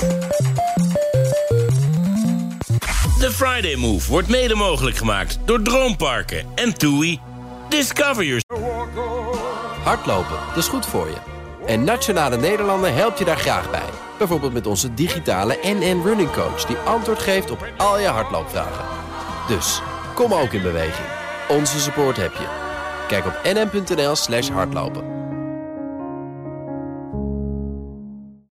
De 3.19 3.31
Friday 3.33 3.75
Move 3.75 4.11
wordt 4.11 4.29
mede 4.29 4.55
mogelijk 4.55 4.97
gemaakt 4.97 5.39
door 5.45 5.63
Droomparken 5.63 6.45
en 6.55 6.75
TUI. 6.75 7.21
Discover 7.69 8.25
your... 8.25 8.43
Hardlopen, 9.83 10.37
dat 10.49 10.57
is 10.57 10.69
goed 10.69 10.87
voor 10.87 11.07
je. 11.07 11.17
En 11.67 11.85
Nationale 11.85 12.37
Nederlanden 12.37 12.95
helpt 12.95 13.19
je 13.19 13.25
daar 13.25 13.37
graag 13.37 13.71
bij. 13.71 13.89
Bijvoorbeeld 14.19 14.53
met 14.53 14.67
onze 14.67 14.95
digitale 14.95 15.59
NN 15.63 16.03
Running 16.05 16.31
Coach... 16.31 16.65
die 16.65 16.77
antwoord 16.77 17.19
geeft 17.19 17.51
op 17.51 17.67
al 17.77 17.99
je 17.99 18.07
hardloopvragen. 18.07 18.85
Dus, 19.49 19.83
kom 20.15 20.35
ook 20.35 20.53
in 20.53 20.63
beweging. 20.63 21.09
Onze 21.49 21.81
support 21.81 22.17
heb 22.17 22.33
je. 22.33 22.47
Kijk 23.09 23.27
op 23.27 23.41
nn.nl 23.43 24.17
slash 24.17 24.49
hardlopen. 24.49 25.05